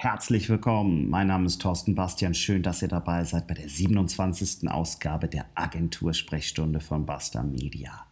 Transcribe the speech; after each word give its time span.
Herzlich 0.00 0.48
willkommen. 0.48 1.10
Mein 1.10 1.26
Name 1.26 1.46
ist 1.46 1.60
Thorsten 1.60 1.96
Bastian. 1.96 2.32
Schön, 2.32 2.62
dass 2.62 2.82
ihr 2.82 2.86
dabei 2.86 3.24
seid 3.24 3.48
bei 3.48 3.54
der 3.54 3.68
27. 3.68 4.70
Ausgabe 4.70 5.26
der 5.26 5.46
Agentursprechstunde 5.56 6.78
von 6.78 7.04
Basta 7.04 7.42
Media. 7.42 8.06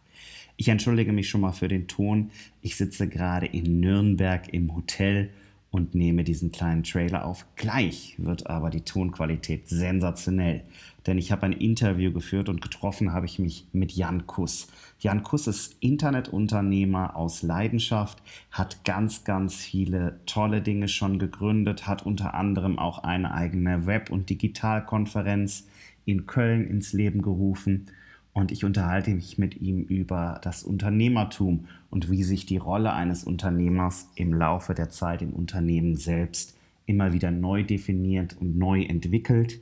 Ich 0.57 0.67
entschuldige 0.67 1.13
mich 1.13 1.29
schon 1.29 1.39
mal 1.39 1.53
für 1.53 1.69
den 1.69 1.87
Ton. 1.87 2.31
Ich 2.61 2.75
sitze 2.75 3.07
gerade 3.07 3.45
in 3.45 3.79
Nürnberg 3.79 4.51
im 4.51 4.75
Hotel 4.75 5.29
und 5.71 5.95
nehme 5.95 6.23
diesen 6.23 6.51
kleinen 6.51 6.83
Trailer 6.83 7.25
auf. 7.25 7.45
Gleich 7.55 8.15
wird 8.17 8.47
aber 8.47 8.69
die 8.69 8.81
Tonqualität 8.81 9.67
sensationell, 9.67 10.63
denn 11.05 11.17
ich 11.17 11.31
habe 11.31 11.45
ein 11.45 11.53
Interview 11.53 12.11
geführt 12.11 12.49
und 12.49 12.61
getroffen 12.61 13.13
habe 13.13 13.25
ich 13.25 13.39
mich 13.39 13.67
mit 13.73 13.91
Jan 13.91 14.27
Kuss. 14.27 14.67
Jan 14.99 15.23
Kuss 15.23 15.47
ist 15.47 15.75
Internetunternehmer 15.79 17.15
aus 17.15 17.43
Leidenschaft, 17.43 18.21
hat 18.51 18.83
ganz, 18.85 19.23
ganz 19.23 19.55
viele 19.55 20.19
tolle 20.25 20.61
Dinge 20.61 20.87
schon 20.87 21.19
gegründet, 21.19 21.85
hat 21.87 22.05
unter 22.05 22.33
anderem 22.33 22.79
auch 22.79 22.99
eine 23.03 23.33
eigene 23.33 23.85
Web- 23.85 24.09
und 24.09 24.29
Digitalkonferenz 24.29 25.67
in 26.05 26.25
Köln 26.25 26.65
ins 26.65 26.93
Leben 26.93 27.21
gerufen 27.21 27.87
und 28.37 28.51
ich 28.51 28.63
unterhalte 28.63 29.09
mich 29.09 29.39
mit 29.39 29.59
ihm 29.59 29.81
über 29.81 30.39
das 30.43 30.61
Unternehmertum 30.61 31.65
und 31.89 32.11
wie 32.11 32.21
sich 32.21 32.45
die 32.45 32.57
Rolle 32.57 32.93
eines 32.93 33.23
Unternehmers 33.23 34.11
im 34.13 34.31
Laufe 34.31 34.75
der 34.75 34.91
Zeit 34.91 35.23
im 35.23 35.33
Unternehmen 35.33 35.95
selbst 35.95 36.55
immer 36.85 37.13
wieder 37.13 37.31
neu 37.31 37.63
definiert 37.63 38.37
und 38.39 38.55
neu 38.55 38.83
entwickelt. 38.83 39.59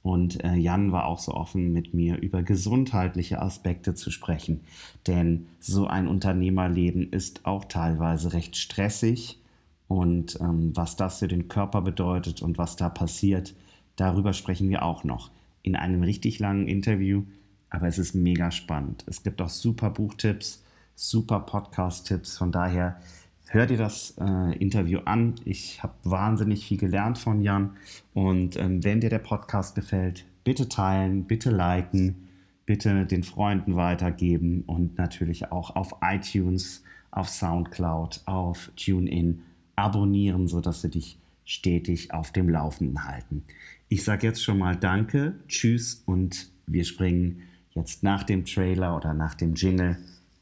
Und 0.00 0.42
äh, 0.42 0.54
Jan 0.54 0.92
war 0.92 1.04
auch 1.04 1.18
so 1.18 1.34
offen, 1.34 1.74
mit 1.74 1.92
mir 1.92 2.16
über 2.16 2.42
gesundheitliche 2.42 3.42
Aspekte 3.42 3.94
zu 3.94 4.10
sprechen. 4.10 4.62
Denn 5.06 5.48
so 5.60 5.86
ein 5.86 6.08
Unternehmerleben 6.08 7.12
ist 7.12 7.44
auch 7.44 7.66
teilweise 7.66 8.32
recht 8.32 8.56
stressig. 8.56 9.42
Und 9.88 10.38
ähm, 10.40 10.74
was 10.74 10.96
das 10.96 11.18
für 11.18 11.28
den 11.28 11.48
Körper 11.48 11.82
bedeutet 11.82 12.40
und 12.40 12.56
was 12.56 12.76
da 12.76 12.88
passiert, 12.88 13.54
darüber 13.96 14.32
sprechen 14.32 14.70
wir 14.70 14.84
auch 14.84 15.04
noch 15.04 15.30
in 15.62 15.76
einem 15.76 16.02
richtig 16.02 16.38
langen 16.38 16.66
Interview 16.66 17.24
aber 17.70 17.88
es 17.88 17.98
ist 17.98 18.14
mega 18.14 18.50
spannend. 18.50 19.04
Es 19.06 19.22
gibt 19.22 19.40
auch 19.42 19.48
super 19.48 19.90
Buchtipps, 19.90 20.62
super 20.94 21.40
Podcast-Tipps. 21.40 22.38
Von 22.38 22.52
daher 22.52 23.00
hör 23.48 23.66
dir 23.66 23.76
das 23.76 24.14
äh, 24.20 24.56
Interview 24.58 25.00
an. 25.04 25.34
Ich 25.44 25.82
habe 25.82 25.94
wahnsinnig 26.04 26.66
viel 26.66 26.78
gelernt 26.78 27.18
von 27.18 27.42
Jan. 27.42 27.76
Und 28.14 28.56
ähm, 28.56 28.82
wenn 28.84 29.00
dir 29.00 29.10
der 29.10 29.18
Podcast 29.18 29.74
gefällt, 29.74 30.24
bitte 30.44 30.68
teilen, 30.68 31.24
bitte 31.24 31.50
liken, 31.50 32.28
bitte 32.66 33.06
den 33.06 33.22
Freunden 33.22 33.76
weitergeben 33.76 34.62
und 34.66 34.98
natürlich 34.98 35.52
auch 35.52 35.76
auf 35.76 35.96
iTunes, 36.02 36.82
auf 37.10 37.28
SoundCloud, 37.28 38.22
auf 38.26 38.70
TuneIn 38.76 39.42
abonnieren, 39.76 40.48
sodass 40.48 40.82
sie 40.82 40.90
dich 40.90 41.18
stetig 41.44 42.12
auf 42.12 42.32
dem 42.32 42.48
Laufenden 42.48 43.04
halten. 43.04 43.44
Ich 43.88 44.02
sage 44.02 44.26
jetzt 44.26 44.42
schon 44.42 44.58
mal 44.58 44.76
Danke, 44.76 45.34
Tschüss 45.46 46.02
und 46.06 46.48
wir 46.66 46.84
springen 46.84 47.42
jetzt 47.76 48.02
nach 48.02 48.24
dem 48.24 48.44
Trailer 48.44 48.96
oder 48.96 49.14
nach 49.14 49.34
dem 49.34 49.54
Jingle 49.54 49.96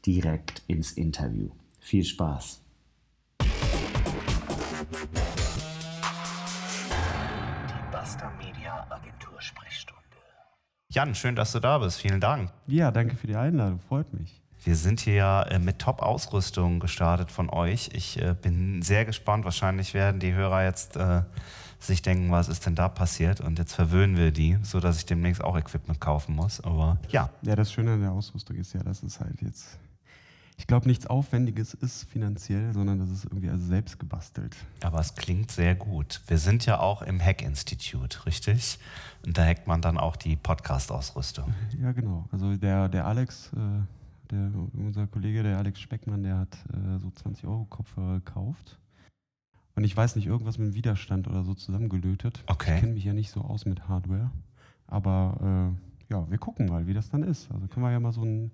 direkt 0.05 0.63
ins 0.67 0.93
Interview. 0.93 1.49
Viel 1.79 2.03
Spaß! 2.03 2.61
Die 3.41 3.45
Buster 7.91 8.31
Media 8.37 8.87
Agentur 8.89 9.39
Sprechstunde. 9.39 10.01
Jan, 10.89 11.13
schön, 11.13 11.35
dass 11.35 11.51
du 11.51 11.59
da 11.59 11.77
bist. 11.79 11.99
Vielen 11.99 12.21
Dank. 12.21 12.51
Ja, 12.67 12.91
danke 12.91 13.15
für 13.17 13.27
die 13.27 13.35
Einladung. 13.35 13.79
Freut 13.81 14.13
mich. 14.13 14.41
Wir 14.63 14.75
sind 14.75 15.01
hier 15.01 15.15
ja 15.15 15.43
äh, 15.43 15.59
mit 15.59 15.79
Top-Ausrüstung 15.79 16.79
gestartet 16.79 17.31
von 17.31 17.49
euch. 17.49 17.89
Ich 17.93 18.19
äh, 18.19 18.33
bin 18.41 18.81
sehr 18.81 19.05
gespannt. 19.05 19.43
Wahrscheinlich 19.43 19.93
werden 19.93 20.19
die 20.19 20.33
Hörer 20.33 20.63
jetzt 20.63 20.95
äh, 20.95 21.21
sich 21.87 22.01
denken, 22.01 22.31
was 22.31 22.47
ist 22.47 22.65
denn 22.65 22.75
da 22.75 22.89
passiert? 22.89 23.41
Und 23.41 23.59
jetzt 23.59 23.73
verwöhnen 23.73 24.17
wir 24.17 24.31
die, 24.31 24.57
sodass 24.63 24.97
ich 24.97 25.05
demnächst 25.05 25.43
auch 25.43 25.57
Equipment 25.57 25.99
kaufen 25.99 26.35
muss. 26.35 26.61
Aber 26.61 26.97
ja. 27.09 27.29
Ja, 27.41 27.55
das 27.55 27.71
Schöne 27.71 27.93
an 27.93 28.01
der 28.01 28.11
Ausrüstung 28.11 28.57
ist 28.57 28.73
ja, 28.73 28.83
dass 28.83 29.03
es 29.03 29.19
halt 29.19 29.41
jetzt, 29.41 29.77
ich 30.57 30.67
glaube, 30.67 30.87
nichts 30.87 31.07
Aufwendiges 31.07 31.73
ist 31.73 32.03
finanziell, 32.09 32.73
sondern 32.73 32.99
das 32.99 33.09
ist 33.09 33.25
irgendwie 33.25 33.49
also 33.49 33.65
selbst 33.65 33.99
gebastelt. 33.99 34.55
Aber 34.83 34.99
es 34.99 35.15
klingt 35.15 35.51
sehr 35.51 35.75
gut. 35.75 36.21
Wir 36.27 36.37
sind 36.37 36.65
ja 36.65 36.79
auch 36.79 37.01
im 37.01 37.21
Hack-Institut, 37.21 38.25
richtig? 38.25 38.79
Und 39.25 39.37
da 39.37 39.45
hackt 39.45 39.67
man 39.67 39.81
dann 39.81 39.97
auch 39.97 40.15
die 40.15 40.35
Podcast-Ausrüstung. 40.35 41.53
Ja, 41.81 41.91
genau. 41.91 42.27
Also 42.31 42.55
der, 42.55 42.89
der 42.89 43.05
Alex, 43.05 43.51
äh, 43.53 44.31
der, 44.31 44.51
unser 44.73 45.07
Kollege, 45.07 45.43
der 45.43 45.57
Alex 45.57 45.79
Speckmann, 45.79 46.23
der 46.23 46.37
hat 46.37 46.55
äh, 46.73 46.99
so 46.99 47.11
20 47.11 47.45
Euro 47.45 47.65
Kopfhörer 47.65 48.15
gekauft 48.15 48.79
und 49.75 49.83
ich 49.83 49.95
weiß 49.95 50.15
nicht, 50.15 50.27
irgendwas 50.27 50.57
mit 50.57 50.69
dem 50.69 50.75
Widerstand 50.75 51.27
oder 51.27 51.43
so 51.43 51.53
zusammengelötet. 51.53 52.43
Okay. 52.47 52.75
Ich 52.75 52.79
kenne 52.81 52.93
mich 52.93 53.03
ja 53.03 53.13
nicht 53.13 53.31
so 53.31 53.41
aus 53.41 53.65
mit 53.65 53.87
Hardware. 53.87 54.31
Aber 54.87 55.73
äh, 56.09 56.13
ja, 56.13 56.29
wir 56.29 56.37
gucken 56.37 56.67
mal, 56.67 56.87
wie 56.87 56.93
das 56.93 57.09
dann 57.09 57.23
ist. 57.23 57.51
Also 57.51 57.67
können 57.67 57.85
wir 57.85 57.91
ja 57.91 57.99
mal 57.99 58.11
so 58.11 58.23
ein 58.23 58.51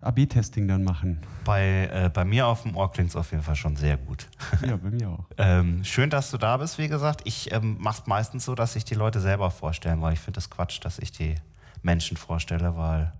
AB-Testing 0.00 0.66
dann 0.66 0.82
machen. 0.82 1.20
Bei, 1.44 1.88
äh, 1.92 2.10
bei 2.12 2.24
mir 2.24 2.48
auf 2.48 2.64
dem 2.64 2.76
Ohr 2.76 2.90
klingt 2.90 3.10
es 3.10 3.16
auf 3.16 3.30
jeden 3.30 3.44
Fall 3.44 3.54
schon 3.56 3.76
sehr 3.76 3.96
gut. 3.96 4.28
Ja, 4.66 4.76
bei 4.76 4.90
mir 4.90 5.10
auch. 5.10 5.24
ähm, 5.38 5.84
schön, 5.84 6.10
dass 6.10 6.30
du 6.30 6.38
da 6.38 6.56
bist, 6.56 6.76
wie 6.78 6.88
gesagt. 6.88 7.22
Ich 7.24 7.52
ähm, 7.52 7.76
mache 7.80 8.02
es 8.02 8.06
meistens 8.06 8.44
so, 8.44 8.54
dass 8.54 8.74
ich 8.76 8.84
die 8.84 8.94
Leute 8.94 9.20
selber 9.20 9.50
vorstellen, 9.50 10.02
weil 10.02 10.12
ich 10.12 10.20
finde 10.20 10.38
es 10.38 10.50
Quatsch, 10.50 10.80
dass 10.84 10.98
ich 10.98 11.12
die 11.12 11.36
Menschen 11.82 12.16
vorstelle, 12.16 12.76
weil 12.76 13.12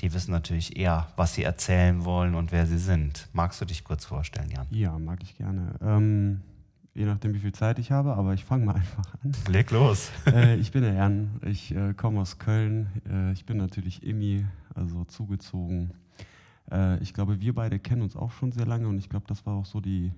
die 0.00 0.12
wissen 0.14 0.30
natürlich 0.32 0.76
eher, 0.76 1.08
was 1.16 1.34
sie 1.34 1.44
erzählen 1.44 2.04
wollen 2.04 2.34
und 2.34 2.50
wer 2.50 2.66
sie 2.66 2.78
sind. 2.78 3.28
Magst 3.34 3.60
du 3.60 3.66
dich 3.66 3.84
kurz 3.84 4.04
vorstellen, 4.06 4.50
Jan? 4.50 4.66
Ja, 4.70 4.98
mag 4.98 5.22
ich 5.22 5.36
gerne. 5.36 5.74
Ähm, 5.82 6.40
je 6.94 7.06
nachdem, 7.06 7.34
wie 7.34 7.38
viel 7.38 7.52
Zeit 7.52 7.78
ich 7.78 7.90
habe, 7.90 8.14
aber 8.14 8.34
ich 8.34 8.44
fange 8.44 8.66
mal 8.66 8.74
einfach 8.76 9.04
an. 9.22 9.32
Leg 9.48 9.70
los. 9.70 10.10
äh, 10.26 10.56
ich 10.56 10.72
bin 10.72 10.82
der 10.82 10.94
Jan, 10.94 11.40
ich 11.44 11.74
äh, 11.74 11.94
komme 11.94 12.20
aus 12.20 12.38
Köln. 12.38 12.88
Äh, 13.08 13.32
ich 13.32 13.44
bin 13.44 13.56
natürlich 13.56 14.02
Immi, 14.02 14.44
also 14.74 15.04
zugezogen. 15.04 15.92
Äh, 16.70 16.98
ich 17.02 17.14
glaube, 17.14 17.40
wir 17.40 17.54
beide 17.54 17.78
kennen 17.78 18.02
uns 18.02 18.16
auch 18.16 18.32
schon 18.32 18.52
sehr 18.52 18.66
lange 18.66 18.88
und 18.88 18.98
ich 18.98 19.08
glaube, 19.08 19.26
das 19.28 19.44
war 19.46 19.54
auch 19.54 19.66
so 19.66 19.80
die, 19.80 20.12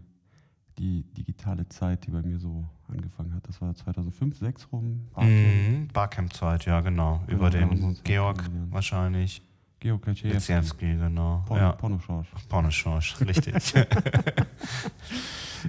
die 0.79 1.05
digitale 1.17 1.69
Zeit, 1.69 2.07
die 2.07 2.11
bei 2.11 2.23
mir 2.23 2.39
so 2.39 2.65
angefangen 2.89 3.35
hat. 3.35 3.47
Das 3.49 3.61
war 3.61 3.75
2005, 3.75 4.39
2006 4.39 4.73
rum. 4.73 5.09
Mhm, 5.17 5.89
Barcamp-Zeit, 5.93 6.67
ja, 6.67 6.81
genau. 6.81 7.23
genau 7.27 7.37
Über 7.37 7.51
den 7.51 7.97
Georg 8.05 8.43
wahrscheinlich. 8.71 9.43
Georg 9.84 10.06
Leciewski, 10.06 10.97
genau. 10.97 11.45
Porno, 11.45 11.62
ja. 11.62 11.72
Pornoschorsch. 11.72 12.28
Pornoschorsch, 12.49 13.21
richtig. 13.28 13.55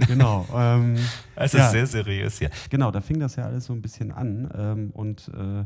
genau. 0.07 0.47
Ähm, 0.55 0.95
es 1.35 1.53
ist 1.53 1.59
ja, 1.59 1.69
sehr 1.69 1.85
seriös 1.85 2.39
hier. 2.39 2.49
Genau, 2.69 2.91
da 2.91 3.01
fing 3.01 3.19
das 3.19 3.35
ja 3.35 3.43
alles 3.43 3.65
so 3.65 3.73
ein 3.73 3.81
bisschen 3.81 4.13
an. 4.13 4.49
Ähm, 4.55 4.91
und 4.91 5.29
äh, 5.35 5.59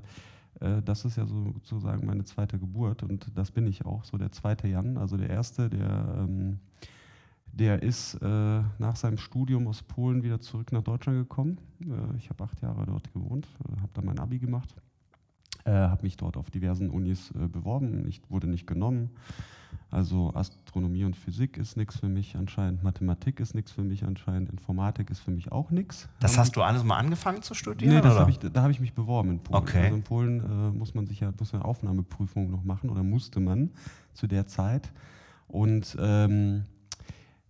äh, 0.65 0.81
das 0.81 1.05
ist 1.05 1.17
ja 1.17 1.27
so, 1.27 1.53
sozusagen 1.53 2.07
meine 2.07 2.23
zweite 2.23 2.57
Geburt. 2.57 3.03
Und 3.03 3.27
das 3.35 3.51
bin 3.51 3.67
ich 3.67 3.85
auch, 3.85 4.03
so 4.03 4.17
der 4.17 4.31
zweite 4.31 4.67
Jan. 4.67 4.97
Also 4.97 5.15
der 5.15 5.29
erste, 5.29 5.69
der, 5.69 6.15
ähm, 6.17 6.57
der 7.51 7.83
ist 7.83 8.15
äh, 8.15 8.61
nach 8.79 8.95
seinem 8.95 9.19
Studium 9.19 9.67
aus 9.67 9.83
Polen 9.83 10.23
wieder 10.23 10.39
zurück 10.39 10.71
nach 10.71 10.81
Deutschland 10.81 11.19
gekommen. 11.19 11.59
Äh, 11.83 12.17
ich 12.17 12.31
habe 12.31 12.45
acht 12.45 12.59
Jahre 12.63 12.87
dort 12.87 13.13
gewohnt, 13.13 13.47
äh, 13.63 13.79
habe 13.79 13.91
da 13.93 14.01
mein 14.01 14.17
Abi 14.17 14.39
gemacht. 14.39 14.73
Äh, 15.65 15.71
habe 15.71 16.03
mich 16.03 16.17
dort 16.17 16.37
auf 16.37 16.49
diversen 16.49 16.89
Unis 16.89 17.31
beworben, 17.33 18.07
ich 18.07 18.21
wurde 18.29 18.47
nicht 18.47 18.65
genommen. 18.65 19.09
Also 19.91 20.31
Astronomie 20.35 21.03
und 21.03 21.15
Physik 21.15 21.57
ist 21.57 21.75
nichts 21.75 21.99
für 21.99 22.07
mich 22.07 22.35
anscheinend, 22.35 22.83
Mathematik 22.83 23.39
ist 23.39 23.55
nichts 23.55 23.71
für 23.71 23.81
mich 23.81 24.03
anscheinend, 24.03 24.49
Informatik 24.49 25.09
ist 25.09 25.19
für 25.19 25.31
mich 25.31 25.51
auch 25.51 25.71
nichts. 25.71 26.07
Das 26.19 26.37
hast 26.37 26.55
du 26.55 26.61
alles 26.61 26.83
mal 26.83 26.97
angefangen 26.97 27.41
zu 27.41 27.55
studieren? 27.55 27.95
Nee, 27.95 28.01
hab 28.01 28.29
ich, 28.29 28.37
da 28.37 28.61
habe 28.61 28.71
ich 28.71 28.79
mich 28.79 28.93
beworben 28.93 29.31
in 29.31 29.39
Polen. 29.39 29.63
Okay. 29.63 29.83
Also 29.85 29.95
in 29.95 30.03
Polen 30.03 30.39
äh, 30.41 30.77
muss 30.77 30.93
man 30.93 31.07
sich 31.07 31.21
ja 31.21 31.33
muss 31.39 31.55
eine 31.55 31.65
Aufnahmeprüfung 31.65 32.51
noch 32.51 32.63
machen 32.63 32.91
oder 32.91 33.01
musste 33.01 33.39
man 33.39 33.71
zu 34.13 34.27
der 34.27 34.45
Zeit. 34.45 34.91
Und 35.47 35.97
ähm, 35.99 36.65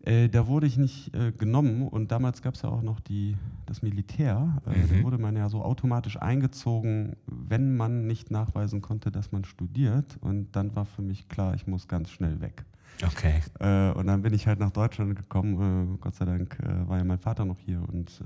äh, 0.05 0.29
da 0.29 0.47
wurde 0.47 0.65
ich 0.65 0.77
nicht 0.77 1.13
äh, 1.13 1.31
genommen 1.31 1.87
und 1.87 2.11
damals 2.11 2.41
gab 2.41 2.53
es 2.53 2.61
ja 2.61 2.69
auch 2.69 2.81
noch 2.81 2.99
die, 3.01 3.35
das 3.65 3.81
Militär. 3.81 4.61
Äh, 4.65 4.77
mhm. 4.77 4.89
Da 4.89 5.03
wurde 5.03 5.17
man 5.17 5.35
ja 5.35 5.49
so 5.49 5.61
automatisch 5.61 6.17
eingezogen, 6.17 7.17
wenn 7.27 7.75
man 7.75 8.07
nicht 8.07 8.31
nachweisen 8.31 8.81
konnte, 8.81 9.11
dass 9.11 9.31
man 9.31 9.43
studiert. 9.43 10.17
Und 10.21 10.55
dann 10.55 10.75
war 10.75 10.85
für 10.85 11.01
mich 11.01 11.27
klar, 11.27 11.53
ich 11.53 11.67
muss 11.67 11.87
ganz 11.87 12.11
schnell 12.11 12.39
weg. 12.39 12.63
Okay. 13.05 13.41
Äh, 13.59 13.91
und 13.91 14.07
dann 14.07 14.21
bin 14.21 14.33
ich 14.33 14.47
halt 14.47 14.59
nach 14.59 14.71
Deutschland 14.71 15.15
gekommen. 15.17 15.95
Äh, 15.95 15.97
Gott 15.99 16.15
sei 16.15 16.25
Dank 16.25 16.57
äh, 16.63 16.87
war 16.87 16.97
ja 16.97 17.03
mein 17.03 17.19
Vater 17.19 17.43
noch 17.45 17.59
hier 17.59 17.81
und 17.87 18.21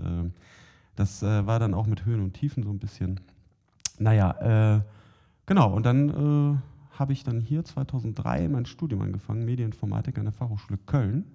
das 0.96 1.24
war 1.24 1.58
dann 1.58 1.74
auch 1.74 1.88
mit 1.88 2.06
Höhen 2.06 2.22
und 2.22 2.34
Tiefen 2.34 2.62
so 2.62 2.70
ein 2.70 2.78
bisschen. 2.78 3.20
Naja, 3.98 4.84
genau. 5.48 5.74
Und 5.74 5.88
dann 5.88 6.62
habe 6.92 7.14
ich 7.14 7.24
dann 7.24 7.42
hier 7.42 7.66
2003 7.66 8.48
mein 8.48 8.68
Studium 8.68 9.02
angefangen, 9.02 9.44
Medieninformatik 9.44 10.20
an 10.20 10.26
der 10.26 10.34
Fachhochschule 10.34 10.78
Köln 10.86 11.26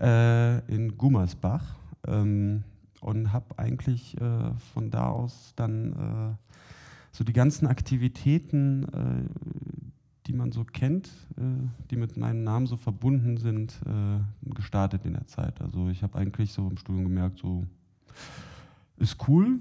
äh, 0.00 0.58
in 0.72 0.96
Gummersbach 0.96 1.76
ähm, 2.06 2.64
und 3.00 3.32
habe 3.32 3.58
eigentlich 3.58 4.20
äh, 4.20 4.52
von 4.72 4.90
da 4.90 5.08
aus 5.08 5.52
dann 5.56 5.92
äh, 5.92 6.54
so 7.12 7.24
die 7.24 7.32
ganzen 7.32 7.66
Aktivitäten, 7.66 8.84
äh, 8.84 10.26
die 10.26 10.32
man 10.32 10.52
so 10.52 10.64
kennt, 10.64 11.08
äh, 11.36 11.42
die 11.90 11.96
mit 11.96 12.16
meinem 12.16 12.42
Namen 12.44 12.66
so 12.66 12.76
verbunden 12.76 13.36
sind, 13.36 13.78
gestartet 14.42 15.04
in 15.04 15.12
der 15.12 15.26
Zeit. 15.26 15.60
Also 15.60 15.88
ich 15.88 16.02
habe 16.02 16.18
eigentlich 16.18 16.52
so 16.52 16.68
im 16.68 16.76
Studium 16.76 17.04
gemerkt, 17.04 17.38
so 17.38 17.64
ist 18.98 19.28
cool, 19.28 19.60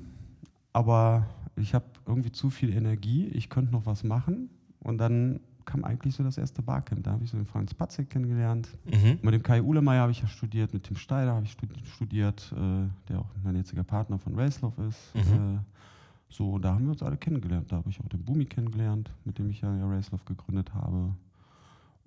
aber 0.73 1.27
ich 1.55 1.73
habe 1.73 1.85
irgendwie 2.05 2.31
zu 2.31 2.49
viel 2.49 2.73
Energie, 2.73 3.27
ich 3.27 3.49
könnte 3.49 3.71
noch 3.71 3.85
was 3.85 4.03
machen. 4.03 4.49
Und 4.79 4.97
dann 4.97 5.39
kam 5.65 5.83
eigentlich 5.83 6.15
so 6.15 6.23
das 6.23 6.37
erste 6.37 6.61
Barcamp. 6.61 7.03
Da 7.03 7.11
habe 7.11 7.23
ich 7.23 7.31
so 7.31 7.37
den 7.37 7.45
Franz 7.45 7.73
Patzek 7.73 8.09
kennengelernt. 8.09 8.69
Mhm. 8.85 9.19
Mit 9.21 9.33
dem 9.33 9.43
Kai 9.43 9.61
Uhlemeyer 9.61 10.01
habe 10.01 10.11
ich 10.11 10.21
ja 10.21 10.27
studiert, 10.27 10.73
mit 10.73 10.83
Tim 10.83 10.95
Steider 10.95 11.33
habe 11.33 11.45
ich 11.45 11.51
studi- 11.51 11.85
studiert, 11.85 12.53
äh, 12.55 12.87
der 13.09 13.19
auch 13.19 13.29
mein 13.43 13.55
jetziger 13.55 13.83
Partner 13.83 14.17
von 14.19 14.37
Racelove 14.39 14.83
ist. 14.83 15.15
Mhm. 15.15 15.55
Äh, 15.55 15.59
so, 16.29 16.59
da 16.59 16.73
haben 16.73 16.85
wir 16.85 16.91
uns 16.91 17.03
alle 17.03 17.17
kennengelernt. 17.17 17.71
Da 17.71 17.77
habe 17.77 17.89
ich 17.89 17.99
auch 17.99 18.09
den 18.09 18.23
Bumi 18.23 18.45
kennengelernt, 18.45 19.11
mit 19.25 19.37
dem 19.37 19.49
ich 19.49 19.61
ja, 19.61 19.75
ja 19.75 19.87
Racelove 19.87 20.23
gegründet 20.25 20.73
habe. 20.73 21.13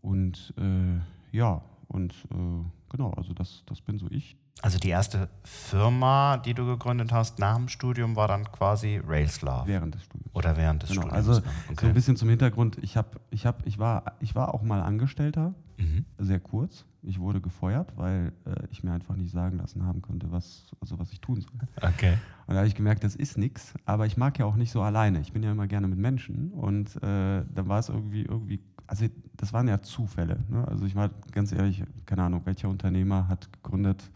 Und 0.01 0.55
äh, 0.59 1.37
ja, 1.37 1.61
und 1.89 2.13
äh, 2.31 2.65
genau, 2.91 3.11
also 3.13 3.33
das, 3.35 3.63
das 3.67 3.81
bin 3.81 3.99
so 3.99 4.07
ich. 4.11 4.37
Also 4.61 4.79
die 4.79 4.89
erste 4.89 5.29
Firma, 5.45 6.37
die 6.37 6.53
du 6.53 6.67
gegründet 6.67 7.13
hast 7.13 7.39
nach 7.39 7.57
dem 7.57 7.69
Studium, 7.69 8.17
war 8.17 8.27
dann 8.27 8.51
quasi 8.51 9.01
Railslav. 9.07 9.67
Während 9.67 9.95
des 9.95 10.05
Studiums. 10.05 10.35
Oder 10.35 10.57
während 10.57 10.83
des 10.83 10.91
Genau, 10.91 11.03
Studiums. 11.03 11.29
also 11.29 11.41
ne? 11.41 11.47
so 11.67 11.73
okay. 11.73 11.87
ein 11.87 11.95
bisschen 11.95 12.17
zum 12.17 12.29
Hintergrund. 12.29 12.77
Ich, 12.83 12.97
hab, 12.97 13.21
ich, 13.31 13.47
hab, 13.47 13.65
ich, 13.67 13.79
war, 13.79 14.17
ich 14.21 14.35
war 14.35 14.55
auch 14.55 14.63
mal 14.63 14.83
Angestellter, 14.83 15.55
mhm. 15.77 16.05
sehr 16.19 16.41
kurz. 16.41 16.85
Ich 17.03 17.21
wurde 17.21 17.41
gefeuert, 17.41 17.97
weil 17.97 18.33
äh, 18.45 18.67
ich 18.71 18.83
mir 18.83 18.93
einfach 18.93 19.15
nicht 19.15 19.31
sagen 19.31 19.59
lassen 19.59 19.87
haben 19.87 20.03
konnte, 20.03 20.33
was, 20.33 20.67
also 20.81 20.99
was 20.99 21.13
ich 21.13 21.21
tun 21.21 21.41
soll. 21.41 21.69
Okay. 21.81 22.19
Und 22.49 22.55
da 22.55 22.57
habe 22.57 22.67
ich 22.67 22.75
gemerkt, 22.75 23.05
das 23.05 23.15
ist 23.15 23.39
nichts. 23.39 23.75
Aber 23.85 24.07
ich 24.07 24.17
mag 24.17 24.37
ja 24.41 24.47
auch 24.47 24.57
nicht 24.57 24.73
so 24.73 24.83
alleine. 24.83 25.21
Ich 25.21 25.33
bin 25.33 25.45
ja 25.45 25.53
immer 25.53 25.69
gerne 25.69 25.87
mit 25.87 25.99
Menschen. 25.99 26.51
Und 26.51 26.97
äh, 26.97 27.45
dann 27.49 27.69
war 27.69 27.79
es 27.79 27.89
irgendwie, 27.89 28.23
irgendwie, 28.23 28.61
also 28.89 29.07
das 29.37 29.53
waren 29.53 29.69
ja 29.69 29.81
Zufälle. 29.81 30.41
Ne? 30.49 30.67
Also 30.67 30.85
ich 30.85 30.97
war 30.97 31.11
ganz 31.31 31.53
ehrlich, 31.53 31.85
keine 32.07 32.25
Ahnung, 32.25 32.43
welcher 32.45 32.69
Unternehmer 32.69 33.29
hat 33.29 33.53
gegründet. 33.53 34.11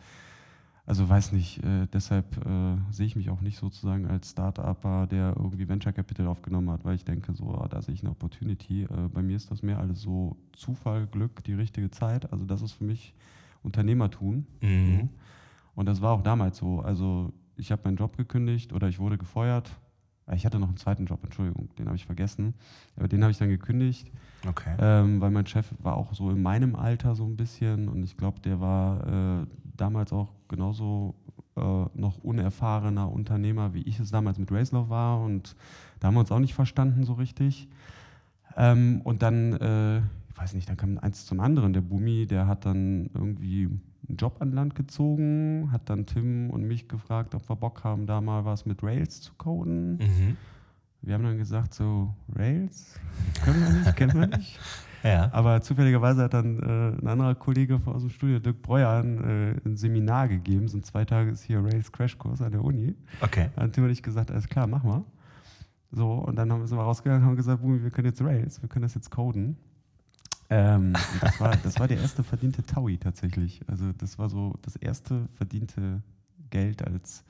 Also 0.85 1.09
weiß 1.09 1.31
nicht, 1.33 1.63
äh, 1.65 1.87
deshalb 1.93 2.45
äh, 2.45 2.77
sehe 2.91 3.07
ich 3.07 3.15
mich 3.15 3.31
auch 3.31 3.41
nicht 3.41 3.57
sozusagen 3.57 4.07
als 4.07 4.31
Start-Upper, 4.31 5.07
der 5.07 5.35
irgendwie 5.37 5.69
Venture 5.69 5.93
Capital 5.93 6.27
aufgenommen 6.27 6.71
hat, 6.71 6.85
weil 6.85 6.97
ich 6.97 7.05
denke, 7.05 7.33
so, 7.35 7.55
ah, 7.55 7.69
da 7.69 7.81
sehe 7.81 7.95
ich 7.95 8.01
eine 8.03 8.11
Opportunity. 8.11 8.83
Äh, 8.83 8.89
bei 9.13 9.23
mir 9.23 9.37
ist 9.37 9.51
das 9.51 9.63
mehr 9.63 9.79
alles 9.79 10.01
so 10.03 10.37
Zufall, 10.53 11.07
Glück, 11.07 11.45
die 11.45 11.55
richtige 11.55 11.91
Zeit. 11.91 12.33
Also 12.33 12.45
das 12.45 12.63
ist 12.63 12.73
für 12.73 12.85
mich 12.85 13.15
Unternehmertum. 13.63 14.45
Mhm. 14.61 15.09
Und 15.77 15.87
das 15.87 16.03
war 16.03 16.13
auch 16.13 16.23
damals 16.23 16.59
so. 16.59 16.81
Also 16.81 17.33
ich 17.57 17.71
habe 17.71 17.83
meinen 17.85 17.97
Job 17.97 18.17
gekündigt 18.17 18.73
oder 18.73 18.89
ich 18.89 18.99
wurde 18.99 19.19
gefeuert. 19.19 19.71
Äh, 20.27 20.35
Ich 20.35 20.45
hatte 20.45 20.59
noch 20.59 20.67
einen 20.69 20.77
zweiten 20.79 21.07
Job, 21.07 21.23
Entschuldigung, 21.23 21.69
den 21.79 21.87
habe 21.87 21.97
ich 21.97 22.07
vergessen. 22.07 22.55
Aber 22.97 23.07
den 23.07 23.23
habe 23.23 23.31
ich 23.31 23.39
dann 23.39 23.49
gekündigt, 23.51 24.11
Okay. 24.49 24.75
ähm, 24.81 25.21
weil 25.21 25.31
mein 25.31 25.47
Chef 25.47 25.73
war 25.79 25.97
auch 25.97 26.13
so 26.13 26.29
in 26.31 26.43
meinem 26.43 26.75
Alter 26.75 27.15
so 27.15 27.25
ein 27.25 27.37
bisschen 27.37 27.89
und 27.89 28.03
ich 28.03 28.17
glaube, 28.17 28.41
der 28.41 28.59
war 28.61 29.43
äh, 29.43 29.47
damals 29.77 30.13
auch 30.13 30.33
genauso 30.53 31.15
äh, 31.57 31.61
noch 31.95 32.19
unerfahrener 32.23 33.11
Unternehmer, 33.11 33.75
wie 33.75 33.83
ich 33.83 33.99
es 33.99 34.11
damals 34.11 34.39
mit 34.39 34.53
Racelove 34.53 34.91
war 34.91 35.21
und 35.21 35.57
da 35.99 36.09
haben 36.09 36.15
wir 36.15 36.21
uns 36.21 36.31
auch 36.31 36.39
nicht 36.39 36.55
verstanden 36.55 37.05
so 37.05 37.15
richtig. 37.15 37.69
Ähm, 38.57 39.01
und 39.03 39.23
dann, 39.23 39.55
äh, 39.55 39.99
ich 39.99 40.37
weiß 40.37 40.55
nicht, 40.55 40.69
dann 40.69 40.77
kam 40.77 40.99
eins 40.99 41.25
zum 41.27 41.41
anderen. 41.41 41.73
Der 41.73 41.81
Bumi, 41.81 42.27
der 42.27 42.47
hat 42.47 42.67
dann 42.67 43.09
irgendwie 43.15 43.65
einen 44.09 44.17
Job 44.19 44.37
an 44.41 44.53
Land 44.53 44.75
gezogen, 44.75 45.71
hat 45.73 45.89
dann 45.89 46.07
Tim 46.07 46.51
und 46.51 46.65
mich 46.65 46.87
gefragt, 46.87 47.35
ob 47.35 47.49
wir 47.49 47.57
Bock 47.57 47.83
haben, 47.83 48.07
da 48.07 48.21
mal 48.21 48.45
was 48.45 48.67
mit 48.67 48.83
Rails 48.83 49.23
zu 49.23 49.33
coden. 49.39 49.95
Mhm. 49.95 50.37
Wir 51.01 51.15
haben 51.15 51.25
dann 51.25 51.39
gesagt, 51.39 51.73
so, 51.75 52.15
Rails? 52.35 53.01
Können 53.43 53.61
wir 53.61 53.73
nicht, 53.73 53.97
kennen 53.97 54.21
wir 54.21 54.27
nicht. 54.27 54.61
Ja. 55.03 55.31
Aber 55.33 55.61
zufälligerweise 55.63 56.23
hat 56.23 56.35
dann 56.35 56.59
äh, 56.61 57.03
ein 57.03 57.09
anderer 57.09 57.35
Kollege 57.35 57.81
aus 57.85 58.03
dem 58.03 58.11
Studio, 58.11 58.39
Dirk 58.39 58.63
Breuer, 58.63 59.03
ein, 59.03 59.19
äh, 59.65 59.69
ein 59.69 59.77
Seminar 59.77 60.29
gegeben. 60.29 60.69
So 60.69 60.79
ein 60.79 60.85
zwei 60.85 61.05
Tage 61.05 61.31
ist 61.31 61.43
hier 61.43 61.63
Rails 61.63 61.91
Crashkurs 61.91 62.41
an 62.41 62.53
der 62.53 62.65
Uni. 62.65 62.95
Okay. 63.21 63.51
Da 63.57 63.63
hat 63.63 63.73
Tim 63.73 63.85
und 63.85 63.91
ich 63.91 64.03
gesagt, 64.03 64.31
alles 64.31 64.49
klar, 64.49 64.67
mach 64.67 64.85
mal. 64.85 65.05
So, 65.91 66.13
und 66.15 66.37
dann 66.37 66.51
haben 66.51 66.61
wir 66.61 66.67
sind 66.67 66.79
wir 66.79 66.85
rausgegangen 66.85 67.23
und 67.23 67.29
haben 67.29 67.37
gesagt, 67.37 67.61
Bumi, 67.61 67.83
wir 67.83 67.91
können 67.91 68.09
jetzt 68.09 68.23
Rails, 68.23 68.63
wir 68.63 68.69
können 68.69 68.83
das 68.83 68.95
jetzt 68.95 69.11
coden. 69.11 69.57
Ähm, 70.49 70.95
das, 71.21 71.41
war, 71.41 71.57
das 71.57 71.81
war 71.81 71.89
der 71.89 71.99
erste 71.99 72.23
verdiente 72.23 72.65
Taui 72.65 72.99
tatsächlich. 72.99 73.61
Also 73.67 73.93
das 73.99 74.19
war 74.19 74.29
so 74.29 74.55
das 74.63 74.77
erste 74.77 75.27
verdiente 75.37 76.03
Geld 76.51 76.87
als, 76.87 77.25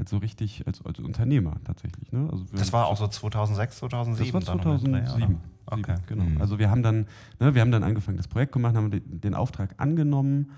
als 0.00 0.10
so 0.10 0.16
richtig, 0.16 0.66
als, 0.66 0.84
als 0.84 0.98
Unternehmer 0.98 1.56
tatsächlich. 1.64 2.10
Ne? 2.10 2.28
Also 2.30 2.44
Das 2.52 2.72
war 2.72 2.86
auch 2.86 2.96
so 2.96 3.06
2006, 3.06 3.76
2007? 3.78 4.32
das 4.40 4.48
war 4.48 4.56
dann 4.56 4.66
ungefähr, 4.66 5.04
2007. 5.06 5.22
oder? 5.34 5.40
Okay. 5.66 5.94
Sieben, 5.94 6.06
Genau. 6.06 6.24
Mhm. 6.24 6.40
Also 6.40 6.58
wir 6.58 6.70
haben 6.70 6.82
dann, 6.82 7.06
ne, 7.38 7.54
wir 7.54 7.60
haben 7.60 7.70
dann 7.70 7.84
angefangen, 7.84 8.16
das 8.16 8.26
Projekt 8.26 8.52
gemacht, 8.52 8.74
haben 8.74 8.90
den, 8.90 9.20
den 9.20 9.34
Auftrag 9.34 9.74
angenommen, 9.76 10.50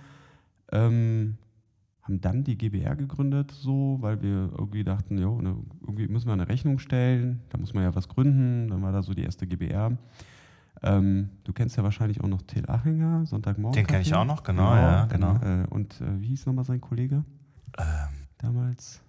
ähm, 0.70 1.36
haben 2.02 2.20
dann 2.20 2.44
die 2.44 2.56
GBR 2.56 2.96
gegründet, 2.96 3.50
so, 3.50 3.98
weil 4.00 4.22
wir 4.22 4.50
irgendwie 4.56 4.84
dachten, 4.84 5.18
jo, 5.18 5.40
ne, 5.40 5.56
irgendwie 5.82 6.08
müssen 6.08 6.26
wir 6.28 6.32
eine 6.32 6.48
Rechnung 6.48 6.78
stellen, 6.78 7.42
da 7.50 7.58
muss 7.58 7.74
man 7.74 7.82
ja 7.84 7.94
was 7.94 8.08
gründen, 8.08 8.68
dann 8.68 8.80
war 8.82 8.92
da 8.92 9.02
so 9.02 9.12
die 9.12 9.22
erste 9.22 9.46
GBR. 9.46 9.96
Ähm, 10.84 11.30
du 11.44 11.52
kennst 11.52 11.76
ja 11.76 11.82
wahrscheinlich 11.84 12.20
auch 12.22 12.28
noch 12.28 12.42
Till 12.42 12.68
Achinger, 12.68 13.26
Sonntagmorgen. 13.26 13.74
Den 13.76 13.86
kenn 13.86 14.00
ich 14.00 14.14
auch 14.14 14.24
noch, 14.24 14.42
genau, 14.42 14.74
ja, 14.74 15.04
genau. 15.06 15.36
Äh, 15.36 15.66
und 15.68 16.00
äh, 16.00 16.20
wie 16.20 16.28
hieß 16.28 16.46
nochmal 16.46 16.64
sein 16.64 16.80
Kollege 16.80 17.24
Ähm, 17.78 17.84
damals? 18.38 19.02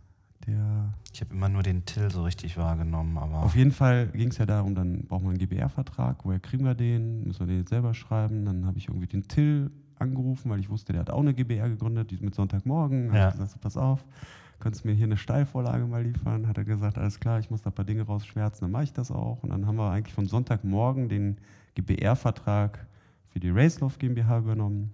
Der 0.48 0.94
ich 1.14 1.22
habe 1.22 1.34
immer 1.34 1.48
nur 1.48 1.64
den 1.64 1.86
Till 1.86 2.10
so 2.12 2.24
richtig 2.24 2.58
wahrgenommen, 2.58 3.18
aber. 3.18 3.44
Auf 3.44 3.56
jeden 3.56 3.72
Fall 3.72 4.08
ging 4.08 4.30
es 4.30 4.38
ja 4.38 4.46
darum, 4.46 4.76
dann 4.76 5.06
braucht 5.06 5.22
man 5.24 5.32
einen 5.32 5.40
GBR-Vertrag, 5.40 6.26
woher 6.26 6.40
kriegen 6.40 6.66
wir 6.66 6.74
den, 6.76 7.24
müssen 7.24 7.42
wir 7.42 7.48
den 7.48 7.60
jetzt 7.60 7.70
selber 7.70 7.94
schreiben. 7.94 8.44
Dann 8.46 8.66
habe 8.66 8.78
ich 8.78 8.88
irgendwie 8.90 9.08
den 9.08 9.28
Till 9.28 9.72
angerufen, 10.00 10.50
weil 10.50 10.60
ich 10.60 10.70
wusste, 10.70 10.92
der 10.92 11.02
hat 11.02 11.10
auch 11.12 11.20
eine 11.22 11.34
GBR 11.34 11.70
gegründet, 11.70 12.12
die 12.12 12.16
ist 12.16 12.24
mit 12.24 12.36
Sonntagmorgen. 12.36 13.10
Habe 13.10 13.18
Ja. 13.18 13.28
ich 13.28 13.34
gesagt, 13.34 13.52
so, 13.52 13.60
pass 13.60 13.78
auf, 13.78 14.04
könntest 14.60 14.84
du 14.84 14.90
mir 14.90 14.96
hier 14.96 15.06
eine 15.06 15.18
Steilvorlage 15.18 15.86
mal 15.86 16.04
liefern? 16.04 16.48
Hat 16.48 16.58
er 16.58 16.66
gesagt, 16.66 16.98
alles 16.98 17.20
klar, 17.20 17.40
ich 17.40 17.50
muss 17.52 17.62
da 17.62 17.70
ein 17.70 17.74
paar 17.74 17.86
Dinge 17.86 18.02
rausschwärzen, 18.02 18.62
dann 18.66 18.72
mache 18.72 18.84
ich 18.86 18.94
das 18.94 19.12
auch. 19.12 19.44
Und 19.44 19.50
dann 19.52 19.66
haben 19.68 19.78
wir 19.78 19.92
eigentlich 19.92 20.14
von 20.16 20.26
Sonntagmorgen 20.26 21.10
den 21.10 21.38
GBR-Vertrag 21.76 22.86
für 23.30 23.40
die 23.40 23.50
Racelove 23.52 23.98
GmbH 24.00 24.40
übernommen. 24.40 24.92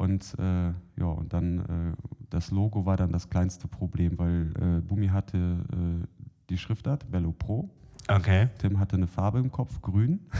Und 0.00 0.34
äh, 0.38 0.68
ja, 0.98 1.04
und 1.04 1.30
dann 1.34 1.58
äh, 1.58 1.96
das 2.30 2.50
Logo 2.50 2.86
war 2.86 2.96
dann 2.96 3.12
das 3.12 3.28
kleinste 3.28 3.68
Problem, 3.68 4.18
weil 4.18 4.50
äh, 4.58 4.80
Bumi 4.80 5.08
hatte 5.08 5.36
äh, 5.36 6.06
die 6.48 6.56
Schriftart 6.56 7.12
Velo 7.12 7.32
Pro. 7.32 7.68
Okay. 8.08 8.48
Tim 8.56 8.80
hatte 8.80 8.96
eine 8.96 9.06
Farbe 9.06 9.40
im 9.40 9.52
Kopf, 9.52 9.82
grün. 9.82 10.20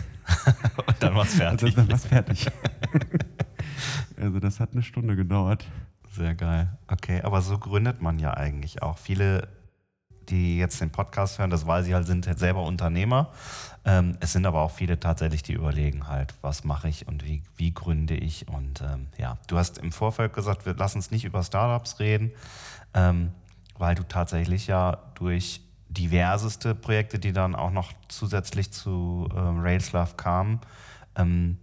Und 0.86 1.02
dann 1.02 1.14
war's 1.14 1.34
fertig. 1.34 1.76
Also 1.76 1.76
dann 1.76 1.88
war 1.88 1.96
es 1.96 2.06
fertig. 2.06 2.46
also 4.16 4.40
das 4.40 4.60
hat 4.60 4.72
eine 4.72 4.82
Stunde 4.82 5.14
gedauert. 5.14 5.66
Sehr 6.10 6.34
geil. 6.34 6.78
Okay, 6.88 7.20
aber 7.20 7.42
so 7.42 7.58
gründet 7.58 8.00
man 8.00 8.18
ja 8.18 8.32
eigentlich 8.32 8.80
auch. 8.80 8.96
Viele, 8.96 9.46
die 10.30 10.58
jetzt 10.58 10.80
den 10.80 10.90
Podcast 10.90 11.38
hören, 11.38 11.50
das 11.50 11.66
weiß 11.66 11.86
ich 11.86 11.94
halt, 11.94 12.06
sind 12.06 12.26
selber 12.38 12.62
Unternehmer. 12.62 13.30
Ähm, 13.84 14.16
es 14.20 14.32
sind 14.32 14.46
aber 14.46 14.60
auch 14.60 14.70
viele 14.70 15.00
tatsächlich, 15.00 15.42
die 15.42 15.54
überlegen 15.54 16.08
halt, 16.08 16.34
was 16.42 16.64
mache 16.64 16.88
ich 16.88 17.08
und 17.08 17.24
wie, 17.24 17.42
wie 17.56 17.72
gründe 17.72 18.14
ich. 18.14 18.48
Und 18.48 18.82
ähm, 18.82 19.08
ja, 19.18 19.38
du 19.46 19.56
hast 19.56 19.78
im 19.78 19.92
Vorfeld 19.92 20.32
gesagt, 20.32 20.66
wir 20.66 20.74
lassen 20.74 20.98
uns 20.98 21.10
nicht 21.10 21.24
über 21.24 21.42
Startups 21.42 21.98
reden, 21.98 22.30
ähm, 22.94 23.32
weil 23.78 23.94
du 23.94 24.06
tatsächlich 24.06 24.66
ja 24.66 24.98
durch 25.14 25.62
diverseste 25.88 26.74
Projekte, 26.74 27.18
die 27.18 27.32
dann 27.32 27.54
auch 27.54 27.70
noch 27.70 27.92
zusätzlich 28.08 28.72
zu 28.72 29.28
ähm, 29.34 29.60
Railslav 29.60 30.16
kamen, 30.16 30.60
ähm, 31.16 31.58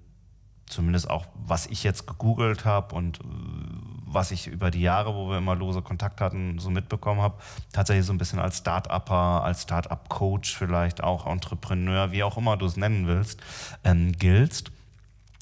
zumindest 0.68 1.10
auch, 1.10 1.26
was 1.34 1.68
ich 1.68 1.84
jetzt 1.84 2.08
gegoogelt 2.08 2.66
habe 2.66 2.96
und 2.96 3.20
äh, 3.20 3.24
was 4.10 4.32
ich 4.32 4.48
über 4.48 4.72
die 4.72 4.82
Jahre, 4.82 5.14
wo 5.14 5.30
wir 5.30 5.38
immer 5.38 5.56
lose 5.56 5.82
Kontakt 5.82 6.22
hatten, 6.22 6.60
so 6.60 6.70
mitbekommen 6.70 7.22
habe, 7.22 7.36
tatsächlich 7.74 8.06
so 8.06 8.14
ein 8.14 8.18
bisschen 8.18 8.40
als 8.40 8.60
Start-Upper, 8.60 9.44
als 9.44 9.64
Start-up-Coach 9.64 10.56
vielleicht 10.56 11.04
auch 11.04 11.26
Entrepreneur, 11.26 12.12
wie 12.12 12.24
auch 12.24 12.38
immer 12.38 12.58
du 12.58 12.66
es 12.66 12.78
nennen 12.78 13.08
willst, 13.08 13.42
ähm, 13.84 14.14
giltst. 14.14 14.72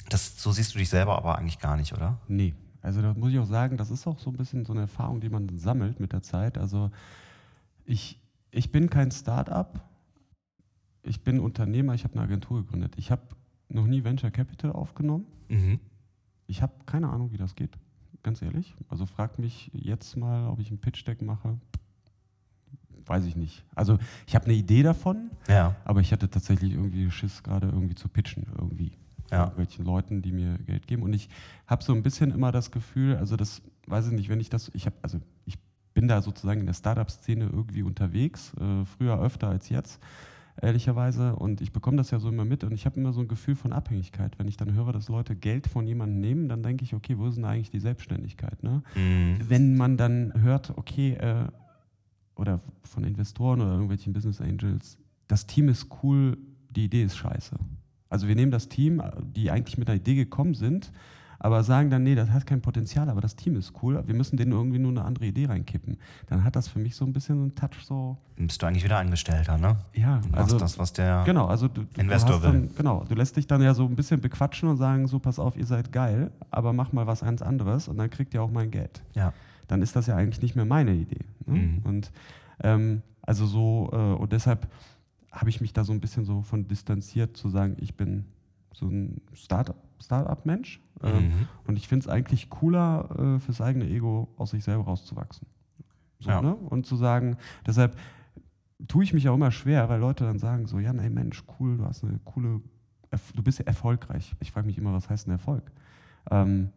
Das, 0.09 0.41
so 0.41 0.51
siehst 0.51 0.73
du 0.73 0.79
dich 0.79 0.89
selber 0.89 1.17
aber 1.17 1.37
eigentlich 1.37 1.59
gar 1.59 1.77
nicht, 1.77 1.93
oder? 1.93 2.17
Nee, 2.27 2.53
also 2.81 3.01
da 3.01 3.13
muss 3.13 3.31
ich 3.31 3.39
auch 3.39 3.45
sagen, 3.45 3.77
das 3.77 3.89
ist 3.89 4.05
auch 4.05 4.19
so 4.19 4.29
ein 4.29 4.37
bisschen 4.37 4.65
so 4.65 4.73
eine 4.73 4.81
Erfahrung, 4.81 5.19
die 5.19 5.29
man 5.29 5.57
sammelt 5.57 5.99
mit 5.99 6.13
der 6.13 6.21
Zeit. 6.21 6.57
Also 6.57 6.91
ich, 7.85 8.19
ich 8.51 8.71
bin 8.71 8.89
kein 8.89 9.11
Start-up, 9.11 9.81
ich 11.01 11.23
bin 11.23 11.39
Unternehmer, 11.39 11.93
ich 11.93 12.03
habe 12.03 12.13
eine 12.13 12.23
Agentur 12.23 12.61
gegründet. 12.61 12.93
Ich 12.97 13.11
habe 13.11 13.21
noch 13.69 13.87
nie 13.87 14.03
Venture 14.03 14.31
Capital 14.31 14.71
aufgenommen. 14.71 15.25
Mhm. 15.49 15.79
Ich 16.47 16.61
habe 16.61 16.73
keine 16.85 17.09
Ahnung, 17.09 17.31
wie 17.31 17.37
das 17.37 17.55
geht, 17.55 17.75
ganz 18.25 18.41
ehrlich. 18.41 18.75
Also 18.89 19.05
frag 19.05 19.39
mich 19.39 19.69
jetzt 19.71 20.17
mal, 20.17 20.49
ob 20.49 20.59
ich 20.59 20.71
ein 20.71 20.79
Pitch-Deck 20.79 21.21
mache. 21.21 21.57
Weiß 23.05 23.23
ich 23.25 23.35
nicht. 23.35 23.63
Also 23.75 23.99
ich 24.25 24.35
habe 24.35 24.45
eine 24.45 24.55
Idee 24.55 24.81
davon, 24.81 25.29
Ja, 25.47 25.75
aber 25.85 26.01
ich 26.01 26.11
hatte 26.11 26.27
tatsächlich 26.27 26.73
irgendwie 26.73 27.09
Schiss, 27.11 27.43
gerade 27.43 27.67
irgendwie 27.67 27.93
zu 27.93 28.09
pitchen, 28.09 28.47
irgendwie. 28.57 28.97
Ja. 29.31 29.43
Irgendwelchen 29.43 29.85
Leuten, 29.85 30.21
die 30.23 30.31
mir 30.31 30.57
Geld 30.57 30.87
geben. 30.87 31.03
Und 31.03 31.13
ich 31.13 31.29
habe 31.67 31.83
so 31.83 31.93
ein 31.93 32.01
bisschen 32.01 32.31
immer 32.31 32.51
das 32.51 32.71
Gefühl, 32.71 33.15
also 33.15 33.35
das, 33.35 33.61
weiß 33.87 34.07
ich 34.07 34.13
nicht, 34.13 34.29
wenn 34.29 34.39
ich 34.39 34.49
das, 34.49 34.71
ich 34.73 34.87
habe, 34.87 34.95
also 35.03 35.19
ich 35.45 35.57
bin 35.93 36.07
da 36.07 36.21
sozusagen 36.21 36.59
in 36.61 36.65
der 36.65 36.73
Startup-Szene 36.73 37.45
irgendwie 37.45 37.83
unterwegs, 37.83 38.53
äh, 38.59 38.85
früher 38.85 39.19
öfter 39.19 39.49
als 39.49 39.69
jetzt, 39.69 39.99
ehrlicherweise. 40.61 41.35
Und 41.35 41.61
ich 41.61 41.71
bekomme 41.71 41.97
das 41.97 42.11
ja 42.11 42.19
so 42.19 42.29
immer 42.29 42.45
mit 42.45 42.63
und 42.63 42.71
ich 42.71 42.85
habe 42.85 42.99
immer 42.99 43.13
so 43.13 43.21
ein 43.21 43.27
Gefühl 43.27 43.55
von 43.55 43.73
Abhängigkeit. 43.73 44.37
Wenn 44.39 44.47
ich 44.47 44.57
dann 44.57 44.73
höre, 44.73 44.91
dass 44.91 45.09
Leute 45.09 45.35
Geld 45.35 45.67
von 45.67 45.87
jemandem 45.87 46.19
nehmen, 46.19 46.49
dann 46.49 46.63
denke 46.63 46.83
ich, 46.83 46.93
okay, 46.93 47.17
wo 47.17 47.27
ist 47.27 47.35
denn 47.35 47.45
eigentlich 47.45 47.71
die 47.71 47.79
Selbstständigkeit? 47.79 48.63
Ne? 48.63 48.83
mhm. 48.95 49.37
wenn 49.47 49.75
man 49.75 49.97
dann 49.97 50.33
hört, 50.41 50.77
okay, 50.77 51.13
äh, 51.13 51.47
oder 52.35 52.61
von 52.83 53.03
Investoren 53.03 53.61
oder 53.61 53.71
irgendwelchen 53.71 54.13
Business 54.13 54.41
Angels, 54.41 54.97
das 55.27 55.47
Team 55.47 55.69
ist 55.69 55.87
cool, 56.03 56.37
die 56.69 56.85
Idee 56.85 57.03
ist 57.03 57.15
scheiße. 57.15 57.55
Also 58.09 58.27
wir 58.27 58.35
nehmen 58.35 58.51
das 58.51 58.69
Team, 58.69 59.01
die 59.35 59.51
eigentlich 59.51 59.77
mit 59.77 59.89
einer 59.89 59.99
Idee 59.99 60.15
gekommen 60.15 60.53
sind, 60.53 60.91
aber 61.39 61.63
sagen 61.63 61.89
dann, 61.89 62.03
nee, 62.03 62.15
das 62.15 62.29
hat 62.29 62.45
kein 62.45 62.61
Potenzial, 62.61 63.09
aber 63.09 63.21
das 63.21 63.35
Team 63.35 63.55
ist 63.55 63.73
cool, 63.83 64.01
wir 64.05 64.15
müssen 64.15 64.37
denen 64.37 64.51
irgendwie 64.51 64.79
nur 64.79 64.91
eine 64.91 65.03
andere 65.03 65.25
Idee 65.25 65.45
reinkippen. 65.45 65.97
Dann 66.27 66.43
hat 66.43 66.55
das 66.55 66.67
für 66.67 66.79
mich 66.79 66.95
so 66.95 67.05
ein 67.05 67.13
bisschen 67.13 67.35
so 67.37 67.41
einen 67.43 67.55
Touch 67.55 67.83
so. 67.85 68.17
Bist 68.37 68.61
du 68.61 68.65
eigentlich 68.65 68.83
wieder 68.83 68.97
Angestellter, 68.97 69.57
ne? 69.57 69.77
Ja, 69.93 70.19
Du 70.19 70.37
also 70.37 70.55
machst 70.55 70.61
das, 70.61 70.79
was 70.79 70.93
der 70.93 71.23
genau, 71.25 71.45
also 71.47 71.67
du, 71.67 71.85
Investor 71.97 72.37
du 72.37 72.43
will. 72.43 72.51
dann, 72.51 72.69
genau, 72.75 73.03
du 73.07 73.15
lässt 73.15 73.35
dich 73.37 73.47
dann 73.47 73.61
ja 73.61 73.73
so 73.73 73.85
ein 73.85 73.95
bisschen 73.95 74.21
bequatschen 74.21 74.69
und 74.69 74.77
sagen, 74.77 75.07
so 75.07 75.19
pass 75.19 75.39
auf, 75.39 75.57
ihr 75.57 75.65
seid 75.65 75.91
geil, 75.91 76.31
aber 76.51 76.73
mach 76.73 76.91
mal 76.93 77.07
was 77.07 77.21
ganz 77.21 77.41
anderes 77.41 77.87
und 77.87 77.97
dann 77.97 78.09
kriegt 78.09 78.33
ihr 78.33 78.41
auch 78.41 78.51
mein 78.51 78.71
Geld. 78.71 79.01
Ja. 79.13 79.33
Dann 79.67 79.81
ist 79.81 79.95
das 79.95 80.07
ja 80.07 80.15
eigentlich 80.15 80.41
nicht 80.41 80.55
mehr 80.55 80.65
meine 80.65 80.93
Idee. 80.93 81.25
Ne? 81.45 81.57
Mhm. 81.59 81.81
Und 81.83 82.11
ähm, 82.63 83.01
also 83.21 83.45
so 83.45 83.89
äh, 83.91 83.95
und 84.21 84.31
deshalb 84.31 84.67
habe 85.31 85.49
ich 85.49 85.59
mich 85.59 85.73
da 85.73 85.83
so 85.83 85.91
ein 85.91 85.99
bisschen 85.99 86.23
so 86.23 86.43
von 86.43 86.67
distanziert 86.67 87.35
zu 87.35 87.49
sagen, 87.49 87.75
ich 87.79 87.95
bin 87.95 88.25
so 88.73 88.85
ein 88.87 89.21
Start- 89.33 89.73
Start-up-Mensch 90.01 90.81
ähm, 91.03 91.25
Mhm. 91.27 91.31
und 91.67 91.77
ich 91.77 91.87
finde 91.87 92.03
es 92.05 92.09
eigentlich 92.09 92.49
cooler, 92.49 93.35
äh, 93.35 93.39
fürs 93.39 93.61
eigene 93.61 93.85
Ego 93.87 94.27
aus 94.37 94.51
sich 94.51 94.63
selber 94.63 94.83
rauszuwachsen. 94.85 95.47
So, 96.19 96.29
Ja. 96.29 96.41
ne? 96.41 96.55
Und 96.55 96.85
zu 96.85 96.95
sagen, 96.95 97.37
deshalb 97.65 97.97
tue 98.87 99.03
ich 99.03 99.13
mich 99.13 99.27
auch 99.29 99.35
immer 99.35 99.51
schwer, 99.51 99.89
weil 99.89 99.99
Leute 99.99 100.23
dann 100.25 100.39
sagen 100.39 100.65
so, 100.67 100.79
ja, 100.79 100.91
ey 100.93 101.09
Mensch, 101.09 101.43
cool, 101.59 101.77
du 101.77 101.85
hast 101.85 102.03
eine 102.03 102.19
coole, 102.25 102.61
du 103.35 103.43
bist 103.43 103.59
ja 103.59 103.65
erfolgreich. 103.65 104.35
Ich 104.39 104.51
frage 104.51 104.67
mich 104.67 104.77
immer, 104.77 104.93
was 104.93 105.09
heißt 105.09 105.25
denn 105.27 105.33
Erfolg? 105.33 105.71
Ähm, 106.31 106.69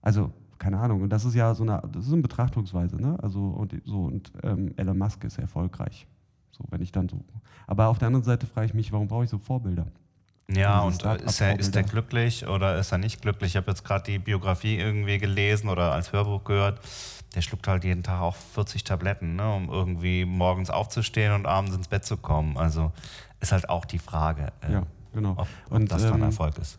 also, 0.00 0.32
keine 0.58 0.78
Ahnung, 0.78 1.02
und 1.02 1.10
das 1.10 1.24
ist 1.24 1.34
ja 1.34 1.54
so 1.54 1.64
eine, 1.64 1.82
das 1.92 2.06
ist 2.06 2.12
eine 2.12 2.22
Betrachtungsweise, 2.22 2.96
ne? 2.96 3.18
Also, 3.22 3.40
und 3.48 3.74
so, 3.84 4.04
und 4.04 4.32
ähm, 4.44 4.72
Elon 4.76 4.96
Musk 4.98 5.24
ist 5.24 5.38
erfolgreich. 5.38 6.06
So, 6.52 6.64
wenn 6.70 6.82
ich 6.82 6.92
dann 6.92 7.08
so. 7.08 7.24
Aber 7.66 7.88
auf 7.88 7.98
der 7.98 8.06
anderen 8.08 8.24
Seite 8.24 8.46
frage 8.46 8.66
ich 8.66 8.74
mich, 8.74 8.92
warum 8.92 9.08
brauche 9.08 9.24
ich 9.24 9.30
so 9.30 9.38
Vorbilder? 9.38 9.86
Ja, 10.50 10.80
und 10.80 11.02
ist 11.02 11.40
er, 11.40 11.58
ist 11.58 11.76
er 11.76 11.82
glücklich 11.82 12.46
oder 12.46 12.78
ist 12.78 12.92
er 12.92 12.98
nicht 12.98 13.22
glücklich? 13.22 13.52
Ich 13.52 13.56
habe 13.56 13.70
jetzt 13.70 13.84
gerade 13.84 14.04
die 14.10 14.18
Biografie 14.18 14.76
irgendwie 14.76 15.18
gelesen 15.18 15.68
oder 15.68 15.92
als 15.92 16.12
Hörbuch 16.12 16.44
gehört. 16.44 16.80
Der 17.34 17.40
schluckt 17.40 17.66
halt 17.66 17.84
jeden 17.84 18.02
Tag 18.02 18.20
auch 18.20 18.36
40 18.36 18.84
Tabletten, 18.84 19.36
ne, 19.36 19.54
um 19.54 19.70
irgendwie 19.70 20.26
morgens 20.26 20.68
aufzustehen 20.68 21.32
und 21.32 21.46
abends 21.46 21.74
ins 21.74 21.88
Bett 21.88 22.04
zu 22.04 22.18
kommen. 22.18 22.58
Also 22.58 22.92
ist 23.40 23.52
halt 23.52 23.70
auch 23.70 23.86
die 23.86 23.98
Frage, 23.98 24.52
äh, 24.60 24.72
Ja, 24.72 24.86
genau. 25.14 25.32
ob, 25.32 25.48
ob 25.66 25.72
Und, 25.72 25.90
das 25.90 26.02
dann 26.02 26.16
ähm, 26.16 26.24
Erfolg 26.24 26.58
ist. 26.58 26.78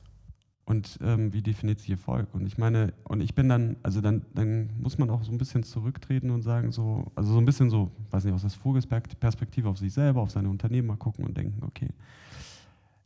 Und 0.66 0.98
ähm, 1.04 1.34
wie 1.34 1.42
definiert 1.42 1.80
sich 1.80 1.90
Erfolg? 1.90 2.28
Und 2.34 2.46
ich 2.46 2.58
meine, 2.58 2.94
und 3.04 3.22
ich 3.22 3.36
bin 3.36 3.50
dann, 3.50 3.76
also 3.84 4.00
dann, 4.00 4.26
dann 4.34 4.70
muss 4.80 4.98
man 4.98 5.10
auch 5.10 5.24
so 5.24 5.32
ein 5.32 5.38
bisschen 5.38 5.64
zurücktreten 5.64 6.30
und 6.30 6.42
sagen, 6.42 6.72
so, 6.72 7.12
also 7.16 7.34
so 7.34 7.40
ein 7.40 7.46
bisschen 7.46 7.70
so, 7.70 7.92
weiß 8.12 8.24
nicht, 8.24 8.34
aus 8.34 8.42
der 8.42 8.52
Vogelperspektive 8.52 9.68
auf 9.68 9.78
sich 9.78 9.92
selber, 9.92 10.22
auf 10.22 10.32
seine 10.32 10.50
Unternehmen 10.50 10.88
mal 10.88 10.96
gucken 10.98 11.26
und 11.26 11.36
denken, 11.36 11.64
okay, 11.66 11.90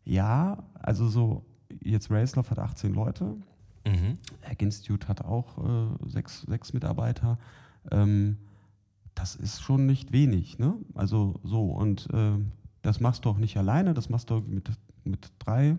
ja, 0.08 0.64
also 0.74 1.08
so, 1.08 1.44
jetzt 1.84 2.10
Raceloff 2.10 2.52
hat 2.52 2.60
18 2.60 2.94
Leute, 2.94 3.36
Mhm. 3.86 4.18
Hack 4.44 4.62
Institute 4.62 5.08
hat 5.08 5.24
auch 5.24 5.58
äh, 5.66 6.10
sechs, 6.10 6.42
sechs 6.42 6.74
Mitarbeiter. 6.74 7.38
Ähm, 7.90 8.38
das 9.16 9.36
ist 9.36 9.62
schon 9.62 9.86
nicht 9.86 10.12
wenig, 10.12 10.60
ne? 10.60 10.74
Also 10.94 11.40
so, 11.44 11.68
und 11.72 12.08
äh, 12.14 12.34
das 12.82 13.00
machst 13.00 13.24
du 13.24 13.30
auch 13.30 13.38
nicht 13.38 13.56
alleine, 13.58 13.94
das 13.94 14.10
machst 14.10 14.30
du 14.30 14.42
mit, 14.46 14.70
mit 15.06 15.32
drei 15.40 15.78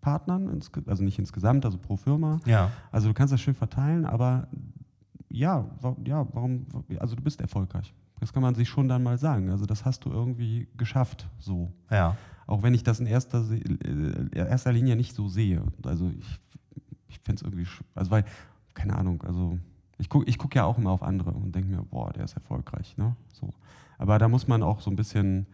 Partnern, 0.00 0.48
also 0.86 1.04
nicht 1.04 1.18
insgesamt, 1.18 1.66
also 1.66 1.76
pro 1.76 1.96
Firma. 1.96 2.40
Ja, 2.46 2.70
Also 2.90 3.08
du 3.08 3.14
kannst 3.14 3.32
das 3.34 3.42
schön 3.42 3.54
verteilen, 3.54 4.06
aber 4.06 4.48
ja, 5.28 5.66
ja, 6.06 6.26
warum, 6.32 6.64
also 6.98 7.14
du 7.14 7.22
bist 7.22 7.42
erfolgreich. 7.42 7.92
Das 8.20 8.32
kann 8.32 8.42
man 8.42 8.54
sich 8.54 8.68
schon 8.70 8.88
dann 8.88 9.02
mal 9.02 9.18
sagen. 9.18 9.50
Also 9.50 9.66
das 9.66 9.84
hast 9.84 10.04
du 10.06 10.10
irgendwie 10.10 10.66
geschafft, 10.78 11.28
so. 11.38 11.72
ja. 11.90 12.16
Auch 12.50 12.62
wenn 12.62 12.74
ich 12.74 12.82
das 12.82 13.00
in 13.00 13.06
erster, 13.06 13.42
Se- 13.44 13.56
äh, 13.56 14.36
erster 14.36 14.72
Linie 14.72 14.96
nicht 14.96 15.14
so 15.14 15.28
sehe. 15.28 15.62
Also 15.84 16.10
ich, 16.18 16.40
ich 17.08 17.18
fände 17.20 17.36
es 17.36 17.42
irgendwie, 17.42 17.66
also 17.94 18.10
weil, 18.10 18.24
keine 18.74 18.96
Ahnung, 18.96 19.22
also 19.22 19.58
ich 19.98 20.08
gucke 20.08 20.28
ich 20.28 20.36
guck 20.38 20.54
ja 20.54 20.64
auch 20.64 20.78
immer 20.78 20.90
auf 20.90 21.02
andere 21.02 21.30
und 21.32 21.54
denke 21.54 21.68
mir, 21.70 21.82
boah, 21.82 22.12
der 22.12 22.24
ist 22.24 22.34
erfolgreich, 22.34 22.96
ne? 22.96 23.14
So. 23.32 23.50
Aber 23.98 24.18
da 24.18 24.28
muss 24.28 24.48
man 24.48 24.62
auch 24.62 24.80
so 24.80 24.90
ein 24.90 24.96
bisschen, 24.96 25.46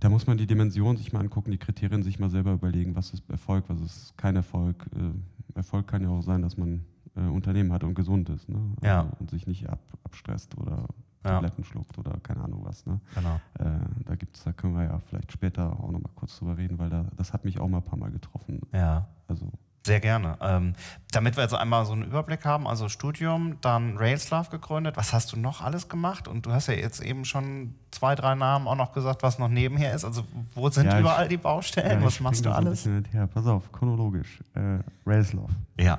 da 0.00 0.08
muss 0.10 0.26
man 0.26 0.36
die 0.36 0.46
Dimension 0.46 0.96
sich 0.96 1.12
mal 1.12 1.20
angucken, 1.20 1.50
die 1.50 1.58
Kriterien 1.58 2.02
sich 2.02 2.18
mal 2.18 2.28
selber 2.30 2.52
überlegen, 2.52 2.94
was 2.96 3.12
ist 3.12 3.22
Erfolg, 3.30 3.64
was 3.68 3.80
ist 3.80 4.18
kein 4.18 4.36
Erfolg. 4.36 4.86
Äh, 4.96 5.56
Erfolg 5.56 5.86
kann 5.86 6.02
ja 6.02 6.08
auch 6.10 6.22
sein, 6.22 6.42
dass 6.42 6.56
man 6.56 6.84
äh, 7.16 7.20
Unternehmen 7.20 7.72
hat 7.72 7.84
und 7.84 7.94
gesund 7.94 8.28
ist, 8.28 8.48
ne? 8.48 8.58
Ja. 8.82 9.08
Und 9.18 9.30
sich 9.30 9.46
nicht 9.46 9.68
ab, 9.68 9.80
abstresst 10.04 10.58
oder 10.58 10.86
Ja. 11.24 11.30
Tabletten 11.32 11.64
schluckt 11.64 11.98
oder 11.98 12.12
keine 12.22 12.42
Ahnung 12.44 12.60
was, 12.64 12.86
ne? 12.86 13.00
Genau. 13.14 13.40
Äh, 13.58 13.78
da 14.06 14.14
gibt's, 14.14 14.44
da 14.44 14.52
können 14.52 14.76
wir 14.76 14.84
ja 14.84 15.00
vielleicht 15.08 15.32
später 15.32 15.72
auch 15.72 15.90
nochmal 15.90 16.12
kurz 16.14 16.38
drüber 16.38 16.56
reden, 16.56 16.78
weil 16.78 16.90
da, 16.90 17.04
das 17.16 17.32
hat 17.32 17.44
mich 17.44 17.58
auch 17.58 17.68
mal 17.68 17.78
ein 17.78 17.82
paar 17.84 17.98
Mal 17.98 18.10
getroffen. 18.10 18.60
Ja. 18.72 19.06
Also, 19.26 19.50
Sehr 19.84 19.98
gerne. 20.00 20.36
Ähm, 20.40 20.74
damit 21.10 21.36
wir 21.36 21.42
also 21.42 21.56
einmal 21.56 21.84
so 21.86 21.92
einen 21.92 22.02
Überblick 22.04 22.44
haben, 22.44 22.66
also 22.68 22.88
Studium, 22.88 23.56
dann 23.62 23.96
Railslav 23.96 24.48
gegründet. 24.50 24.96
Was 24.96 25.12
hast 25.12 25.32
du 25.32 25.38
noch 25.38 25.60
alles 25.60 25.88
gemacht? 25.88 26.28
Und 26.28 26.46
du 26.46 26.52
hast 26.52 26.68
ja 26.68 26.74
jetzt 26.74 27.00
eben 27.00 27.24
schon 27.24 27.74
zwei, 27.90 28.14
drei 28.14 28.34
Namen 28.36 28.68
auch 28.68 28.76
noch 28.76 28.92
gesagt, 28.92 29.22
was 29.24 29.38
noch 29.40 29.48
nebenher 29.48 29.94
ist. 29.94 30.04
Also 30.04 30.24
wo 30.54 30.68
sind 30.70 30.86
Ja, 30.86 30.94
ich- 30.94 31.00
überall 31.00 31.26
die 31.28 31.36
Baustellen? 31.36 32.00
ja, 32.00 32.06
was 32.06 32.14
ich 32.14 32.20
machst 32.20 32.44
du 32.44 32.50
so 32.50 32.54
alles? 32.54 32.82
hinterher. 32.84 33.26
Pass 33.26 33.46
auf, 33.46 33.72
chronologisch. 33.72 34.40
Äh, 34.54 34.78
Railslauf. 35.04 35.50
Ja, 35.78 35.98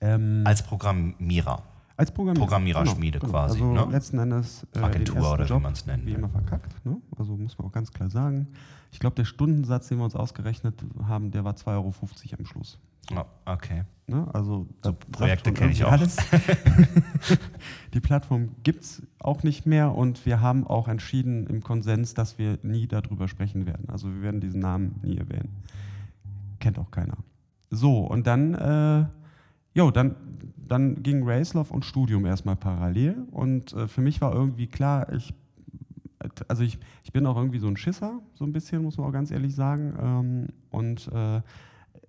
Ähm, 0.00 0.42
als 0.44 0.62
Programmierer. 0.62 1.62
Als 1.98 2.12
Programmierer. 2.12 2.46
Programmiererschmiede 2.46 3.18
quasi, 3.18 3.60
Also 3.60 3.72
ne? 3.72 3.86
letzten 3.90 4.18
Endes 4.20 4.66
äh, 4.74 4.78
Agentur 4.78 5.32
oder 5.32 5.44
wie 5.44 5.48
Job, 5.48 5.62
man's 5.62 5.84
nennt, 5.84 6.06
Wie 6.06 6.12
ne? 6.12 6.18
immer 6.18 6.28
verkackt. 6.28 6.84
Ne? 6.86 6.96
Also 7.18 7.36
muss 7.36 7.58
man 7.58 7.66
auch 7.66 7.72
ganz 7.72 7.90
klar 7.92 8.08
sagen. 8.08 8.46
Ich 8.92 9.00
glaube, 9.00 9.16
der 9.16 9.24
Stundensatz, 9.24 9.88
den 9.88 9.98
wir 9.98 10.04
uns 10.04 10.14
ausgerechnet 10.14 10.82
haben, 11.02 11.32
der 11.32 11.44
war 11.44 11.54
2,50 11.54 11.66
Euro 11.74 11.92
am 12.38 12.46
Schluss. 12.46 12.78
Oh, 13.14 13.24
okay. 13.46 13.82
Ne? 14.06 14.28
Also 14.32 14.68
sagt 14.82 15.10
Projekte 15.10 15.50
schon 15.50 15.56
kenn 15.56 15.70
ich 15.70 15.84
auch. 15.84 15.90
Alles. 15.90 16.16
die 17.94 18.00
Plattform 18.00 18.50
gibt 18.62 18.84
es 18.84 19.02
auch 19.18 19.42
nicht 19.42 19.66
mehr 19.66 19.92
und 19.92 20.24
wir 20.24 20.40
haben 20.40 20.66
auch 20.66 20.86
entschieden 20.86 21.46
im 21.48 21.62
Konsens, 21.62 22.14
dass 22.14 22.38
wir 22.38 22.58
nie 22.62 22.86
darüber 22.86 23.26
sprechen 23.26 23.66
werden. 23.66 23.88
Also 23.88 24.08
wir 24.14 24.22
werden 24.22 24.40
diesen 24.40 24.60
Namen 24.60 25.00
nie 25.02 25.16
erwähnen. 25.18 25.48
Kennt 26.60 26.78
auch 26.78 26.92
keiner. 26.92 27.16
So, 27.70 27.98
und 27.98 28.26
dann, 28.26 28.54
äh, 28.54 29.04
jo, 29.78 29.90
dann, 29.92 30.16
dann 30.56 31.02
ging 31.02 31.22
Raceloff 31.22 31.70
und 31.70 31.84
Studium 31.84 32.26
erstmal 32.26 32.56
parallel 32.56 33.24
und 33.30 33.72
äh, 33.72 33.86
für 33.86 34.00
mich 34.00 34.20
war 34.20 34.34
irgendwie 34.34 34.66
klar, 34.66 35.12
ich 35.12 35.32
also 36.48 36.64
ich, 36.64 36.80
ich 37.04 37.12
bin 37.12 37.24
auch 37.26 37.36
irgendwie 37.36 37.60
so 37.60 37.68
ein 37.68 37.76
Schisser, 37.76 38.20
so 38.34 38.44
ein 38.44 38.52
bisschen, 38.52 38.82
muss 38.82 38.98
man 38.98 39.06
auch 39.06 39.12
ganz 39.12 39.30
ehrlich 39.30 39.54
sagen. 39.54 39.94
Ähm, 40.00 40.46
und 40.70 41.08
äh, 41.12 41.40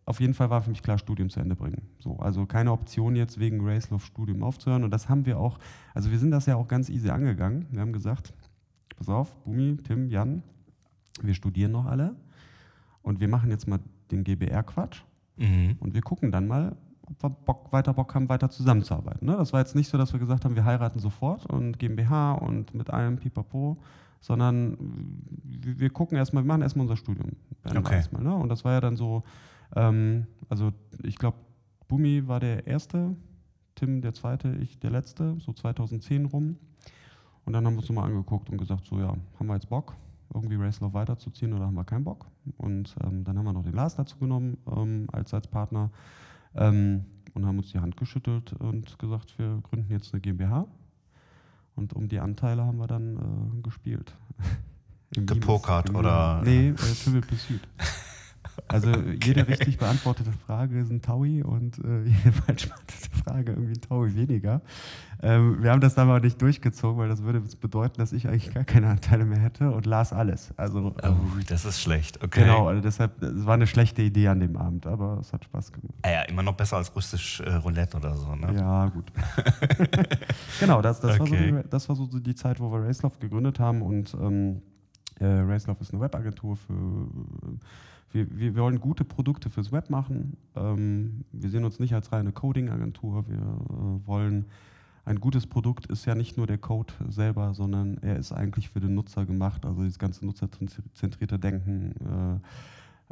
auf 0.05 0.19
jeden 0.19 0.33
Fall 0.33 0.49
war 0.49 0.63
für 0.63 0.71
mich 0.71 0.81
klar, 0.81 0.97
Studium 0.97 1.29
zu 1.29 1.39
Ende 1.39 1.55
bringen. 1.55 1.83
So, 1.99 2.17
also 2.17 2.47
keine 2.47 2.71
Option 2.71 3.15
jetzt 3.15 3.39
wegen 3.39 3.61
Raceloff 3.61 4.03
Studium 4.03 4.41
aufzuhören. 4.41 4.83
Und 4.83 4.89
das 4.89 5.09
haben 5.09 5.27
wir 5.27 5.37
auch, 5.37 5.59
also 5.93 6.09
wir 6.09 6.17
sind 6.17 6.31
das 6.31 6.47
ja 6.47 6.55
auch 6.55 6.67
ganz 6.67 6.89
easy 6.89 7.11
angegangen. 7.11 7.67
Wir 7.69 7.81
haben 7.81 7.93
gesagt, 7.93 8.33
pass 8.97 9.09
auf, 9.09 9.35
Bumi, 9.43 9.77
Tim, 9.77 10.09
Jan, 10.09 10.41
wir 11.21 11.35
studieren 11.35 11.71
noch 11.71 11.85
alle 11.85 12.15
und 13.03 13.19
wir 13.19 13.27
machen 13.27 13.51
jetzt 13.51 13.67
mal 13.67 13.79
den 14.09 14.23
GBR-Quatsch 14.23 15.03
Mhm. 15.39 15.77
und 15.79 15.93
wir 15.93 16.01
gucken 16.01 16.31
dann 16.31 16.47
mal, 16.47 16.75
ob 17.11 17.23
wir 17.23 17.29
Bock, 17.29 17.71
weiter 17.71 17.93
Bock 17.93 18.13
haben, 18.15 18.29
weiter 18.29 18.49
zusammenzuarbeiten. 18.49 19.27
Ne? 19.27 19.35
Das 19.37 19.53
war 19.53 19.59
jetzt 19.59 19.75
nicht 19.75 19.89
so, 19.89 19.97
dass 19.97 20.13
wir 20.13 20.19
gesagt 20.19 20.45
haben, 20.45 20.55
wir 20.55 20.65
heiraten 20.65 20.99
sofort 20.99 21.45
und 21.45 21.79
GmbH 21.79 22.33
und 22.33 22.73
mit 22.73 22.89
allem 22.89 23.17
Pipapo, 23.17 23.77
sondern 24.21 24.77
wir, 25.43 25.89
gucken 25.89 26.17
erstmal, 26.17 26.43
wir 26.43 26.47
machen 26.47 26.61
erstmal 26.61 26.83
unser 26.83 26.97
Studium. 26.97 27.31
Okay. 27.63 27.95
Erstmal, 27.95 28.23
ne? 28.23 28.35
Und 28.35 28.49
das 28.49 28.65
war 28.65 28.73
ja 28.73 28.81
dann 28.81 28.95
so, 28.95 29.23
ähm, 29.75 30.27
also 30.49 30.71
ich 31.03 31.17
glaube, 31.17 31.37
Bumi 31.87 32.27
war 32.27 32.39
der 32.39 32.67
Erste, 32.67 33.15
Tim 33.75 34.01
der 34.01 34.13
Zweite, 34.13 34.55
ich 34.55 34.79
der 34.79 34.91
Letzte, 34.91 35.35
so 35.39 35.53
2010 35.53 36.25
rum. 36.25 36.57
Und 37.45 37.53
dann 37.53 37.65
haben 37.65 37.73
wir 37.73 37.79
uns 37.79 37.89
mal 37.89 38.03
angeguckt 38.03 38.49
und 38.49 38.57
gesagt, 38.57 38.85
so 38.85 38.99
ja, 38.99 39.15
haben 39.39 39.47
wir 39.47 39.55
jetzt 39.55 39.69
Bock, 39.69 39.95
irgendwie 40.33 40.55
Racelove 40.55 40.93
weiterzuziehen 40.93 41.53
oder 41.53 41.65
haben 41.65 41.75
wir 41.75 41.85
keinen 41.85 42.03
Bock? 42.03 42.27
Und 42.57 42.95
ähm, 43.03 43.23
dann 43.23 43.37
haben 43.37 43.45
wir 43.45 43.53
noch 43.53 43.63
den 43.63 43.73
Lars 43.73 43.95
dazu 43.95 44.17
genommen 44.17 44.57
ähm, 44.67 45.07
als, 45.11 45.33
als 45.33 45.47
Partner 45.47 45.89
ähm, 46.55 47.05
und 47.33 47.45
haben 47.45 47.57
uns 47.57 47.71
die 47.71 47.79
Hand 47.79 47.97
geschüttelt 47.97 48.53
und 48.53 48.97
gesagt, 48.99 49.37
wir 49.37 49.59
gründen 49.63 49.91
jetzt 49.91 50.13
eine 50.13 50.21
GmbH. 50.21 50.67
Und 51.75 51.93
um 51.93 52.07
die 52.07 52.19
Anteile 52.19 52.65
haben 52.65 52.77
wir 52.77 52.87
dann 52.87 53.17
äh, 53.17 53.61
gespielt. 53.61 54.15
Gepokert 55.11 55.93
oder-. 55.93 56.41
Nee, 56.43 56.69
äh, 56.69 56.73
Triple 56.73 57.21
Pursuit. 57.21 57.61
Also 58.67 58.91
jede 59.23 59.41
okay. 59.41 59.51
richtig 59.53 59.77
beantwortete 59.77 60.31
Frage 60.45 60.79
ist 60.79 60.91
ein 60.91 61.01
Taui 61.01 61.41
und 61.43 61.77
äh, 61.79 62.03
jede 62.05 62.31
falsch 62.31 62.67
beantwortete 62.67 63.23
Frage 63.23 63.51
irgendwie 63.53 63.73
ein 63.73 63.81
Taui 63.81 64.15
weniger. 64.15 64.61
Ähm, 65.21 65.61
wir 65.61 65.71
haben 65.71 65.81
das 65.81 65.95
dann 65.95 66.07
aber 66.07 66.21
nicht 66.21 66.41
durchgezogen, 66.41 66.97
weil 66.97 67.09
das 67.09 67.23
würde 67.23 67.41
bedeuten, 67.59 67.97
dass 67.97 68.13
ich 68.13 68.27
eigentlich 68.27 68.53
gar 68.53 68.63
keine 68.63 68.87
Anteile 68.87 69.25
mehr 69.25 69.39
hätte 69.39 69.71
und 69.71 69.85
las 69.85 70.13
alles. 70.13 70.53
Also, 70.55 70.95
oh, 71.03 71.15
das 71.47 71.65
ist 71.65 71.81
schlecht, 71.81 72.23
okay. 72.23 72.41
Genau, 72.41 72.67
also 72.67 72.81
deshalb, 72.81 73.21
es 73.21 73.45
war 73.45 73.55
eine 73.55 73.67
schlechte 73.67 74.01
Idee 74.01 74.29
an 74.29 74.39
dem 74.39 74.55
Abend, 74.55 74.87
aber 74.87 75.17
es 75.19 75.33
hat 75.33 75.43
Spaß 75.43 75.73
gemacht. 75.73 75.93
Ah 76.03 76.11
ja, 76.11 76.21
immer 76.23 76.43
noch 76.43 76.55
besser 76.55 76.77
als 76.77 76.95
russisch 76.95 77.41
äh, 77.41 77.53
Roulette 77.55 77.97
oder 77.97 78.15
so, 78.15 78.33
ne? 78.33 78.55
Ja, 78.55 78.85
gut. 78.87 79.11
genau, 80.59 80.81
das, 80.81 81.01
das, 81.01 81.19
okay. 81.19 81.19
war 81.19 81.27
so 81.27 81.35
die, 81.35 81.69
das 81.69 81.89
war 81.89 81.95
so 81.95 82.05
die 82.07 82.35
Zeit, 82.35 82.59
wo 82.61 82.71
wir 82.71 82.87
Racelove 82.87 83.19
gegründet 83.19 83.59
haben 83.59 83.81
und 83.81 84.13
ähm, 84.13 84.61
äh, 85.19 85.25
Racelove 85.25 85.81
ist 85.81 85.93
eine 85.93 86.01
Webagentur 86.01 86.55
für 86.55 86.73
wir, 88.11 88.37
wir, 88.37 88.55
wollen 88.55 88.79
gute 88.79 89.05
Produkte 89.05 89.49
fürs 89.49 89.71
Web 89.71 89.89
machen. 89.89 90.37
Ähm, 90.55 91.25
wir 91.31 91.49
sehen 91.49 91.65
uns 91.65 91.79
nicht 91.79 91.93
als 91.93 92.11
reine 92.11 92.31
Coding-Agentur. 92.31 93.27
Wir 93.27 93.37
äh, 93.37 94.07
wollen 94.07 94.45
ein 95.05 95.19
gutes 95.19 95.47
Produkt 95.47 95.87
ist 95.87 96.05
ja 96.05 96.13
nicht 96.13 96.37
nur 96.37 96.45
der 96.45 96.59
Code 96.59 96.93
selber, 97.07 97.55
sondern 97.55 97.97
er 98.03 98.17
ist 98.17 98.31
eigentlich 98.31 98.69
für 98.69 98.79
den 98.79 98.93
Nutzer 98.93 99.25
gemacht. 99.25 99.65
Also 99.65 99.83
das 99.83 99.97
ganze 99.97 100.23
nutzerzentrierte 100.23 101.39
Denken. 101.39 101.93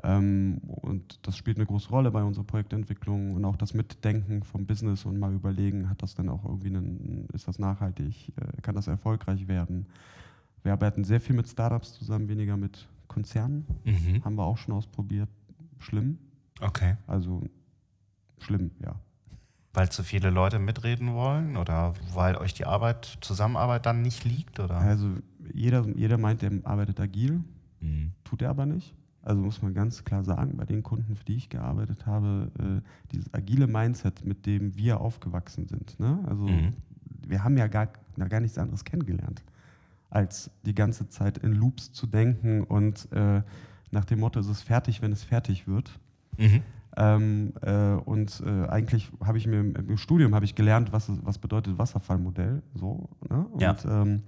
Äh, 0.04 0.08
ähm, 0.08 0.62
und 0.64 1.20
das 1.24 1.38
spielt 1.38 1.58
eine 1.58 1.66
große 1.66 1.90
Rolle 1.90 2.12
bei 2.12 2.24
unserer 2.24 2.44
Projektentwicklung 2.44 3.34
und 3.34 3.44
auch 3.46 3.56
das 3.56 3.74
Mitdenken 3.74 4.44
vom 4.44 4.68
Business 4.68 5.06
und 5.06 5.18
mal 5.18 5.34
überlegen, 5.34 5.90
hat 5.90 6.04
das 6.04 6.14
dann 6.14 6.30
auch 6.30 6.46
irgendwie 6.46 6.68
einen, 6.68 7.28
ist 7.34 7.48
das 7.48 7.58
nachhaltig, 7.58 8.32
äh, 8.36 8.62
kann 8.62 8.76
das 8.76 8.88
erfolgreich 8.88 9.48
werden. 9.48 9.88
Wir 10.62 10.74
arbeiten 10.74 11.04
sehr 11.04 11.20
viel 11.20 11.36
mit 11.36 11.48
Startups 11.48 11.94
zusammen, 11.94 12.30
weniger 12.30 12.58
mit 12.58 12.88
Konzernen. 13.08 13.66
Mhm. 13.84 14.24
Haben 14.24 14.36
wir 14.36 14.46
auch 14.46 14.58
schon 14.58 14.74
ausprobiert. 14.74 15.30
Schlimm. 15.80 16.18
Okay. 16.60 16.96
Also 17.06 17.44
schlimm, 18.40 18.72
ja. 18.84 18.96
Weil 19.74 19.90
zu 19.90 20.04
viele 20.04 20.32
Leute 20.32 20.58
mitreden 20.58 21.14
wollen 21.14 21.56
oder 21.56 21.94
weil 22.14 22.36
euch 22.36 22.54
die 22.54 22.66
Arbeit, 22.66 23.18
Zusammenarbeit 23.22 23.86
dann 23.86 24.02
nicht 24.02 24.24
liegt? 24.24 24.60
Oder? 24.60 24.78
Also 24.78 25.18
jeder, 25.54 25.86
jeder 25.96 26.18
meint, 26.18 26.42
er 26.42 26.52
arbeitet 26.64 27.00
agil, 27.00 27.44
mhm. 27.80 28.12
tut 28.24 28.42
er 28.42 28.50
aber 28.50 28.66
nicht. 28.66 28.96
Also 29.22 29.42
muss 29.42 29.62
man 29.62 29.74
ganz 29.74 30.04
klar 30.04 30.24
sagen, 30.24 30.58
bei 30.58 30.66
den 30.66 30.84
Kunden, 30.84 31.16
für 31.16 31.26
die 31.26 31.36
ich 31.36 31.50
gearbeitet 31.50 32.06
habe, 32.06 32.50
äh, 32.60 32.82
dieses 33.12 33.32
agile 33.34 33.68
Mindset, 33.68 34.26
mit 34.26 34.46
dem 34.46 34.76
wir 34.78 35.02
aufgewachsen 35.02 35.68
sind. 35.68 36.00
Ne? 36.00 36.24
Also 36.26 36.48
mhm. 36.48 36.74
wir 37.28 37.44
haben 37.44 37.58
ja 37.58 37.68
gar, 37.68 37.90
gar 38.30 38.40
nichts 38.40 38.58
anderes 38.58 38.84
kennengelernt 38.84 39.44
als 40.10 40.52
die 40.66 40.76
ganze 40.76 41.10
Zeit 41.10 41.38
in 41.38 41.54
Loops 41.54 41.92
zu 41.92 42.08
denken 42.08 42.64
und 42.64 43.12
äh, 43.12 43.42
nach 43.92 44.06
dem 44.06 44.20
Motto, 44.20 44.40
es 44.40 44.48
ist 44.48 44.62
fertig, 44.62 45.02
wenn 45.02 45.12
es 45.12 45.24
fertig 45.24 45.68
wird. 45.68 46.00
Mhm. 46.38 46.62
Ähm, 46.98 47.54
äh, 47.62 47.94
und 47.94 48.42
äh, 48.46 48.68
eigentlich 48.68 49.12
habe 49.24 49.38
ich 49.38 49.46
mir 49.46 49.60
im, 49.60 49.98
Studium 49.98 50.34
habe 50.34 50.46
ich 50.46 50.56
gelernt, 50.56 50.92
was, 50.92 51.12
was 51.24 51.38
bedeutet 51.38 51.78
Wasserfallmodell. 51.78 52.64
So, 52.74 53.10
ne? 53.30 53.46
Und, 53.52 53.62
ja. 53.62 53.76
ähm, 53.86 54.24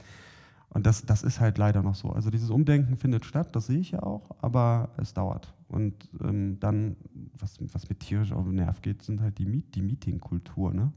und 0.70 0.86
das, 0.86 1.04
das 1.04 1.24
ist 1.24 1.40
halt 1.40 1.58
leider 1.58 1.82
noch 1.82 1.96
so. 1.96 2.12
Also 2.12 2.30
dieses 2.30 2.52
Umdenken 2.52 2.96
findet 2.96 3.26
statt, 3.26 3.56
das 3.56 3.68
sehe 3.68 3.80
ich 3.80 3.92
ja 3.92 4.04
auch, 4.04 4.30
aber 4.42 4.92
es 4.98 5.14
dauert. 5.14 5.54
Und 5.68 6.10
ähm, 6.24 6.60
dann, 6.60 6.96
was, 7.40 7.58
was 7.74 7.90
mir 7.90 7.98
tierisch 7.98 8.32
auf 8.32 8.46
den 8.46 8.56
Nerv 8.56 8.82
geht, 8.82 9.02
sind 9.02 9.20
halt 9.22 9.40
die, 9.40 9.46
Meet, 9.46 9.74
die 9.74 9.82
Meeting-Kultur. 9.82 10.74
Ne? 10.74 10.92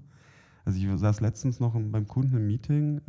Also 0.66 0.78
ich 0.78 1.00
saß 1.00 1.20
letztens 1.20 1.58
noch 1.58 1.72
beim 1.72 2.06
Kunden 2.06 2.36
im 2.36 2.46
Meeting, 2.46 3.00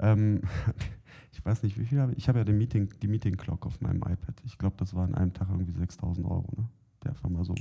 ähm, 0.00 0.42
ich 1.32 1.44
weiß 1.44 1.62
nicht, 1.62 1.78
wie 1.78 1.84
viel 1.84 2.00
habe 2.00 2.12
ich. 2.12 2.18
Ich 2.18 2.28
habe 2.28 2.38
ja 2.38 2.44
den 2.44 2.58
Meeting, 2.58 2.92
die 3.02 3.08
Meeting 3.08 3.36
Clock 3.36 3.66
auf 3.66 3.80
meinem 3.80 3.98
iPad. 3.98 4.34
Ich 4.44 4.58
glaube, 4.58 4.76
das 4.78 4.94
war 4.94 5.04
an 5.04 5.14
einem 5.14 5.32
Tag 5.32 5.48
irgendwie 5.50 5.72
6000 5.72 6.26
Euro. 6.26 6.48
Ne? 6.56 6.68
Der 7.04 7.10
einfach 7.12 7.28
mal 7.28 7.44
so. 7.44 7.54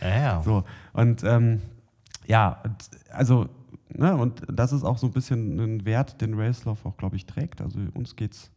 ja, 0.00 0.08
ja. 0.08 0.42
So, 0.42 0.64
und 0.92 1.22
ähm, 1.24 1.60
ja, 2.26 2.62
also, 3.10 3.48
ne, 3.90 4.16
und 4.16 4.42
das 4.50 4.72
ist 4.72 4.84
auch 4.84 4.98
so 4.98 5.06
ein 5.06 5.12
bisschen 5.12 5.58
ein 5.58 5.84
Wert, 5.84 6.20
den 6.20 6.34
Racelove 6.34 6.88
auch, 6.88 6.96
glaube 6.96 7.16
ich, 7.16 7.26
trägt. 7.26 7.60
Also 7.60 7.80
uns 7.94 8.16
geht's, 8.16 8.50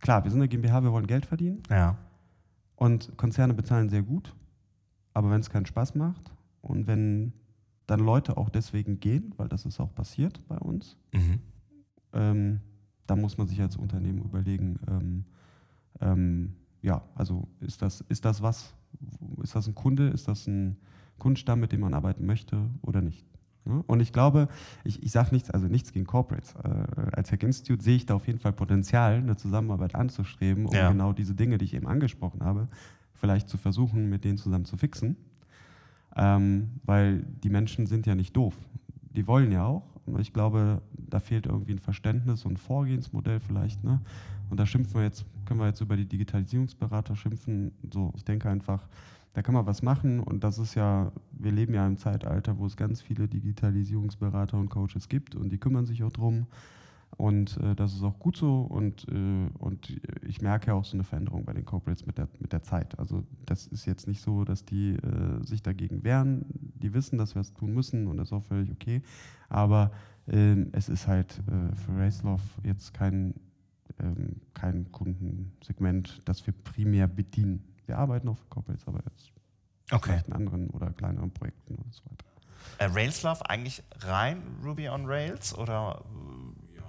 klar, 0.00 0.24
wir 0.24 0.30
sind 0.30 0.40
eine 0.40 0.48
GmbH, 0.48 0.82
wir 0.82 0.92
wollen 0.92 1.06
Geld 1.06 1.26
verdienen. 1.26 1.62
Ja. 1.70 1.96
Und 2.76 3.16
Konzerne 3.16 3.54
bezahlen 3.54 3.88
sehr 3.88 4.02
gut. 4.02 4.34
Aber 5.14 5.30
wenn 5.30 5.40
es 5.40 5.50
keinen 5.50 5.66
Spaß 5.66 5.96
macht 5.96 6.30
und 6.62 6.86
wenn 6.86 7.32
dann 7.88 8.00
Leute 8.00 8.36
auch 8.36 8.50
deswegen 8.50 9.00
gehen, 9.00 9.34
weil 9.38 9.48
das 9.48 9.64
ist 9.64 9.80
auch 9.80 9.92
passiert 9.94 10.46
bei 10.46 10.58
uns. 10.58 10.96
Mhm. 11.12 11.40
Ähm, 12.12 12.60
da 13.06 13.16
muss 13.16 13.38
man 13.38 13.48
sich 13.48 13.60
als 13.60 13.76
Unternehmen 13.76 14.22
überlegen, 14.22 14.78
ähm, 14.88 15.24
ähm, 16.00 16.54
ja, 16.82 17.02
also 17.14 17.48
ist 17.60 17.82
das, 17.82 18.02
ist 18.02 18.24
das 18.24 18.42
was? 18.42 18.74
Ist 19.42 19.56
das 19.56 19.66
ein 19.66 19.74
Kunde? 19.74 20.08
Ist 20.08 20.28
das 20.28 20.46
ein 20.46 20.76
Kundenstamm, 21.18 21.60
mit 21.60 21.72
dem 21.72 21.80
man 21.80 21.94
arbeiten 21.94 22.26
möchte 22.26 22.70
oder 22.82 23.00
nicht? 23.00 23.26
Ja? 23.64 23.82
Und 23.86 24.00
ich 24.00 24.12
glaube, 24.12 24.48
ich, 24.84 25.02
ich 25.02 25.10
sage 25.10 25.30
nichts, 25.32 25.50
also 25.50 25.66
nichts 25.66 25.92
gegen 25.92 26.06
Corporates. 26.06 26.54
Äh, 26.62 27.10
als 27.12 27.32
Hack 27.32 27.42
Institute 27.42 27.82
sehe 27.82 27.96
ich 27.96 28.04
da 28.04 28.14
auf 28.14 28.26
jeden 28.26 28.38
Fall 28.38 28.52
Potenzial, 28.52 29.14
eine 29.14 29.36
Zusammenarbeit 29.36 29.94
anzustreben, 29.94 30.66
um 30.66 30.74
ja. 30.74 30.90
genau 30.90 31.14
diese 31.14 31.34
Dinge, 31.34 31.56
die 31.56 31.64
ich 31.64 31.74
eben 31.74 31.88
angesprochen 31.88 32.44
habe, 32.44 32.68
vielleicht 33.14 33.48
zu 33.48 33.56
versuchen, 33.56 34.10
mit 34.10 34.24
denen 34.24 34.36
zusammen 34.36 34.66
zu 34.66 34.76
fixen. 34.76 35.16
Ähm, 36.16 36.70
weil 36.84 37.24
die 37.42 37.50
Menschen 37.50 37.86
sind 37.86 38.06
ja 38.06 38.14
nicht 38.14 38.36
doof. 38.36 38.54
Die 39.14 39.26
wollen 39.26 39.52
ja 39.52 39.64
auch. 39.64 39.84
Und 40.06 40.20
ich 40.20 40.32
glaube, 40.32 40.80
da 40.96 41.20
fehlt 41.20 41.46
irgendwie 41.46 41.72
ein 41.72 41.78
Verständnis 41.78 42.44
und 42.44 42.54
ein 42.54 42.56
Vorgehensmodell 42.56 43.40
vielleicht. 43.40 43.84
Ne? 43.84 44.00
Und 44.50 44.58
da 44.58 44.66
schimpfen 44.66 44.94
wir 44.94 45.02
jetzt, 45.04 45.24
können 45.44 45.60
wir 45.60 45.66
jetzt 45.66 45.80
über 45.80 45.96
die 45.96 46.06
Digitalisierungsberater 46.06 47.14
schimpfen. 47.14 47.72
So, 47.92 48.12
ich 48.16 48.24
denke 48.24 48.48
einfach, 48.48 48.88
da 49.34 49.42
kann 49.42 49.54
man 49.54 49.66
was 49.66 49.82
machen. 49.82 50.20
Und 50.20 50.42
das 50.44 50.58
ist 50.58 50.74
ja, 50.74 51.12
wir 51.32 51.52
leben 51.52 51.74
ja 51.74 51.86
im 51.86 51.96
Zeitalter, 51.96 52.58
wo 52.58 52.66
es 52.66 52.76
ganz 52.76 53.02
viele 53.02 53.28
Digitalisierungsberater 53.28 54.56
und 54.56 54.70
Coaches 54.70 55.08
gibt 55.08 55.34
und 55.34 55.50
die 55.50 55.58
kümmern 55.58 55.86
sich 55.86 56.02
auch 56.02 56.12
drum. 56.12 56.46
Und 57.18 57.56
äh, 57.56 57.74
das 57.74 57.94
ist 57.94 58.04
auch 58.04 58.16
gut 58.20 58.36
so 58.36 58.60
und, 58.60 59.08
äh, 59.08 59.48
und 59.58 60.00
ich 60.22 60.40
merke 60.40 60.72
auch 60.72 60.84
so 60.84 60.96
eine 60.96 61.02
Veränderung 61.02 61.44
bei 61.44 61.52
den 61.52 61.64
Corporates 61.64 62.06
mit 62.06 62.16
der, 62.16 62.28
mit 62.38 62.52
der 62.52 62.62
Zeit. 62.62 62.96
Also 62.96 63.24
das 63.44 63.66
ist 63.66 63.86
jetzt 63.86 64.06
nicht 64.06 64.20
so, 64.20 64.44
dass 64.44 64.64
die 64.64 64.90
äh, 64.92 65.44
sich 65.44 65.60
dagegen 65.60 66.04
wehren. 66.04 66.44
Die 66.48 66.94
wissen, 66.94 67.18
dass 67.18 67.34
wir 67.34 67.40
es 67.40 67.52
tun 67.52 67.74
müssen 67.74 68.06
und 68.06 68.18
das 68.18 68.28
ist 68.28 68.32
auch 68.32 68.44
völlig 68.44 68.70
okay. 68.70 69.02
Aber 69.48 69.90
ähm, 70.28 70.68
es 70.70 70.88
ist 70.88 71.08
halt 71.08 71.40
äh, 71.48 71.74
für 71.74 71.98
Racelove 71.98 72.40
jetzt 72.62 72.94
kein, 72.94 73.34
ähm, 73.98 74.36
kein 74.54 74.92
Kundensegment, 74.92 76.22
das 76.24 76.46
wir 76.46 76.54
primär 76.54 77.08
bedienen. 77.08 77.64
Wir 77.86 77.98
arbeiten 77.98 78.28
auch 78.28 78.38
für 78.38 78.46
Corporates, 78.46 78.86
aber 78.86 79.00
jetzt 79.10 79.32
okay. 79.90 80.10
vielleicht 80.10 80.28
in 80.28 80.34
anderen 80.34 80.70
oder 80.70 80.90
kleineren 80.92 81.32
Projekten 81.32 81.74
und 81.74 81.92
so 81.92 82.04
weiter. 82.04 82.26
Äh, 82.78 82.84
Railslove 82.96 83.50
eigentlich 83.50 83.82
rein 84.02 84.40
Ruby 84.62 84.88
on 84.88 85.06
Rails 85.06 85.52
oder 85.58 86.04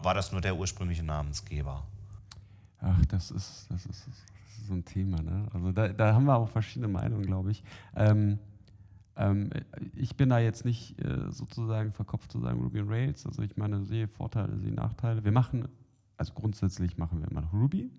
war 0.03 0.13
das 0.13 0.31
nur 0.31 0.41
der 0.41 0.55
ursprüngliche 0.55 1.03
Namensgeber? 1.03 1.85
Ach, 2.81 3.05
das 3.07 3.31
ist, 3.31 3.67
das 3.69 3.85
ist, 3.85 4.07
das 4.07 4.15
ist 4.57 4.67
so 4.67 4.73
ein 4.73 4.85
Thema. 4.85 5.21
Ne? 5.21 5.47
Also 5.53 5.71
da, 5.71 5.89
da 5.89 6.13
haben 6.13 6.25
wir 6.25 6.35
auch 6.37 6.49
verschiedene 6.49 6.87
Meinungen, 6.87 7.25
glaube 7.25 7.51
ich. 7.51 7.63
Ähm, 7.95 8.39
ähm, 9.17 9.49
ich 9.95 10.15
bin 10.15 10.29
da 10.29 10.39
jetzt 10.39 10.63
nicht 10.63 10.99
äh, 11.03 11.29
sozusagen 11.29 11.91
verkopft 11.91 12.31
zu 12.31 12.39
sagen 12.39 12.61
Ruby 12.61 12.79
on 12.79 12.89
Rails. 12.89 13.25
Also 13.25 13.41
ich 13.41 13.57
meine, 13.57 13.83
sehe 13.83 14.07
Vorteile, 14.07 14.57
sehe 14.57 14.71
Nachteile. 14.71 15.23
Wir 15.23 15.33
machen, 15.33 15.67
also 16.17 16.33
grundsätzlich 16.33 16.97
machen 16.97 17.19
wir 17.21 17.29
immer 17.29 17.41
noch 17.41 17.53
Ruby. 17.53 17.91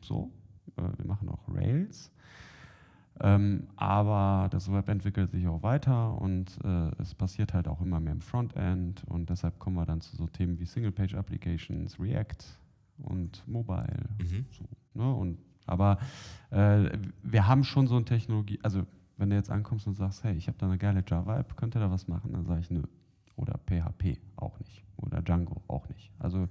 So. 0.00 0.32
Äh, 0.76 0.82
wir 0.98 1.06
machen 1.06 1.28
auch 1.28 1.48
Rails. 1.48 2.10
Ähm, 3.20 3.68
aber 3.76 4.48
das 4.50 4.72
Web 4.72 4.88
entwickelt 4.88 5.30
sich 5.30 5.46
auch 5.46 5.62
weiter 5.62 6.20
und 6.20 6.58
äh, 6.64 6.90
es 7.00 7.14
passiert 7.14 7.54
halt 7.54 7.68
auch 7.68 7.80
immer 7.80 8.00
mehr 8.00 8.12
im 8.12 8.20
Frontend 8.20 9.04
und 9.08 9.30
deshalb 9.30 9.58
kommen 9.60 9.76
wir 9.76 9.86
dann 9.86 10.00
zu 10.00 10.16
so 10.16 10.26
Themen 10.26 10.58
wie 10.58 10.66
Single-Page-Applications, 10.66 12.00
React 12.00 12.58
und 12.98 13.46
Mobile. 13.46 14.08
Mhm. 14.18 14.46
So, 14.50 14.64
ne? 14.94 15.14
und, 15.14 15.38
aber 15.66 15.98
äh, 16.50 16.90
wir 17.22 17.46
haben 17.46 17.62
schon 17.62 17.86
so 17.86 17.94
eine 17.94 18.04
Technologie, 18.04 18.58
also 18.62 18.84
wenn 19.16 19.30
du 19.30 19.36
jetzt 19.36 19.50
ankommst 19.50 19.86
und 19.86 19.94
sagst, 19.94 20.24
hey, 20.24 20.34
ich 20.34 20.48
habe 20.48 20.58
da 20.58 20.66
eine 20.66 20.78
geile 20.78 21.04
Java-App, 21.06 21.56
könnt 21.56 21.76
ihr 21.76 21.80
da 21.80 21.90
was 21.90 22.08
machen? 22.08 22.32
Dann 22.32 22.44
sage 22.46 22.60
ich, 22.60 22.70
nö. 22.70 22.82
Oder 23.36 23.58
PHP 23.58 24.18
auch 24.36 24.58
nicht. 24.60 24.84
Oder 24.96 25.22
Django 25.22 25.62
auch 25.68 25.88
nicht. 25.88 26.10
Also 26.18 26.48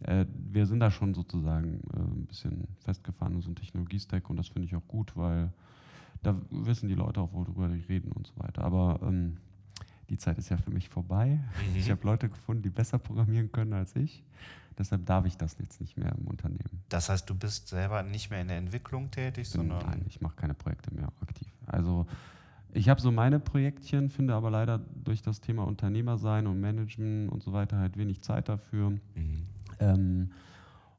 äh, 0.00 0.26
wir 0.50 0.66
sind 0.66 0.80
da 0.80 0.90
schon 0.90 1.14
sozusagen 1.14 1.80
äh, 1.94 1.98
ein 1.98 2.26
bisschen 2.26 2.68
festgefahren 2.78 3.34
in 3.34 3.40
so 3.40 3.48
einem 3.48 3.56
Technologiestack 3.56 4.28
und 4.30 4.36
das 4.36 4.48
finde 4.48 4.66
ich 4.66 4.76
auch 4.76 4.86
gut, 4.86 5.16
weil 5.16 5.52
da 6.22 6.36
wissen 6.50 6.88
die 6.88 6.94
Leute 6.94 7.20
auch, 7.20 7.32
worüber 7.32 7.68
die 7.68 7.80
reden 7.80 8.12
und 8.12 8.26
so 8.26 8.32
weiter. 8.36 8.62
Aber 8.62 9.00
ähm, 9.02 9.38
die 10.08 10.18
Zeit 10.18 10.38
ist 10.38 10.48
ja 10.48 10.56
für 10.56 10.70
mich 10.70 10.88
vorbei. 10.88 11.38
Mhm. 11.70 11.76
Ich 11.76 11.90
habe 11.90 12.00
Leute 12.04 12.28
gefunden, 12.28 12.62
die 12.62 12.70
besser 12.70 12.98
programmieren 12.98 13.50
können 13.50 13.72
als 13.72 13.94
ich. 13.96 14.22
Deshalb 14.78 15.06
darf 15.06 15.24
ich 15.24 15.36
das 15.36 15.56
jetzt 15.58 15.80
nicht 15.80 15.96
mehr 15.96 16.14
im 16.18 16.26
Unternehmen. 16.26 16.82
Das 16.90 17.08
heißt, 17.08 17.28
du 17.30 17.34
bist 17.34 17.68
selber 17.68 18.02
nicht 18.02 18.30
mehr 18.30 18.42
in 18.42 18.48
der 18.48 18.58
Entwicklung 18.58 19.10
tätig, 19.10 19.48
sondern. 19.48 19.78
Nein, 19.86 20.04
ich 20.06 20.20
mache 20.20 20.36
keine 20.36 20.54
Projekte 20.54 20.94
mehr 20.94 21.08
aktiv. 21.22 21.50
Also 21.66 22.06
ich 22.72 22.90
habe 22.90 23.00
so 23.00 23.10
meine 23.10 23.40
Projektchen, 23.40 24.10
finde 24.10 24.34
aber 24.34 24.50
leider 24.50 24.78
durch 24.78 25.22
das 25.22 25.40
Thema 25.40 25.66
Unternehmer 25.66 26.18
sein 26.18 26.46
und 26.46 26.60
Management 26.60 27.32
und 27.32 27.42
so 27.42 27.54
weiter 27.54 27.78
halt 27.78 27.96
wenig 27.96 28.20
Zeit 28.20 28.50
dafür. 28.50 28.90
Mhm. 28.90 29.46
Ähm, 29.80 30.30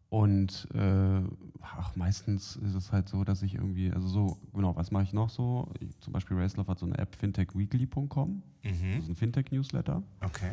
und 0.10 0.68
äh, 0.74 1.22
ach, 1.62 1.96
meistens 1.96 2.56
ist 2.58 2.76
es 2.76 2.92
halt 2.92 3.10
so, 3.10 3.24
dass 3.24 3.42
ich 3.44 3.56
irgendwie, 3.56 3.92
also 3.92 4.08
so, 4.08 4.38
genau, 4.54 4.76
was 4.76 4.92
mache 4.92 5.04
ich 5.04 5.14
noch 5.14 5.30
so? 5.30 5.70
Ich, 5.80 5.98
zum 6.00 6.14
Beispiel 6.14 6.38
Racelove 6.38 6.68
hat 6.70 6.80
so 6.80 6.86
eine 6.86 6.98
App, 6.98 7.16
fintechweekly.com. 7.16 8.42
Das 8.64 8.72
Mhm. 8.80 9.00
ist 9.00 9.10
ein 9.10 9.16
Fintech-Newsletter. 9.16 10.02
Okay. 10.22 10.52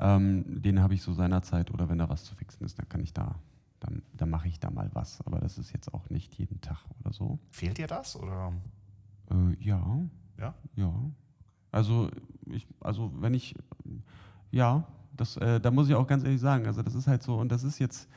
Ähm, 0.00 0.60
den 0.62 0.80
habe 0.80 0.94
ich 0.94 1.02
so 1.02 1.12
seinerzeit 1.12 1.70
oder 1.72 1.88
wenn 1.88 1.98
da 1.98 2.08
was 2.08 2.24
zu 2.24 2.34
fixen 2.34 2.64
ist, 2.64 2.78
dann 2.78 2.88
kann 2.88 3.00
ich 3.00 3.12
da, 3.12 3.36
dann, 3.80 4.02
dann 4.14 4.30
mache 4.30 4.48
ich 4.48 4.58
da 4.60 4.70
mal 4.70 4.90
was. 4.94 5.20
Aber 5.26 5.38
das 5.40 5.58
ist 5.58 5.72
jetzt 5.72 5.92
auch 5.94 6.08
nicht 6.10 6.34
jeden 6.34 6.60
Tag 6.60 6.78
oder 7.00 7.12
so. 7.12 7.38
Fehlt 7.50 7.78
dir 7.78 7.86
das? 7.86 8.14
Oder? 8.16 8.52
Äh, 9.30 9.56
ja, 9.64 10.00
Ja? 10.38 10.54
ja. 10.76 10.92
Also 11.70 12.10
ich, 12.46 12.66
also 12.80 13.12
wenn 13.20 13.34
ich, 13.34 13.54
ja, 14.50 14.84
das, 15.16 15.36
äh, 15.36 15.60
da 15.60 15.70
muss 15.70 15.88
ich 15.88 15.94
auch 15.94 16.06
ganz 16.06 16.24
ehrlich 16.24 16.40
sagen, 16.40 16.66
also 16.66 16.82
das 16.82 16.94
ist 16.94 17.06
halt 17.06 17.22
so 17.22 17.36
und 17.38 17.50
das 17.50 17.62
ist 17.64 17.78
jetzt, 17.78 18.08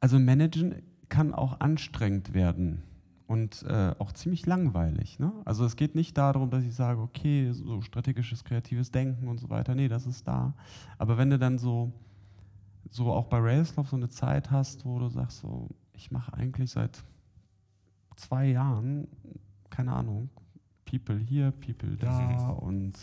also 0.00 0.18
managen 0.18 0.82
kann 1.08 1.34
auch 1.34 1.60
anstrengend 1.60 2.34
werden 2.34 2.82
und 3.26 3.62
äh, 3.64 3.94
auch 3.98 4.12
ziemlich 4.12 4.46
langweilig. 4.46 5.18
Ne? 5.18 5.32
Also 5.44 5.64
es 5.64 5.76
geht 5.76 5.94
nicht 5.94 6.16
darum, 6.16 6.50
dass 6.50 6.64
ich 6.64 6.74
sage, 6.74 7.00
okay, 7.00 7.52
so 7.52 7.82
strategisches, 7.82 8.42
kreatives 8.42 8.90
Denken 8.90 9.28
und 9.28 9.38
so 9.38 9.50
weiter. 9.50 9.74
Nee, 9.74 9.88
das 9.88 10.06
ist 10.06 10.26
da. 10.26 10.54
Aber 10.96 11.18
wenn 11.18 11.30
du 11.30 11.38
dann 11.38 11.58
so, 11.58 11.92
so 12.90 13.12
auch 13.12 13.26
bei 13.26 13.38
Railslove 13.38 13.88
so 13.88 13.96
eine 13.96 14.08
Zeit 14.08 14.50
hast, 14.50 14.84
wo 14.86 14.98
du 14.98 15.08
sagst, 15.08 15.40
so, 15.40 15.68
ich 15.92 16.10
mache 16.10 16.32
eigentlich 16.34 16.70
seit 16.70 17.04
zwei 18.16 18.46
Jahren, 18.46 19.08
keine 19.68 19.92
Ahnung, 19.92 20.30
People 20.86 21.18
hier, 21.18 21.50
People 21.50 21.96
da 21.98 22.48
und 22.60 22.94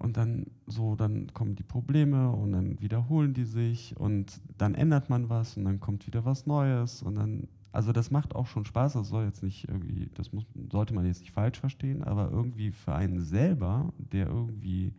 und 0.00 0.16
dann 0.16 0.46
so, 0.66 0.96
dann 0.96 1.32
kommen 1.32 1.56
die 1.56 1.62
Probleme 1.62 2.30
und 2.30 2.52
dann 2.52 2.80
wiederholen 2.80 3.32
die 3.32 3.44
sich 3.44 3.96
und 3.96 4.40
dann 4.58 4.74
ändert 4.74 5.08
man 5.08 5.30
was 5.30 5.56
und 5.56 5.64
dann 5.64 5.80
kommt 5.80 6.06
wieder 6.06 6.24
was 6.24 6.46
Neues 6.46 7.02
und 7.02 7.14
dann, 7.14 7.48
also 7.72 7.92
das 7.92 8.10
macht 8.10 8.34
auch 8.34 8.46
schon 8.46 8.66
Spaß, 8.66 8.94
das 8.94 9.08
soll 9.08 9.24
jetzt 9.24 9.42
nicht 9.42 9.66
irgendwie, 9.68 10.10
das 10.14 10.32
muss, 10.32 10.44
sollte 10.70 10.92
man 10.92 11.06
jetzt 11.06 11.20
nicht 11.20 11.32
falsch 11.32 11.58
verstehen, 11.58 12.04
aber 12.04 12.30
irgendwie 12.30 12.70
für 12.70 12.94
einen 12.94 13.20
selber, 13.20 13.92
der 13.96 14.26
irgendwie 14.26 14.92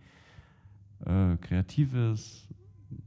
äh, 1.06 1.38
kreativ 1.38 1.94
ist, 1.94 2.48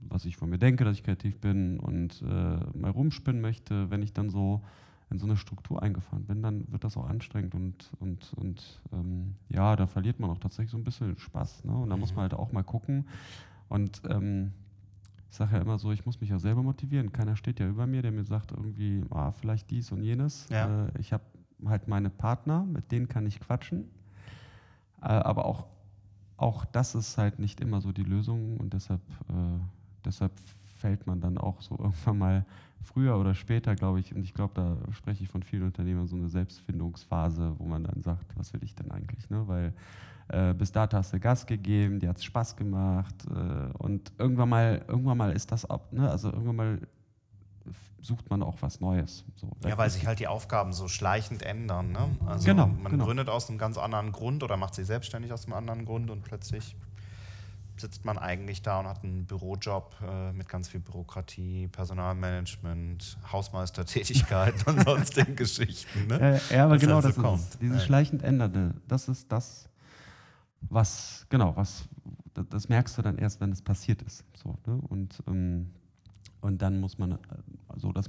was 0.03 0.25
ich 0.27 0.37
von 0.37 0.51
mir 0.51 0.59
denke, 0.59 0.85
dass 0.85 0.97
ich 0.97 1.03
kreativ 1.03 1.41
bin 1.41 1.81
und 1.81 2.23
äh, 2.23 2.79
mal 2.79 2.91
rumspinnen 2.91 3.41
möchte, 3.41 3.91
wenn 3.91 4.03
ich 4.03 4.13
dann 4.13 4.31
so 4.31 4.63
in 5.11 5.19
so 5.19 5.27
eine 5.27 5.37
Struktur 5.37 5.83
eingefahren 5.83 6.25
bin, 6.25 6.43
dann 6.43 6.71
wird 6.71 6.85
das 6.85 6.97
auch 6.97 7.09
anstrengend 7.09 7.55
und, 7.55 7.91
und, 7.99 8.33
und 8.35 8.81
ähm, 8.93 9.35
ja, 9.49 9.75
da 9.75 9.87
verliert 9.87 10.21
man 10.21 10.31
auch 10.31 10.39
tatsächlich 10.39 10.71
so 10.71 10.77
ein 10.77 10.85
bisschen 10.85 11.19
Spaß. 11.19 11.65
Ne? 11.65 11.73
Und 11.73 11.91
da 11.91 11.97
muss 11.97 12.15
man 12.15 12.23
halt 12.23 12.35
auch 12.35 12.53
mal 12.53 12.63
gucken. 12.63 13.07
Und 13.69 14.03
ähm, 14.09 14.53
ich 15.31 15.37
sage 15.37 15.57
ja 15.57 15.63
immer 15.63 15.79
so, 15.79 15.91
ich 15.91 16.07
muss 16.07 16.21
mich 16.21 16.31
ja 16.31 16.39
selber 16.39 16.63
motivieren. 16.63 17.13
Keiner 17.13 17.37
steht 17.37 17.61
ja 17.61 17.69
über 17.69 17.87
mir, 17.87 18.03
der 18.03 18.13
mir 18.13 18.25
sagt 18.25 18.53
irgendwie, 18.53 19.03
ah, 19.11 19.33
vielleicht 19.33 19.71
dies 19.71 19.91
und 19.91 20.03
jenes. 20.03 20.49
Ja. 20.49 20.87
Äh, 20.87 21.01
ich 21.01 21.13
habe 21.13 21.25
halt 21.67 21.89
meine 21.89 22.11
Partner, 22.11 22.65
mit 22.65 22.93
denen 22.93 23.09
kann 23.09 23.27
ich 23.27 23.41
quatschen. 23.41 23.91
Äh, 25.03 25.07
aber 25.07 25.45
auch, 25.45 25.67
auch 26.37 26.65
das 26.65 26.95
ist 26.95 27.19
halt 27.19 27.39
nicht 27.39 27.61
immer 27.61 27.81
so 27.81 27.91
die 27.93 28.05
Lösung 28.05 28.59
und 28.59 28.75
deshalb, 28.75 29.03
äh, 29.29 29.59
deshalb 30.05 30.33
fällt 30.81 31.07
man 31.07 31.21
dann 31.21 31.39
auch 31.39 31.61
so 31.61 31.77
irgendwann 31.79 32.19
mal 32.19 32.47
früher 32.83 33.19
oder 33.19 33.35
später, 33.35 33.75
glaube 33.75 34.01
ich, 34.01 34.15
und 34.15 34.23
ich 34.23 34.35
glaube, 34.35 34.55
da 34.55 34.77
spreche 34.93 35.23
ich 35.23 35.31
von 35.31 35.43
vielen 35.43 35.65
Unternehmern, 35.65 36.07
so 36.07 36.17
eine 36.17 36.29
Selbstfindungsphase, 36.29 37.55
wo 37.59 37.67
man 37.67 37.85
dann 37.85 38.03
sagt, 38.03 38.37
was 38.37 38.53
will 38.53 38.65
ich 38.65 38.75
denn 38.75 38.91
eigentlich? 38.91 39.29
Ne? 39.29 39.47
Weil 39.47 39.75
äh, 40.29 40.55
bis 40.55 40.73
dato 40.73 40.97
hast 40.97 41.13
du 41.13 41.21
Gas 41.21 41.47
gegeben, 41.47 42.01
dir 42.01 42.09
hat 42.09 42.17
es 42.17 42.25
Spaß 42.25 42.57
gemacht 42.57 43.15
äh, 43.29 43.77
und 43.79 44.13
irgendwann 44.19 44.49
mal, 44.49 44.83
irgendwann 44.89 45.19
mal 45.19 45.33
ist 45.33 45.53
das 45.53 45.69
ab, 45.69 45.93
ne? 45.93 46.11
also 46.11 46.31
irgendwann 46.31 46.57
mal 46.57 46.79
sucht 48.03 48.31
man 48.31 48.43
auch 48.43 48.57
was 48.61 48.81
Neues. 48.81 49.25
So, 49.37 49.51
Ja, 49.67 49.77
weil 49.77 49.91
sich 49.91 50.07
halt 50.07 50.21
die 50.21 50.27
Aufgaben 50.27 50.73
so 50.73 50.89
schleichend 50.89 51.43
ändern. 51.43 51.93
Ne? 51.93 52.09
Also 52.27 52.47
Genau, 52.47 52.67
man 52.67 52.93
genau. 52.93 53.05
gründet 53.05 53.29
aus 53.29 53.51
einem 53.51 53.59
ganz 53.59 53.77
anderen 53.77 54.13
Grund 54.13 54.43
oder 54.43 54.57
macht 54.57 54.75
sich 54.75 54.87
selbstständig 54.87 55.33
aus 55.35 55.45
einem 55.45 55.53
anderen 55.55 55.85
Grund 55.85 56.11
und 56.11 56.23
plötzlich 56.23 56.77
sitzt 57.81 58.05
man 58.05 58.19
eigentlich 58.19 58.63
da 58.63 58.81
und 58.81 58.87
hat 58.87 59.03
einen 59.05 59.25
Bürojob 59.27 59.95
äh, 60.07 60.33
mit 60.33 60.49
ganz 60.49 60.69
viel 60.69 60.81
Bürokratie, 60.81 61.69
Personalmanagement, 61.69 63.19
Hausmeistertätigkeiten 63.33 64.63
und 64.67 64.85
sonstigen 64.85 65.37
Geschichten. 65.37 66.07
Ne? 66.07 66.41
Äh, 66.51 66.55
ja, 66.55 66.65
aber 66.65 66.75
Was 66.75 66.81
genau 66.81 66.95
halt 66.95 67.03
so 67.05 67.09
das 67.09 67.17
ist 67.17 67.23
kommt. 67.23 67.41
es. 67.41 67.59
Dieses 67.59 67.79
Ja. 67.79 67.87
schleichend 67.87 68.23
Ändernde, 68.23 68.75
das 68.89 69.09
ist 69.09 69.31
das, 69.33 69.69
was, 70.63 71.27
genau, 71.29 71.57
was, 71.57 71.89
das, 72.35 72.47
das 72.49 72.69
merkst 72.69 72.97
du 72.99 73.03
dann 73.03 73.19
erst, 73.19 73.41
wenn 73.41 73.53
es 73.53 73.63
passiert 73.63 74.03
ist. 74.03 74.25
So, 74.35 74.57
ne? 74.67 74.81
und, 74.89 75.23
ähm, 75.27 75.71
und 76.41 76.61
dann 76.63 76.81
muss 76.81 76.99
man, 76.99 77.13
äh, 77.13 77.17
also 77.69 77.93
das, 77.93 78.09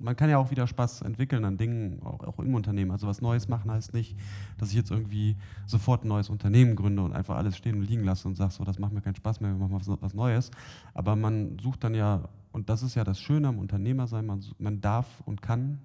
man 0.00 0.16
kann 0.16 0.30
ja 0.30 0.38
auch 0.38 0.50
wieder 0.50 0.66
Spaß 0.66 1.02
entwickeln 1.02 1.44
an 1.44 1.56
Dingen, 1.56 2.02
auch, 2.02 2.20
auch 2.24 2.38
im 2.38 2.54
Unternehmen. 2.54 2.90
Also 2.90 3.06
was 3.06 3.20
Neues 3.20 3.48
machen 3.48 3.70
heißt 3.70 3.94
nicht, 3.94 4.16
dass 4.58 4.70
ich 4.70 4.74
jetzt 4.74 4.90
irgendwie 4.90 5.36
sofort 5.66 6.04
ein 6.04 6.08
neues 6.08 6.30
Unternehmen 6.30 6.74
gründe 6.74 7.02
und 7.02 7.12
einfach 7.12 7.36
alles 7.36 7.56
stehen 7.56 7.76
und 7.76 7.84
liegen 7.84 8.04
lasse 8.04 8.26
und 8.26 8.36
sage, 8.36 8.52
so, 8.52 8.64
das 8.64 8.78
macht 8.78 8.92
mir 8.92 9.02
keinen 9.02 9.14
Spaß 9.14 9.40
mehr, 9.40 9.50
wir 9.50 9.68
machen 9.68 9.78
was, 9.78 10.02
was 10.02 10.14
Neues. 10.14 10.50
Aber 10.94 11.16
man 11.16 11.58
sucht 11.58 11.84
dann 11.84 11.94
ja, 11.94 12.28
und 12.52 12.68
das 12.68 12.82
ist 12.82 12.94
ja 12.94 13.04
das 13.04 13.20
Schöne 13.20 13.48
am 13.48 13.58
Unternehmersein, 13.58 14.26
man, 14.26 14.44
man 14.58 14.80
darf 14.80 15.06
und 15.26 15.42
kann 15.42 15.78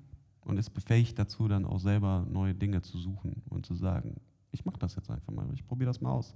und 0.46 0.58
ist 0.58 0.70
befähigt 0.72 1.20
dazu, 1.20 1.48
dann 1.48 1.66
auch 1.66 1.80
selber 1.80 2.26
neue 2.30 2.54
Dinge 2.54 2.82
zu 2.82 2.98
suchen 2.98 3.42
und 3.50 3.66
zu 3.66 3.76
sagen, 3.76 4.16
ich 4.52 4.66
mache 4.66 4.80
das 4.80 4.96
jetzt 4.96 5.10
einfach 5.10 5.34
mal, 5.34 5.46
ich 5.54 5.68
probiere 5.68 5.90
das 5.90 6.02
mal 6.02 6.12
aus. 6.12 6.36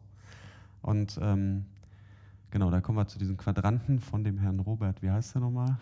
Und 0.82 1.18
ähm, 1.22 1.66
genau, 2.52 2.70
da 2.70 2.82
kommen 2.82 2.98
wir 2.98 3.08
zu 3.08 3.20
diesen 3.20 3.38
Quadranten 3.38 4.00
von 4.00 4.24
dem 4.24 4.38
Herrn 4.38 4.60
Robert. 4.60 5.02
Wie 5.02 5.10
heißt 5.10 5.36
der 5.36 5.42
nochmal? 5.42 5.78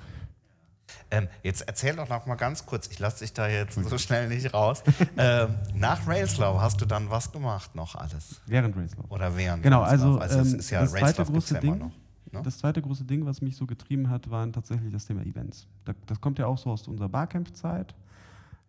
Ähm, 1.12 1.28
jetzt 1.44 1.62
erzähl 1.68 1.96
doch 1.96 2.08
noch 2.10 2.26
mal 2.26 2.36
ganz 2.36 2.66
kurz, 2.66 2.88
ich 2.88 3.00
lasse 3.00 3.20
dich 3.20 3.34
da 3.34 3.48
jetzt 3.48 3.76
so 3.76 3.98
schnell 3.98 4.28
nicht 4.30 4.54
raus. 4.54 4.84
ähm, 5.18 5.50
nach 5.76 6.08
Railslow 6.08 6.60
hast 6.62 6.82
du 6.82 6.86
dann 6.86 7.10
was 7.10 7.32
gemacht 7.32 7.76
noch 7.76 7.96
alles? 7.96 8.42
Während 8.46 8.76
Racelove. 8.76 9.10
Oder 9.10 9.36
während? 9.36 9.64
Genau, 9.64 9.84
Railslow? 9.84 10.18
also, 10.18 10.40
es 10.40 10.54
ist 10.54 10.70
ja, 10.70 10.82
das 10.82 10.92
zweite 10.92 11.06
Railslow 11.06 11.26
gibt's 11.26 11.50
große 11.50 11.54
ja 11.56 11.60
Ding, 11.62 11.78
noch. 11.78 11.92
Ne? 12.32 12.42
Das 12.44 12.58
zweite 12.58 12.82
große 12.82 13.06
Ding, 13.06 13.26
was 13.26 13.42
mich 13.42 13.56
so 13.56 13.66
getrieben 13.66 14.10
hat, 14.10 14.30
waren 14.30 14.52
tatsächlich 14.54 14.92
das 14.92 15.06
Thema 15.06 15.22
Events. 15.26 15.68
Da, 15.86 15.94
das 16.06 16.20
kommt 16.22 16.40
ja 16.40 16.48
auch 16.48 16.58
so 16.58 16.70
aus 16.72 16.88
unserer 16.88 17.10
Barcamp-Zeit. 17.10 17.96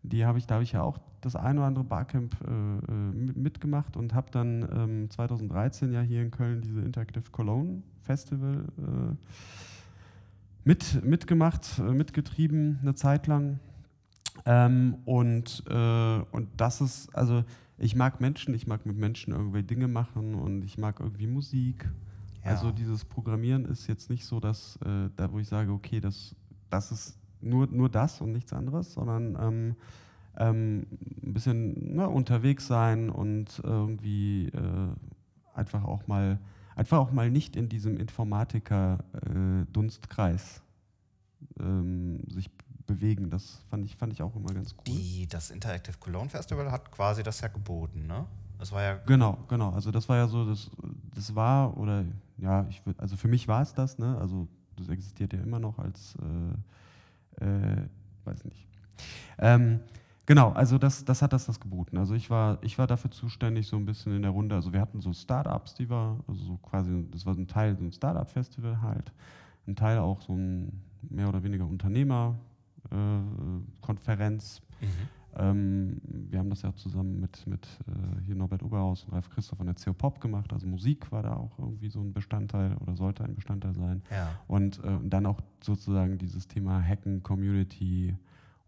Die 0.04 0.24
habe 0.24 0.38
ich, 0.38 0.46
da 0.46 0.54
habe 0.54 0.64
ich 0.64 0.72
ja 0.72 0.82
auch 0.82 0.98
das 1.20 1.34
ein 1.34 1.58
oder 1.58 1.66
andere 1.66 1.84
Barcamp 1.84 2.36
äh, 2.40 2.46
äh, 2.46 2.92
mit- 2.92 3.36
mitgemacht 3.36 3.96
und 3.96 4.14
habe 4.14 4.30
dann 4.30 4.62
ähm, 4.72 5.10
2013 5.10 5.92
ja 5.92 6.00
hier 6.02 6.22
in 6.22 6.30
Köln 6.30 6.62
diese 6.62 6.80
Interactive 6.80 7.24
Cologne 7.32 7.82
Festival 8.02 8.64
äh, 8.78 9.16
mit, 10.68 11.02
mitgemacht, 11.02 11.78
äh, 11.78 11.94
mitgetrieben 11.94 12.78
eine 12.82 12.94
Zeit 12.94 13.26
lang. 13.26 13.58
Ähm, 14.44 14.98
und, 15.06 15.64
äh, 15.66 16.18
und 16.30 16.48
das 16.58 16.82
ist, 16.82 17.08
also 17.16 17.42
ich 17.78 17.96
mag 17.96 18.20
Menschen, 18.20 18.52
ich 18.52 18.66
mag 18.66 18.84
mit 18.84 18.98
Menschen 18.98 19.32
irgendwelche 19.32 19.66
Dinge 19.66 19.88
machen 19.88 20.34
und 20.34 20.62
ich 20.62 20.76
mag 20.76 21.00
irgendwie 21.00 21.26
Musik. 21.26 21.90
Ja. 22.44 22.50
Also 22.50 22.70
dieses 22.70 23.06
Programmieren 23.06 23.64
ist 23.64 23.86
jetzt 23.86 24.10
nicht 24.10 24.26
so, 24.26 24.40
dass 24.40 24.78
äh, 24.84 25.08
da 25.16 25.32
wo 25.32 25.38
ich 25.38 25.48
sage, 25.48 25.72
okay, 25.72 26.00
das, 26.00 26.36
das 26.68 26.92
ist 26.92 27.18
nur, 27.40 27.66
nur 27.68 27.88
das 27.88 28.20
und 28.20 28.32
nichts 28.32 28.52
anderes, 28.52 28.92
sondern 28.92 29.38
ähm, 29.40 29.76
ähm, 30.36 30.86
ein 31.24 31.32
bisschen 31.32 31.96
ne, 31.96 32.06
unterwegs 32.06 32.66
sein 32.66 33.08
und 33.08 33.58
irgendwie 33.64 34.48
äh, 34.48 34.88
einfach 35.54 35.84
auch 35.84 36.06
mal 36.08 36.38
einfach 36.78 36.98
auch 36.98 37.10
mal 37.10 37.28
nicht 37.30 37.56
in 37.56 37.68
diesem 37.68 37.96
Informatiker-Dunstkreis 37.96 40.62
ähm, 41.58 42.20
sich 42.28 42.48
bewegen. 42.86 43.30
Das 43.30 43.64
fand 43.68 43.84
ich, 43.84 43.96
fand 43.96 44.12
ich 44.12 44.22
auch 44.22 44.36
immer 44.36 44.54
ganz 44.54 44.76
cool. 44.78 44.84
Die, 44.86 45.26
das 45.28 45.50
Interactive 45.50 45.98
Cologne 45.98 46.30
Festival 46.30 46.70
hat 46.70 46.92
quasi 46.92 47.24
das 47.24 47.40
ja 47.40 47.48
geboten, 47.48 48.06
ne? 48.06 48.24
Das 48.58 48.70
war 48.72 48.82
ja 48.82 48.94
Genau, 49.06 49.38
genau. 49.48 49.70
Also 49.70 49.90
das 49.90 50.08
war 50.08 50.16
ja 50.16 50.28
so, 50.28 50.46
das, 50.46 50.70
das 51.14 51.34
war, 51.34 51.76
oder 51.76 52.04
ja, 52.38 52.64
ich 52.68 52.86
würd, 52.86 52.98
also 53.00 53.16
für 53.16 53.28
mich 53.28 53.48
war 53.48 53.62
es 53.62 53.74
das, 53.74 53.98
ne? 53.98 54.16
Also 54.18 54.46
das 54.76 54.88
existiert 54.88 55.32
ja 55.32 55.40
immer 55.40 55.58
noch 55.58 55.78
als, 55.78 56.14
äh, 57.40 57.44
äh, 57.44 57.88
weiß 58.24 58.44
nicht. 58.44 58.68
Ähm, 59.38 59.80
genau, 60.28 60.52
also 60.52 60.78
das, 60.78 61.04
das 61.04 61.22
hat 61.22 61.32
das 61.32 61.46
das 61.46 61.58
geboten. 61.58 61.96
Also 61.96 62.14
ich 62.14 62.30
war, 62.30 62.58
ich 62.62 62.78
war 62.78 62.86
dafür 62.86 63.10
zuständig, 63.10 63.66
so 63.66 63.74
ein 63.76 63.86
bisschen 63.86 64.14
in 64.14 64.22
der 64.22 64.30
Runde. 64.30 64.54
Also 64.54 64.72
wir 64.72 64.80
hatten 64.80 65.00
so 65.00 65.12
Startups, 65.12 65.74
die 65.74 65.88
war, 65.88 66.20
also 66.28 66.44
so 66.44 66.56
quasi, 66.58 67.04
das 67.10 67.26
war 67.26 67.34
ein 67.34 67.48
Teil, 67.48 67.76
so 67.76 67.82
ein 67.82 67.90
Startup-Festival 67.90 68.80
halt. 68.82 69.10
Ein 69.66 69.74
Teil 69.74 69.98
auch 69.98 70.20
so 70.20 70.34
ein 70.34 70.80
mehr 71.02 71.28
oder 71.28 71.42
weniger 71.42 71.66
Unternehmer-Konferenz. 71.66 74.62
Mhm. 74.80 74.86
Ähm, 75.36 76.00
wir 76.02 76.38
haben 76.38 76.48
das 76.50 76.62
ja 76.62 76.72
zusammen 76.74 77.20
mit, 77.20 77.46
mit 77.46 77.66
äh, 77.86 77.92
hier 78.24 78.34
Norbert 78.34 78.62
Oberhaus 78.62 79.04
und 79.04 79.12
Ralf 79.14 79.30
Christoph 79.30 79.58
von 79.58 79.66
der 79.66 79.76
CO 79.76 79.94
Pop 79.94 80.20
gemacht. 80.20 80.52
Also 80.52 80.66
Musik 80.66 81.10
war 81.10 81.22
da 81.22 81.36
auch 81.36 81.58
irgendwie 81.58 81.88
so 81.88 82.00
ein 82.00 82.12
Bestandteil 82.12 82.76
oder 82.76 82.94
sollte 82.96 83.24
ein 83.24 83.34
Bestandteil 83.34 83.74
sein. 83.74 84.02
Ja. 84.10 84.28
Und 84.46 84.84
äh, 84.84 84.98
dann 85.04 85.24
auch 85.26 85.40
sozusagen 85.62 86.18
dieses 86.18 86.48
Thema 86.48 86.82
Hacken, 86.82 87.22
Community. 87.22 88.14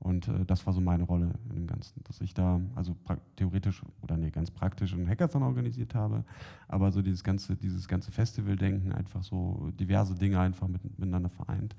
Und 0.00 0.28
äh, 0.28 0.44
das 0.46 0.66
war 0.66 0.72
so 0.72 0.80
meine 0.80 1.04
Rolle 1.04 1.30
in 1.50 1.56
dem 1.56 1.66
Ganzen, 1.66 2.02
dass 2.04 2.20
ich 2.22 2.32
da 2.32 2.60
also 2.74 2.96
theoretisch 3.36 3.82
oder 4.00 4.16
nee, 4.16 4.30
ganz 4.30 4.50
praktisch 4.50 4.94
einen 4.94 5.06
Hackathon 5.06 5.42
organisiert 5.42 5.94
habe, 5.94 6.24
aber 6.68 6.90
so 6.90 7.02
dieses 7.02 7.22
ganze, 7.22 7.54
dieses 7.54 7.86
ganze 7.86 8.10
Festival-Denken 8.10 8.92
einfach 8.92 9.22
so 9.22 9.70
diverse 9.78 10.14
Dinge 10.14 10.40
einfach 10.40 10.68
mit, 10.68 10.82
miteinander 10.98 11.28
vereint. 11.28 11.76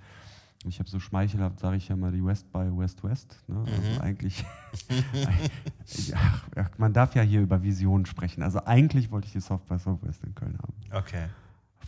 ich 0.66 0.78
habe 0.78 0.88
so 0.88 1.00
schmeichelhaft, 1.00 1.60
sage 1.60 1.78
ich 1.78 1.88
ja 1.88 1.96
mal, 1.96 2.12
die 2.12 2.24
West 2.24 2.52
by 2.52 2.70
West 2.78 3.04
West. 3.04 3.44
Ne? 3.48 3.58
Also 3.58 3.72
mhm. 3.72 3.88
Also 3.88 4.02
eigentlich, 4.02 4.46
ja, 6.08 6.70
man 6.78 6.94
darf 6.94 7.16
ja 7.16 7.24
hier 7.24 7.42
über 7.42 7.64
Visionen 7.64 8.06
sprechen. 8.06 8.44
Also 8.44 8.64
eigentlich 8.66 9.10
wollte 9.10 9.26
ich 9.26 9.34
die 9.34 9.42
Soft 9.42 9.66
by 9.66 9.80
Southwest 9.80 10.24
in 10.24 10.36
Köln 10.36 10.60
haben. 10.60 10.74
Okay. 10.92 11.26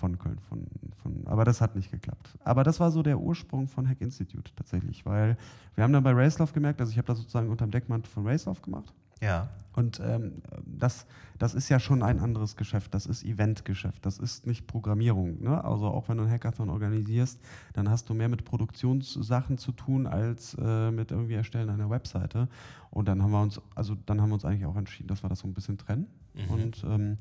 Von 0.03 0.19
Köln, 0.19 0.37
von, 0.49 0.67
von, 1.01 1.25
aber 1.27 1.45
das 1.45 1.61
hat 1.61 1.77
nicht 1.77 1.89
geklappt. 1.89 2.37
Aber 2.43 2.65
das 2.65 2.81
war 2.81 2.91
so 2.91 3.03
der 3.03 3.21
Ursprung 3.21 3.69
von 3.69 3.87
Hack 3.87 4.01
Institute 4.01 4.51
tatsächlich, 4.53 5.05
weil 5.05 5.37
wir 5.75 5.85
haben 5.85 5.93
dann 5.93 6.03
bei 6.03 6.11
Racelove 6.11 6.51
gemerkt, 6.51 6.81
also 6.81 6.91
ich 6.91 6.97
habe 6.97 7.07
das 7.07 7.19
sozusagen 7.19 7.49
unter 7.49 7.65
dem 7.65 7.71
Deckmantel 7.71 8.11
von 8.11 8.27
Racelove 8.27 8.59
gemacht. 8.59 8.93
Ja. 9.21 9.47
Und 9.71 10.01
ähm, 10.03 10.41
das, 10.65 11.05
das 11.39 11.53
ist 11.53 11.69
ja 11.69 11.79
schon 11.79 12.03
ein 12.03 12.19
anderes 12.19 12.57
Geschäft. 12.57 12.93
Das 12.93 13.05
ist 13.05 13.23
Eventgeschäft. 13.23 14.05
Das 14.05 14.17
ist 14.17 14.45
nicht 14.45 14.67
Programmierung. 14.67 15.41
Ne? 15.41 15.63
Also 15.63 15.87
auch 15.87 16.09
wenn 16.09 16.17
du 16.17 16.23
einen 16.23 16.33
Hackathon 16.33 16.69
organisierst, 16.69 17.39
dann 17.71 17.89
hast 17.89 18.09
du 18.09 18.13
mehr 18.13 18.27
mit 18.27 18.43
Produktionssachen 18.43 19.57
zu 19.57 19.71
tun 19.71 20.05
als 20.05 20.57
äh, 20.59 20.91
mit 20.91 21.11
irgendwie 21.11 21.35
Erstellen 21.35 21.69
einer 21.69 21.89
Webseite. 21.89 22.49
Und 22.91 23.07
dann 23.07 23.23
haben 23.23 23.31
wir 23.31 23.41
uns, 23.41 23.61
also 23.73 23.95
dann 24.05 24.21
haben 24.21 24.31
wir 24.31 24.33
uns 24.33 24.43
eigentlich 24.43 24.65
auch 24.65 24.75
entschieden, 24.75 25.07
dass 25.07 25.23
wir 25.23 25.29
das 25.29 25.39
so 25.39 25.47
ein 25.47 25.53
bisschen 25.53 25.77
trennen. 25.77 26.07
Mhm. 26.33 26.53
Und 26.53 26.83
ähm, 26.83 27.17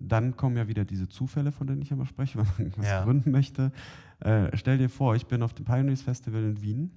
dann 0.00 0.36
kommen 0.36 0.56
ja 0.56 0.66
wieder 0.66 0.84
diese 0.84 1.08
Zufälle, 1.08 1.52
von 1.52 1.66
denen 1.66 1.82
ich 1.82 1.90
immer 1.90 2.06
spreche, 2.06 2.38
wenn 2.38 2.46
man 2.46 2.58
irgendwas 2.58 2.86
ja. 2.86 3.04
gründen 3.04 3.30
möchte. 3.30 3.72
Äh, 4.20 4.56
stell 4.56 4.78
dir 4.78 4.88
vor, 4.88 5.14
ich 5.14 5.26
bin 5.26 5.42
auf 5.42 5.54
dem 5.54 5.64
Pioneers 5.64 6.02
Festival 6.02 6.42
in 6.42 6.62
Wien, 6.62 6.90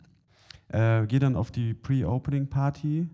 äh, 0.70 1.06
gehe 1.08 1.20
dann 1.20 1.36
auf 1.36 1.52
die 1.52 1.74
Pre-Opening 1.74 2.48
Party 2.48 3.10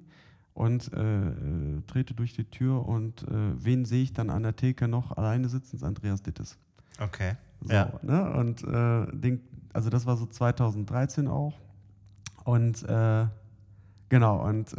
und 0.53 0.91
äh, 0.93 1.29
äh, 1.29 1.81
trete 1.87 2.13
durch 2.13 2.33
die 2.33 2.45
Tür 2.45 2.87
und 2.87 3.23
äh, 3.23 3.63
wen 3.63 3.85
sehe 3.85 4.03
ich 4.03 4.13
dann 4.13 4.29
an 4.29 4.43
der 4.43 4.55
Theke 4.55 4.87
noch 4.87 5.15
alleine 5.15 5.47
sitzen? 5.49 5.71
Das 5.71 5.81
ist 5.81 5.83
Andreas 5.83 6.21
Dittes. 6.21 6.57
Okay. 6.99 7.35
So, 7.61 7.73
ja. 7.73 7.93
Ne? 8.01 8.31
Und 8.33 8.63
äh, 8.63 9.05
den, 9.15 9.41
also 9.73 9.89
das 9.89 10.05
war 10.05 10.17
so 10.17 10.25
2013 10.25 11.27
auch. 11.27 11.57
Und 12.45 12.83
genau, 14.09 14.47
und 14.47 14.75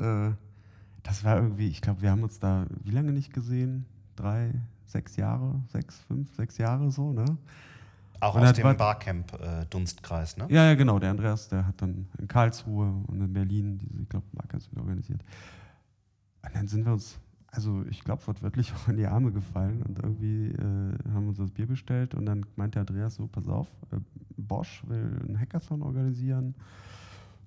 das 1.03 1.25
war 1.25 1.37
irgendwie, 1.37 1.69
ich 1.69 1.81
glaube, 1.83 2.03
wir 2.03 2.11
haben 2.11 2.25
uns 2.25 2.41
da 2.41 2.67
wie 2.83 2.91
lange 2.91 3.13
nicht 3.13 3.33
gesehen? 3.33 3.87
Drei, 4.17 4.53
sechs 4.91 5.17
Jahre, 5.17 5.61
sechs, 5.69 6.01
fünf, 6.01 6.35
sechs 6.35 6.59
Jahre 6.59 6.91
so, 6.91 7.13
ne? 7.13 7.25
Auch 8.21 8.35
und 8.35 8.43
aus 8.43 8.53
dem 8.53 8.77
Barcamp-Dunstkreis, 8.77 10.37
ne? 10.37 10.47
Ja, 10.51 10.67
ja, 10.67 10.75
genau. 10.75 10.99
Der 10.99 11.11
Andreas, 11.11 11.49
der 11.49 11.67
hat 11.67 11.81
dann 11.81 12.07
in 12.19 12.29
Karlsruhe 12.29 12.93
und 13.07 13.21
in 13.21 13.33
Berlin 13.33 13.79
diese, 13.79 14.03
ich 14.03 14.09
glaube, 14.09 14.27
Barcamps 14.33 14.71
wieder 14.71 14.83
organisiert. 14.83 15.23
Und 16.45 16.55
dann 16.55 16.69
sind 16.69 16.85
wir 16.85 16.93
uns, 16.93 17.19
also 17.47 17.83
ich 17.89 18.05
glaube, 18.05 18.27
wortwörtlich 18.27 18.73
auch 18.75 18.89
in 18.89 18.99
die 18.99 19.07
Arme 19.07 19.33
gefallen 19.33 19.83
und 19.83 19.99
irgendwie 19.99 20.49
äh, 20.49 21.13
haben 21.15 21.29
uns 21.29 21.39
das 21.39 21.51
Bier 21.51 21.67
bestellt 21.67 22.15
und 22.15 22.27
dann 22.27 22.45
meinte 22.57 22.79
Andreas 22.79 23.15
so, 23.15 23.27
pass 23.27 23.49
auf, 23.49 23.69
äh, 23.93 23.97
Bosch 24.37 24.83
will 24.87 25.19
einen 25.27 25.41
Hackathon 25.41 25.83
organisieren, 25.83 26.55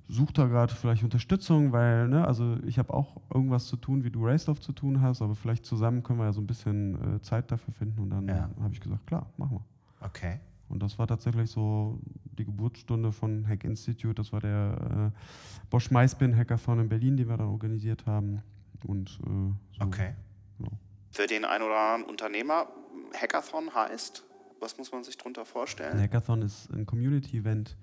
sucht 0.08 0.38
da 0.38 0.48
gerade 0.48 0.74
vielleicht 0.74 1.04
Unterstützung, 1.04 1.72
weil, 1.72 2.08
ne, 2.08 2.28
also 2.28 2.58
ich 2.66 2.78
habe 2.78 2.94
auch 2.94 3.22
irgendwas 3.34 3.68
zu 3.68 3.78
tun, 3.78 4.04
wie 4.04 4.12
du 4.12 4.26
Racelove 4.26 4.60
zu 4.60 4.74
tun 4.74 5.02
hast, 5.02 5.22
aber 5.22 5.36
vielleicht 5.36 5.66
zusammen 5.66 6.04
können 6.04 6.20
wir 6.20 6.26
ja 6.26 6.34
so 6.34 6.42
ein 6.42 6.48
bisschen 6.48 7.16
äh, 7.16 7.22
Zeit 7.22 7.52
dafür 7.52 7.74
finden 7.74 8.02
und 8.02 8.10
dann 8.10 8.28
ja. 8.28 8.50
habe 8.62 8.74
ich 8.74 8.82
gesagt, 8.82 9.08
klar, 9.08 9.28
machen 9.38 9.58
wir. 9.58 10.06
Okay. 10.06 10.40
Und 10.70 10.82
das 10.82 10.98
war 10.98 11.08
tatsächlich 11.08 11.50
so 11.50 12.00
die 12.38 12.46
Geburtsstunde 12.46 13.12
von 13.12 13.48
Hack 13.48 13.64
Institute. 13.64 14.16
Das 14.16 14.34
war 14.34 14.42
der 14.42 15.12
äh, 15.14 15.68
Bosch 15.70 15.92
Maispin 15.92 16.36
Hackathon 16.36 16.80
in 16.80 16.90
Berlin, 16.90 17.16
den 17.16 17.30
wir 17.30 17.38
dann 17.38 17.48
organisiert 17.48 18.06
haben. 18.06 18.42
Und, 18.86 19.20
äh, 19.24 19.78
so, 19.78 19.86
okay. 19.86 20.14
Ja. 20.60 20.68
Für 21.12 21.28
den 21.28 21.46
einen 21.46 21.64
oder 21.64 21.78
anderen 21.78 22.10
Unternehmer, 22.10 22.68
Hackathon 23.14 23.74
heißt, 23.74 24.24
was 24.60 24.78
muss 24.78 24.92
man 24.92 25.04
sich 25.04 25.18
darunter 25.18 25.46
vorstellen? 25.46 25.94
Ein 25.94 26.04
Hackathon 26.04 26.42
ist 26.42 26.72
ein 26.72 26.86
Community-Event, 26.86 27.78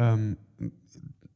ähm, 0.00 0.36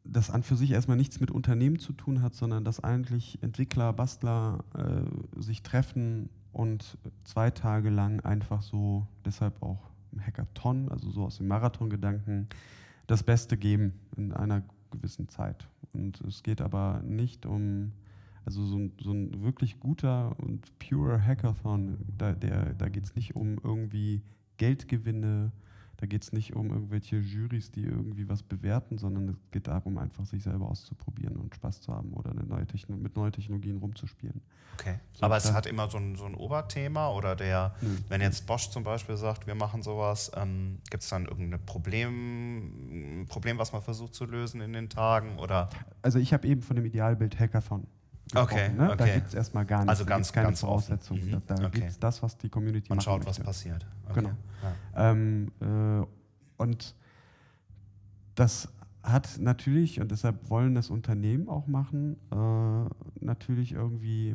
das 0.05 0.31
an 0.31 0.43
für 0.43 0.57
sich 0.57 0.71
erstmal 0.71 0.97
nichts 0.97 1.21
mit 1.21 1.31
Unternehmen 1.31 1.79
zu 1.79 1.93
tun 1.93 2.23
hat, 2.23 2.35
sondern 2.35 2.65
dass 2.65 2.83
eigentlich 2.83 3.43
Entwickler, 3.43 3.93
Bastler 3.93 4.65
äh, 4.75 5.41
sich 5.41 5.63
treffen 5.63 6.31
und 6.53 6.99
zwei 7.25 7.51
Tage 7.51 7.91
lang 7.91 8.21
einfach 8.21 8.63
so, 8.63 9.07
deshalb 9.25 9.63
auch 9.63 9.91
Hackathon, 10.19 10.89
also 10.89 11.11
so 11.11 11.25
aus 11.25 11.39
dem 11.39 11.49
Marathon-Gedanken, 11.49 12.49
das 13.07 13.23
Beste 13.23 13.57
geben 13.57 13.93
in 14.17 14.33
einer 14.33 14.63
gewissen 14.91 15.29
Zeit. 15.29 15.69
Und 15.93 16.21
es 16.23 16.43
geht 16.43 16.61
aber 16.61 17.03
nicht 17.03 17.45
um 17.45 17.93
also 18.47 18.65
so 18.65 18.77
ein, 18.77 18.93
so 19.01 19.13
ein 19.13 19.43
wirklich 19.43 19.81
guter 19.81 20.39
und 20.39 20.79
pure 20.79 21.25
Hackathon, 21.25 21.97
da, 22.19 22.35
da 22.35 22.89
geht 22.89 23.05
es 23.05 23.15
nicht 23.17 23.35
um 23.37 23.59
irgendwie 23.63 24.21
Geldgewinne, 24.59 25.51
da 26.05 26.07
geht 26.07 26.23
es 26.23 26.33
nicht 26.35 26.55
um 26.55 26.69
irgendwelche 26.69 27.17
Jurys, 27.17 27.71
die 27.71 27.83
irgendwie 27.83 28.29
was 28.29 28.43
bewerten, 28.43 28.99
sondern 28.99 29.31
es 29.31 29.37
geht 29.53 29.69
darum, 29.69 29.97
einfach 29.97 30.27
sich 30.27 30.43
selber 30.43 30.69
auszuprobieren 30.69 31.37
und 31.37 31.55
Spaß 31.55 31.81
zu 31.81 31.95
haben 31.95 32.13
oder 32.13 32.35
neue 32.35 32.67
mit 32.89 33.17
neuen 33.17 33.33
Technologien 33.33 33.79
rumzuspielen. 33.79 34.43
Okay. 34.75 34.99
So 35.15 35.25
Aber 35.25 35.39
es 35.39 35.51
hat 35.51 35.65
immer 35.65 35.89
so 35.89 35.97
ein, 35.97 36.17
so 36.17 36.27
ein 36.27 36.35
Oberthema 36.35 37.09
oder 37.09 37.35
der, 37.37 37.75
Nö. 37.81 37.89
wenn 38.11 38.21
jetzt 38.21 38.47
Bosch 38.47 38.69
zum 38.69 38.85
Beispiel 38.85 39.17
sagt, 39.17 39.47
wir 39.47 39.55
machen 39.55 39.83
sowas, 39.83 40.31
ähm, 40.37 40.79
gibt 40.91 41.03
es 41.03 41.09
dann 41.09 41.25
irgendein 41.25 41.65
Problem, 41.65 43.25
Problem, 43.31 43.57
was 43.57 43.73
man 43.73 43.81
versucht 43.81 44.15
zu 44.15 44.27
lösen 44.27 44.61
in 44.61 44.75
den 44.75 44.91
Tagen? 44.91 45.39
Oder? 45.39 45.71
Also 46.03 46.19
ich 46.19 46.35
habe 46.35 46.47
eben 46.47 46.61
von 46.61 46.77
dem 46.77 46.85
Idealbild 46.85 47.41
Hackathon 47.41 47.87
Okay, 48.35 48.71
ne? 48.71 48.87
okay. 48.87 48.97
Da 48.97 49.15
gibt 49.15 49.29
es 49.29 49.35
erstmal 49.35 49.67
gar 49.67 49.81
nichts. 49.81 49.91
Also 49.91 50.05
ganz, 50.05 50.33
keine 50.33 50.49
ganz 50.49 50.61
Voraussetzungen. 50.61 51.27
Mhm. 51.27 51.43
Da, 51.47 51.55
da 51.55 51.67
okay. 51.67 51.81
gibt 51.81 51.91
es 51.91 51.99
das, 51.99 52.23
was 52.23 52.37
die 52.39 52.49
Community 52.49 52.89
Man 52.89 53.01
schaut, 53.01 53.25
möchte. 53.25 53.41
was 53.41 53.47
passiert. 53.47 53.87
Okay. 54.09 54.21
Genau. 54.21 54.31
Ja. 54.95 55.11
Ähm, 55.11 55.51
äh, 55.61 56.07
und 56.63 56.95
das 58.35 58.69
hat 59.03 59.39
natürlich, 59.39 60.01
und 60.01 60.11
deshalb 60.11 60.49
wollen 60.49 60.75
das 60.75 60.91
Unternehmen 60.91 61.49
auch 61.49 61.67
machen, 61.67 62.17
äh, 62.33 63.25
natürlich 63.25 63.73
irgendwie, 63.73 64.35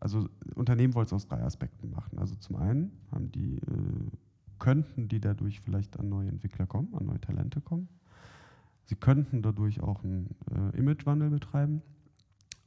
also 0.00 0.28
Unternehmen 0.54 0.94
wollen 0.94 1.06
es 1.06 1.12
aus 1.12 1.28
drei 1.28 1.42
Aspekten 1.42 1.90
machen. 1.90 2.18
Also 2.18 2.34
zum 2.36 2.56
einen 2.56 2.92
haben 3.12 3.30
die, 3.30 3.56
äh, 3.56 4.10
könnten 4.58 5.08
die 5.08 5.20
dadurch 5.20 5.60
vielleicht 5.60 5.98
an 5.98 6.08
neue 6.08 6.28
Entwickler 6.28 6.66
kommen, 6.66 6.94
an 6.94 7.06
neue 7.06 7.20
Talente 7.20 7.60
kommen. 7.60 7.88
Sie 8.86 8.96
könnten 8.96 9.42
dadurch 9.42 9.80
auch 9.82 10.02
einen 10.02 10.34
äh, 10.50 10.76
Imagewandel 10.78 11.30
betreiben 11.30 11.82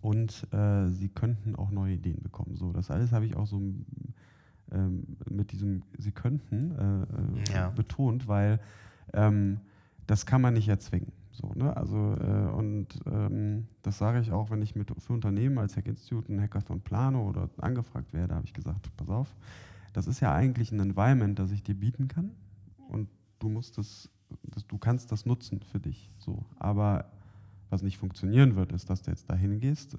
und 0.04 0.46
äh, 0.52 0.90
sie 0.90 1.08
könnten 1.08 1.56
auch 1.56 1.72
neue 1.72 1.94
Ideen 1.94 2.22
bekommen. 2.22 2.56
So, 2.56 2.74
das 2.74 2.92
alles 2.92 3.14
habe 3.14 3.26
ich 3.26 3.38
auch 3.38 3.48
so 3.48 3.62
ähm, 4.74 5.18
mit 5.30 5.54
diesem 5.54 5.84
Sie 5.98 6.12
könnten 6.12 6.72
äh, 6.72 7.52
äh, 7.54 7.56
ja. 7.56 7.70
betont, 7.70 8.28
weil 8.28 8.60
ähm, 9.14 9.62
das 10.06 10.26
kann 10.26 10.42
man 10.42 10.56
nicht 10.56 10.68
erzwingen. 10.68 11.14
So, 11.32 11.54
ne? 11.56 11.76
also, 11.78 12.16
äh, 12.20 12.52
und 12.54 12.88
ähm, 13.06 13.68
das 13.82 13.98
sage 13.98 14.20
ich 14.20 14.34
auch, 14.34 14.52
wenn 14.52 14.62
ich 14.62 14.76
mit, 14.76 14.92
für 15.00 15.14
Unternehmen 15.14 15.58
als 15.58 15.78
Hack 15.78 15.88
Institute 15.88 16.28
einen 16.30 16.42
Hackathon 16.42 16.82
plane 16.82 17.18
oder 17.18 17.50
angefragt 17.58 18.12
werde, 18.12 18.36
habe 18.36 18.46
ich 18.46 18.54
gesagt, 18.54 18.92
pass 18.98 19.08
auf, 19.08 19.34
das 19.94 20.08
ist 20.08 20.20
ja 20.20 20.34
eigentlich 20.34 20.74
ein 20.74 20.82
Environment, 20.82 21.40
das 21.40 21.52
ich 21.52 21.64
dir 21.64 21.76
bieten 21.76 22.10
kann 22.10 22.32
und 22.90 23.08
du 23.40 23.48
musst 23.48 23.78
das, 23.78 24.10
das 24.44 24.68
du 24.68 24.78
kannst 24.78 25.14
das 25.14 25.26
nutzen 25.26 25.62
für 25.62 25.80
dich. 25.80 26.12
So. 26.18 26.44
Aber 26.58 27.06
was 27.74 27.82
nicht 27.82 27.98
funktionieren 27.98 28.56
wird, 28.56 28.72
ist, 28.72 28.90
dass 28.90 29.02
du 29.02 29.12
jetzt 29.12 29.30
dahin 29.30 29.60
gehst, 29.60 29.98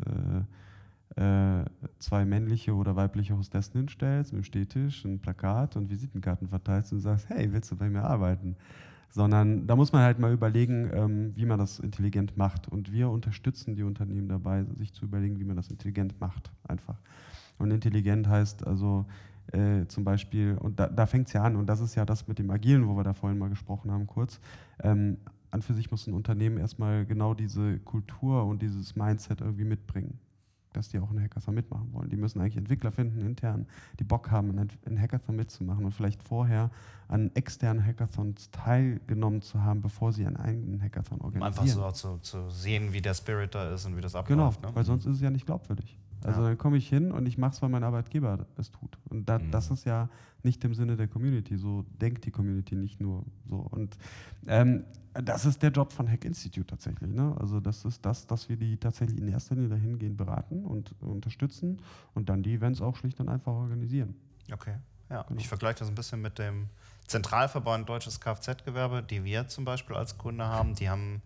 äh, 1.17 1.61
äh, 1.61 1.65
zwei 1.99 2.25
männliche 2.25 2.75
oder 2.75 2.97
weibliche 2.97 3.37
Hostessen 3.37 3.79
hinstellst, 3.81 4.33
mit 4.33 4.43
dem 4.43 4.45
Stehtisch, 4.45 5.05
ein 5.05 5.19
Plakat 5.19 5.77
und 5.77 5.91
Visitenkarten 5.91 6.49
verteilst 6.49 6.93
und 6.93 7.01
sagst, 7.01 7.29
hey, 7.29 7.53
willst 7.53 7.71
du 7.71 7.77
bei 7.77 7.91
mir 7.91 8.03
arbeiten? 8.03 8.57
Sondern 9.11 9.67
da 9.67 9.77
muss 9.77 9.93
man 9.93 10.03
halt 10.03 10.19
mal 10.19 10.33
überlegen, 10.33 10.91
ähm, 10.93 11.33
wie 11.37 11.47
man 11.47 11.59
das 11.59 11.79
intelligent 11.79 12.37
macht. 12.37 12.69
Und 12.69 12.91
wir 12.91 13.11
unterstützen 13.11 13.77
die 13.77 13.85
Unternehmen 13.85 14.29
dabei, 14.29 14.65
sich 14.79 14.93
zu 14.93 15.05
überlegen, 15.05 15.39
wie 15.39 15.45
man 15.45 15.57
das 15.57 15.69
intelligent 15.69 16.19
macht. 16.21 16.51
Einfach. 16.67 16.97
Und 17.59 17.71
intelligent 17.71 18.27
heißt 18.27 18.67
also 18.67 19.07
äh, 19.53 19.87
zum 19.87 20.03
Beispiel, 20.03 20.57
und 20.59 20.81
da, 20.81 20.89
da 20.89 21.07
fängt 21.07 21.29
es 21.29 21.33
ja 21.33 21.43
an, 21.45 21.55
und 21.55 21.67
das 21.67 21.81
ist 21.81 21.95
ja 21.95 22.05
das 22.05 22.27
mit 22.27 22.39
dem 22.39 22.51
Agilen, 22.51 22.89
wo 22.89 22.97
wir 22.97 23.05
da 23.05 23.13
vorhin 23.13 23.39
mal 23.39 23.51
gesprochen 23.51 23.93
haben, 23.93 24.07
kurz. 24.07 24.41
Ähm, 24.83 25.19
an 25.55 25.63
für 25.63 25.73
sich 25.73 25.91
muss 25.91 26.07
ein 26.07 26.15
Unternehmen 26.15 26.59
erstmal 26.59 27.07
genau 27.07 27.33
diese 27.33 27.79
Kultur 27.79 28.45
und 28.45 28.61
dieses 28.61 28.97
Mindset 28.97 29.41
irgendwie 29.41 29.65
mitbringen, 29.65 30.19
dass 30.73 30.89
die 30.89 30.99
auch 30.99 31.09
einen 31.11 31.23
Hackathon 31.23 31.55
mitmachen 31.55 31.93
wollen. 31.93 32.11
Die 32.11 32.17
müssen 32.17 32.41
eigentlich 32.41 32.57
Entwickler 32.57 32.91
finden, 32.91 33.21
intern, 33.21 33.67
die 34.01 34.05
Bock 34.05 34.33
haben, 34.33 34.51
einen 34.59 35.01
Hackathon 35.01 35.37
mitzumachen 35.37 35.85
und 35.85 35.93
vielleicht 35.93 36.23
vorher 36.23 36.71
an 37.07 37.31
externen 37.35 37.87
Hackathons 37.87 38.51
teilgenommen 38.51 39.43
zu 39.43 39.63
haben, 39.63 39.81
bevor 39.81 40.13
sie 40.13 40.27
einen 40.27 40.37
eigenen 40.37 40.83
Hackathon 40.83 41.21
organisieren. 41.21 41.79
Um 41.79 41.85
einfach 41.85 41.95
so 41.95 42.19
zu, 42.19 42.19
zu, 42.19 42.51
sehen, 42.51 42.93
wie 42.93 43.01
der 43.01 43.15
Spirit 43.15 43.55
da 43.55 43.73
ist 43.73 43.87
und 43.87 43.97
wie 43.97 44.01
das 44.01 44.17
abläuft. 44.17 44.61
Genau, 44.61 44.69
ne? 44.69 44.77
weil 44.77 44.85
sonst 44.85 45.07
ist 45.07 45.17
es 45.17 45.23
ja 45.23 45.31
nicht 45.31 45.47
glaubwürdig. 45.47 45.97
Also 46.25 46.43
ja. 46.43 46.49
dann 46.49 46.59
komme 46.59 46.77
ich 46.77 46.89
hin 46.89 47.13
und 47.13 47.27
ich 47.27 47.39
mache 47.39 47.53
es, 47.53 47.63
weil 47.63 47.69
mein 47.69 47.85
Arbeitgeber 47.85 48.47
es 48.57 48.71
tut. 48.71 48.99
Und 49.09 49.29
da, 49.29 49.39
mhm. 49.39 49.51
das 49.51 49.71
ist 49.71 49.85
ja 49.85 50.09
nicht 50.43 50.65
im 50.65 50.75
Sinne 50.75 50.97
der 50.97 51.09
Community. 51.09 51.57
So 51.57 51.85
denkt 52.01 52.25
die 52.25 52.31
Community 52.31 52.75
nicht 52.77 53.01
nur 53.01 53.25
so. 53.49 53.57
Und 53.57 53.97
ähm, 54.47 54.85
das 55.13 55.47
ist 55.47 55.63
der 55.63 55.71
Job 55.71 55.93
von 55.93 56.11
Hack 56.11 56.25
Institute 56.25 56.67
tatsächlich. 56.67 57.13
Ne? 57.13 57.35
Also 57.39 57.61
das 57.61 57.85
ist 57.85 58.05
das, 58.05 58.27
dass 58.27 58.49
wir 58.49 58.57
die 58.57 58.77
tatsächlich 58.77 59.19
in 59.19 59.29
erster 59.29 59.55
Linie 59.55 59.71
dahin 59.71 59.99
gehen, 59.99 60.17
beraten 60.17 60.65
und 60.65 60.95
unterstützen 61.01 61.81
und 62.15 62.29
dann 62.29 62.43
die 62.43 62.55
Events 62.55 62.81
auch 62.81 62.97
schlicht 62.97 63.21
und 63.21 63.29
einfach 63.29 63.53
organisieren. 63.53 64.15
Okay. 64.53 64.75
Ja, 65.11 65.23
genau. 65.23 65.41
ich 65.41 65.49
vergleiche 65.49 65.81
das 65.81 65.89
ein 65.89 65.95
bisschen 65.95 66.21
mit 66.21 66.39
dem 66.39 66.69
Zentralverband 67.07 67.89
Deutsches 67.89 68.21
Kfz-Gewerbe, 68.21 69.03
die 69.03 69.25
wir 69.25 69.49
zum 69.49 69.65
Beispiel 69.65 69.97
als 69.97 70.17
Kunde 70.17 70.47
haben, 70.47 70.75
die 70.75 70.89
haben, 70.89 71.23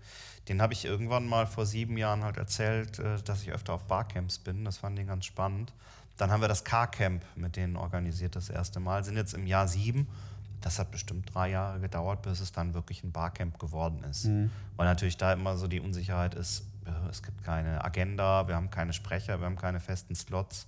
den 0.48 0.60
habe 0.60 0.72
ich 0.72 0.84
irgendwann 0.84 1.26
mal 1.26 1.46
vor 1.46 1.66
sieben 1.66 1.96
Jahren 1.96 2.24
halt 2.24 2.36
erzählt, 2.36 2.98
äh, 2.98 3.20
dass 3.22 3.42
ich 3.42 3.52
öfter 3.52 3.74
auf 3.74 3.84
Barcamps 3.84 4.38
bin. 4.38 4.64
Das 4.64 4.78
fand 4.78 4.98
die 4.98 5.04
ganz 5.04 5.24
spannend. 5.24 5.72
Dann 6.16 6.30
haben 6.30 6.40
wir 6.40 6.48
das 6.48 6.64
Car-Camp 6.64 7.24
mit 7.36 7.56
denen 7.56 7.76
organisiert 7.76 8.34
das 8.34 8.50
erste 8.50 8.80
Mal, 8.80 9.04
sind 9.04 9.16
jetzt 9.16 9.34
im 9.34 9.46
Jahr 9.46 9.68
sieben. 9.68 10.08
Das 10.60 10.80
hat 10.80 10.90
bestimmt 10.90 11.32
drei 11.32 11.50
Jahre 11.50 11.78
gedauert, 11.78 12.22
bis 12.22 12.40
es 12.40 12.50
dann 12.50 12.74
wirklich 12.74 13.04
ein 13.04 13.12
Barcamp 13.12 13.60
geworden 13.60 14.02
ist. 14.02 14.24
Mhm. 14.24 14.50
Weil 14.76 14.86
natürlich 14.86 15.16
da 15.16 15.32
immer 15.32 15.56
so 15.56 15.68
die 15.68 15.78
Unsicherheit 15.78 16.34
ist, 16.34 16.64
äh, 16.84 17.08
es 17.08 17.22
gibt 17.22 17.44
keine 17.44 17.84
Agenda, 17.84 18.48
wir 18.48 18.56
haben 18.56 18.70
keine 18.70 18.92
Sprecher, 18.92 19.38
wir 19.38 19.46
haben 19.46 19.56
keine 19.56 19.78
festen 19.78 20.16
Slots 20.16 20.66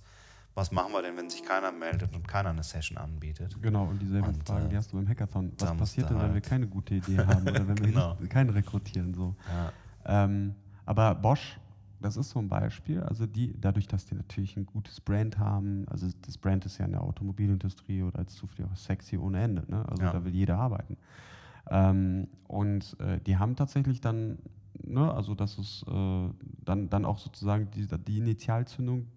was 0.53 0.71
machen 0.71 0.91
wir 0.91 1.01
denn, 1.01 1.15
wenn 1.15 1.29
sich 1.29 1.43
keiner 1.43 1.71
meldet 1.71 2.13
und 2.13 2.27
keiner 2.27 2.49
eine 2.49 2.63
Session 2.63 2.97
anbietet? 2.97 3.55
Genau, 3.61 3.85
und 3.85 4.01
dieselbe 4.01 4.29
und, 4.29 4.47
Frage, 4.47 4.67
die 4.67 4.75
hast 4.75 4.91
du 4.91 4.97
beim 4.97 5.07
Hackathon. 5.07 5.53
Was 5.57 5.77
passiert 5.77 6.09
denn, 6.09 6.19
wenn 6.19 6.33
wir 6.33 6.41
keine 6.41 6.67
gute 6.67 6.95
Idee 6.95 7.17
haben 7.19 7.43
oder 7.43 7.67
wenn 7.67 7.77
wir 7.79 7.87
genau. 7.87 8.17
keinen 8.29 8.49
rekrutieren? 8.49 9.13
So. 9.13 9.35
Ja. 9.47 10.25
Ähm, 10.25 10.55
aber 10.85 11.15
Bosch, 11.15 11.57
das 12.01 12.17
ist 12.17 12.31
so 12.31 12.39
ein 12.39 12.49
Beispiel. 12.49 13.01
Also 13.01 13.25
die, 13.25 13.55
dadurch, 13.59 13.87
dass 13.87 14.05
die 14.05 14.15
natürlich 14.15 14.57
ein 14.57 14.65
gutes 14.65 14.99
Brand 14.99 15.37
haben, 15.37 15.85
also 15.87 16.07
das 16.25 16.37
Brand 16.37 16.65
ist 16.65 16.77
ja 16.79 16.85
in 16.85 16.91
der 16.91 17.03
Automobilindustrie 17.03 18.03
oder 18.03 18.19
als 18.19 18.35
zufällig 18.35 18.69
auch 18.69 18.75
sexy 18.75 19.17
ohne 19.17 19.41
Ende. 19.41 19.63
Ne? 19.69 19.87
Also 19.87 20.03
ja. 20.03 20.11
da 20.11 20.25
will 20.25 20.33
jeder 20.33 20.57
arbeiten. 20.57 20.97
Ähm, 21.69 22.27
und 22.47 22.97
äh, 22.99 23.19
die 23.21 23.37
haben 23.37 23.55
tatsächlich 23.55 24.01
dann, 24.01 24.39
ne, 24.83 25.13
also 25.13 25.35
das 25.35 25.57
ist 25.57 25.85
äh, 25.87 26.29
dann, 26.65 26.89
dann 26.89 27.05
auch 27.05 27.19
sozusagen 27.19 27.69
die, 27.71 27.87
die 27.87 28.17
Initialzündung 28.17 29.07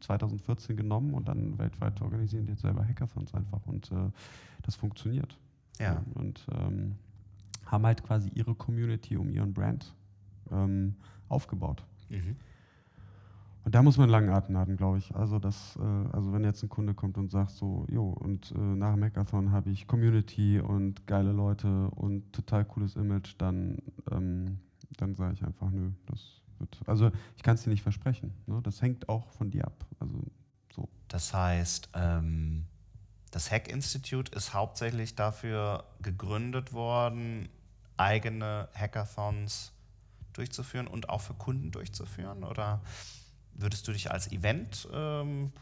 2014 0.00 0.76
genommen 0.76 1.14
und 1.14 1.28
dann 1.28 1.58
weltweit 1.58 2.00
organisieren 2.02 2.46
die 2.46 2.52
jetzt 2.52 2.62
selber 2.62 2.86
Hackathons 2.86 3.34
einfach 3.34 3.66
und 3.66 3.90
äh, 3.92 4.10
das 4.62 4.76
funktioniert. 4.76 5.38
Ja. 5.78 6.02
Und 6.14 6.46
ähm, 6.52 6.96
haben 7.66 7.86
halt 7.86 8.02
quasi 8.02 8.30
ihre 8.34 8.54
Community 8.54 9.16
um 9.16 9.30
ihren 9.30 9.52
Brand 9.52 9.94
ähm, 10.50 10.96
aufgebaut. 11.28 11.84
Mhm. 12.08 12.36
Und 13.64 13.74
da 13.74 13.82
muss 13.82 13.98
man 13.98 14.08
langen 14.08 14.30
Atem 14.30 14.56
haben, 14.56 14.78
glaube 14.78 14.96
ich. 14.96 15.14
Also, 15.14 15.38
das, 15.38 15.76
äh, 15.76 16.16
also 16.16 16.32
wenn 16.32 16.42
jetzt 16.42 16.62
ein 16.62 16.70
Kunde 16.70 16.94
kommt 16.94 17.18
und 17.18 17.30
sagt 17.30 17.50
so, 17.50 17.84
jo, 17.90 18.08
und 18.10 18.52
äh, 18.52 18.58
nach 18.58 18.94
dem 18.94 19.04
Hackathon 19.04 19.52
habe 19.52 19.68
ich 19.70 19.86
Community 19.86 20.58
und 20.58 21.06
geile 21.06 21.32
Leute 21.32 21.90
und 21.90 22.32
total 22.32 22.64
cooles 22.64 22.96
Image, 22.96 23.34
dann, 23.36 23.76
ähm, 24.10 24.58
dann 24.96 25.14
sage 25.14 25.34
ich 25.34 25.44
einfach, 25.44 25.70
nö, 25.70 25.90
das 26.06 26.37
wird. 26.60 26.80
Also 26.86 27.10
ich 27.36 27.42
kann 27.42 27.54
es 27.54 27.62
dir 27.62 27.70
nicht 27.70 27.82
versprechen. 27.82 28.32
Ne? 28.46 28.60
Das 28.62 28.82
hängt 28.82 29.08
auch 29.08 29.30
von 29.32 29.50
dir 29.50 29.66
ab. 29.66 29.86
Also 29.98 30.22
so. 30.74 30.88
Das 31.08 31.32
heißt, 31.34 31.90
ähm, 31.94 32.66
das 33.30 33.50
Hack 33.50 33.68
Institute 33.68 34.34
ist 34.34 34.54
hauptsächlich 34.54 35.14
dafür 35.14 35.84
gegründet 36.00 36.72
worden, 36.72 37.48
eigene 37.96 38.68
Hackathons 38.74 39.72
durchzuführen 40.32 40.86
und 40.86 41.08
auch 41.08 41.20
für 41.20 41.34
Kunden 41.34 41.70
durchzuführen? 41.70 42.44
Oder 42.44 42.80
würdest 43.54 43.86
du 43.88 43.92
dich 43.92 44.10
als 44.10 44.30
Event 44.30 44.88
ähm, 44.92 45.52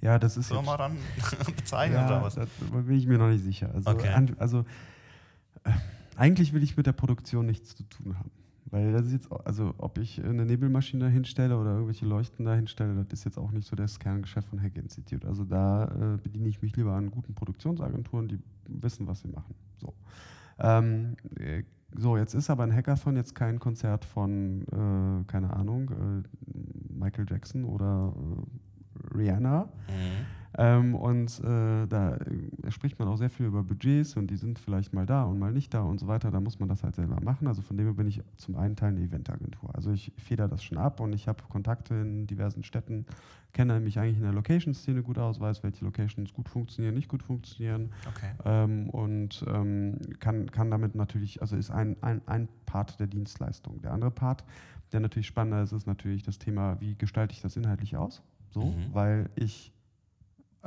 ja, 0.00 0.18
das 0.18 0.36
ist 0.36 0.48
Firma 0.48 0.76
dann 0.76 0.96
bezeichnen 1.56 1.96
ja, 1.98 2.06
oder 2.06 2.22
was? 2.22 2.36
Da 2.36 2.46
bin 2.70 2.96
ich 2.96 3.06
mir 3.06 3.18
noch 3.18 3.28
nicht 3.28 3.42
sicher. 3.42 3.70
Also, 3.74 3.90
okay. 3.90 4.32
also 4.38 4.64
äh, 5.64 5.72
eigentlich 6.16 6.52
will 6.52 6.62
ich 6.62 6.76
mit 6.76 6.86
der 6.86 6.92
Produktion 6.92 7.46
nichts 7.46 7.74
zu 7.74 7.82
tun 7.82 8.16
haben. 8.16 8.30
Weil 8.70 8.92
das 8.92 9.06
ist 9.06 9.12
jetzt, 9.12 9.32
also 9.46 9.74
ob 9.78 9.98
ich 9.98 10.22
eine 10.22 10.44
Nebelmaschine 10.44 11.08
hinstelle 11.08 11.56
oder 11.56 11.72
irgendwelche 11.72 12.04
Leuchten 12.04 12.44
da 12.44 12.54
hinstelle, 12.54 12.94
das 12.94 13.20
ist 13.20 13.24
jetzt 13.24 13.38
auch 13.38 13.50
nicht 13.50 13.66
so 13.66 13.76
das 13.76 13.98
Kerngeschäft 13.98 14.48
von 14.48 14.60
Hack 14.60 14.76
Institute. 14.76 15.26
Also 15.26 15.44
da 15.44 15.84
äh, 15.84 16.18
bediene 16.22 16.48
ich 16.48 16.60
mich 16.60 16.76
lieber 16.76 16.92
an 16.92 17.10
guten 17.10 17.34
Produktionsagenturen, 17.34 18.28
die 18.28 18.38
wissen, 18.68 19.06
was 19.06 19.20
sie 19.20 19.28
machen. 19.28 19.54
So. 19.80 19.94
Ähm, 20.58 21.16
äh, 21.38 21.62
so, 21.96 22.18
jetzt 22.18 22.34
ist 22.34 22.50
aber 22.50 22.64
ein 22.64 22.74
Hackathon 22.74 23.16
jetzt 23.16 23.34
kein 23.34 23.58
Konzert 23.58 24.04
von, 24.04 24.62
äh, 24.62 25.24
keine 25.26 25.54
Ahnung, 25.54 25.90
äh, 25.90 26.92
Michael 26.92 27.24
Jackson 27.28 27.64
oder 27.64 28.12
äh, 28.14 29.16
Rihanna. 29.16 29.64
Mhm 29.88 30.37
ähm, 30.56 30.94
und 30.94 31.40
äh, 31.40 31.86
da 31.86 32.16
äh, 32.16 32.70
spricht 32.70 32.98
man 32.98 33.08
auch 33.08 33.16
sehr 33.16 33.30
viel 33.30 33.46
über 33.46 33.62
Budgets 33.62 34.16
und 34.16 34.30
die 34.30 34.36
sind 34.36 34.58
vielleicht 34.58 34.94
mal 34.94 35.04
da 35.04 35.24
und 35.24 35.38
mal 35.38 35.52
nicht 35.52 35.74
da 35.74 35.82
und 35.82 36.00
so 36.00 36.06
weiter. 36.06 36.30
Da 36.30 36.40
muss 36.40 36.58
man 36.58 36.68
das 36.68 36.82
halt 36.82 36.96
selber 36.96 37.20
machen. 37.20 37.46
Also 37.46 37.60
von 37.60 37.76
dem 37.76 37.86
her 37.86 37.94
bin 37.94 38.08
ich 38.08 38.22
zum 38.36 38.56
einen 38.56 38.74
Teil 38.74 38.90
eine 38.90 39.00
Eventagentur. 39.00 39.74
Also 39.74 39.92
ich 39.92 40.12
feder 40.16 40.48
das 40.48 40.62
schon 40.64 40.78
ab 40.78 41.00
und 41.00 41.12
ich 41.12 41.28
habe 41.28 41.42
Kontakte 41.48 41.94
in 41.94 42.26
diversen 42.26 42.64
Städten, 42.64 43.04
kenne 43.52 43.78
mich 43.80 43.98
eigentlich 43.98 44.16
in 44.16 44.22
der 44.22 44.32
Location-Szene 44.32 45.02
gut 45.02 45.18
aus, 45.18 45.38
weiß, 45.38 45.62
welche 45.62 45.84
Locations 45.84 46.32
gut 46.32 46.48
funktionieren, 46.48 46.94
nicht 46.94 47.08
gut 47.08 47.22
funktionieren. 47.22 47.90
Okay. 48.08 48.30
Ähm, 48.44 48.88
und 48.90 49.44
ähm, 49.48 49.98
kann, 50.18 50.50
kann 50.50 50.70
damit 50.70 50.94
natürlich, 50.94 51.42
also 51.42 51.56
ist 51.56 51.70
ein, 51.70 51.96
ein, 52.02 52.22
ein 52.26 52.48
Part 52.64 52.98
der 53.00 53.06
Dienstleistung. 53.06 53.82
Der 53.82 53.92
andere 53.92 54.10
Part, 54.10 54.44
der 54.92 55.00
natürlich 55.00 55.26
spannender 55.26 55.62
ist, 55.62 55.72
ist 55.72 55.86
natürlich 55.86 56.22
das 56.22 56.38
Thema, 56.38 56.80
wie 56.80 56.94
gestalte 56.94 57.34
ich 57.34 57.42
das 57.42 57.56
inhaltlich 57.56 57.96
aus? 57.96 58.22
So, 58.50 58.62
mhm. 58.62 58.86
weil 58.92 59.30
ich 59.36 59.72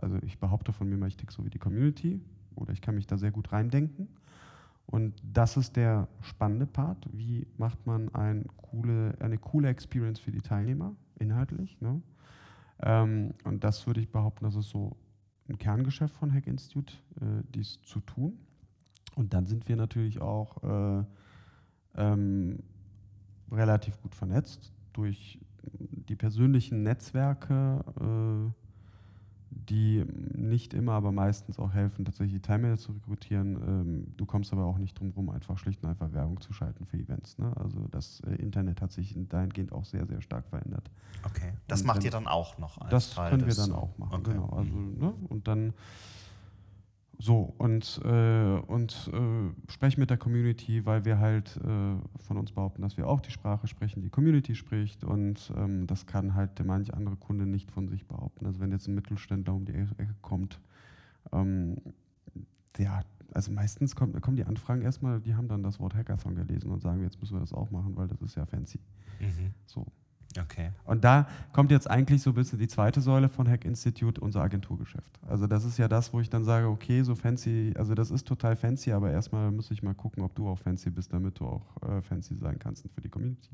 also 0.02 0.18
ich 0.24 0.40
behaupte 0.40 0.74
von 0.74 0.90
mir 0.90 0.98
mal, 0.98 1.08
ich 1.08 1.18
tick 1.18 1.32
so 1.32 1.46
wie 1.46 1.50
die 1.50 1.60
Community 1.60 2.22
oder 2.56 2.74
ich 2.74 2.82
kann 2.82 2.96
mich 2.96 3.08
da 3.08 3.18
sehr 3.18 3.32
gut 3.32 3.52
reindenken. 3.52 4.08
Und 4.86 5.22
das 5.24 5.56
ist 5.56 5.78
der 5.78 6.08
spannende 6.22 6.66
Part. 6.66 7.08
Wie 7.14 7.48
macht 7.58 7.86
man 7.86 8.14
ein 8.14 8.46
coole, 8.58 9.16
eine 9.20 9.38
coole 9.38 9.70
Experience 9.70 10.20
für 10.20 10.32
die 10.32 10.42
Teilnehmer, 10.42 10.96
inhaltlich? 11.18 11.80
Ne? 11.80 12.02
Ähm, 12.82 13.34
und 13.46 13.64
das 13.64 13.88
würde 13.88 14.02
ich 14.02 14.12
behaupten, 14.12 14.44
das 14.44 14.56
ist 14.56 14.70
so 14.70 14.98
ein 15.48 15.58
Kerngeschäft 15.58 16.16
von 16.16 16.34
Hack 16.34 16.48
Institute, 16.48 16.94
äh, 17.22 17.44
dies 17.54 17.82
zu 17.84 18.02
tun. 18.02 18.38
Und 19.16 19.34
dann 19.34 19.46
sind 19.46 19.68
wir 19.68 19.76
natürlich 19.76 20.22
auch 20.22 20.64
äh, 20.64 21.06
ähm, 21.96 22.60
relativ 23.52 24.02
gut 24.02 24.16
vernetzt 24.16 24.74
durch 24.94 25.40
die 25.64 26.16
persönlichen 26.16 26.84
Netzwerke. 26.84 27.84
Äh, 28.00 28.61
die 29.52 30.06
nicht 30.34 30.74
immer, 30.74 30.94
aber 30.94 31.12
meistens 31.12 31.60
auch 31.60 31.74
helfen, 31.74 32.06
tatsächlich 32.06 32.42
Teilnehmer 32.42 32.78
zu 32.78 32.94
rekrutieren. 32.94 33.56
Ähm, 33.56 34.08
du 34.18 34.26
kommst 34.26 34.54
aber 34.54 34.66
auch 34.66 34.78
nicht 34.78 34.98
drum 34.98 35.10
herum, 35.10 35.30
einfach 35.30 35.58
schlicht 35.58 35.84
und 35.84 35.90
einfach 35.90 36.12
Werbung 36.14 36.40
zu 36.40 36.54
schalten 36.54 36.86
für 36.86 36.98
Events. 36.98 37.38
Ne? 37.38 37.52
Also 37.58 37.88
das 37.92 38.22
äh, 38.22 38.36
Internet 38.36 38.82
hat 38.82 38.92
sich 38.92 39.16
dahingehend 39.30 39.74
auch 39.74 39.86
sehr, 39.86 40.06
sehr 40.08 40.22
stark 40.22 40.48
verändert. 40.48 40.90
Okay, 41.24 41.54
das 41.68 41.82
und 41.82 41.88
macht 41.88 42.04
ihr 42.04 42.12
dann 42.12 42.28
auch 42.28 42.58
noch 42.58 42.78
als 42.80 42.90
Das 42.90 43.14
Teil 43.14 43.32
können 43.32 43.46
wir 43.46 43.54
dann 43.54 43.74
auch 43.74 43.98
machen, 43.98 44.16
okay. 44.22 44.32
genau. 44.32 44.50
Also, 44.50 44.74
ne? 44.74 45.14
Und 45.30 45.48
dann 45.48 45.74
so, 47.22 47.54
und, 47.60 48.02
äh, 48.04 48.60
und 48.66 49.12
äh, 49.14 49.72
sprechen 49.72 50.00
mit 50.00 50.10
der 50.10 50.18
Community, 50.18 50.88
weil 50.88 51.06
wir 51.06 51.20
halt 51.20 51.56
äh, 51.58 51.96
von 52.26 52.38
uns 52.38 52.52
behaupten, 52.52 52.82
dass 52.82 52.98
wir 52.98 53.08
auch 53.08 53.22
die 53.22 53.30
Sprache 53.30 53.68
sprechen, 53.68 54.02
die 54.02 54.10
Community 54.10 54.56
spricht 54.56 55.04
und 55.04 55.54
ähm, 55.56 55.86
das 55.86 56.08
kann 56.08 56.34
halt 56.34 56.58
der 56.58 56.66
manche 56.66 56.96
andere 56.96 57.18
Kunde 57.18 57.46
nicht 57.46 57.70
von 57.70 57.88
sich 57.88 58.08
behaupten. 58.08 58.48
Also 58.48 58.60
wenn 58.60 58.72
jetzt 58.72 58.88
ein 58.88 58.96
Mittelständler 58.96 59.54
um 59.54 59.66
die 59.66 59.74
Ecke 59.74 60.16
kommt, 60.22 60.60
ähm, 61.32 61.78
ja, 62.80 63.02
also 63.36 63.52
meistens 63.52 63.96
kommt, 63.96 64.20
kommen 64.20 64.38
die 64.38 64.46
Anfragen 64.46 64.82
erstmal, 64.82 65.22
die 65.22 65.36
haben 65.36 65.48
dann 65.48 65.62
das 65.62 65.80
Wort 65.80 65.94
Hackathon 65.94 66.34
gelesen 66.34 66.72
und 66.72 66.82
sagen, 66.82 67.04
jetzt 67.04 67.20
müssen 67.20 67.36
wir 67.36 67.42
das 67.42 67.54
auch 67.54 67.70
machen, 67.70 67.96
weil 67.98 68.08
das 68.08 68.20
ist 68.22 68.36
ja 68.36 68.48
fancy. 68.48 68.80
Mhm. 69.20 69.54
So. 69.68 69.86
Okay. 70.40 70.72
Und 70.86 71.04
da 71.04 71.28
kommt 71.54 71.72
jetzt 71.72 71.90
eigentlich 71.90 72.22
so 72.22 72.32
ein 72.32 72.36
bisschen 72.36 72.60
die 72.60 72.68
zweite 72.68 73.02
Säule 73.02 73.30
von 73.30 73.50
Hack 73.50 73.66
Institute, 73.66 74.20
unser 74.22 74.42
Agenturgeschäft. 74.42 75.20
Also 75.28 75.48
das 75.48 75.66
ist 75.66 75.78
ja 75.78 75.88
das, 75.88 76.14
wo 76.14 76.20
ich 76.20 76.30
dann 76.30 76.44
sage, 76.44 76.68
okay, 76.68 77.04
so 77.04 77.16
fancy, 77.16 77.74
also 77.78 77.96
das 77.96 78.12
ist 78.12 78.28
total 78.28 78.56
fancy, 78.56 78.92
aber 78.92 79.12
erstmal 79.12 79.52
muss 79.52 79.72
ich 79.72 79.84
mal 79.84 79.94
gucken, 79.94 80.24
ob 80.24 80.36
du 80.36 80.48
auch 80.48 80.58
fancy 80.58 80.90
bist, 80.90 81.12
damit 81.14 81.40
du 81.40 81.46
auch 81.46 81.66
äh, 81.84 82.02
fancy 82.02 82.36
sein 82.36 82.60
kannst 82.60 82.88
für 82.94 83.02
die 83.02 83.10
Community. 83.10 83.52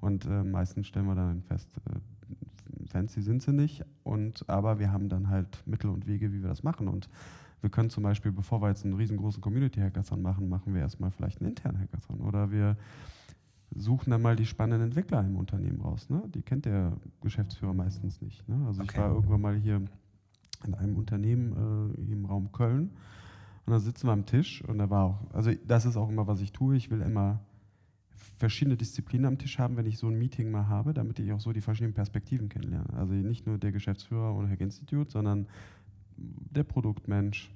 Und 0.00 0.26
äh, 0.26 0.42
meistens 0.42 0.86
stellen 0.86 1.06
wir 1.06 1.14
dann 1.14 1.42
fest, 1.42 1.68
äh, 1.90 2.86
fancy 2.88 3.22
sind 3.22 3.42
sie 3.42 3.52
nicht, 3.52 3.84
und, 4.04 4.48
aber 4.48 4.78
wir 4.78 4.92
haben 4.92 5.08
dann 5.08 5.28
halt 5.28 5.62
Mittel 5.66 5.90
und 5.90 6.06
Wege, 6.06 6.32
wie 6.32 6.42
wir 6.42 6.48
das 6.48 6.62
machen. 6.62 6.88
Und 6.88 7.08
wir 7.60 7.70
können 7.70 7.90
zum 7.90 8.02
Beispiel, 8.02 8.32
bevor 8.32 8.62
wir 8.62 8.68
jetzt 8.68 8.84
einen 8.84 8.94
riesengroßen 8.94 9.40
Community-Hackathon 9.40 10.22
machen, 10.22 10.48
machen 10.48 10.74
wir 10.74 10.82
erstmal 10.82 11.10
vielleicht 11.10 11.40
einen 11.40 11.50
internen 11.50 11.80
Hackathon. 11.80 12.20
Oder 12.20 12.50
wir 12.50 12.76
suchen 13.74 14.10
dann 14.10 14.22
mal 14.22 14.36
die 14.36 14.46
spannenden 14.46 14.88
Entwickler 14.88 15.20
im 15.20 15.36
Unternehmen 15.36 15.80
raus. 15.80 16.08
Ne? 16.08 16.22
Die 16.34 16.42
kennt 16.42 16.66
der 16.66 16.92
Geschäftsführer 17.20 17.74
meistens 17.74 18.20
nicht. 18.20 18.48
Ne? 18.48 18.64
Also 18.66 18.82
okay. 18.82 18.90
ich 18.92 18.98
war 18.98 19.12
irgendwann 19.12 19.40
mal 19.40 19.56
hier 19.56 19.82
in 20.64 20.74
einem 20.74 20.96
Unternehmen 20.96 21.94
äh, 21.96 22.12
im 22.12 22.24
Raum 22.24 22.52
Köln 22.52 22.90
und 23.66 23.72
da 23.72 23.80
sitzen 23.80 24.06
wir 24.06 24.12
am 24.12 24.26
Tisch 24.26 24.62
und 24.62 24.78
da 24.78 24.88
war 24.90 25.04
auch, 25.04 25.34
also 25.34 25.50
das 25.66 25.86
ist 25.86 25.96
auch 25.96 26.08
immer, 26.08 26.26
was 26.26 26.40
ich 26.40 26.52
tue. 26.52 26.76
Ich 26.76 26.90
will 26.90 27.00
immer 27.00 27.40
verschiedene 28.38 28.76
Disziplinen 28.76 29.26
am 29.26 29.38
Tisch 29.38 29.58
haben, 29.58 29.76
wenn 29.76 29.86
ich 29.86 29.98
so 29.98 30.08
ein 30.08 30.18
Meeting 30.18 30.50
mal 30.50 30.68
habe, 30.68 30.94
damit 30.94 31.18
ich 31.18 31.32
auch 31.32 31.40
so 31.40 31.52
die 31.52 31.60
verschiedenen 31.60 31.94
Perspektiven 31.94 32.48
kennenlerne. 32.48 32.92
Also 32.94 33.14
nicht 33.14 33.46
nur 33.46 33.58
der 33.58 33.72
Geschäftsführer 33.72 34.34
oder 34.34 34.48
Hack 34.48 34.60
Institute, 34.60 35.10
sondern 35.10 35.48
der 36.16 36.62
Produktmensch, 36.62 37.50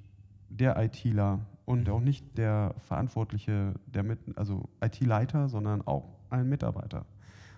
der 0.49 0.77
ITler 0.83 1.45
und 1.71 1.87
mhm. 1.87 1.93
auch 1.93 2.01
nicht 2.01 2.37
der 2.37 2.75
Verantwortliche, 2.87 3.73
der 3.85 4.03
mit, 4.03 4.19
also 4.37 4.69
IT-Leiter, 4.81 5.47
sondern 5.47 5.81
auch 5.81 6.09
ein 6.29 6.49
Mitarbeiter. 6.49 7.05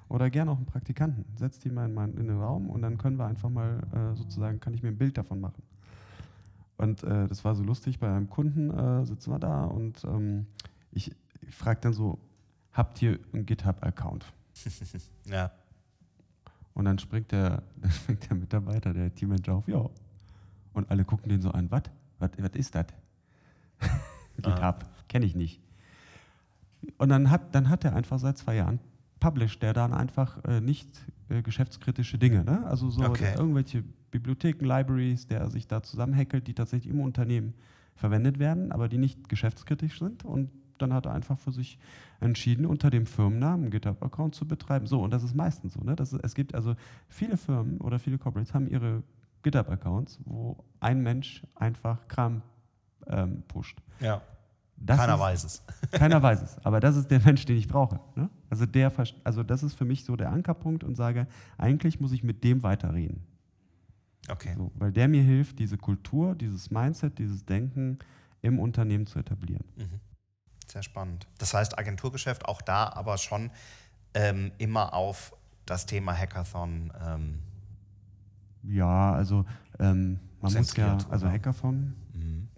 Oder 0.07 0.29
gerne 0.29 0.51
auch 0.51 0.57
einen 0.57 0.67
Praktikanten. 0.67 1.25
Setzt 1.35 1.65
die 1.65 1.71
mal 1.71 1.89
in, 1.89 1.97
in 2.17 2.27
den 2.27 2.39
Raum 2.39 2.69
und 2.69 2.83
dann 2.83 2.99
können 2.99 3.17
wir 3.17 3.25
einfach 3.25 3.49
mal 3.49 3.79
äh, 3.91 4.15
sozusagen, 4.15 4.59
kann 4.59 4.75
ich 4.75 4.83
mir 4.83 4.89
ein 4.89 4.97
Bild 4.97 5.17
davon 5.17 5.41
machen. 5.41 5.63
Und 6.77 7.03
äh, 7.03 7.27
das 7.27 7.43
war 7.43 7.55
so 7.55 7.63
lustig, 7.63 7.99
bei 7.99 8.07
einem 8.07 8.29
Kunden 8.29 8.69
äh, 8.69 9.03
sitzen 9.05 9.31
wir 9.31 9.39
da 9.39 9.65
und 9.65 10.03
ähm, 10.03 10.45
ich, 10.91 11.11
ich 11.41 11.55
frage 11.55 11.79
dann 11.81 11.93
so, 11.93 12.19
habt 12.71 13.01
ihr 13.01 13.19
einen 13.33 13.47
GitHub-Account? 13.47 14.31
ja. 15.25 15.51
Und 16.75 16.85
dann 16.85 16.99
springt 16.99 17.31
der, 17.31 17.63
dann 17.81 17.91
springt 17.91 18.29
der 18.29 18.37
Mitarbeiter, 18.37 18.93
der 18.93 19.13
Teammanager 19.13 19.55
auf, 19.55 19.67
ja. 19.67 19.89
Und 20.73 20.91
alle 20.91 21.03
gucken 21.03 21.29
den 21.29 21.41
so 21.41 21.49
an, 21.49 21.71
was? 21.71 21.83
Was 22.19 22.51
ist 22.53 22.75
das? 22.75 22.85
GitHub, 24.37 24.85
kenne 25.07 25.25
ich 25.25 25.35
nicht. 25.35 25.61
Und 26.97 27.09
dann 27.09 27.29
hat, 27.29 27.55
dann 27.55 27.69
hat 27.69 27.85
er 27.85 27.95
einfach 27.95 28.19
seit 28.19 28.37
zwei 28.37 28.55
Jahren 28.55 28.79
published, 29.19 29.61
der 29.61 29.73
dann 29.73 29.93
einfach 29.93 30.43
äh, 30.43 30.59
nicht 30.59 30.89
äh, 31.29 31.41
geschäftskritische 31.41 32.17
Dinge, 32.17 32.43
ne? 32.43 32.65
also 32.65 32.89
so 32.89 33.03
Okay. 33.03 33.33
irgendwelche 33.37 33.83
Bibliotheken, 34.11 34.65
Libraries, 34.65 35.27
der 35.27 35.49
sich 35.49 35.65
da 35.67 35.81
zusammenhackelt, 35.81 36.45
die 36.47 36.53
tatsächlich 36.53 36.93
im 36.93 36.99
Unternehmen 36.99 37.53
verwendet 37.95 38.37
werden, 38.39 38.71
aber 38.71 38.89
die 38.89 38.97
nicht 38.97 39.29
geschäftskritisch 39.29 39.99
sind. 39.99 40.25
Und 40.25 40.49
dann 40.77 40.93
hat 40.93 41.05
er 41.05 41.13
einfach 41.13 41.37
für 41.37 41.51
sich 41.51 41.79
entschieden, 42.19 42.65
unter 42.65 42.89
dem 42.89 43.05
Firmennamen 43.05 43.69
GitHub-Account 43.69 44.35
zu 44.35 44.45
betreiben. 44.45 44.87
So, 44.87 45.01
und 45.01 45.11
das 45.11 45.23
ist 45.23 45.35
meistens 45.35 45.73
so. 45.73 45.81
Ne? 45.81 45.95
Das 45.95 46.11
ist, 46.11 46.19
es 46.23 46.35
gibt 46.35 46.53
also 46.53 46.75
viele 47.07 47.37
Firmen 47.37 47.79
oder 47.79 47.99
viele 47.99 48.17
Corporates 48.17 48.53
haben 48.53 48.67
ihre 48.67 49.03
GitHub-Accounts, 49.43 50.19
wo 50.25 50.57
ein 50.79 51.01
Mensch 51.01 51.43
einfach 51.55 52.07
Kram 52.07 52.41
ähm, 53.07 53.43
pusht. 53.47 53.77
Ja. 53.99 54.21
Das 54.77 54.97
Keiner 54.97 55.13
ist, 55.13 55.19
weiß 55.19 55.43
es. 55.45 55.63
Keiner 55.91 56.21
weiß 56.21 56.41
es, 56.41 56.65
aber 56.65 56.79
das 56.79 56.95
ist 56.95 57.09
der 57.09 57.21
Mensch, 57.21 57.45
den 57.45 57.57
ich 57.57 57.67
brauche. 57.67 57.99
Ne? 58.15 58.29
Also, 58.49 58.65
der, 58.65 58.91
also 59.23 59.43
das 59.43 59.63
ist 59.63 59.75
für 59.75 59.85
mich 59.85 60.03
so 60.03 60.15
der 60.15 60.31
Ankerpunkt 60.31 60.83
und 60.83 60.95
sage, 60.95 61.27
eigentlich 61.57 61.99
muss 61.99 62.11
ich 62.11 62.23
mit 62.23 62.43
dem 62.43 62.63
weiterreden. 62.63 63.23
Okay. 64.29 64.53
So, 64.55 64.71
weil 64.75 64.91
der 64.91 65.07
mir 65.07 65.21
hilft, 65.21 65.59
diese 65.59 65.77
Kultur, 65.77 66.35
dieses 66.35 66.71
Mindset, 66.71 67.19
dieses 67.19 67.45
Denken 67.45 67.99
im 68.41 68.59
Unternehmen 68.59 69.05
zu 69.05 69.19
etablieren. 69.19 69.63
Mhm. 69.75 69.99
Sehr 70.67 70.83
spannend. 70.83 71.27
Das 71.37 71.53
heißt, 71.53 71.77
Agenturgeschäft 71.77 72.45
auch 72.45 72.61
da 72.61 72.87
aber 72.89 73.17
schon 73.17 73.51
ähm, 74.13 74.51
immer 74.57 74.93
auf 74.93 75.35
das 75.65 75.85
Thema 75.85 76.15
Hackathon. 76.17 76.91
Ähm, 77.05 77.39
Ja, 78.63 79.13
also 79.13 79.45
ähm, 79.79 80.19
man 80.41 80.53
muss 80.53 80.75
ja, 80.75 80.97
also? 81.09 81.29
Hackathon. 81.29 81.95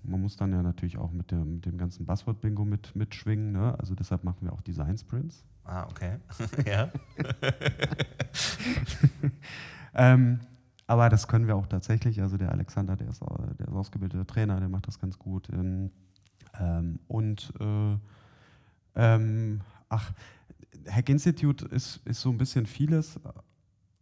Man 0.07 0.21
muss 0.21 0.35
dann 0.37 0.51
ja 0.51 0.61
natürlich 0.61 0.97
auch 0.97 1.11
mit, 1.11 1.31
der, 1.31 1.39
mit 1.39 1.65
dem 1.65 1.77
ganzen 1.77 2.05
Buzzword-Bingo 2.05 2.65
mit, 2.65 2.95
mitschwingen. 2.95 3.51
Ne? 3.51 3.77
Also 3.79 3.95
deshalb 3.95 4.23
machen 4.23 4.39
wir 4.41 4.53
auch 4.53 4.61
Design 4.61 4.97
Sprints. 4.97 5.43
Ah, 5.63 5.87
okay. 5.89 6.17
ja. 6.65 6.91
Ähm, 9.95 10.39
aber 10.87 11.09
das 11.09 11.27
können 11.27 11.47
wir 11.47 11.55
auch 11.55 11.67
tatsächlich. 11.67 12.21
Also 12.21 12.37
der 12.37 12.51
Alexander, 12.51 12.95
der 12.95 13.07
ist, 13.07 13.21
der 13.21 13.67
ist 13.67 13.73
ausgebildeter 13.73 14.27
Trainer, 14.27 14.59
der 14.59 14.69
macht 14.69 14.87
das 14.87 14.99
ganz 14.99 15.17
gut. 15.17 15.49
Ähm, 15.49 15.91
ähm, 16.59 16.99
und 17.07 17.51
äh, 17.59 17.97
ähm, 18.95 19.61
ach, 19.89 20.11
Hack 20.89 21.09
Institute 21.09 21.65
ist, 21.65 22.01
ist 22.05 22.21
so 22.21 22.29
ein 22.29 22.37
bisschen 22.37 22.65
vieles. 22.65 23.19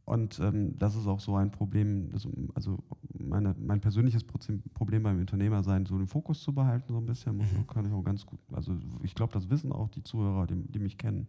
Und 0.05 0.37
ähm, 0.39 0.77
das 0.77 0.95
ist 0.95 1.07
auch 1.07 1.21
so 1.21 1.35
ein 1.37 1.49
Problem, 1.51 2.09
das, 2.11 2.27
also 2.55 2.77
meine, 3.17 3.55
mein 3.57 3.79
persönliches 3.79 4.23
Problem 4.25 5.03
beim 5.03 5.19
Unternehmer 5.19 5.63
sein, 5.63 5.85
so 5.85 5.97
den 5.97 6.07
Fokus 6.07 6.41
zu 6.43 6.53
behalten, 6.53 6.91
so 6.91 6.97
ein 6.97 7.05
bisschen, 7.05 7.37
muss, 7.37 7.47
Mhm. 7.53 7.67
kann 7.67 7.85
ich 7.85 7.91
auch 7.93 8.03
ganz 8.03 8.25
gut. 8.25 8.39
Also 8.51 8.75
ich 9.01 9.15
glaube, 9.15 9.31
das 9.31 9.49
wissen 9.49 9.71
auch 9.71 9.87
die 9.89 10.03
Zuhörer, 10.03 10.45
die, 10.47 10.55
die 10.55 10.79
mich 10.79 10.97
kennen, 10.97 11.27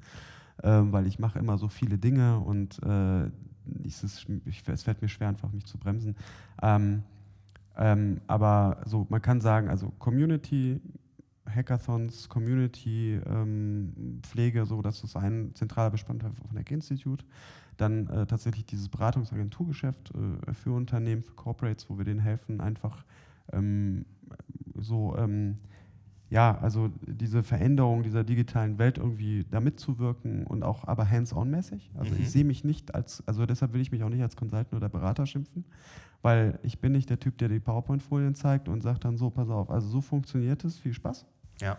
ähm, 0.65 0.91
weil 0.93 1.07
ich 1.07 1.21
mache 1.21 1.39
immer 1.39 1.57
so 1.57 1.69
viele 1.69 1.99
Dinge 1.99 2.41
und 2.41 2.83
äh, 2.83 3.27
ich, 3.85 4.03
es, 4.03 4.27
ich, 4.45 4.63
es 4.67 4.83
fällt 4.83 5.01
mir 5.03 5.09
schwer, 5.09 5.29
einfach 5.29 5.53
mich 5.53 5.67
zu 5.67 5.79
bremsen. 5.79 6.17
Ähm, 6.61 7.05
ähm, 7.77 8.21
aber 8.27 8.83
so, 8.87 9.07
man 9.09 9.23
kann 9.23 9.41
sagen, 9.41 9.69
also 9.69 9.93
Community, 10.01 10.81
Hackathons, 11.49 12.29
Community, 12.29 13.21
ähm, 13.27 14.21
Pflege, 14.23 14.65
so, 14.67 14.83
das 14.83 15.05
ist 15.05 15.17
ein 15.17 15.53
zentraler 15.55 15.91
Bestandteil 15.91 16.33
von 16.33 16.59
Hack 16.59 16.71
Institute. 16.71 17.25
Dann 17.77 18.07
äh, 18.09 18.27
tatsächlich 18.27 18.67
dieses 18.67 18.89
Beratungsagenturgeschäft 18.89 20.13
äh, 20.15 20.55
für 20.55 20.73
Unternehmen, 20.73 21.23
für 21.23 21.35
Corporates, 21.35 21.89
wo 21.91 21.99
wir 21.99 22.05
denen 22.05 22.21
helfen, 22.21 22.61
einfach 22.61 23.05
ähm, 23.53 24.05
so, 24.77 25.17
ähm, 25.17 25.57
ja, 26.31 26.59
also 26.59 26.91
diese 27.07 27.43
Veränderung 27.43 28.03
dieser 28.03 28.25
digitalen 28.25 28.79
Welt 28.79 28.99
irgendwie 28.99 29.45
da 29.51 29.61
mitzuwirken 29.61 30.45
und 30.47 30.63
auch 30.63 30.85
aber 30.87 31.09
hands-on-mäßig. 31.09 31.91
Also 31.97 32.15
Mhm. 32.15 32.21
ich 32.21 32.31
sehe 32.31 32.45
mich 32.45 32.65
nicht 32.65 32.95
als, 32.95 33.23
also 33.27 33.47
deshalb 33.47 33.73
will 33.73 33.81
ich 33.81 33.93
mich 33.93 34.03
auch 34.03 34.09
nicht 34.09 34.23
als 34.23 34.35
Consultant 34.37 34.73
oder 34.73 34.89
Berater 34.89 35.27
schimpfen, 35.27 35.65
weil 36.23 36.59
ich 36.63 36.81
bin 36.81 36.93
nicht 36.93 37.11
der 37.11 37.21
Typ, 37.21 37.39
der 37.39 37.49
die 37.49 37.61
PowerPoint-Folien 37.61 38.35
zeigt 38.35 38.69
und 38.69 38.83
sagt 38.83 39.05
dann 39.05 39.17
so, 39.17 39.31
pass 39.31 39.49
auf, 39.51 39.71
also 39.71 39.87
so 39.89 40.01
funktioniert 40.01 40.65
es, 40.65 40.79
viel 40.79 40.95
Spaß 40.95 41.27
Ja. 41.61 41.77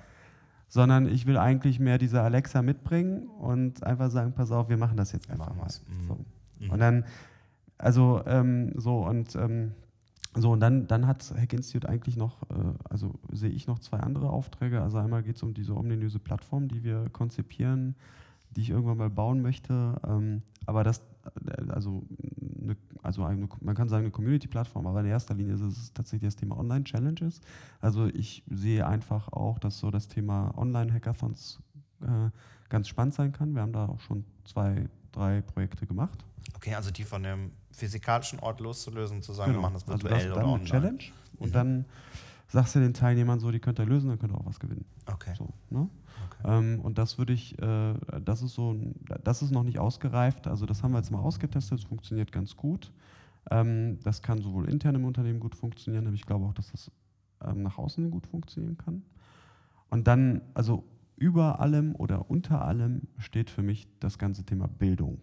Sondern 0.76 1.08
ich 1.08 1.26
will 1.26 1.38
eigentlich 1.38 1.80
mehr 1.80 1.98
diese 1.98 2.22
Alexa 2.22 2.62
mitbringen 2.62 3.30
und 3.30 3.82
einfach 3.86 4.12
sagen, 4.12 4.34
pass 4.34 4.52
auf, 4.52 4.68
wir 4.68 4.76
machen 4.76 4.98
das 4.98 5.14
jetzt 5.14 5.30
einfach 5.32 5.56
mal. 5.56 5.64
was. 5.64 5.82
Mhm. 5.88 6.08
So. 6.08 6.18
Mhm. 6.60 6.70
Und 6.70 6.80
dann, 6.80 7.06
also 7.78 8.22
ähm, 8.26 8.74
so 8.76 8.98
und 8.98 9.38
ähm, 9.38 9.72
so 10.34 10.52
und 10.52 10.60
dann, 10.60 10.86
dann 10.88 11.08
hat 11.08 11.34
Hack 11.40 11.54
Institute 11.54 11.88
eigentlich 11.88 12.18
noch, 12.18 12.42
äh, 12.50 12.56
also 12.90 13.14
sehe 13.32 13.52
ich 13.52 13.68
noch 13.68 13.80
zwei 13.80 14.02
andere 14.02 14.30
Aufträge. 14.30 14.82
Also 14.82 14.98
einmal 14.98 15.24
geht 15.24 15.38
es 15.38 15.44
um 15.44 15.54
diese 15.54 15.74
ominöse 15.78 16.20
Plattform, 16.20 16.68
die 16.68 16.84
wir 16.84 17.08
konzipieren, 17.14 17.96
die 18.58 18.60
ich 18.60 18.72
irgendwann 18.72 18.98
mal 18.98 19.10
bauen 19.10 19.42
möchte. 19.42 19.96
Ähm, 20.06 20.42
aber 20.66 20.84
das, 20.84 21.02
äh, 21.46 21.72
also, 21.72 22.04
also 23.06 23.24
eine, 23.24 23.48
man 23.62 23.76
kann 23.76 23.88
sagen 23.90 24.04
eine 24.06 24.12
Community-Plattform, 24.12 24.88
aber 24.88 25.00
in 25.02 25.06
erster 25.08 25.34
Linie 25.34 25.54
ist 25.56 25.62
es 25.62 25.94
tatsächlich 25.94 26.28
das 26.28 26.36
Thema 26.36 26.58
Online-Challenges. 26.58 27.40
Also 27.80 28.08
ich 28.08 28.44
sehe 28.50 28.86
einfach 28.86 29.28
auch, 29.32 29.60
dass 29.60 29.80
so 29.80 29.92
das 29.92 30.08
Thema 30.08 30.54
Online-Hackathons 30.58 31.60
äh, 32.02 32.30
ganz 32.70 32.88
spannend 32.88 33.14
sein 33.14 33.32
kann. 33.32 33.54
Wir 33.54 33.62
haben 33.62 33.74
da 33.74 33.88
auch 33.88 34.00
schon 34.00 34.26
zwei, 34.44 34.90
drei 35.12 35.42
Projekte 35.42 35.86
gemacht. 35.86 36.26
Okay, 36.56 36.76
also 36.76 36.92
die 36.92 37.04
von 37.04 37.24
dem 37.24 37.52
physikalischen 37.72 38.40
Ort 38.40 38.60
loszulösen, 38.60 39.22
zu 39.22 39.34
sagen, 39.34 39.54
wir 39.54 39.62
machen 39.62 39.74
das 39.74 39.88
also 39.88 40.04
virtuell 40.04 40.30
das 40.30 40.32
oder 40.32 40.36
dann 40.36 40.46
eine 40.46 40.54
online. 40.54 40.70
Challenge 40.70 41.04
und 41.38 41.50
Mhm. 41.50 41.54
dann 41.54 41.86
sagst 42.48 42.76
du 42.76 42.80
den 42.80 42.94
Teilnehmern 42.94 43.40
so, 43.40 43.52
die 43.52 43.60
könnt 43.60 43.80
ihr 43.80 43.86
lösen, 43.86 44.10
dann 44.10 44.20
könnt 44.20 44.34
ihr 44.34 44.38
auch 44.38 44.46
was 44.46 44.60
gewinnen. 44.60 44.86
Okay. 45.08 45.34
So, 45.38 45.50
ne? 45.70 45.90
Okay. 46.26 46.44
Ähm, 46.46 46.80
und 46.82 46.98
das 46.98 47.18
würde 47.18 47.34
ich, 47.34 47.58
äh, 47.62 47.94
das 48.24 48.42
ist 48.42 48.54
so, 48.54 48.76
das 49.24 49.42
ist 49.42 49.52
noch 49.52 49.64
nicht 49.64 49.80
ausgereift. 49.80 50.48
Also 50.48 50.66
das 50.66 50.84
haben 50.84 50.92
wir 50.92 50.98
jetzt 51.00 51.12
mal 51.12 51.20
ausgetestet, 51.20 51.80
es 51.80 51.86
funktioniert 51.86 52.32
ganz 52.32 52.56
gut. 52.56 52.92
Ähm, 53.52 54.00
das 54.04 54.22
kann 54.22 54.42
sowohl 54.42 54.70
intern 54.70 54.96
im 54.96 55.06
Unternehmen 55.06 55.40
gut 55.40 55.56
funktionieren, 55.56 56.08
aber 56.08 56.16
ich 56.16 56.26
glaube 56.26 56.46
auch, 56.46 56.54
dass 56.54 56.72
das 56.72 56.92
ähm, 57.44 57.62
nach 57.64 57.78
außen 57.78 58.10
gut 58.12 58.26
funktionieren 58.28 58.78
kann. 58.78 59.04
Und 59.90 60.08
dann, 60.08 60.42
also 60.54 60.84
über 61.18 61.60
allem 61.60 61.96
oder 61.96 62.30
unter 62.30 62.66
allem 62.66 63.04
steht 63.18 63.50
für 63.50 63.62
mich 63.62 63.88
das 64.00 64.18
ganze 64.18 64.44
Thema 64.44 64.68
Bildung. 64.68 65.20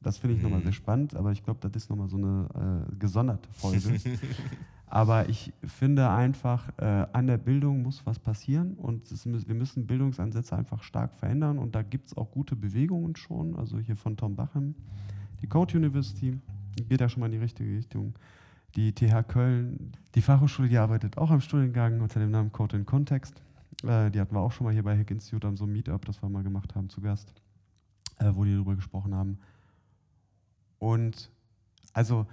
Das 0.00 0.18
finde 0.18 0.36
ich 0.36 0.42
nochmal 0.42 0.58
Mhm. 0.60 0.64
sehr 0.64 0.72
spannend, 0.72 1.14
aber 1.14 1.30
ich 1.32 1.42
glaube, 1.44 1.60
das 1.60 1.84
ist 1.84 1.88
nochmal 1.88 2.08
so 2.08 2.16
eine 2.16 2.86
äh, 2.90 2.96
gesonderte 2.96 3.48
Folge. 3.52 4.00
aber 4.92 5.30
ich 5.30 5.54
finde 5.64 6.10
einfach, 6.10 6.68
äh, 6.76 7.06
an 7.14 7.26
der 7.26 7.38
Bildung 7.38 7.80
muss 7.82 8.04
was 8.04 8.18
passieren 8.18 8.74
und 8.74 9.06
mü- 9.06 9.48
wir 9.48 9.54
müssen 9.54 9.86
Bildungsansätze 9.86 10.54
einfach 10.54 10.82
stark 10.82 11.14
verändern 11.14 11.58
und 11.58 11.74
da 11.74 11.80
gibt 11.80 12.08
es 12.08 12.16
auch 12.18 12.30
gute 12.30 12.56
Bewegungen 12.56 13.16
schon. 13.16 13.56
Also 13.56 13.78
hier 13.78 13.96
von 13.96 14.18
Tom 14.18 14.36
Bachem, 14.36 14.74
die 15.40 15.46
Code 15.46 15.78
University, 15.78 16.38
geht 16.90 17.00
ja 17.00 17.08
schon 17.08 17.20
mal 17.20 17.26
in 17.26 17.32
die 17.32 17.38
richtige 17.38 17.74
Richtung. 17.74 18.12
Die 18.76 18.92
TH 18.94 19.22
Köln, 19.28 19.92
die 20.14 20.20
Fachhochschule, 20.20 20.68
die 20.68 20.76
arbeitet 20.76 21.16
auch 21.16 21.30
am 21.30 21.40
Studiengang 21.40 22.02
unter 22.02 22.20
dem 22.20 22.30
Namen 22.30 22.52
Code 22.52 22.76
in 22.76 22.84
Kontext. 22.84 23.40
Äh, 23.84 24.10
die 24.10 24.20
hatten 24.20 24.34
wir 24.34 24.40
auch 24.40 24.52
schon 24.52 24.66
mal 24.66 24.74
hier 24.74 24.82
bei 24.82 24.98
Hack 24.98 25.10
Institute 25.10 25.46
am 25.46 25.56
so 25.56 25.64
einem 25.64 25.72
Meetup, 25.72 26.04
das 26.04 26.22
wir 26.22 26.28
mal 26.28 26.42
gemacht 26.42 26.74
haben, 26.74 26.90
zu 26.90 27.00
Gast, 27.00 27.32
äh, 28.18 28.30
wo 28.34 28.44
die 28.44 28.52
darüber 28.52 28.76
gesprochen 28.76 29.14
haben. 29.14 29.38
Und 30.78 31.30
also 31.94 32.26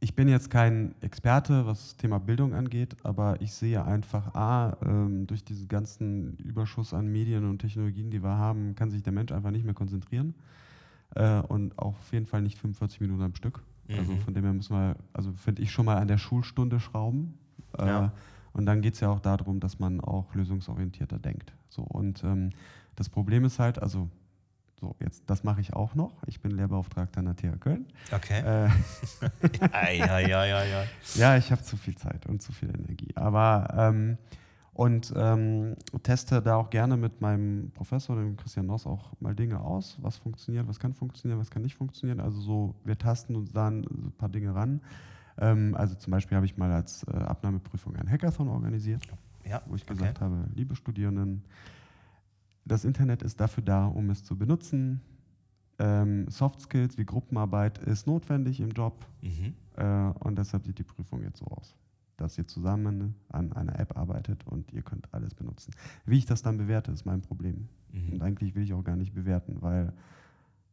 ich 0.00 0.14
bin 0.14 0.28
jetzt 0.28 0.50
kein 0.50 0.94
Experte, 1.02 1.66
was 1.66 1.80
das 1.80 1.96
Thema 1.96 2.18
Bildung 2.18 2.54
angeht, 2.54 2.96
aber 3.02 3.40
ich 3.42 3.52
sehe 3.52 3.84
einfach, 3.84 4.34
A, 4.34 4.76
ähm, 4.84 5.26
durch 5.26 5.44
diesen 5.44 5.68
ganzen 5.68 6.36
Überschuss 6.38 6.94
an 6.94 7.06
Medien 7.08 7.44
und 7.44 7.58
Technologien, 7.58 8.10
die 8.10 8.22
wir 8.22 8.36
haben, 8.36 8.74
kann 8.74 8.90
sich 8.90 9.02
der 9.02 9.12
Mensch 9.12 9.30
einfach 9.32 9.50
nicht 9.50 9.64
mehr 9.64 9.74
konzentrieren. 9.74 10.34
Äh, 11.14 11.40
und 11.42 11.78
auch 11.78 11.98
auf 11.98 12.12
jeden 12.12 12.26
Fall 12.26 12.40
nicht 12.42 12.58
45 12.58 13.00
Minuten 13.00 13.22
am 13.22 13.34
Stück. 13.34 13.62
Also 13.88 14.12
Mhm. 14.12 14.20
von 14.20 14.34
dem 14.34 14.44
her 14.44 14.52
müssen 14.52 14.74
wir, 14.74 14.96
also 15.12 15.32
finde 15.32 15.62
ich 15.62 15.70
schon 15.72 15.84
mal 15.84 15.96
an 15.98 16.08
der 16.08 16.18
Schulstunde 16.18 16.78
schrauben. 16.80 17.34
Äh, 17.78 17.86
Ja. 17.86 18.12
Und 18.52 18.66
dann 18.66 18.80
geht 18.80 18.94
es 18.94 19.00
ja 19.00 19.10
auch 19.10 19.20
darum, 19.20 19.60
dass 19.60 19.78
man 19.78 20.00
auch 20.00 20.34
lösungsorientierter 20.34 21.18
denkt. 21.20 21.52
So, 21.68 21.82
und 21.82 22.24
ähm, 22.24 22.50
das 22.96 23.08
Problem 23.08 23.44
ist 23.44 23.58
halt, 23.60 23.80
also 23.80 24.08
so, 24.80 24.96
jetzt, 25.00 25.24
das 25.28 25.44
mache 25.44 25.60
ich 25.60 25.74
auch 25.74 25.94
noch. 25.94 26.22
Ich 26.26 26.40
bin 26.40 26.52
Lehrbeauftragter 26.52 27.20
an 27.20 27.26
der 27.26 27.36
TH 27.36 27.60
Köln. 27.60 27.86
Okay. 28.12 28.40
Äh, 28.40 28.68
ei, 29.72 30.02
ei, 30.02 30.34
ei, 30.34 30.54
ei. 30.54 30.88
ja, 31.16 31.36
ich 31.36 31.52
habe 31.52 31.62
zu 31.62 31.76
viel 31.76 31.96
Zeit 31.96 32.26
und 32.26 32.40
zu 32.40 32.52
viel 32.52 32.70
Energie. 32.70 33.14
Aber 33.14 33.68
ähm, 33.76 34.18
und 34.72 35.12
ähm, 35.14 35.76
teste 36.02 36.40
da 36.40 36.56
auch 36.56 36.70
gerne 36.70 36.96
mit 36.96 37.20
meinem 37.20 37.70
Professor, 37.72 38.16
dem 38.16 38.36
Christian 38.38 38.64
Noss, 38.66 38.86
auch 38.86 39.12
mal 39.20 39.34
Dinge 39.34 39.60
aus. 39.60 39.98
Was 40.00 40.16
funktioniert, 40.16 40.66
was 40.68 40.78
kann 40.78 40.94
funktionieren, 40.94 41.38
was 41.38 41.50
kann 41.50 41.60
nicht 41.62 41.74
funktionieren. 41.74 42.20
Also 42.20 42.40
so, 42.40 42.74
wir 42.84 42.96
tasten 42.96 43.36
uns 43.36 43.52
so 43.52 43.60
ein 43.60 44.12
paar 44.16 44.30
Dinge 44.30 44.54
ran. 44.54 44.80
Ähm, 45.38 45.74
also 45.76 45.94
zum 45.96 46.12
Beispiel 46.12 46.36
habe 46.36 46.46
ich 46.46 46.56
mal 46.56 46.72
als 46.72 47.02
äh, 47.04 47.16
Abnahmeprüfung 47.16 47.94
ein 47.96 48.08
Hackathon 48.10 48.48
organisiert, 48.48 49.02
Ja, 49.44 49.60
wo 49.66 49.74
ich 49.74 49.82
okay. 49.82 49.94
gesagt 49.94 50.20
habe, 50.20 50.46
liebe 50.54 50.74
Studierenden, 50.74 51.42
das 52.64 52.84
Internet 52.84 53.22
ist 53.22 53.40
dafür 53.40 53.62
da, 53.62 53.86
um 53.86 54.10
es 54.10 54.22
zu 54.24 54.36
benutzen. 54.36 55.00
Ähm, 55.78 56.28
Soft 56.28 56.60
Skills 56.60 56.98
wie 56.98 57.04
Gruppenarbeit 57.06 57.78
ist 57.78 58.06
notwendig 58.06 58.60
im 58.60 58.70
Job 58.70 59.06
Mhm. 59.22 59.54
äh, 59.76 60.10
und 60.20 60.36
deshalb 60.38 60.64
sieht 60.66 60.78
die 60.78 60.82
Prüfung 60.84 61.22
jetzt 61.22 61.38
so 61.38 61.46
aus, 61.46 61.74
dass 62.18 62.36
ihr 62.36 62.46
zusammen 62.46 63.14
an 63.30 63.52
einer 63.54 63.78
App 63.78 63.96
arbeitet 63.96 64.46
und 64.46 64.72
ihr 64.72 64.82
könnt 64.82 65.12
alles 65.14 65.34
benutzen. 65.34 65.72
Wie 66.04 66.18
ich 66.18 66.26
das 66.26 66.42
dann 66.42 66.58
bewerte, 66.58 66.92
ist 66.92 67.06
mein 67.06 67.22
Problem. 67.22 67.68
Und 67.92 68.16
Mhm. 68.16 68.22
eigentlich 68.22 68.54
will 68.54 68.62
ich 68.62 68.74
auch 68.74 68.84
gar 68.84 68.96
nicht 68.96 69.14
bewerten, 69.14 69.56
weil 69.62 69.92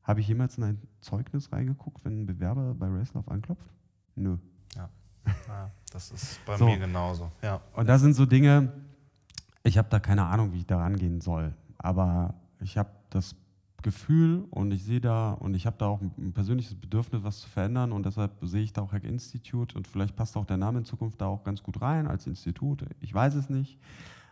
habe 0.04 0.20
ich 0.22 0.28
jemals 0.28 0.58
in 0.58 0.64
ein 0.66 0.82
Zeugnis 1.02 1.52
reingeguckt, 1.52 2.04
wenn 2.06 2.22
ein 2.22 2.26
Bewerber 2.26 2.74
bei 2.76 2.88
Racelove 2.88 3.30
anklopft? 3.32 3.66
Nö. 4.16 4.38
Ja, 4.76 4.90
das 5.92 6.12
ist 6.12 6.44
bei 6.46 6.58
So. 6.58 6.66
mir 6.66 6.78
genauso. 6.80 7.32
Ja. 7.42 7.62
Und 7.74 7.88
das 7.88 8.02
sind 8.02 8.14
so 8.14 8.26
Dinge, 8.26 8.72
ich 9.64 9.78
habe 9.78 9.88
da 9.90 10.00
keine 10.00 10.24
Ahnung, 10.26 10.54
wie 10.54 10.60
ich 10.60 10.66
da 10.66 10.78
rangehen 10.80 11.22
soll. 11.22 11.54
Aber 11.78 12.36
ich 12.60 12.78
habe 12.78 12.90
das 13.10 13.36
Gefühl 13.84 14.46
und 14.50 14.72
ich 14.72 14.84
sehe 14.84 15.00
da 15.00 15.34
und 15.34 15.54
ich 15.54 15.66
habe 15.66 15.78
da 15.78 15.86
auch 15.88 16.02
ein, 16.02 16.34
persönliches 16.34 16.76
Bedürfnis, 16.76 17.24
was 17.24 17.42
zu 17.42 17.50
verändern 17.50 17.92
und 17.92 18.06
deshalb 18.06 18.32
sehe 18.42 18.64
ich 18.64 18.74
da 18.74 18.82
auch 18.82 18.92
Hack 18.92 19.04
Institute 19.04 19.78
und 19.78 19.88
vielleicht 19.88 20.16
passt 20.16 20.36
auch 20.36 20.46
der 20.46 20.58
Name 20.58 20.80
in 20.80 20.86
Zukunft 20.86 21.22
da 21.22 21.28
auch 21.28 21.44
ganz 21.44 21.62
gut 21.62 21.82
rein 21.82 22.08
als 22.08 22.26
Institut. 22.28 22.84
Ich 23.02 23.14
weiß 23.14 23.36
es 23.36 23.50
nicht, 23.50 23.78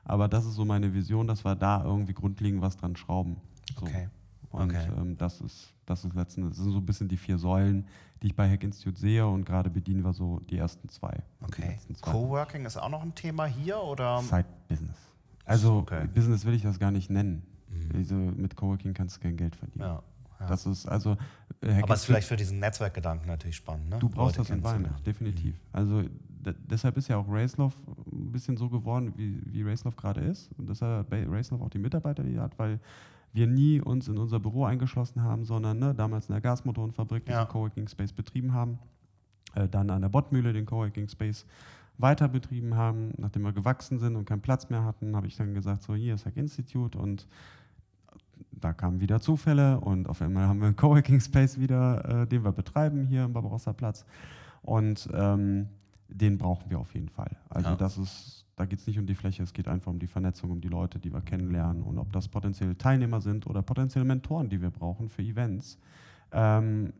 aber 0.03 0.27
das 0.27 0.45
ist 0.45 0.55
so 0.55 0.65
meine 0.65 0.93
Vision, 0.93 1.27
dass 1.27 1.45
wir 1.45 1.55
da 1.55 1.83
irgendwie 1.83 2.13
grundlegend 2.13 2.61
was 2.61 2.75
dran 2.75 2.95
schrauben. 2.95 3.37
So. 3.79 3.85
Okay. 3.85 4.09
Und 4.49 4.71
Okay. 4.71 4.87
ähm, 4.97 5.17
das 5.17 5.41
ist, 5.41 5.73
das 5.85 6.05
ist 6.05 6.13
letzten, 6.15 6.47
das 6.49 6.57
sind 6.57 6.71
so 6.71 6.77
ein 6.77 6.85
bisschen 6.85 7.07
die 7.07 7.17
vier 7.17 7.37
Säulen, 7.37 7.85
die 8.21 8.27
ich 8.27 8.35
bei 8.35 8.49
Hack 8.49 8.63
Institute 8.63 8.99
sehe 8.99 9.27
und 9.27 9.45
gerade 9.45 9.69
bedienen 9.69 10.03
wir 10.03 10.13
so 10.13 10.39
die 10.49 10.57
ersten 10.57 10.89
zwei. 10.89 11.21
Okay. 11.41 11.77
zwei. 11.93 12.11
Coworking 12.11 12.65
ist 12.65 12.77
auch 12.77 12.89
noch 12.89 13.03
ein 13.03 13.13
Thema 13.13 13.45
hier 13.45 13.81
oder? 13.81 14.21
Side-Business. 14.21 14.97
Also 15.45 15.77
Okay. 15.77 16.07
Business 16.13 16.45
will 16.45 16.53
ich 16.53 16.61
das 16.63 16.79
gar 16.79 16.91
nicht 16.91 17.09
nennen. 17.09 17.43
Mhm. 17.69 17.89
Also, 17.95 18.15
mit 18.15 18.55
Coworking 18.55 18.93
kannst 18.93 19.17
du 19.17 19.21
kein 19.21 19.37
Geld 19.37 19.55
verdienen. 19.55 19.83
Ja. 19.85 20.03
ja. 20.39 20.47
Das 20.47 20.65
ist 20.65 20.87
also. 20.87 21.17
Äh, 21.61 21.81
Aber 21.81 21.93
es 21.93 22.01
ist 22.01 22.05
vielleicht 22.05 22.27
für 22.27 22.35
diesen 22.35 22.59
Netzwerkgedanken 22.59 23.27
natürlich 23.27 23.55
spannend. 23.57 23.89
Ne? 23.89 23.99
Du 23.99 24.09
brauchst 24.09 24.37
Leute 24.37 24.49
das 24.49 24.57
Environment, 24.57 25.03
kennenzulernen. 25.03 25.33
definitiv. 25.35 25.55
Also 25.73 26.01
d- 26.03 26.53
deshalb 26.69 26.97
ist 26.97 27.07
ja 27.07 27.17
auch 27.17 27.25
Racelove 27.27 27.73
ein 28.11 28.31
bisschen 28.31 28.57
so 28.57 28.69
geworden, 28.69 29.13
wie, 29.17 29.41
wie 29.51 29.63
Racelove 29.63 29.95
gerade 29.95 30.21
ist. 30.21 30.49
Und 30.57 30.69
deshalb 30.69 31.11
hat 31.11 31.19
Racelove 31.29 31.63
auch 31.63 31.69
die 31.69 31.79
Mitarbeiter, 31.79 32.23
die 32.23 32.39
hat, 32.39 32.57
weil 32.59 32.79
wir 33.33 33.47
nie 33.47 33.81
uns 33.81 34.07
in 34.07 34.17
unser 34.17 34.39
Büro 34.39 34.63
eingeschlossen 34.63 35.21
haben, 35.21 35.43
sondern 35.43 35.77
ne, 35.79 35.93
damals 35.93 36.29
in 36.29 36.33
der 36.33 36.41
Gasmotorenfabrik 36.41 37.27
Ja. 37.27 37.39
diesen 37.41 37.51
Coworking 37.51 37.87
Space 37.89 38.13
betrieben 38.13 38.53
haben, 38.53 38.79
äh, 39.55 39.67
dann 39.67 39.89
an 39.89 40.01
der 40.01 40.09
Bottmühle 40.09 40.53
den 40.53 40.65
Coworking 40.65 41.09
Space 41.09 41.45
weiter 41.97 42.27
betrieben 42.27 42.75
haben. 42.75 43.11
Nachdem 43.17 43.43
wir 43.43 43.53
gewachsen 43.53 43.99
sind 43.99 44.15
und 44.15 44.25
keinen 44.25 44.41
Platz 44.41 44.69
mehr 44.69 44.83
hatten, 44.83 45.15
habe 45.15 45.27
ich 45.27 45.35
dann 45.35 45.53
gesagt, 45.53 45.83
so 45.83 45.95
hier 45.95 46.15
ist 46.15 46.25
Hack 46.25 46.37
Institute 46.37 46.97
und 46.97 47.27
da 48.51 48.73
kamen 48.73 48.99
wieder 48.99 49.19
Zufälle 49.19 49.79
und 49.79 50.07
auf 50.09 50.21
einmal 50.21 50.47
haben 50.47 50.59
wir 50.59 50.67
einen 50.67 50.75
Coworking 50.75 51.19
Space 51.19 51.59
wieder, 51.59 52.23
äh, 52.23 52.27
den 52.27 52.43
wir 52.43 52.51
betreiben 52.51 53.05
hier 53.05 53.23
am 53.23 53.33
Barbarossa 53.33 53.73
Platz. 53.73 54.05
Und 54.61 55.07
ähm, 55.13 55.67
den 56.07 56.37
brauchen 56.37 56.69
wir 56.69 56.79
auf 56.79 56.93
jeden 56.93 57.09
Fall. 57.09 57.31
Also 57.49 57.69
Ja. 57.69 57.75
das 57.75 57.97
ist, 57.97 58.45
da 58.55 58.65
geht 58.65 58.79
es 58.79 58.87
nicht 58.87 58.99
um 58.99 59.05
die 59.05 59.15
Fläche, 59.15 59.43
es 59.43 59.53
geht 59.53 59.67
einfach 59.67 59.91
um 59.91 59.99
die 59.99 60.07
Vernetzung, 60.07 60.51
um 60.51 60.61
die 60.61 60.67
Leute, 60.67 60.99
die 60.99 61.13
wir 61.13 61.21
kennenlernen 61.21 61.83
und 61.83 61.97
ob 61.97 62.11
das 62.11 62.27
potenzielle 62.27 62.77
Teilnehmer 62.77 63.21
sind 63.21 63.47
oder 63.47 63.61
potenzielle 63.61 64.05
Mentoren, 64.05 64.49
die 64.49 64.61
wir 64.61 64.71
brauchen 64.71 65.09
für 65.09 65.21
Events. 65.21 65.77
Ähm, 66.31 66.93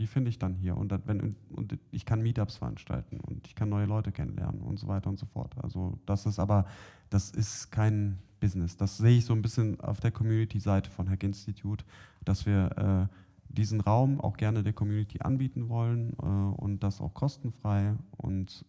die 0.00 0.06
finde 0.06 0.30
ich 0.30 0.38
dann 0.38 0.54
hier 0.54 0.78
und, 0.78 0.90
das, 0.90 1.02
wenn, 1.04 1.36
und 1.50 1.78
ich 1.90 2.06
kann 2.06 2.22
Meetups 2.22 2.56
veranstalten 2.56 3.20
und 3.20 3.46
ich 3.46 3.54
kann 3.54 3.68
neue 3.68 3.84
Leute 3.84 4.12
kennenlernen 4.12 4.62
und 4.62 4.78
so 4.78 4.88
weiter 4.88 5.10
und 5.10 5.18
so 5.18 5.26
fort. 5.26 5.54
Also 5.62 5.98
das 6.06 6.24
ist 6.24 6.38
aber, 6.38 6.64
das 7.10 7.30
ist 7.30 7.70
kein 7.70 8.18
Business. 8.40 8.78
Das 8.78 8.96
sehe 8.96 9.18
ich 9.18 9.26
so 9.26 9.34
ein 9.34 9.42
bisschen 9.42 9.78
auf 9.80 10.00
der 10.00 10.10
Community-Seite 10.10 10.90
von 10.90 11.10
Hack 11.10 11.22
Institute, 11.22 11.84
dass 12.24 12.46
wir 12.46 13.08
äh, 13.10 13.14
diesen 13.50 13.82
Raum 13.82 14.22
auch 14.22 14.38
gerne 14.38 14.62
der 14.62 14.72
Community 14.72 15.20
anbieten 15.20 15.68
wollen 15.68 16.14
äh, 16.14 16.24
und 16.24 16.82
das 16.82 17.02
auch 17.02 17.12
kostenfrei 17.12 17.94
und 18.16 18.64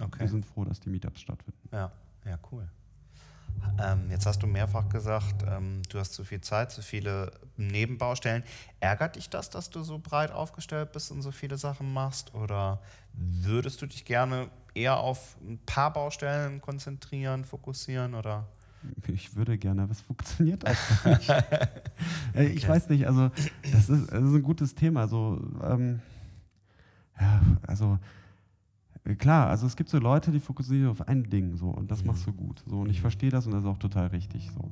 Okay. 0.00 0.20
wir 0.20 0.28
sind 0.28 0.46
froh, 0.46 0.64
dass 0.64 0.80
die 0.80 0.90
Meetups 0.90 1.20
stattfinden. 1.20 1.68
Ja, 1.72 1.92
ja, 2.24 2.38
cool. 2.50 2.68
Ähm, 3.82 4.10
jetzt 4.10 4.26
hast 4.26 4.42
du 4.42 4.46
mehrfach 4.46 4.88
gesagt, 4.88 5.44
ähm, 5.48 5.82
du 5.88 5.98
hast 5.98 6.12
zu 6.14 6.24
viel 6.24 6.40
Zeit, 6.40 6.70
zu 6.70 6.80
viele 6.82 7.32
Nebenbaustellen. 7.56 8.44
Ärgert 8.80 9.16
dich 9.16 9.30
das, 9.30 9.50
dass 9.50 9.70
du 9.70 9.82
so 9.82 9.98
breit 9.98 10.30
aufgestellt 10.30 10.92
bist 10.92 11.10
und 11.10 11.22
so 11.22 11.32
viele 11.32 11.56
Sachen 11.58 11.92
machst? 11.92 12.34
Oder 12.34 12.80
würdest 13.12 13.82
du 13.82 13.86
dich 13.86 14.04
gerne 14.04 14.48
eher 14.74 14.98
auf 14.98 15.36
ein 15.40 15.58
paar 15.66 15.92
Baustellen 15.92 16.60
konzentrieren, 16.60 17.44
fokussieren? 17.44 18.14
Oder? 18.14 18.46
Ich 19.08 19.34
würde 19.34 19.56
gerne, 19.58 19.82
aber 19.82 19.92
es 19.92 20.00
funktioniert 20.02 20.64
einfach 20.66 21.04
nicht. 21.06 21.30
Äh, 22.34 22.44
Ich 22.46 22.64
Okay. 22.64 22.68
weiß 22.68 22.88
nicht, 22.90 23.06
also 23.06 23.30
das 23.72 23.88
ist, 23.88 24.10
das 24.12 24.22
ist 24.22 24.34
ein 24.34 24.42
gutes 24.42 24.74
Thema. 24.74 25.08
So, 25.08 25.40
ähm, 25.62 26.00
ja, 27.20 27.40
also 27.66 27.98
klar, 29.18 29.48
also 29.48 29.66
es 29.66 29.76
gibt 29.76 29.90
so 29.90 29.98
Leute, 29.98 30.30
die 30.30 30.40
fokussieren 30.40 30.82
sich 30.82 30.90
auf 30.90 31.06
ein 31.08 31.24
Ding 31.28 31.56
so 31.56 31.68
und 31.68 31.90
das 31.90 32.00
Mhm. 32.02 32.08
machst 32.08 32.26
du 32.26 32.32
gut. 32.32 32.62
So, 32.66 32.80
und 32.80 32.90
ich 32.90 32.98
Mhm. 32.98 33.02
verstehe 33.02 33.30
das 33.30 33.46
und 33.46 33.52
das 33.52 33.64
ist 33.64 33.68
auch 33.68 33.78
total 33.78 34.06
richtig. 34.08 34.50
So. 34.50 34.70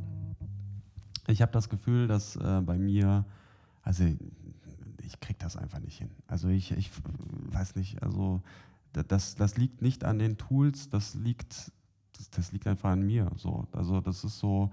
Ich 1.26 1.42
habe 1.42 1.52
das 1.52 1.68
Gefühl, 1.68 2.06
dass 2.08 2.36
äh, 2.36 2.60
bei 2.64 2.78
mir, 2.78 3.24
also 3.82 4.04
ich 5.02 5.20
krieg 5.20 5.38
das 5.38 5.56
einfach 5.56 5.80
nicht 5.80 5.98
hin. 5.98 6.10
Also 6.26 6.48
ich, 6.48 6.72
ich 6.72 6.90
weiß 7.50 7.76
nicht, 7.76 8.02
also 8.02 8.40
da- 8.92 9.02
das, 9.02 9.34
das 9.34 9.56
liegt 9.56 9.82
nicht 9.82 10.04
an 10.04 10.18
den 10.18 10.38
Tools, 10.38 10.88
das 10.88 11.14
liegt, 11.14 11.70
das, 12.16 12.30
das 12.30 12.52
liegt 12.52 12.66
einfach 12.66 12.90
an 12.90 13.02
mir. 13.02 13.30
So. 13.36 13.66
Also 13.72 14.00
das 14.00 14.24
ist 14.24 14.38
so, 14.38 14.70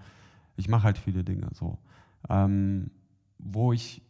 ich 0.55 0.69
mache 0.69 0.83
halt 0.83 0.97
viele 0.97 1.23
Dinge 1.23 1.49
so. 1.53 1.77
Ähm, 2.29 2.91
wo 3.37 3.73
ich, 3.73 4.01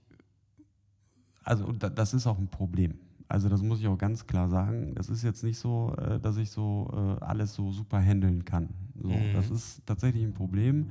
also 1.43 1.72
das 1.72 2.14
ist 2.14 2.28
auch 2.28 2.38
ein 2.38 2.47
Problem. 2.47 3.00
Also 3.30 3.48
das 3.48 3.62
muss 3.62 3.80
ich 3.80 3.88
auch 3.88 3.98
ganz 3.98 4.26
klar 4.28 4.50
sagen. 4.50 4.96
Das 4.96 5.08
ist 5.08 5.24
jetzt 5.24 5.44
nicht 5.44 5.60
so, 5.60 5.96
äh, 5.98 6.20
dass 6.20 6.36
ich 6.38 6.50
so 6.50 6.90
äh, 6.92 7.24
alles 7.24 7.54
so 7.54 7.72
super 7.72 8.00
handeln 8.02 8.44
kann. 8.44 8.70
So, 9.02 9.10
Mhm. 9.10 9.34
Das 9.34 9.50
ist 9.52 9.86
tatsächlich 9.86 10.24
ein 10.24 10.34
Problem. 10.34 10.90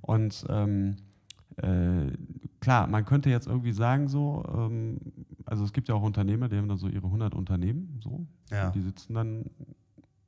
Und 0.00 0.46
ähm, 0.48 0.96
äh, 1.56 2.12
klar, 2.60 2.86
man 2.86 3.04
könnte 3.04 3.30
jetzt 3.30 3.46
irgendwie 3.48 3.72
sagen 3.72 4.08
so, 4.08 4.44
ähm, 4.56 4.98
also 5.44 5.64
es 5.64 5.72
gibt 5.72 5.88
ja 5.88 5.94
auch 5.96 6.02
Unternehmer, 6.02 6.48
die 6.48 6.56
haben 6.56 6.68
dann 6.68 6.78
so 6.78 6.88
ihre 6.88 7.06
100 7.06 7.34
Unternehmen, 7.34 7.98
so, 8.02 8.24
Ja. 8.50 8.66
und 8.68 8.74
die 8.76 8.80
sitzen 8.80 9.14
dann 9.14 9.44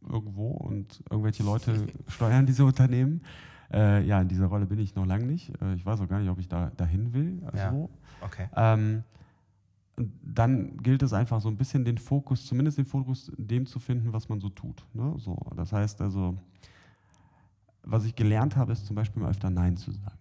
irgendwo 0.06 0.48
und 0.48 1.02
irgendwelche 1.08 1.44
Leute 1.44 1.86
steuern 2.08 2.46
diese 2.46 2.64
Unternehmen. 2.64 3.22
Äh, 3.72 4.04
ja, 4.06 4.20
in 4.20 4.28
dieser 4.28 4.46
Rolle 4.46 4.66
bin 4.66 4.78
ich 4.78 4.94
noch 4.94 5.06
lange 5.06 5.24
nicht. 5.24 5.50
Äh, 5.62 5.74
ich 5.74 5.86
weiß 5.86 6.00
auch 6.00 6.08
gar 6.08 6.18
nicht, 6.20 6.28
ob 6.30 6.38
ich 6.38 6.48
da 6.48 6.70
dahin 6.76 7.14
will. 7.14 7.42
Ja. 7.56 7.70
So. 7.70 7.90
Okay. 8.20 8.48
Ähm, 8.54 9.02
dann 9.96 10.76
gilt 10.78 11.02
es 11.02 11.12
einfach 11.12 11.40
so 11.40 11.48
ein 11.48 11.56
bisschen 11.56 11.84
den 11.84 11.98
Fokus, 11.98 12.46
zumindest 12.46 12.78
den 12.78 12.84
Fokus 12.86 13.30
dem 13.36 13.66
zu 13.66 13.78
finden, 13.78 14.12
was 14.12 14.28
man 14.28 14.40
so 14.40 14.48
tut. 14.48 14.84
Ne? 14.92 15.14
So, 15.18 15.36
das 15.56 15.72
heißt 15.72 16.00
also, 16.00 16.36
was 17.82 18.04
ich 18.04 18.16
gelernt 18.16 18.56
habe, 18.56 18.72
ist 18.72 18.86
zum 18.86 18.96
Beispiel 18.96 19.22
mal 19.22 19.30
öfter 19.30 19.50
Nein 19.50 19.76
zu 19.76 19.92
sagen. 19.92 20.18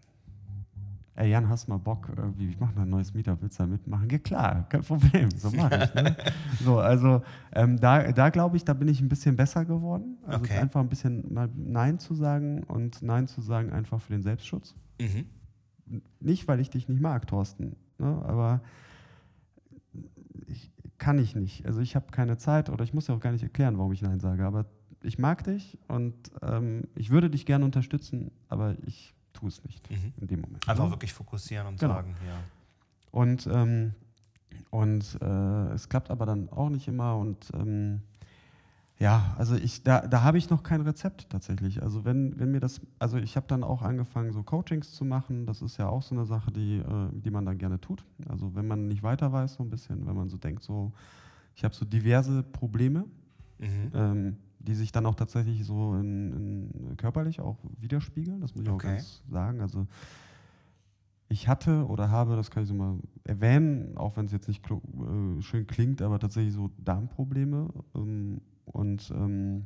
Ey 1.16 1.30
Jan, 1.30 1.48
hast 1.48 1.68
mal 1.68 1.78
Bock, 1.78 2.12
irgendwie, 2.16 2.50
ich 2.50 2.60
mache 2.60 2.82
ein 2.82 2.90
neues 2.90 3.14
Meetup, 3.14 3.40
willst 3.42 3.60
du 3.60 3.64
da 3.64 3.68
mitmachen? 3.68 4.10
Ja 4.10 4.18
klar, 4.18 4.66
kein 4.68 4.82
Problem, 4.82 5.30
so 5.30 5.52
mache 5.52 5.84
ich. 5.84 5.94
Ne? 5.94 6.16
so, 6.60 6.80
also 6.80 7.22
ähm, 7.54 7.80
da, 7.80 8.12
da 8.12 8.30
glaube 8.30 8.58
ich, 8.58 8.66
da 8.66 8.74
bin 8.74 8.88
ich 8.88 9.00
ein 9.00 9.10
bisschen 9.10 9.36
besser 9.36 9.64
geworden. 9.64 10.18
Also 10.26 10.46
Okay. 10.46 10.58
einfach 10.58 10.80
ein 10.80 10.90
bisschen 10.90 11.32
mal 11.32 11.50
Nein 11.56 12.00
zu 12.00 12.16
sagen 12.16 12.64
und 12.64 13.04
Nein 13.04 13.28
zu 13.28 13.42
sagen 13.42 13.72
einfach 13.72 14.02
für 14.02 14.14
den 14.14 14.24
Selbstschutz. 14.24 14.74
Mhm. 15.00 15.26
Nicht, 16.20 16.48
weil 16.48 16.60
ich 16.60 16.72
dich 16.72 16.90
nicht 16.90 17.02
mag, 17.02 17.28
Thorsten, 17.28 17.76
ne? 18.00 18.24
aber 18.26 18.62
kann 21.04 21.20
ich 21.20 21.36
nicht. 21.36 21.66
Also 21.66 21.82
ich 21.82 21.96
habe 21.96 22.06
keine 22.12 22.38
Zeit 22.38 22.70
oder 22.70 22.84
ich 22.86 22.94
muss 22.94 23.08
ja 23.08 23.16
auch 23.16 23.20
gar 23.20 23.32
nicht 23.34 23.44
erklären, 23.44 23.78
warum 23.78 23.92
ich 23.92 24.02
Nein 24.02 24.20
sage, 24.22 24.46
aber 24.46 24.66
ich 25.02 25.20
mag 25.20 25.44
dich 25.44 25.78
und 25.90 26.14
ähm, 26.42 26.84
ich 26.96 27.10
würde 27.10 27.30
dich 27.30 27.46
gerne 27.46 27.66
unterstützen, 27.66 28.32
aber 28.48 28.76
ich 28.86 29.14
tue 29.34 29.50
es 29.50 29.62
nicht 29.66 29.90
Mhm. 29.92 30.14
in 30.22 30.28
dem 30.28 30.42
Moment. 30.42 30.68
Einfach 30.70 30.86
ne? 30.86 30.92
wirklich 30.92 31.12
fokussieren 31.12 31.68
und 31.68 31.80
Genau. 31.80 31.94
sagen, 31.96 32.16
ja. 32.26 32.38
Und, 33.12 33.48
ähm, 33.52 33.94
und 34.70 35.18
äh, 35.22 35.74
es 35.74 35.90
klappt 35.90 36.10
aber 36.10 36.26
dann 36.26 36.48
auch 36.50 36.70
nicht 36.70 36.88
immer. 36.88 37.18
Und 37.18 37.52
ähm, 37.54 38.02
ja, 39.04 39.36
also 39.38 39.56
ich, 39.56 39.84
da, 39.84 40.08
da 40.08 40.24
habe 40.24 40.38
ich 40.38 40.50
noch 40.50 40.64
kein 40.64 40.80
Rezept 40.80 41.30
tatsächlich. 41.30 41.84
Also 41.84 42.06
wenn, 42.06 42.40
wenn 42.40 42.52
mir 42.52 42.62
das, 42.62 42.80
also 43.00 43.18
ich 43.18 43.36
habe 43.36 43.46
dann 43.50 43.62
auch 43.62 43.82
angefangen, 43.82 44.32
so 44.32 44.44
Coachings 44.44 44.94
zu 44.94 45.04
machen. 45.04 45.46
Das 45.46 45.62
ist 45.62 45.76
ja 45.76 45.90
auch 45.90 46.02
so 46.02 46.16
eine 46.16 46.26
Sache, 46.26 46.52
die, 46.54 46.78
äh, 46.78 47.10
die 47.12 47.30
man 47.30 47.46
dann 47.46 47.58
gerne 47.58 47.82
tut. 47.82 48.06
Also 48.30 48.56
wenn 48.56 48.66
man 48.66 48.88
nicht 48.88 49.04
weiter 49.04 49.34
weiß, 49.34 49.56
so 49.56 49.64
ein 49.64 49.70
bisschen, 49.70 50.08
wenn 50.08 50.16
man 50.16 50.30
so 50.30 50.38
denkt, 50.38 50.64
so, 50.64 50.94
ich 51.54 51.66
habe 51.66 51.76
so 51.76 51.84
diverse 51.84 52.44
Probleme, 52.44 53.04
Mhm. 53.60 53.92
ähm, 53.94 54.38
die 54.60 54.74
sich 54.74 54.94
dann 54.94 55.06
auch 55.06 55.16
tatsächlich 55.16 55.66
so 55.66 55.96
in, 55.96 56.32
in 56.32 56.98
körperlich 56.98 57.42
auch 57.42 57.58
widerspiegeln. 57.82 58.40
Das 58.40 58.56
muss 58.56 58.64
ich 58.64 58.70
Okay. 58.72 58.88
auch 58.88 58.92
ganz 58.96 59.22
sagen. 59.30 59.60
Also 59.60 59.86
ich 61.28 61.50
hatte 61.50 61.86
oder 61.88 62.10
habe, 62.10 62.38
das 62.38 62.52
kann 62.52 62.64
ich 62.64 62.70
so 62.70 62.76
mal 62.76 63.00
erwähnen, 63.26 63.98
auch 63.98 64.16
wenn 64.16 64.28
es 64.28 64.32
jetzt 64.32 64.48
nicht 64.48 64.64
äh, 64.72 65.42
schön 65.42 65.68
klingt, 65.68 66.02
aber 66.02 66.20
tatsächlich 66.20 66.54
so 66.54 66.72
Darmprobleme 66.78 67.68
ähm, 67.96 68.40
und 68.66 69.12
ähm, 69.12 69.66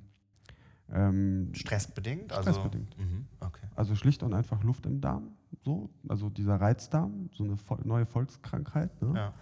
ähm, 0.92 1.50
stressbedingt? 1.54 2.32
Also, 2.32 2.52
stressbedingt. 2.52 2.98
Mhm, 2.98 3.26
okay. 3.40 3.68
Also 3.76 3.96
schlicht 3.96 4.24
und 4.24 4.34
einfach 4.34 4.64
Luft 4.64 4.86
im 4.86 5.02
Darm, 5.02 5.32
so, 5.64 5.90
also 6.08 6.30
dieser 6.30 6.56
Reizdarm, 6.56 7.30
so 7.34 7.44
eine 7.44 7.58
neue 7.84 8.06
Volkskrankheit. 8.06 9.02
Ne? 9.02 9.14
Ja. 9.16 9.34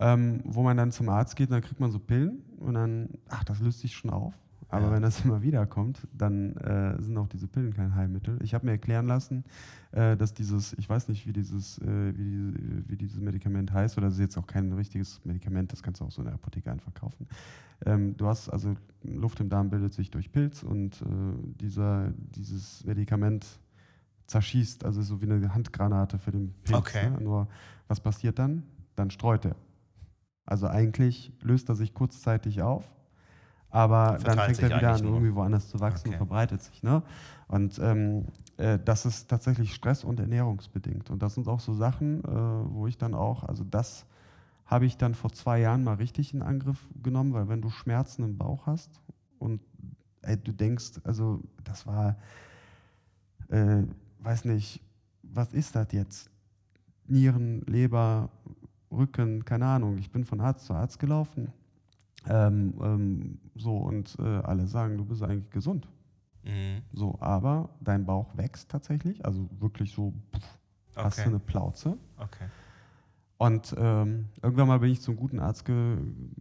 Ähm, 0.00 0.40
wo 0.44 0.62
man 0.62 0.76
dann 0.76 0.90
zum 0.90 1.08
Arzt 1.08 1.36
geht, 1.36 1.48
und 1.50 1.52
dann 1.52 1.62
kriegt 1.62 1.78
man 1.78 1.92
so 1.92 2.00
Pillen 2.00 2.42
und 2.58 2.74
dann, 2.74 3.10
ach, 3.28 3.44
das 3.44 3.60
löst 3.60 3.78
sich 3.78 3.94
schon 3.94 4.10
auf. 4.10 4.34
Aber 4.74 4.86
ja. 4.86 4.92
wenn 4.92 5.02
das 5.02 5.20
immer 5.24 5.42
wieder 5.42 5.66
kommt, 5.66 6.06
dann 6.12 6.56
äh, 6.56 7.00
sind 7.00 7.16
auch 7.16 7.28
diese 7.28 7.46
Pillen 7.46 7.72
kein 7.72 7.94
Heilmittel. 7.94 8.38
Ich 8.42 8.54
habe 8.54 8.66
mir 8.66 8.72
erklären 8.72 9.06
lassen, 9.06 9.44
äh, 9.92 10.16
dass 10.16 10.34
dieses, 10.34 10.72
ich 10.74 10.88
weiß 10.88 11.08
nicht, 11.08 11.26
wie 11.26 11.32
dieses, 11.32 11.78
äh, 11.78 12.12
wie, 12.16 12.88
wie, 12.88 12.96
dieses 12.96 13.20
Medikament 13.20 13.72
heißt, 13.72 13.96
oder 13.96 14.08
das 14.08 14.14
ist 14.14 14.20
jetzt 14.20 14.36
auch 14.36 14.46
kein 14.46 14.72
richtiges 14.72 15.24
Medikament, 15.24 15.72
das 15.72 15.82
kannst 15.82 16.00
du 16.00 16.04
auch 16.04 16.10
so 16.10 16.22
in 16.22 16.26
der 16.26 16.34
Apotheke 16.34 16.70
einfach 16.70 16.92
kaufen. 16.94 17.28
Ähm, 17.86 18.16
du 18.16 18.26
hast 18.26 18.48
also 18.48 18.74
Luft 19.02 19.40
im 19.40 19.48
Darm 19.48 19.70
bildet 19.70 19.94
sich 19.94 20.10
durch 20.10 20.32
Pilz 20.32 20.62
und 20.62 21.02
äh, 21.02 21.04
dieser, 21.60 22.12
dieses 22.34 22.84
Medikament 22.84 23.46
zerschießt, 24.26 24.84
also 24.84 25.02
so 25.02 25.20
wie 25.20 25.30
eine 25.30 25.54
Handgranate 25.54 26.18
für 26.18 26.32
den 26.32 26.52
Pilz. 26.64 26.78
Okay. 26.78 27.10
Ne? 27.10 27.20
Nur 27.20 27.48
was 27.86 28.00
passiert 28.00 28.38
dann? 28.38 28.64
Dann 28.96 29.10
streut 29.10 29.44
er. 29.44 29.56
Also 30.46 30.66
eigentlich 30.66 31.32
löst 31.42 31.68
er 31.68 31.74
sich 31.74 31.94
kurzzeitig 31.94 32.62
auf 32.62 32.84
aber 33.74 34.18
dann 34.22 34.38
fängt 34.38 34.60
er 34.60 34.76
wieder 34.76 34.94
an, 34.94 35.02
irgendwie 35.02 35.34
woanders 35.34 35.68
zu 35.68 35.80
wachsen 35.80 36.06
okay. 36.06 36.10
und 36.10 36.16
verbreitet 36.18 36.62
sich. 36.62 36.84
Ne? 36.84 37.02
Und 37.48 37.80
ähm, 37.80 38.26
äh, 38.56 38.78
das 38.78 39.04
ist 39.04 39.28
tatsächlich 39.28 39.74
Stress- 39.74 40.04
und 40.04 40.20
ernährungsbedingt. 40.20 41.10
Und 41.10 41.24
das 41.24 41.34
sind 41.34 41.48
auch 41.48 41.58
so 41.58 41.74
Sachen, 41.74 42.22
äh, 42.22 42.28
wo 42.72 42.86
ich 42.86 42.98
dann 42.98 43.14
auch, 43.14 43.42
also 43.42 43.64
das 43.64 44.06
habe 44.64 44.86
ich 44.86 44.96
dann 44.96 45.16
vor 45.16 45.32
zwei 45.32 45.58
Jahren 45.58 45.82
mal 45.82 45.94
richtig 45.94 46.32
in 46.32 46.42
Angriff 46.42 46.86
genommen, 47.02 47.32
weil 47.32 47.48
wenn 47.48 47.62
du 47.62 47.68
Schmerzen 47.68 48.22
im 48.22 48.38
Bauch 48.38 48.64
hast 48.66 49.00
und 49.40 49.60
ey, 50.22 50.36
du 50.36 50.52
denkst, 50.52 51.00
also 51.02 51.40
das 51.64 51.84
war, 51.84 52.14
äh, 53.48 53.82
weiß 54.20 54.44
nicht, 54.44 54.82
was 55.24 55.52
ist 55.52 55.74
das 55.74 55.88
jetzt? 55.90 56.30
Nieren, 57.08 57.62
Leber, 57.62 58.28
Rücken, 58.92 59.44
keine 59.44 59.66
Ahnung. 59.66 59.98
Ich 59.98 60.12
bin 60.12 60.24
von 60.24 60.40
Arzt 60.40 60.64
zu 60.64 60.74
Arzt 60.74 61.00
gelaufen 61.00 61.52
ähm, 62.28 62.74
ähm, 62.80 63.38
so, 63.54 63.76
und 63.76 64.16
äh, 64.18 64.22
alle 64.22 64.66
sagen, 64.66 64.96
du 64.96 65.04
bist 65.04 65.22
eigentlich 65.22 65.50
gesund. 65.50 65.88
Mhm. 66.44 66.82
So, 66.92 67.18
aber 67.20 67.70
dein 67.80 68.04
Bauch 68.04 68.36
wächst 68.36 68.70
tatsächlich, 68.70 69.24
also 69.24 69.48
wirklich 69.58 69.92
so, 69.92 70.12
pff, 70.34 70.42
okay. 70.92 71.04
hast 71.04 71.18
du 71.18 71.28
eine 71.28 71.38
Plauze. 71.38 71.96
Okay. 72.18 72.46
Und 73.36 73.74
ähm, 73.76 74.26
irgendwann 74.42 74.68
mal 74.68 74.78
bin 74.78 74.90
ich 74.90 75.00
zum 75.00 75.16
guten 75.16 75.40
Arzt, 75.40 75.68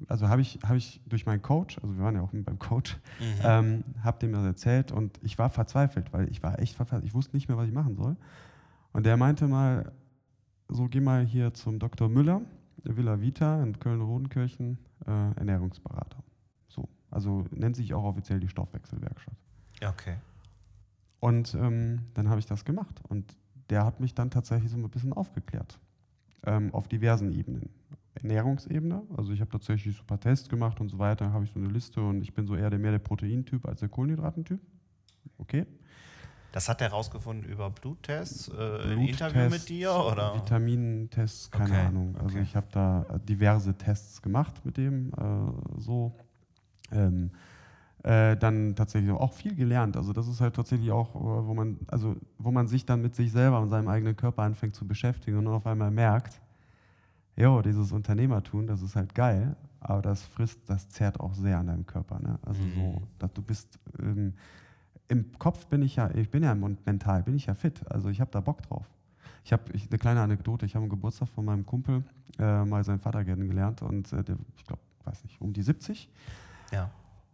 also 0.08 0.30
habe 0.30 0.42
ich, 0.42 0.60
hab 0.64 0.76
ich 0.76 1.02
durch 1.08 1.26
meinen 1.26 1.42
Coach, 1.42 1.78
also 1.80 1.98
wir 1.98 2.04
waren 2.04 2.16
ja 2.16 2.22
auch 2.22 2.30
beim 2.32 2.60
Coach, 2.60 2.98
mhm. 3.20 3.42
ähm, 3.44 3.84
habe 4.04 4.20
dem 4.20 4.32
das 4.32 4.46
erzählt 4.46 4.92
und 4.92 5.20
ich 5.24 5.38
war 5.40 5.50
verzweifelt, 5.50 6.14
weil 6.14 6.30
ich 6.30 6.44
war 6.44 6.60
echt 6.60 6.76
verzweifelt, 6.76 7.06
ich 7.06 7.16
wusste 7.16 7.36
nicht 7.36 7.48
mehr, 7.48 7.58
was 7.58 7.68
ich 7.68 7.74
machen 7.74 7.96
soll. 7.96 8.16
Und 8.92 9.06
der 9.06 9.18
meinte 9.18 9.48
mal, 9.48 9.92
so 10.70 10.88
geh 10.88 11.02
mal 11.02 11.26
hier 11.26 11.54
zum 11.54 11.80
Dr. 11.80 12.10
Müller, 12.10 12.42
Villa 12.84 13.20
Vita 13.20 13.64
in 13.64 13.80
Köln-Rodenkirchen, 13.80 14.78
äh, 15.06 15.38
Ernährungsberater. 15.38 16.24
So. 16.68 16.90
Also 17.12 17.46
nennt 17.52 17.76
sich 17.76 17.94
auch 17.94 18.04
offiziell 18.04 18.40
die 18.40 18.50
Stoffwechselwerkstatt. 18.50 19.36
Ja, 19.82 19.90
okay. 19.90 20.16
Und 21.20 21.54
ähm, 21.56 22.02
dann 22.14 22.30
habe 22.30 22.40
ich 22.40 22.46
das 22.46 22.66
gemacht. 22.66 23.02
Und 23.08 23.38
der 23.70 23.86
hat 23.86 24.00
mich 24.00 24.14
dann 24.14 24.30
tatsächlich 24.30 24.72
so 24.72 24.78
ein 24.78 24.90
bisschen 24.90 25.14
aufgeklärt. 25.14 25.80
Ähm, 26.46 26.74
auf 26.74 26.88
diversen 26.88 27.32
Ebenen. 27.32 27.70
Ernährungsebene, 28.16 29.02
also 29.18 29.34
ich 29.34 29.42
habe 29.42 29.50
tatsächlich 29.50 29.96
super 29.98 30.20
Tests 30.20 30.48
gemacht 30.48 30.80
und 30.80 30.90
so 30.90 31.00
weiter, 31.00 31.34
habe 31.34 31.46
ich 31.46 31.52
so 31.52 31.60
eine 31.60 31.70
Liste 31.70 32.02
und 32.02 32.22
ich 32.22 32.34
bin 32.34 32.46
so 32.46 32.56
eher 32.56 32.70
der, 32.70 32.78
mehr 32.80 32.92
der 32.92 33.00
Proteintyp 33.00 33.66
als 33.66 33.80
der 33.80 33.90
Kohlenhydratentyp. 33.90 34.60
Okay. 35.38 35.66
Das 36.54 36.70
hat 36.70 36.82
er 36.82 36.90
herausgefunden 36.90 37.50
über 37.50 37.72
Bluttests, 37.72 38.48
äh, 38.48 38.94
Interview 38.94 39.50
mit 39.50 39.68
dir 39.68 39.92
oder? 39.92 40.36
Vitamintests, 40.36 41.50
keine 41.50 41.72
okay, 41.72 41.88
Ahnung. 41.88 42.16
Also 42.16 42.36
okay. 42.36 42.44
ich 42.44 42.56
habe 42.56 42.68
da 42.72 43.06
diverse 43.28 43.74
Tests 43.74 44.22
gemacht 44.22 44.64
mit 44.64 44.78
dem, 44.78 45.12
äh, 45.14 45.80
so. 45.80 46.14
Ähm, 46.92 47.32
äh, 48.04 48.36
dann 48.38 48.76
tatsächlich 48.76 49.12
auch 49.12 49.34
viel 49.34 49.56
gelernt. 49.56 49.98
Also 49.98 50.14
das 50.14 50.28
ist 50.28 50.42
halt 50.42 50.56
tatsächlich 50.56 50.92
auch, 50.92 51.16
äh, 51.16 51.48
wo 51.48 51.54
man, 51.54 51.80
also 51.88 52.18
wo 52.38 52.52
man 52.52 52.68
sich 52.68 52.86
dann 52.86 53.02
mit 53.02 53.16
sich 53.16 53.32
selber 53.32 53.60
und 53.60 53.70
seinem 53.70 53.88
eigenen 53.88 54.16
Körper 54.16 54.44
anfängt 54.44 54.76
zu 54.76 54.86
beschäftigen 54.86 55.38
und 55.38 55.46
dann 55.46 55.54
auf 55.56 55.66
einmal 55.66 55.90
merkt, 55.90 56.40
jo, 57.36 57.62
dieses 57.62 57.92
Unternehmertun, 57.92 58.68
das 58.68 58.82
ist 58.82 58.96
halt 58.96 59.16
geil, 59.16 59.56
aber 59.80 60.02
das 60.02 60.22
frisst, 60.22 60.70
das 60.70 60.90
zerrt 60.90 61.20
auch 61.20 61.34
sehr 61.34 61.58
an 61.58 61.68
deinem 61.68 61.86
Körper. 61.86 62.20
Ne? 62.20 62.38
Also 62.46 62.62
mhm. 62.62 62.74
so, 62.76 63.02
dass 63.18 63.34
du 63.34 63.42
bist 63.42 63.80
ähm, 64.00 64.34
im 65.08 65.38
Kopf 65.38 65.68
bin 65.68 65.82
ich 65.82 65.96
ja, 65.96 66.10
ich 66.14 66.30
bin 66.30 66.44
ja 66.44 66.56
mental, 66.56 67.24
bin 67.24 67.36
ich 67.36 67.46
ja 67.46 67.54
fit. 67.54 67.82
Also 67.90 68.10
ich 68.10 68.22
habe 68.22 68.32
da 68.32 68.42
Bock 68.42 68.62
drauf. 68.64 68.86
Ich 69.44 69.52
habe 69.52 69.64
eine 69.74 70.00
kleine 70.00 70.22
Anekdote. 70.22 70.66
Ich 70.66 70.76
habe 70.76 70.84
am 70.84 70.90
Geburtstag 70.90 71.30
von 71.30 71.46
meinem 71.46 71.66
Kumpel 71.66 72.04
äh, 72.40 72.64
mal 72.64 72.84
seinen 72.84 73.00
Vater 73.00 73.24
kennengelernt 73.26 73.82
und 73.82 74.12
äh, 74.14 74.24
der, 74.24 74.38
ich 74.58 74.66
glaube, 74.66 74.82
weiß 75.04 75.24
nicht, 75.24 75.40
um 75.42 75.54
die 75.54 75.62
70. 75.62 76.10
Ja. 76.72 76.90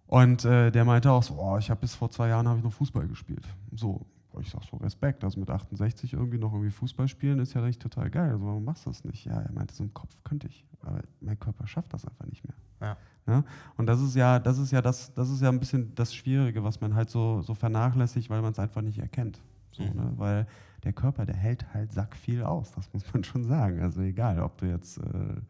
Und 0.08 0.44
äh, 0.44 0.72
der 0.72 0.86
meinte 0.86 1.12
auch 1.12 1.22
so, 1.22 1.36
oh, 1.36 1.58
ich 1.58 1.70
habe 1.70 1.82
bis 1.82 1.94
vor 1.94 2.10
zwei 2.10 2.30
Jahren 2.30 2.48
habe 2.48 2.58
ich 2.58 2.64
noch 2.64 2.74
Fußball 2.74 3.08
gespielt. 3.08 3.48
So, 3.76 4.06
ich 4.40 4.50
sag 4.50 4.64
so 4.64 4.78
Respekt, 4.78 5.24
also 5.24 5.40
mit 5.40 5.50
68 5.50 6.14
irgendwie 6.14 6.38
noch 6.38 6.54
irgendwie 6.54 6.72
Fußball 6.72 7.08
spielen 7.08 7.40
ist 7.40 7.54
ja 7.54 7.62
eigentlich 7.62 7.80
total 7.80 8.10
geil. 8.10 8.32
Also 8.32 8.46
warum 8.46 8.64
machst 8.64 8.86
du 8.86 8.90
das 8.90 9.04
nicht? 9.04 9.26
Ja, 9.26 9.40
er 9.40 9.52
meinte, 9.52 9.74
so 9.74 9.84
im 9.84 9.94
Kopf 9.94 10.16
könnte 10.24 10.48
ich, 10.48 10.66
aber 10.82 11.02
mein 11.20 11.40
Körper 11.40 11.68
schafft 11.68 11.94
das 11.94 12.06
einfach 12.06 12.26
nicht 12.26 12.44
mehr. 12.46 12.56
Ja. 12.82 12.98
Ja? 13.28 13.44
Und 13.78 13.86
das 13.86 14.02
ist 14.02 14.16
ja, 14.16 14.40
das 14.40 14.58
ist 14.58 14.72
ja 14.72 14.82
das, 14.82 15.14
das 15.14 15.30
ist 15.30 15.42
ja 15.42 15.50
ein 15.50 15.60
bisschen 15.60 15.94
das 15.96 16.14
Schwierige, 16.14 16.64
was 16.64 16.82
man 16.82 16.96
halt 16.96 17.10
so, 17.10 17.42
so 17.42 17.54
vernachlässigt, 17.54 18.30
weil 18.30 18.42
man 18.42 18.52
es 18.52 18.60
einfach 18.60 18.82
nicht 18.82 19.00
erkennt. 19.00 19.40
So, 19.72 19.84
mhm. 19.84 19.96
ne? 19.96 20.14
Weil 20.16 20.48
der 20.84 20.94
Körper, 20.94 21.26
der 21.26 21.36
hält 21.36 21.74
halt 21.74 21.92
sack 21.92 22.16
viel 22.16 22.44
aus, 22.44 22.72
das 22.72 22.92
muss 22.94 23.04
man 23.14 23.24
schon 23.24 23.44
sagen. 23.44 23.82
Also 23.82 24.02
egal, 24.02 24.40
ob 24.40 24.58
du 24.58 24.66
jetzt 24.66 24.98
äh, 24.98 25.42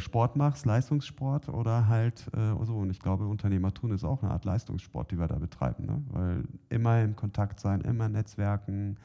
Sport 0.00 0.36
machst, 0.36 0.66
Leistungssport 0.66 1.48
oder 1.48 1.88
halt 1.88 2.26
äh, 2.34 2.64
so. 2.64 2.76
Und 2.76 2.90
ich 2.90 3.00
glaube, 3.00 3.26
Unternehmertun 3.26 3.92
ist 3.92 4.04
auch 4.04 4.22
eine 4.22 4.32
Art 4.32 4.44
Leistungssport, 4.44 5.10
die 5.10 5.18
wir 5.18 5.28
da 5.28 5.36
betreiben. 5.36 5.86
Ne? 5.86 6.02
Weil 6.10 6.44
immer 6.68 7.00
in 7.00 7.16
Kontakt 7.16 7.60
sein, 7.60 7.80
immer 7.80 8.08
Netzwerken, 8.08 8.98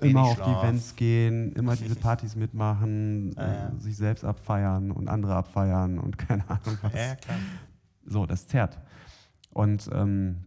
immer 0.00 0.22
auf 0.22 0.36
Schlaf. 0.36 0.46
die 0.46 0.66
Events 0.66 0.96
gehen, 0.96 1.52
immer 1.52 1.76
diese 1.76 1.96
Partys 1.96 2.36
mitmachen, 2.36 3.32
ja. 3.36 3.68
Äh, 3.68 3.80
sich 3.80 3.96
selbst 3.96 4.24
abfeiern 4.24 4.90
und 4.90 5.08
andere 5.08 5.34
abfeiern 5.34 5.98
und 5.98 6.18
keine 6.28 6.48
Ahnung 6.48 6.78
was. 6.82 6.94
Ja, 6.94 7.14
klar. 7.16 7.38
So, 8.04 8.26
das 8.26 8.46
zerrt. 8.46 8.78
Und, 9.52 9.88
ähm, 9.92 10.44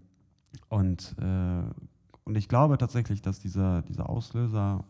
und, 0.70 1.16
äh, 1.20 1.64
und 2.24 2.38
ich 2.38 2.48
glaube 2.48 2.78
tatsächlich, 2.78 3.22
dass 3.22 3.40
dieser, 3.40 3.82
dieser 3.82 4.10
Auslöser 4.10 4.84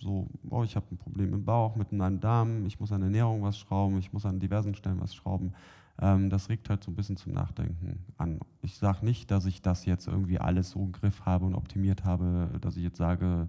so, 0.00 0.28
oh, 0.50 0.62
ich 0.62 0.76
habe 0.76 0.86
ein 0.92 0.98
Problem 0.98 1.32
im 1.32 1.44
Bauch 1.44 1.76
mit 1.76 1.92
einem 1.92 2.20
Darm, 2.20 2.66
ich 2.66 2.80
muss 2.80 2.92
an 2.92 3.02
Ernährung 3.02 3.42
was 3.42 3.58
schrauben, 3.58 3.98
ich 3.98 4.12
muss 4.12 4.26
an 4.26 4.40
diversen 4.40 4.74
Stellen 4.74 5.00
was 5.00 5.14
schrauben, 5.14 5.52
ähm, 6.00 6.30
das 6.30 6.48
regt 6.48 6.68
halt 6.70 6.82
so 6.82 6.90
ein 6.90 6.96
bisschen 6.96 7.16
zum 7.16 7.32
Nachdenken 7.32 8.04
an. 8.18 8.40
Ich 8.62 8.76
sage 8.76 9.04
nicht, 9.04 9.30
dass 9.30 9.46
ich 9.46 9.62
das 9.62 9.84
jetzt 9.84 10.08
irgendwie 10.08 10.38
alles 10.38 10.70
so 10.70 10.80
im 10.80 10.92
Griff 10.92 11.24
habe 11.24 11.44
und 11.44 11.54
optimiert 11.54 12.04
habe, 12.04 12.50
dass 12.60 12.76
ich 12.76 12.82
jetzt 12.82 12.98
sage, 12.98 13.48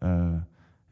äh, 0.00 0.36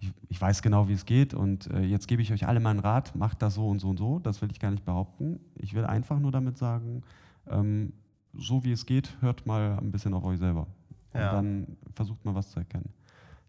ich, 0.00 0.12
ich, 0.28 0.40
weiß 0.40 0.62
genau, 0.62 0.88
wie 0.88 0.92
es 0.92 1.06
geht 1.06 1.34
und 1.34 1.68
äh, 1.70 1.82
jetzt 1.82 2.06
gebe 2.06 2.22
ich 2.22 2.32
euch 2.32 2.46
alle 2.46 2.60
meinen 2.60 2.78
Rat, 2.78 3.16
macht 3.16 3.42
das 3.42 3.54
so 3.54 3.68
und 3.68 3.80
so 3.80 3.88
und 3.88 3.98
so. 3.98 4.18
Das 4.20 4.42
will 4.42 4.50
ich 4.50 4.60
gar 4.60 4.70
nicht 4.70 4.84
behaupten. 4.84 5.40
Ich 5.56 5.74
will 5.74 5.84
einfach 5.84 6.18
nur 6.20 6.30
damit 6.30 6.56
sagen, 6.56 7.02
ähm, 7.48 7.92
so 8.34 8.64
wie 8.64 8.72
es 8.72 8.86
geht, 8.86 9.16
hört 9.20 9.46
mal 9.46 9.78
ein 9.78 9.90
bisschen 9.90 10.14
auf 10.14 10.24
euch 10.24 10.38
selber. 10.38 10.66
Und 11.12 11.20
ja. 11.20 11.32
dann 11.32 11.76
versucht 11.94 12.24
mal 12.24 12.34
was 12.34 12.50
zu 12.50 12.60
erkennen. 12.60 12.90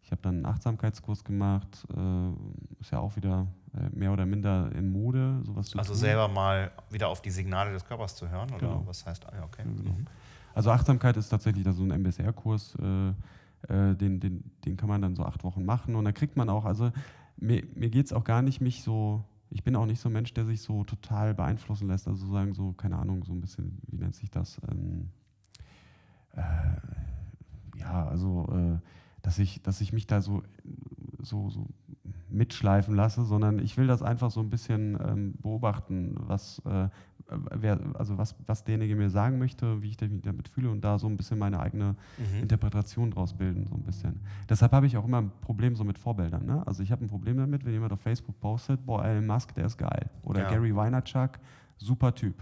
Ich 0.09 0.11
habe 0.11 0.23
dann 0.23 0.37
einen 0.37 0.45
Achtsamkeitskurs 0.47 1.23
gemacht, 1.23 1.85
äh, 1.95 2.81
ist 2.81 2.89
ja 2.91 2.97
auch 2.97 3.15
wieder 3.15 3.45
äh, 3.75 3.95
mehr 3.95 4.11
oder 4.11 4.25
minder 4.25 4.71
in 4.71 4.91
Mode, 4.91 5.39
sowas 5.43 5.67
zu 5.67 5.77
Also 5.77 5.93
tun. 5.93 5.99
selber 5.99 6.27
mal 6.27 6.71
wieder 6.89 7.09
auf 7.09 7.21
die 7.21 7.29
Signale 7.29 7.71
des 7.73 7.85
Körpers 7.85 8.15
zu 8.15 8.27
hören, 8.27 8.49
oder 8.49 8.57
genau. 8.57 8.81
was 8.87 9.05
heißt, 9.05 9.27
ah, 9.27 9.43
okay. 9.43 9.61
Genau. 9.65 9.91
Mhm. 9.91 10.07
Also 10.55 10.71
Achtsamkeit 10.71 11.15
ist 11.15 11.29
tatsächlich 11.29 11.63
so 11.75 11.83
ein 11.83 11.91
MBSR-Kurs, 11.91 12.75
äh, 12.81 13.09
äh, 13.71 13.95
den, 13.95 14.19
den, 14.19 14.51
den 14.65 14.77
kann 14.77 14.89
man 14.89 14.99
dann 14.99 15.13
so 15.13 15.23
acht 15.23 15.43
Wochen 15.43 15.63
machen 15.63 15.93
und 15.93 16.05
dann 16.05 16.15
kriegt 16.15 16.35
man 16.35 16.49
auch, 16.49 16.65
also 16.65 16.91
mir, 17.37 17.63
mir 17.75 17.91
geht 17.91 18.07
es 18.07 18.11
auch 18.11 18.23
gar 18.23 18.41
nicht, 18.41 18.61
mich 18.61 18.81
so, 18.81 19.23
ich 19.51 19.63
bin 19.63 19.75
auch 19.75 19.85
nicht 19.85 20.01
so 20.01 20.09
ein 20.09 20.13
Mensch, 20.13 20.33
der 20.33 20.45
sich 20.47 20.63
so 20.63 20.85
total 20.85 21.35
beeinflussen 21.35 21.87
lässt, 21.87 22.07
also 22.07 22.21
sozusagen 22.21 22.55
so, 22.55 22.73
keine 22.73 22.97
Ahnung, 22.97 23.23
so 23.25 23.33
ein 23.33 23.41
bisschen, 23.41 23.77
wie 23.85 23.97
nennt 23.97 24.15
sich 24.15 24.31
das? 24.31 24.59
Ähm, 24.71 25.11
äh, 26.35 27.77
ja, 27.77 28.07
also, 28.07 28.47
äh, 28.51 28.79
dass, 29.21 29.39
ich, 29.39 29.61
dass 29.61 29.81
ich 29.81 29.93
mich 29.93 30.07
da 30.07 30.21
so, 30.21 30.43
so, 31.21 31.49
so 31.49 31.67
mitschleifen 32.29 32.95
lasse, 32.95 33.23
sondern 33.25 33.59
ich 33.59 33.77
will 33.77 33.87
das 33.87 34.01
einfach 34.01 34.31
so 34.31 34.39
ein 34.39 34.49
bisschen 34.49 34.97
ähm, 35.05 35.33
beobachten, 35.41 36.15
was, 36.19 36.59
äh, 36.65 36.87
wer, 37.55 37.79
also 37.95 38.17
was, 38.17 38.35
was 38.45 38.63
derjenige 38.63 38.95
mir 38.95 39.09
sagen 39.09 39.39
möchte, 39.39 39.81
wie 39.81 39.89
ich 39.89 39.99
mich 40.01 40.21
damit 40.21 40.47
fühle 40.47 40.69
und 40.69 40.81
da 40.81 40.99
so 40.99 41.07
ein 41.07 41.17
bisschen 41.17 41.39
meine 41.39 41.59
eigene 41.59 41.95
Mhm. 42.17 42.41
Interpretation 42.43 43.11
draus 43.11 43.33
bilden, 43.33 43.65
so 43.67 43.75
ein 43.75 43.83
bisschen. 43.83 44.19
Deshalb 44.47 44.71
habe 44.71 44.85
ich 44.85 44.95
auch 44.97 45.05
immer 45.05 45.21
ein 45.21 45.31
Problem 45.41 45.75
so 45.75 45.83
mit 45.83 45.97
Vorbildern. 45.97 46.45
Ne? 46.45 46.65
Also 46.67 46.83
ich 46.83 46.91
habe 46.91 47.03
ein 47.03 47.07
Problem 47.07 47.37
damit, 47.37 47.65
wenn 47.65 47.73
jemand 47.73 47.93
auf 47.93 48.01
Facebook 48.01 48.39
postet, 48.39 48.85
boah, 48.85 49.03
Elon 49.05 49.25
Musk, 49.25 49.53
der 49.55 49.65
ist 49.65 49.77
geil. 49.77 50.09
Oder 50.23 50.41
Ja. 50.41 50.49
Gary 50.49 50.75
Vaynerchuk, 50.75 51.31
super 51.77 52.13
Typ. 52.13 52.35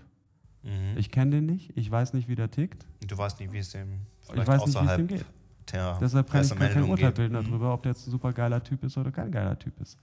Mhm. 0.63 0.97
Ich 0.97 1.11
kenne 1.11 1.31
den 1.31 1.45
nicht, 1.45 1.71
ich 1.77 1.89
weiß 1.89 2.13
nicht, 2.13 2.27
wie 2.27 2.35
der 2.35 2.51
tickt. 2.51 2.85
Du 3.07 3.17
weißt 3.17 3.39
nicht, 3.39 3.51
wie 3.53 3.59
es 3.59 3.71
dem 3.71 4.01
Ich 4.23 4.29
weiß 4.35 4.37
nicht, 4.37 4.47
wie 4.47 4.69
es 4.69 4.75
außerhalb 4.75 4.97
dem 4.97 5.07
geht. 5.07 5.25
Der 5.71 5.97
Deshalb 5.99 6.29
kann 6.29 6.43
ich 6.43 6.55
gar 6.55 6.69
kein 6.69 6.83
Urteil 6.83 7.11
bilden 7.11 7.33
Mhm. 7.35 7.43
darüber, 7.45 7.73
ob 7.73 7.83
der 7.83 7.91
jetzt 7.91 8.07
ein 8.07 8.11
super 8.11 8.33
geiler 8.33 8.63
Typ 8.63 8.83
ist 8.83 8.97
oder 8.97 9.11
kein 9.11 9.31
geiler 9.31 9.57
Typ 9.57 9.79
ist. 9.79 9.97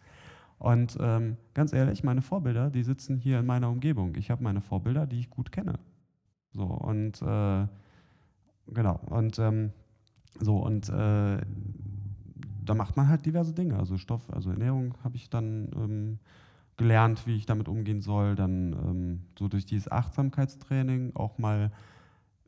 Und 0.59 0.97
ähm, 1.01 1.37
ganz 1.53 1.73
ehrlich, 1.73 2.05
meine 2.05 2.23
Vorbilder, 2.23 2.71
die 2.71 2.83
sitzen 2.83 3.17
hier 3.17 3.41
in 3.41 3.47
meiner 3.47 3.69
Umgebung. 3.69 4.15
Ich 4.17 4.31
habe 4.31 4.43
meine 4.43 4.61
Vorbilder, 4.61 5.07
die 5.07 5.21
ich 5.21 5.31
gut 5.31 5.53
kenne. 5.53 5.75
So, 6.53 6.65
und 6.65 7.21
äh, 7.23 7.67
genau, 8.69 9.01
und 9.07 9.39
ähm, 9.39 9.73
so, 10.41 10.59
und 10.59 10.89
äh, 10.89 11.39
da 12.65 12.75
macht 12.75 12.97
man 12.97 13.09
halt 13.09 13.27
diverse 13.27 13.53
Dinge. 13.53 13.79
Also 13.79 13.99
Stoff, 13.99 14.31
also 14.33 14.51
Ernährung 14.51 14.95
habe 15.05 15.17
ich 15.17 15.29
dann 15.29 15.69
ähm, 15.77 16.19
gelernt, 16.77 17.27
wie 17.27 17.37
ich 17.37 17.47
damit 17.47 17.69
umgehen 17.69 18.01
soll. 18.01 18.35
Dann 18.35 18.73
ähm, 18.73 19.21
so 19.39 19.49
durch 19.49 19.67
dieses 19.67 19.91
Achtsamkeitstraining 19.91 21.15
auch 21.15 21.39
mal 21.39 21.71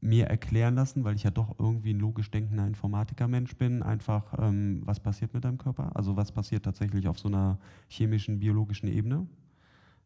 mir 0.06 0.26
erklären 0.26 0.74
lassen, 0.74 1.04
weil 1.04 1.16
ich 1.16 1.24
ja 1.24 1.30
doch 1.30 1.58
irgendwie 1.58 1.92
ein 1.92 1.98
logisch 1.98 2.30
denkender 2.30 2.66
Informatiker-Mensch 2.66 3.56
bin, 3.56 3.82
einfach, 3.82 4.34
ähm, 4.38 4.82
was 4.84 5.00
passiert 5.00 5.34
mit 5.34 5.44
deinem 5.44 5.58
Körper? 5.58 5.90
Also 5.94 6.16
was 6.16 6.32
passiert 6.32 6.64
tatsächlich 6.64 7.08
auf 7.08 7.18
so 7.18 7.28
einer 7.28 7.58
chemischen, 7.88 8.38
biologischen 8.38 8.88
Ebene? 8.88 9.26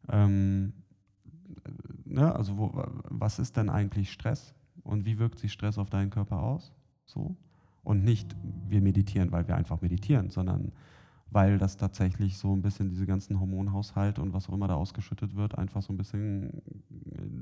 Ähm, 0.09 0.73
äh, 1.65 1.71
ne? 2.07 2.35
Also 2.35 2.57
wo, 2.57 2.85
was 3.05 3.39
ist 3.39 3.57
denn 3.57 3.69
eigentlich 3.69 4.11
Stress? 4.11 4.55
Und 4.83 5.05
wie 5.05 5.19
wirkt 5.19 5.39
sich 5.39 5.53
Stress 5.53 5.77
auf 5.79 5.91
deinen 5.91 6.11
Körper 6.11 6.43
aus? 6.43 6.73
So. 7.05 7.37
Und 7.83 8.05
nicht, 8.05 8.35
wir 8.69 8.81
meditieren, 8.81 9.33
weil 9.33 9.47
wir 9.49 9.57
einfach 9.57 9.81
meditieren, 9.83 10.31
sondern 10.31 10.73
weil 11.33 11.59
das 11.59 11.77
tatsächlich 11.77 12.37
so 12.39 12.55
ein 12.55 12.63
bisschen 12.63 12.91
diese 12.91 13.07
ganzen 13.07 13.39
Hormonhaushalt 13.39 14.19
und 14.19 14.33
was 14.33 14.49
auch 14.49 14.55
immer 14.55 14.69
da 14.69 14.75
ausgeschüttet 14.75 15.37
wird, 15.37 15.57
einfach 15.57 15.83
so 15.83 15.93
ein 15.93 15.97
bisschen, 15.97 16.51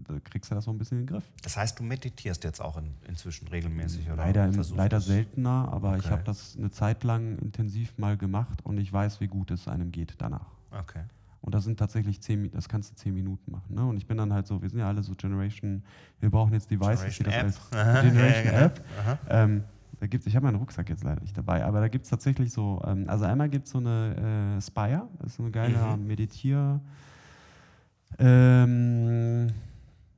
da 0.06 0.18
kriegst 0.24 0.50
du 0.50 0.54
das 0.54 0.64
so 0.64 0.70
ein 0.70 0.78
bisschen 0.78 1.00
in 1.00 1.06
den 1.06 1.14
Griff. 1.14 1.24
Das 1.42 1.56
heißt, 1.56 1.78
du 1.78 1.82
meditierst 1.82 2.44
jetzt 2.44 2.60
auch 2.60 2.76
in, 2.76 2.94
inzwischen 3.06 3.48
regelmäßig, 3.48 4.06
oder? 4.06 4.16
Leider, 4.16 4.44
im, 4.46 4.62
leider 4.76 5.00
seltener, 5.00 5.68
aber 5.72 5.96
ich 5.96 6.04
Okay. 6.04 6.12
habe 6.12 6.24
das 6.24 6.56
eine 6.56 6.70
Zeit 6.70 7.02
lang 7.04 7.38
intensiv 7.38 7.96
mal 7.98 8.16
gemacht 8.16 8.64
und 8.64 8.78
ich 8.78 8.92
weiß, 8.92 9.20
wie 9.20 9.28
gut 9.28 9.50
es 9.50 9.68
einem 9.68 9.90
geht 9.90 10.14
danach. 10.18 10.46
Okay. 10.70 11.02
Und 11.40 11.54
das 11.54 11.64
sind 11.64 11.78
tatsächlich 11.78 12.20
zehn, 12.20 12.50
das 12.50 12.68
kannst 12.68 12.90
du 12.90 12.96
zehn 12.96 13.14
Minuten 13.14 13.52
machen. 13.52 13.74
Ne? 13.74 13.84
Und 13.86 13.96
ich 13.96 14.06
bin 14.06 14.16
dann 14.16 14.32
halt 14.32 14.46
so, 14.46 14.60
wir 14.60 14.68
sind 14.68 14.80
ja 14.80 14.88
alle 14.88 15.02
so 15.02 15.14
Generation, 15.14 15.82
wir 16.20 16.30
brauchen 16.30 16.52
jetzt 16.52 16.70
Devices, 16.70 17.16
die 17.16 17.22
Generation 17.24 17.56
das 17.72 17.72
App. 17.72 17.86
als 17.86 18.04
Generation 18.04 18.54
ja, 18.54 18.60
App. 18.66 18.84
Ähm, 19.30 19.64
da 20.00 20.06
gibt's, 20.06 20.26
ich 20.26 20.36
habe 20.36 20.46
meinen 20.46 20.56
Rucksack 20.56 20.88
jetzt 20.90 21.02
leider 21.04 21.20
nicht 21.20 21.36
dabei, 21.36 21.64
aber 21.64 21.80
da 21.80 21.88
gibt 21.88 22.04
es 22.04 22.10
tatsächlich 22.10 22.52
so, 22.52 22.80
ähm, 22.86 23.04
also 23.08 23.24
einmal 23.24 23.48
gibt 23.48 23.66
es 23.66 23.72
so 23.72 23.78
eine 23.78 24.56
äh, 24.56 24.60
Spire, 24.60 25.08
das 25.18 25.28
ist 25.28 25.36
so 25.36 25.42
eine 25.42 25.50
geile 25.52 25.96
Mhm. 25.96 26.06
Meditier, 26.06 26.80
ähm, 28.18 29.48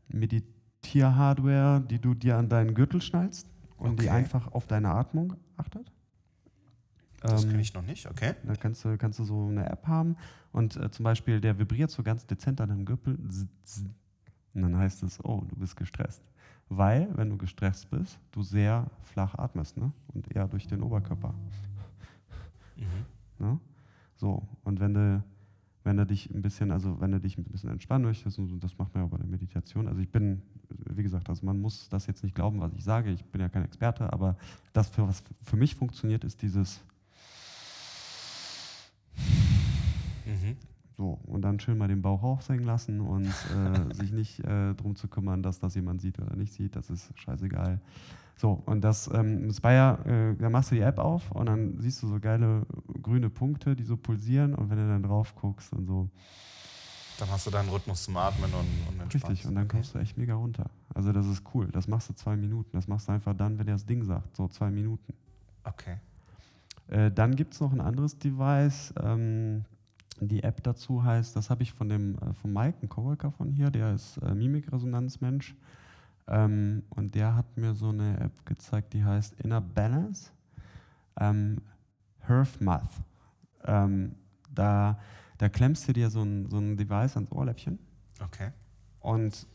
Meditier-Hardware, 0.08 1.80
die 1.80 1.98
du 1.98 2.14
dir 2.14 2.36
an 2.36 2.48
deinen 2.48 2.74
Gürtel 2.74 3.00
schnallst 3.00 3.46
und 3.78 4.00
die 4.00 4.08
Okay. 4.08 4.10
einfach 4.10 4.52
auf 4.52 4.66
deine 4.66 4.90
Atmung 4.90 5.34
achtet. 5.56 5.90
Das 7.22 7.42
Ähm, 7.42 7.50
kenne 7.50 7.62
ich 7.62 7.74
noch 7.74 7.82
nicht, 7.82 8.06
okay. 8.08 8.34
da 8.44 8.54
kannst 8.56 8.84
du, 8.84 8.96
kannst 8.96 9.18
du 9.18 9.24
so 9.24 9.48
eine 9.48 9.68
App 9.68 9.86
haben 9.86 10.16
und 10.52 10.76
äh, 10.76 10.90
zum 10.90 11.04
Beispiel 11.04 11.40
der 11.40 11.58
vibriert 11.58 11.90
so 11.90 12.02
ganz 12.02 12.26
dezent 12.26 12.60
an 12.60 12.70
deinem 12.70 12.84
Gürtel. 12.86 13.18
Und 14.54 14.62
dann 14.62 14.76
heißt 14.76 15.02
es, 15.02 15.22
oh, 15.24 15.44
du 15.48 15.56
bist 15.56 15.76
gestresst. 15.76 16.22
Weil, 16.70 17.08
wenn 17.16 17.28
du 17.28 17.36
gestresst 17.36 17.90
bist, 17.90 18.18
du 18.30 18.42
sehr 18.42 18.86
flach 19.02 19.34
atmest 19.34 19.76
ne? 19.76 19.92
und 20.14 20.34
eher 20.34 20.46
durch 20.46 20.66
den 20.66 20.82
Oberkörper. 20.82 21.34
Mhm. 22.76 23.44
Ne? 23.44 23.60
So, 24.16 24.46
und 24.64 24.80
wenn 24.80 24.94
du, 24.94 25.22
wenn 25.82 25.96
du 25.96 26.06
dich 26.06 26.30
ein 26.30 26.42
bisschen, 26.42 26.70
also 26.70 27.00
wenn 27.00 27.10
du 27.10 27.20
dich 27.20 27.36
ein 27.36 27.44
bisschen 27.44 27.70
entspannen 27.70 28.06
möchtest, 28.06 28.38
und 28.38 28.60
das 28.60 28.78
macht 28.78 28.94
man 28.94 29.02
ja 29.02 29.08
bei 29.08 29.18
der 29.18 29.26
Meditation. 29.26 29.88
Also 29.88 30.00
ich 30.00 30.10
bin, 30.10 30.42
wie 30.68 31.02
gesagt, 31.02 31.28
also 31.28 31.44
man 31.44 31.60
muss 31.60 31.88
das 31.88 32.06
jetzt 32.06 32.22
nicht 32.22 32.34
glauben, 32.34 32.60
was 32.60 32.72
ich 32.72 32.84
sage, 32.84 33.10
ich 33.10 33.24
bin 33.24 33.40
ja 33.40 33.48
kein 33.48 33.64
Experte, 33.64 34.12
aber 34.12 34.36
das, 34.72 34.88
für 34.88 35.06
was 35.08 35.24
für 35.42 35.56
mich 35.56 35.74
funktioniert, 35.74 36.22
ist 36.22 36.40
dieses 36.40 36.80
Mhm. 40.30 40.56
So, 41.00 41.18
und 41.28 41.40
dann 41.40 41.58
schön 41.58 41.78
mal 41.78 41.88
den 41.88 42.02
Bauch 42.02 42.22
aufhängen 42.22 42.64
lassen 42.64 43.00
und 43.00 43.24
äh, 43.24 43.94
sich 43.94 44.12
nicht 44.12 44.40
äh, 44.40 44.74
drum 44.74 44.96
zu 44.96 45.08
kümmern, 45.08 45.42
dass 45.42 45.58
das 45.58 45.74
jemand 45.74 46.02
sieht 46.02 46.18
oder 46.18 46.36
nicht 46.36 46.52
sieht, 46.52 46.76
das 46.76 46.90
ist 46.90 47.10
scheißegal. 47.18 47.80
So, 48.36 48.62
und 48.66 48.82
das 48.82 49.08
ähm, 49.10 49.50
Spire, 49.50 50.34
äh, 50.38 50.42
da 50.42 50.50
machst 50.50 50.72
du 50.72 50.74
die 50.74 50.82
App 50.82 50.98
auf 50.98 51.30
und 51.32 51.46
dann 51.46 51.80
siehst 51.80 52.02
du 52.02 52.06
so 52.06 52.20
geile 52.20 52.66
grüne 53.00 53.30
Punkte, 53.30 53.74
die 53.74 53.84
so 53.84 53.96
pulsieren 53.96 54.54
und 54.54 54.68
wenn 54.68 54.76
du 54.76 54.86
dann 54.88 55.02
drauf 55.02 55.34
guckst 55.36 55.72
und 55.72 55.86
so, 55.86 56.10
Dann 57.18 57.30
hast 57.30 57.46
du 57.46 57.50
deinen 57.50 57.70
Rhythmus 57.70 58.04
zum 58.04 58.18
Atmen 58.18 58.50
und, 58.52 58.92
und 58.92 59.00
entspannst. 59.00 59.30
richtig, 59.30 59.46
und 59.46 59.54
dann 59.54 59.68
kommst 59.68 59.94
du 59.94 59.98
echt 60.00 60.18
mega 60.18 60.34
runter. 60.34 60.68
Also 60.92 61.14
das 61.14 61.26
ist 61.26 61.44
cool, 61.54 61.68
das 61.72 61.88
machst 61.88 62.10
du 62.10 62.12
zwei 62.12 62.36
Minuten, 62.36 62.72
das 62.72 62.88
machst 62.88 63.08
du 63.08 63.12
einfach 63.12 63.34
dann, 63.34 63.58
wenn 63.58 63.64
der 63.64 63.76
das 63.76 63.86
Ding 63.86 64.04
sagt, 64.04 64.36
so 64.36 64.48
zwei 64.48 64.70
Minuten. 64.70 65.14
Okay. 65.64 65.96
Äh, 66.88 67.10
dann 67.10 67.36
gibt 67.36 67.54
es 67.54 67.60
noch 67.60 67.72
ein 67.72 67.80
anderes 67.80 68.18
Device. 68.18 68.92
Ähm, 69.02 69.64
die 70.20 70.42
App 70.42 70.62
dazu 70.62 71.02
heißt, 71.02 71.34
das 71.36 71.50
habe 71.50 71.62
ich 71.62 71.72
von 71.72 71.88
dem 71.88 72.16
äh, 72.16 72.32
von 72.34 72.52
Mike, 72.52 72.78
ein 72.82 72.88
Coworker 72.88 73.30
von 73.30 73.50
hier, 73.50 73.70
der 73.70 73.94
ist 73.94 74.18
äh, 74.18 74.34
Mimikresonanzmensch. 74.34 75.54
Ähm, 76.28 76.84
und 76.90 77.14
der 77.14 77.34
hat 77.34 77.56
mir 77.56 77.74
so 77.74 77.88
eine 77.88 78.20
App 78.20 78.46
gezeigt, 78.46 78.92
die 78.92 79.04
heißt 79.04 79.40
Inner 79.40 79.60
Balance. 79.60 80.30
Ähm, 81.18 81.58
HearthMath. 82.26 83.02
Ähm, 83.64 84.14
da, 84.54 84.98
da 85.38 85.48
klemmst 85.48 85.88
du 85.88 85.92
dir 85.92 86.10
so 86.10 86.22
ein, 86.22 86.48
so 86.48 86.58
ein 86.58 86.76
Device 86.76 87.16
ans 87.16 87.32
Ohrläppchen. 87.32 87.78
Okay. 88.22 88.50
Und 89.00 89.46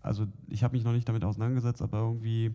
also 0.00 0.26
ich 0.48 0.62
habe 0.62 0.76
mich 0.76 0.84
noch 0.84 0.92
nicht 0.92 1.08
damit 1.08 1.24
auseinandergesetzt, 1.24 1.82
aber 1.82 1.98
irgendwie 1.98 2.54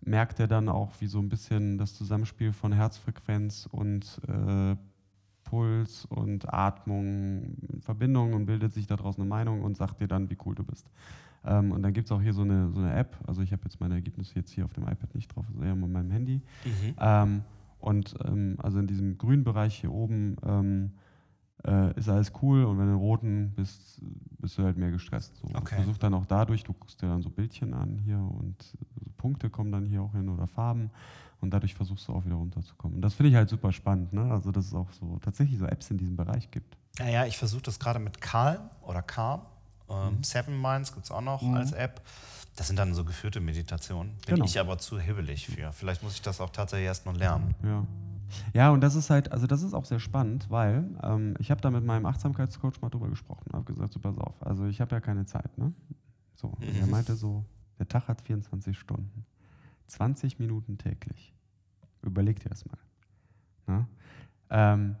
merkt 0.00 0.40
er 0.40 0.46
dann 0.46 0.68
auch, 0.68 0.92
wie 1.00 1.06
so 1.06 1.18
ein 1.18 1.28
bisschen 1.28 1.76
das 1.76 1.94
Zusammenspiel 1.94 2.52
von 2.52 2.72
Herzfrequenz 2.72 3.68
und 3.70 4.20
äh, 4.28 4.76
Puls 5.48 6.04
und 6.04 6.52
Atmung 6.52 7.56
in 7.72 7.80
Verbindung 7.80 8.34
und 8.34 8.44
bildet 8.44 8.74
sich 8.74 8.86
daraus 8.86 9.16
eine 9.16 9.24
Meinung 9.24 9.62
und 9.62 9.78
sagt 9.78 10.00
dir 10.00 10.06
dann, 10.06 10.28
wie 10.28 10.36
cool 10.44 10.54
du 10.54 10.62
bist. 10.62 10.90
Ähm, 11.44 11.72
und 11.72 11.82
dann 11.82 11.94
gibt 11.94 12.06
es 12.06 12.12
auch 12.12 12.20
hier 12.20 12.34
so 12.34 12.42
eine, 12.42 12.70
so 12.70 12.80
eine 12.80 12.92
App, 12.94 13.16
also 13.26 13.40
ich 13.40 13.52
habe 13.52 13.62
jetzt 13.64 13.80
meine 13.80 13.94
Ergebnisse 13.94 14.34
jetzt 14.34 14.50
hier 14.50 14.66
auf 14.66 14.74
dem 14.74 14.84
iPad 14.84 15.14
nicht 15.14 15.34
drauf, 15.34 15.46
also 15.48 15.62
eher 15.62 15.72
auf 15.72 15.78
meinem 15.78 16.10
Handy. 16.10 16.42
Mhm. 16.64 16.94
Ähm, 17.00 17.42
und 17.80 18.14
ähm, 18.26 18.56
also 18.58 18.78
in 18.78 18.86
diesem 18.86 19.16
grünen 19.16 19.44
Bereich 19.44 19.76
hier 19.80 19.90
oben 19.90 20.36
ähm, 20.44 20.90
äh, 21.64 21.96
ist 21.98 22.10
alles 22.10 22.32
cool 22.42 22.64
und 22.64 22.78
wenn 22.78 22.86
du 22.86 22.92
in 22.92 22.98
roten 22.98 23.52
bist, 23.56 24.02
bist 24.40 24.58
du 24.58 24.64
halt 24.64 24.76
mehr 24.76 24.90
gestresst. 24.90 25.36
So. 25.36 25.48
Okay. 25.54 25.76
Versuch 25.76 25.96
dann 25.96 26.12
auch 26.12 26.26
dadurch, 26.26 26.62
du 26.62 26.74
guckst 26.74 27.00
dir 27.00 27.06
dann 27.06 27.22
so 27.22 27.30
Bildchen 27.30 27.72
an 27.72 27.96
hier 27.96 28.18
und 28.18 28.76
Punkte 29.16 29.48
kommen 29.48 29.72
dann 29.72 29.86
hier 29.86 30.02
auch 30.02 30.12
hin 30.12 30.28
oder 30.28 30.46
Farben 30.46 30.90
und 31.40 31.50
dadurch 31.50 31.74
versuchst 31.74 32.08
du 32.08 32.12
auch 32.12 32.24
wieder 32.24 32.34
runterzukommen. 32.36 32.96
Und 32.96 33.02
das 33.02 33.14
finde 33.14 33.30
ich 33.30 33.36
halt 33.36 33.48
super 33.48 33.72
spannend, 33.72 34.12
ne? 34.12 34.30
Also 34.30 34.50
dass 34.50 34.66
es 34.66 34.74
auch 34.74 34.90
so 34.92 35.18
tatsächlich 35.22 35.58
so 35.58 35.66
Apps 35.66 35.90
in 35.90 35.98
diesem 35.98 36.16
Bereich 36.16 36.50
gibt. 36.50 36.76
Ja, 36.98 37.08
ja, 37.08 37.26
ich 37.26 37.38
versuche 37.38 37.62
das 37.62 37.78
gerade 37.78 37.98
mit 37.98 38.20
Calm 38.20 38.60
oder 38.82 39.02
Calm. 39.02 39.42
Ähm, 39.88 40.16
Mhm. 40.16 40.22
Seven 40.24 40.60
Minds 40.60 40.92
gibt 40.92 41.04
es 41.06 41.10
auch 41.10 41.20
noch 41.22 41.42
als 41.54 41.72
App. 41.72 42.02
Das 42.56 42.66
sind 42.66 42.76
dann 42.76 42.92
so 42.92 43.04
geführte 43.04 43.40
Meditationen. 43.40 44.12
Bin 44.26 44.34
Genau. 44.34 44.44
ich 44.44 44.58
aber 44.58 44.76
zu 44.78 44.98
hibbelig 44.98 45.46
für. 45.46 45.72
Vielleicht 45.72 46.02
muss 46.02 46.14
ich 46.14 46.22
das 46.22 46.40
auch 46.40 46.50
tatsächlich 46.50 46.86
erst 46.86 47.06
noch 47.06 47.16
lernen. 47.16 47.54
Ja. 47.62 47.84
Ja, 48.52 48.70
und 48.70 48.82
das 48.82 48.94
ist 48.94 49.08
halt, 49.08 49.32
also 49.32 49.46
das 49.46 49.62
ist 49.62 49.72
auch 49.72 49.86
sehr 49.86 50.00
spannend, 50.00 50.50
weil 50.50 50.84
ähm, 51.02 51.34
ich 51.38 51.50
habe 51.50 51.62
da 51.62 51.70
mit 51.70 51.82
meinem 51.84 52.04
Achtsamkeitscoach 52.04 52.74
mal 52.82 52.90
drüber 52.90 53.08
gesprochen, 53.08 53.46
habe 53.54 53.64
gesagt, 53.64 53.94
so 53.94 54.00
pass 54.00 54.18
auf, 54.18 54.34
also 54.44 54.66
ich 54.66 54.82
habe 54.82 54.94
ja 54.94 55.00
keine 55.00 55.24
Zeit, 55.24 55.56
ne? 55.56 55.72
So, 56.34 56.48
und 56.48 56.62
er 56.76 56.84
Mhm. 56.84 56.90
meinte 56.90 57.16
so, 57.16 57.44
der 57.78 57.88
Tag 57.88 58.06
hat 58.08 58.20
24 58.20 58.78
Stunden, 58.78 59.24
20 59.88 60.38
Minuten 60.38 60.78
täglich. 60.78 61.34
Überleg 62.02 62.40
dir 62.40 62.48
das 62.50 62.64
mal. 62.66 62.78
Ähm, 64.50 64.96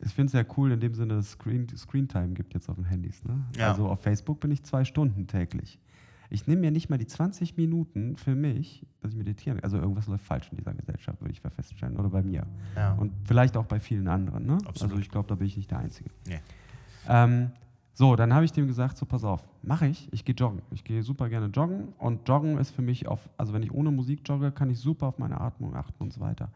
ich 0.00 0.12
finde 0.12 0.26
es 0.26 0.32
sehr 0.32 0.46
cool 0.56 0.72
in 0.72 0.80
dem 0.80 0.94
Sinne, 0.94 1.14
dass 1.14 1.26
es 1.26 1.30
Screen, 1.32 1.66
Screen 1.76 2.08
Time 2.08 2.30
gibt 2.30 2.54
jetzt 2.54 2.68
auf 2.68 2.76
den 2.76 2.84
Handys. 2.84 3.24
Ne? 3.24 3.44
Ja. 3.56 3.70
Also 3.70 3.88
auf 3.88 4.02
Facebook 4.02 4.40
bin 4.40 4.50
ich 4.50 4.62
zwei 4.62 4.84
Stunden 4.84 5.26
täglich. 5.26 5.78
Ich 6.30 6.46
nehme 6.46 6.62
mir 6.62 6.70
nicht 6.70 6.88
mal 6.90 6.98
die 6.98 7.06
20 7.06 7.56
Minuten 7.56 8.16
für 8.16 8.34
mich, 8.34 8.86
dass 9.00 9.12
ich 9.12 9.16
meditieren 9.16 9.60
Also 9.60 9.78
irgendwas 9.78 10.06
läuft 10.08 10.24
falsch 10.24 10.48
in 10.50 10.56
dieser 10.56 10.74
Gesellschaft, 10.74 11.20
würde 11.20 11.32
ich 11.32 11.40
feststellen. 11.40 11.96
Oder 11.96 12.08
bei 12.08 12.22
mir. 12.22 12.46
Ja. 12.74 12.94
Und 12.94 13.12
vielleicht 13.24 13.56
auch 13.56 13.66
bei 13.66 13.78
vielen 13.78 14.08
anderen. 14.08 14.46
Ne? 14.46 14.58
Also 14.66 14.90
ich 14.98 15.10
glaube, 15.10 15.28
da 15.28 15.36
bin 15.36 15.46
ich 15.46 15.56
nicht 15.56 15.70
der 15.70 15.78
Einzige. 15.78 16.10
Nee. 16.26 16.40
Ähm, 17.08 17.50
so, 17.96 18.16
dann 18.16 18.34
habe 18.34 18.44
ich 18.44 18.50
dem 18.50 18.66
gesagt, 18.66 18.98
so 18.98 19.06
pass 19.06 19.22
auf, 19.22 19.48
mache 19.62 19.86
ich, 19.86 20.12
ich 20.12 20.24
gehe 20.24 20.34
joggen. 20.34 20.62
Ich 20.72 20.82
gehe 20.82 21.04
super 21.04 21.28
gerne 21.28 21.46
joggen 21.46 21.92
und 21.98 22.28
joggen 22.28 22.58
ist 22.58 22.72
für 22.72 22.82
mich 22.82 23.06
auf, 23.06 23.28
also 23.36 23.52
wenn 23.52 23.62
ich 23.62 23.72
ohne 23.72 23.92
Musik 23.92 24.28
jogge, 24.28 24.50
kann 24.50 24.68
ich 24.68 24.80
super 24.80 25.06
auf 25.06 25.18
meine 25.18 25.40
Atmung 25.40 25.76
achten 25.76 26.02
und 26.02 26.12
so 26.12 26.20
weiter. 26.20 26.50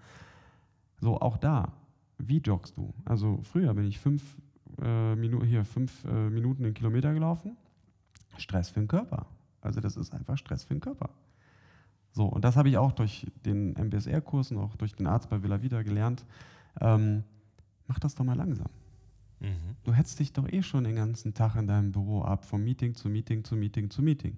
So, 1.01 1.20
auch 1.20 1.36
da, 1.36 1.72
wie 2.18 2.39
joggst 2.39 2.76
du? 2.76 2.93
Also 3.05 3.39
früher 3.45 3.72
bin 3.72 3.84
ich 3.84 4.01
fünf, 4.01 4.36
äh, 4.82 5.14
Minu 5.14 5.45
hier, 5.45 5.64
fünf 5.64 6.05
äh, 6.05 6.28
Minuten 6.28 6.64
den 6.64 6.74
Kilometer 6.74 7.14
gelaufen. 7.14 7.57
Stress 8.36 8.70
für 8.70 8.80
den 8.80 8.89
Körper. 8.89 9.26
Also 9.61 9.80
das 9.80 9.97
ist 9.97 10.12
einfach 10.12 10.36
Stress 10.36 10.64
für 10.64 10.74
den 10.74 10.80
Körper. 10.80 11.11
So, 12.11 12.24
und 12.26 12.45
das 12.45 12.57
habe 12.57 12.68
ich 12.68 12.78
auch 12.78 12.91
durch 12.91 13.26
den 13.45 13.74
MBSR-Kurs 13.74 14.51
und 14.51 14.59
auch 14.59 14.74
durch 14.74 14.95
den 14.95 15.07
Arzt 15.07 15.30
bei 15.30 15.41
Villa 15.41 15.62
Vida 15.62 15.82
gelernt. 15.82 16.24
Ähm, 16.80 17.22
mach 17.86 18.01
das 18.01 18.16
doch 18.16 18.24
mal 18.24 18.36
langsam. 18.36 18.68
Mhm. 19.41 19.76
Du 19.84 19.93
hetzt 19.93 20.18
dich 20.18 20.32
doch 20.32 20.51
eh 20.51 20.62
schon 20.62 20.84
den 20.84 20.97
ganzen 20.97 21.34
Tag 21.34 21.57
in 21.57 21.66
deinem 21.66 21.93
Büro 21.93 22.22
ab, 22.22 22.45
vom 22.45 22.64
Meeting 22.64 22.95
zu 22.95 23.09
Meeting 23.09 23.45
zu 23.45 23.57
Meeting 23.57 23.91
zu 23.91 24.03
Meeting. 24.03 24.36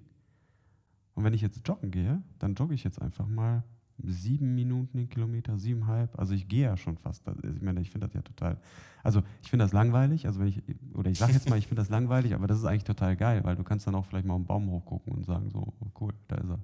Und 1.13 1.23
wenn 1.23 1.33
ich 1.33 1.41
jetzt 1.41 1.67
joggen 1.67 1.91
gehe, 1.91 2.21
dann 2.39 2.55
jogge 2.55 2.73
ich 2.73 2.83
jetzt 2.83 3.01
einfach 3.01 3.27
mal 3.27 3.63
sieben 4.03 4.55
Minuten 4.55 4.97
den 4.97 5.09
Kilometer, 5.09 5.57
siebeneinhalb. 5.57 6.17
Also 6.17 6.33
ich 6.33 6.47
gehe 6.47 6.63
ja 6.63 6.77
schon 6.77 6.97
fast. 6.97 7.23
Ich 7.55 7.61
meine, 7.61 7.81
ich 7.81 7.91
finde 7.91 8.07
das 8.07 8.13
ja 8.13 8.21
total. 8.21 8.57
Also 9.03 9.21
ich 9.41 9.49
finde 9.49 9.65
das 9.65 9.73
langweilig. 9.73 10.25
Also 10.25 10.39
wenn 10.39 10.47
ich, 10.47 10.61
oder 10.93 11.09
ich 11.09 11.19
sage 11.19 11.33
jetzt 11.33 11.49
mal, 11.49 11.57
ich 11.57 11.67
finde 11.67 11.81
das 11.81 11.89
langweilig, 11.91 12.33
aber 12.33 12.47
das 12.47 12.59
ist 12.59 12.65
eigentlich 12.65 12.83
total 12.83 13.15
geil, 13.15 13.43
weil 13.43 13.55
du 13.55 13.63
kannst 13.63 13.87
dann 13.87 13.95
auch 13.95 14.05
vielleicht 14.05 14.25
mal 14.25 14.35
einen 14.35 14.45
Baum 14.45 14.69
hochgucken 14.69 15.13
und 15.13 15.25
sagen, 15.25 15.49
so, 15.49 15.73
oh, 15.79 15.87
cool, 15.99 16.13
da 16.27 16.37
ist 16.37 16.49
er. 16.49 16.59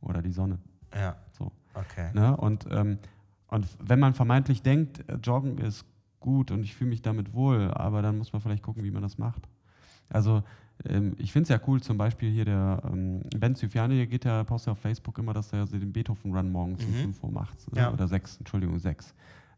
Oder 0.00 0.22
die 0.22 0.32
Sonne. 0.32 0.58
Ja. 0.94 1.16
So. 1.32 1.50
Okay. 1.74 2.10
Ne? 2.14 2.36
Und, 2.36 2.66
ähm, 2.70 2.98
und 3.48 3.66
wenn 3.80 3.98
man 3.98 4.14
vermeintlich 4.14 4.62
denkt, 4.62 5.08
äh, 5.08 5.16
Joggen 5.16 5.58
ist 5.58 5.84
gut 6.26 6.50
und 6.50 6.64
ich 6.64 6.74
fühle 6.74 6.90
mich 6.90 7.02
damit 7.02 7.32
wohl, 7.32 7.70
aber 7.70 8.02
dann 8.02 8.18
muss 8.18 8.32
man 8.32 8.42
vielleicht 8.42 8.64
gucken, 8.64 8.82
wie 8.82 8.90
man 8.90 9.02
das 9.02 9.16
macht. 9.16 9.48
Also 10.08 10.42
ähm, 10.84 11.14
ich 11.18 11.32
finde 11.32 11.44
es 11.44 11.48
ja 11.48 11.60
cool, 11.66 11.80
zum 11.80 11.96
Beispiel 11.96 12.30
hier 12.30 12.44
der 12.44 12.82
ähm, 12.84 13.22
Ben 13.36 13.54
Zyfiani, 13.54 13.96
der 13.96 14.06
geht 14.06 14.24
ja, 14.24 14.44
postet 14.44 14.72
auf 14.72 14.78
Facebook 14.78 15.18
immer, 15.18 15.32
dass 15.32 15.52
er 15.52 15.66
den 15.66 15.92
Beethoven-Run 15.92 16.50
morgens 16.50 16.82
mhm. 16.82 16.88
um 16.88 16.94
5 16.94 17.22
Uhr 17.22 17.30
macht. 17.30 17.72
Ne? 17.72 17.80
Ja. 17.82 17.92
Oder 17.92 18.08
6, 18.08 18.38
Entschuldigung, 18.38 18.78
6. 18.78 19.14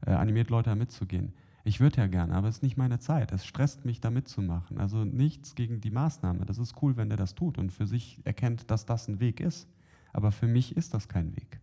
Äh, 0.06 0.10
animiert 0.10 0.50
Leute 0.50 0.70
da 0.70 0.76
mitzugehen. 0.76 1.32
Ich 1.64 1.80
würde 1.80 1.96
ja 1.98 2.06
gerne, 2.06 2.34
aber 2.34 2.48
es 2.48 2.56
ist 2.56 2.62
nicht 2.62 2.76
meine 2.76 2.98
Zeit. 2.98 3.32
Es 3.32 3.44
stresst 3.44 3.84
mich, 3.84 4.00
da 4.00 4.10
mitzumachen. 4.10 4.78
Also 4.78 5.04
nichts 5.04 5.54
gegen 5.54 5.80
die 5.80 5.90
Maßnahme. 5.90 6.44
Das 6.46 6.58
ist 6.58 6.74
cool, 6.82 6.96
wenn 6.96 7.08
der 7.08 7.18
das 7.18 7.34
tut 7.34 7.58
und 7.58 7.72
für 7.72 7.86
sich 7.86 8.20
erkennt, 8.24 8.70
dass 8.70 8.86
das 8.86 9.08
ein 9.08 9.20
Weg 9.20 9.40
ist. 9.40 9.68
Aber 10.12 10.32
für 10.32 10.46
mich 10.46 10.76
ist 10.76 10.94
das 10.94 11.08
kein 11.08 11.34
Weg. 11.36 11.60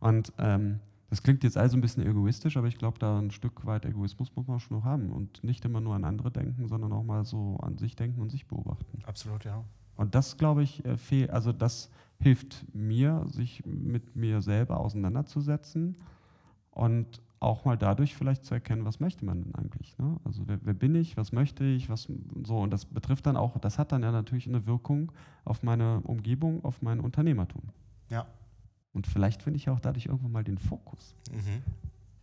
Und 0.00 0.32
ähm, 0.38 0.80
das 1.12 1.22
klingt 1.22 1.44
jetzt 1.44 1.58
also 1.58 1.76
ein 1.76 1.82
bisschen 1.82 2.06
egoistisch, 2.06 2.56
aber 2.56 2.68
ich 2.68 2.78
glaube, 2.78 2.98
da 2.98 3.18
ein 3.18 3.30
Stück 3.30 3.66
weit 3.66 3.84
Egoismus 3.84 4.34
muss 4.34 4.46
man 4.46 4.60
schon 4.60 4.78
noch 4.78 4.84
haben 4.84 5.12
und 5.12 5.44
nicht 5.44 5.62
immer 5.66 5.78
nur 5.78 5.94
an 5.94 6.06
andere 6.06 6.30
denken, 6.30 6.68
sondern 6.68 6.90
auch 6.94 7.02
mal 7.02 7.26
so 7.26 7.58
an 7.58 7.76
sich 7.76 7.96
denken 7.96 8.22
und 8.22 8.30
sich 8.30 8.46
beobachten. 8.46 8.98
Absolut, 9.04 9.44
ja. 9.44 9.62
Und 9.96 10.14
das, 10.14 10.38
glaube 10.38 10.62
ich, 10.62 10.82
äh, 10.86 10.96
fehlt, 10.96 11.28
also 11.28 11.52
das 11.52 11.90
hilft 12.18 12.64
mir, 12.74 13.26
sich 13.28 13.62
mit 13.66 14.16
mir 14.16 14.40
selber 14.40 14.80
auseinanderzusetzen 14.80 15.96
und 16.70 17.20
auch 17.40 17.66
mal 17.66 17.76
dadurch 17.76 18.14
vielleicht 18.14 18.46
zu 18.46 18.54
erkennen, 18.54 18.86
was 18.86 18.98
möchte 18.98 19.26
man 19.26 19.42
denn 19.42 19.54
eigentlich? 19.54 19.98
Ne? 19.98 20.16
Also 20.24 20.44
wer, 20.46 20.60
wer, 20.62 20.72
bin 20.72 20.94
ich, 20.94 21.18
was 21.18 21.30
möchte 21.30 21.62
ich, 21.62 21.90
was 21.90 22.10
so 22.42 22.56
und 22.56 22.70
das 22.70 22.86
betrifft 22.86 23.26
dann 23.26 23.36
auch, 23.36 23.58
das 23.58 23.78
hat 23.78 23.92
dann 23.92 24.02
ja 24.02 24.12
natürlich 24.12 24.48
eine 24.48 24.66
Wirkung 24.66 25.12
auf 25.44 25.62
meine 25.62 26.00
Umgebung, 26.04 26.64
auf 26.64 26.80
mein 26.80 27.00
Unternehmertum. 27.00 27.64
Ja. 28.08 28.24
Und 28.92 29.06
vielleicht 29.06 29.42
finde 29.42 29.56
ich 29.56 29.68
auch 29.68 29.80
dadurch 29.80 30.06
irgendwann 30.06 30.32
mal 30.32 30.44
den 30.44 30.58
Fokus. 30.58 31.14
Mhm. 31.30 31.62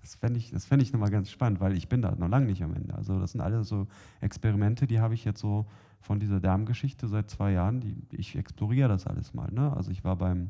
Das 0.02 0.16
fände 0.16 0.40
ich, 0.40 0.52
fänd 0.52 0.82
ich 0.82 0.94
nochmal 0.94 1.12
ganz 1.12 1.30
spannend, 1.30 1.60
weil 1.60 1.76
ich 1.76 1.88
bin 1.88 2.02
da 2.02 2.16
noch 2.16 2.30
lange 2.30 2.46
nicht 2.46 2.64
am 2.64 2.74
Ende. 2.74 2.94
Also 2.96 3.20
das 3.20 3.34
sind 3.34 3.42
alle 3.42 3.64
so 3.64 3.88
Experimente, 4.22 4.88
die 4.88 5.00
habe 5.00 5.14
ich 5.14 5.26
jetzt 5.26 5.40
so 5.40 5.66
von 6.02 6.20
dieser 6.20 6.40
Darmgeschichte 6.40 7.08
seit 7.08 7.30
zwei 7.30 7.52
Jahren, 7.52 7.82
die, 7.82 7.96
ich 8.12 8.36
exploriere 8.36 8.88
das 8.88 9.06
alles 9.06 9.34
mal. 9.34 9.52
Ne? 9.52 9.76
Also 9.76 9.92
ich 9.92 10.04
war 10.04 10.16
beim 10.16 10.50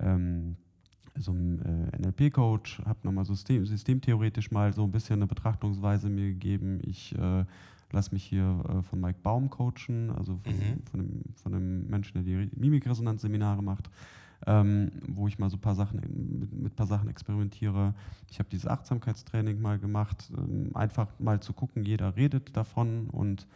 ähm, 0.00 0.56
so 1.16 1.32
einem 1.32 1.60
äh, 1.92 1.98
NLP-Coach, 1.98 2.82
habe 2.84 2.98
nochmal 3.04 3.24
System, 3.24 3.64
systemtheoretisch 3.64 4.50
mal 4.50 4.72
so 4.72 4.84
ein 4.84 4.90
bisschen 4.90 5.16
eine 5.16 5.26
Betrachtungsweise 5.26 6.08
mir 6.08 6.28
gegeben. 6.28 6.80
Ich 6.82 7.16
äh, 7.16 7.44
lasse 7.92 8.12
mich 8.12 8.24
hier 8.24 8.64
äh, 8.68 8.82
von 8.82 9.00
Mike 9.00 9.20
Baum 9.22 9.50
coachen, 9.50 10.10
also 10.10 10.38
von, 10.42 10.52
mhm. 10.52 10.82
von, 10.90 11.00
einem, 11.00 11.22
von 11.36 11.54
einem 11.54 11.86
Menschen, 11.88 12.14
der 12.14 12.22
die 12.22 12.50
Mimikresonanzseminare 12.56 13.62
macht 13.62 13.88
ähm, 14.46 14.92
wo 15.06 15.26
ich 15.28 15.38
mal 15.38 15.50
so 15.50 15.56
ein 15.56 15.60
paar 15.60 15.74
Sachen 15.74 16.00
mit, 16.00 16.52
mit 16.52 16.72
ein 16.72 16.76
paar 16.76 16.86
Sachen 16.86 17.08
experimentiere. 17.08 17.94
Ich 18.30 18.38
habe 18.38 18.48
dieses 18.48 18.66
Achtsamkeitstraining 18.66 19.60
mal 19.60 19.78
gemacht, 19.78 20.30
ähm, 20.36 20.70
einfach 20.74 21.08
mal 21.18 21.40
zu 21.40 21.52
gucken, 21.52 21.84
jeder 21.84 22.16
redet 22.16 22.56
davon 22.56 23.08
und 23.10 23.46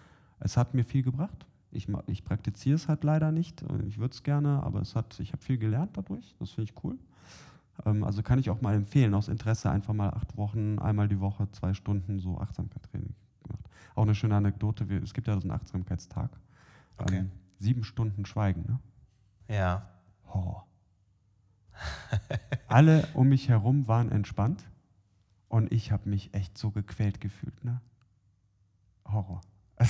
es 0.40 0.56
hat 0.56 0.74
mir 0.74 0.84
viel 0.84 1.02
gebracht. 1.02 1.46
Ich, 1.70 1.88
ich 2.06 2.24
praktiziere 2.24 2.74
es 2.74 2.88
halt 2.88 3.04
leider 3.04 3.32
nicht. 3.32 3.64
Ich 3.86 3.98
würde 3.98 4.12
es 4.12 4.22
gerne, 4.22 4.62
aber 4.62 4.80
es 4.80 4.94
hat, 4.94 5.18
ich 5.20 5.32
habe 5.32 5.42
viel 5.42 5.56
gelernt 5.56 5.96
dadurch. 5.96 6.34
Das 6.38 6.50
finde 6.50 6.70
ich 6.70 6.84
cool. 6.84 6.98
Ähm, 7.86 8.04
also 8.04 8.22
kann 8.22 8.38
ich 8.38 8.50
auch 8.50 8.60
mal 8.60 8.74
empfehlen, 8.74 9.14
aus 9.14 9.28
Interesse 9.28 9.70
einfach 9.70 9.94
mal 9.94 10.10
acht 10.10 10.36
Wochen, 10.36 10.78
einmal 10.78 11.08
die 11.08 11.20
Woche, 11.20 11.50
zwei 11.52 11.72
Stunden 11.74 12.18
so 12.18 12.38
Achtsamkeitstraining 12.38 13.14
gemacht. 13.42 13.68
Auch 13.94 14.02
eine 14.02 14.14
schöne 14.14 14.36
Anekdote, 14.36 14.84
es 15.02 15.14
gibt 15.14 15.28
ja 15.28 15.34
so 15.34 15.42
einen 15.42 15.52
Achtsamkeitstag. 15.52 16.30
Okay. 16.98 17.18
Ähm, 17.18 17.30
sieben 17.58 17.84
Stunden 17.84 18.26
Schweigen, 18.26 18.64
ne? 18.66 18.78
Ja. 19.48 19.88
Horror. 20.26 20.66
Alle 22.68 23.06
um 23.14 23.28
mich 23.28 23.48
herum 23.48 23.88
waren 23.88 24.10
entspannt 24.10 24.64
und 25.48 25.72
ich 25.72 25.92
habe 25.92 26.08
mich 26.08 26.32
echt 26.34 26.56
so 26.56 26.70
gequält 26.70 27.20
gefühlt. 27.20 27.64
Ne? 27.64 27.80
Horror. 29.06 29.40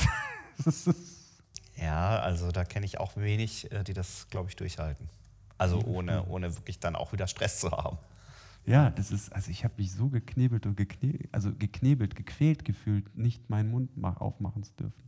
ja, 1.77 2.19
also 2.19 2.51
da 2.51 2.65
kenne 2.65 2.87
ich 2.87 2.99
auch 2.99 3.17
wenig, 3.17 3.71
äh, 3.71 3.85
die 3.85 3.93
das, 3.93 4.29
glaube 4.29 4.49
ich, 4.49 4.57
durchhalten. 4.57 5.09
Also 5.59 5.81
ohne, 5.85 6.27
ohne 6.27 6.57
wirklich 6.57 6.81
dann 6.81 6.97
auch 6.97 7.13
wieder 7.13 7.29
Stress 7.29 7.61
zu 7.61 7.71
haben. 7.71 7.99
Ja, 8.65 8.91
das 8.91 9.11
ist, 9.11 9.33
also 9.33 9.51
ich 9.51 9.65
habe 9.65 9.75
mich 9.77 9.93
so 9.93 10.09
geknebelt 10.09 10.67
und 10.67 10.77
geknebelt, 10.77 11.29
also 11.33 11.53
geknebelt, 11.53 12.15
gequält 12.17 12.65
gefühlt, 12.65 13.17
nicht 13.17 13.51
meinen 13.51 13.71
Mund 13.71 13.91
aufmachen 14.03 14.63
zu 14.63 14.73
dürfen. 14.75 15.03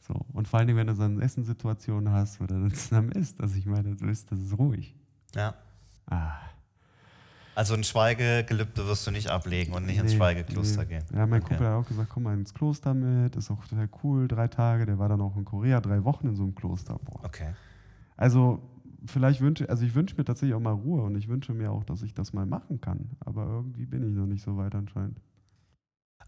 So. 0.00 0.14
Und 0.32 0.48
vor 0.48 0.60
allem, 0.60 0.76
wenn 0.76 0.88
du 0.88 0.94
so 0.94 1.02
eine 1.02 1.22
Essenssituation 1.22 2.10
hast, 2.10 2.40
wo 2.40 2.46
du 2.46 2.54
dann 2.54 2.74
zusammen 2.74 3.12
isst, 3.12 3.40
also 3.40 3.56
ich 3.56 3.66
meine, 3.66 3.94
du 3.94 4.06
isst, 4.06 4.30
das 4.30 4.38
ist 4.40 4.58
ruhig. 4.58 4.94
Ja. 5.34 5.54
Ah. 6.06 6.32
Also 7.54 7.74
ein 7.74 7.84
Schweigegelübde 7.84 8.86
wirst 8.86 9.06
du 9.06 9.10
nicht 9.10 9.28
ablegen 9.28 9.74
und 9.74 9.84
nicht 9.84 9.96
nee, 9.96 10.02
ins 10.02 10.14
Schweigekloster 10.14 10.82
nee. 10.82 10.88
gehen. 10.88 11.04
Ja, 11.12 11.26
mein 11.26 11.42
okay. 11.42 11.50
Kumpel 11.50 11.66
hat 11.66 11.74
auch 11.74 11.86
gesagt, 11.86 12.08
komm 12.08 12.22
mal 12.22 12.34
ins 12.34 12.54
Kloster 12.54 12.94
mit, 12.94 13.36
ist 13.36 13.50
auch 13.50 13.64
total 13.66 13.88
cool, 14.02 14.26
drei 14.26 14.48
Tage. 14.48 14.86
Der 14.86 14.98
war 14.98 15.08
dann 15.08 15.20
auch 15.20 15.36
in 15.36 15.44
Korea, 15.44 15.80
drei 15.80 16.02
Wochen 16.04 16.28
in 16.28 16.36
so 16.36 16.44
einem 16.44 16.54
Kloster. 16.54 16.98
Boah. 17.04 17.24
Okay. 17.24 17.52
Also 18.16 18.62
vielleicht 19.06 19.40
wünsche, 19.40 19.68
also 19.68 19.84
ich 19.84 19.94
wünsche 19.94 20.16
mir 20.16 20.24
tatsächlich 20.24 20.54
auch 20.54 20.60
mal 20.60 20.72
Ruhe 20.72 21.02
und 21.02 21.14
ich 21.16 21.28
wünsche 21.28 21.52
mir 21.52 21.70
auch, 21.70 21.84
dass 21.84 22.02
ich 22.02 22.14
das 22.14 22.32
mal 22.32 22.46
machen 22.46 22.80
kann. 22.80 23.10
Aber 23.20 23.44
irgendwie 23.44 23.84
bin 23.84 24.08
ich 24.08 24.16
noch 24.16 24.26
nicht 24.26 24.42
so 24.42 24.56
weit 24.56 24.74
anscheinend. 24.74 25.20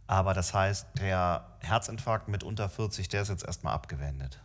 Aber 0.07 0.35
das 0.35 0.53
heißt, 0.53 0.99
der 0.99 1.47
Herzinfarkt 1.61 2.29
mit 2.29 2.45
unter 2.45 2.69
40, 2.69 3.09
der 3.09 3.23
ist 3.23 3.29
jetzt 3.29 3.47
erstmal 3.47 3.75
abgewendet. 3.75 4.43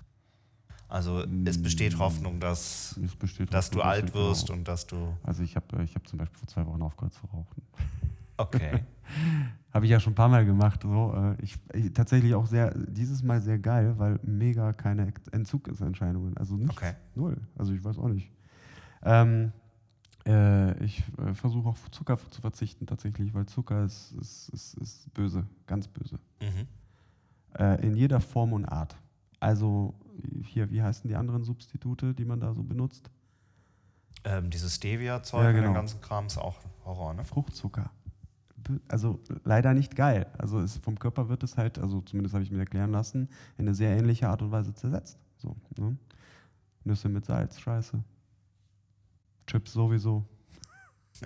Also 0.89 1.23
es 1.45 1.61
besteht 1.61 1.95
mm, 1.95 1.99
Hoffnung, 1.99 2.39
dass, 2.39 2.99
besteht 3.19 3.53
dass 3.53 3.67
Hoffnung, 3.67 3.83
du 3.83 3.87
alt 3.87 4.13
wirst 4.15 4.47
genau. 4.47 4.57
und 4.57 4.67
dass 4.67 4.87
du. 4.87 5.15
Also 5.23 5.43
ich 5.43 5.55
habe 5.55 5.83
ich 5.83 5.95
hab 5.95 6.07
zum 6.07 6.17
Beispiel 6.17 6.39
vor 6.39 6.47
zwei 6.47 6.65
Wochen 6.65 6.81
aufgehört 6.81 7.13
zu 7.13 7.27
rauchen. 7.27 7.61
Okay. 8.37 8.83
habe 9.73 9.85
ich 9.85 9.91
ja 9.91 9.99
schon 9.99 10.13
ein 10.13 10.15
paar 10.15 10.29
Mal 10.29 10.45
gemacht. 10.45 10.81
So. 10.81 11.13
Äh, 11.15 11.43
ich, 11.43 11.57
ich, 11.73 11.93
tatsächlich 11.93 12.33
auch 12.33 12.47
sehr, 12.47 12.73
dieses 12.75 13.21
Mal 13.21 13.39
sehr 13.39 13.59
geil, 13.59 13.93
weil 13.97 14.19
mega 14.23 14.73
keine 14.73 15.13
Entzugserscheinungen. 15.31 16.35
Also 16.37 16.55
nichts, 16.55 16.77
okay. 16.77 16.93
null. 17.15 17.37
Also 17.55 17.73
ich 17.73 17.83
weiß 17.83 17.99
auch 17.99 18.07
nicht. 18.07 18.31
Ähm, 19.03 19.51
äh, 20.25 20.83
ich 20.83 21.03
äh, 21.17 21.33
versuche 21.33 21.69
auf 21.69 21.91
Zucker 21.91 22.17
zu 22.31 22.41
verzichten 22.41 22.87
tatsächlich, 22.87 23.33
weil 23.33 23.45
Zucker 23.45 23.85
ist, 23.85 24.13
ist, 24.19 24.49
ist, 24.49 24.73
ist 24.75 25.13
böse, 25.13 25.45
ganz 25.67 25.87
böse. 25.87 26.19
Mhm. 26.41 26.67
Äh, 27.57 27.85
in 27.85 27.95
jeder 27.95 28.19
Form 28.19 28.53
und 28.53 28.65
Art. 28.65 28.95
Also 29.39 29.93
hier, 30.43 30.69
wie 30.71 30.81
heißen 30.81 31.07
die 31.07 31.15
anderen 31.15 31.43
Substitute, 31.43 32.13
die 32.13 32.25
man 32.25 32.39
da 32.39 32.53
so 32.53 32.63
benutzt? 32.63 33.09
Ähm, 34.25 34.49
dieses 34.49 34.75
Stevia-Zeug 34.75 35.43
ja, 35.43 35.51
genau. 35.51 35.67
den 35.67 35.73
ganzen 35.73 36.01
Kram 36.01 36.25
ist 36.25 36.37
auch 36.37 36.57
Horror, 36.83 37.13
ne? 37.13 37.23
Fruchtzucker. 37.23 37.89
Also 38.87 39.19
leider 39.45 39.73
nicht 39.73 39.95
geil. 39.95 40.27
Also 40.37 40.59
es, 40.59 40.77
vom 40.77 40.99
Körper 40.99 41.29
wird 41.29 41.43
es 41.43 41.57
halt, 41.57 41.79
also 41.79 42.01
zumindest 42.01 42.33
habe 42.33 42.43
ich 42.43 42.51
mir 42.51 42.59
erklären 42.59 42.91
lassen, 42.91 43.29
in 43.57 43.65
eine 43.65 43.73
sehr 43.73 43.97
ähnliche 43.97 44.27
Art 44.27 44.41
und 44.41 44.51
Weise 44.51 44.73
zersetzt. 44.73 45.17
So, 45.37 45.55
ne? 45.77 45.97
Nüsse 46.83 47.09
mit 47.09 47.25
Salz, 47.25 47.59
scheiße. 47.59 48.03
Chips 49.47 49.73
sowieso. 49.73 50.25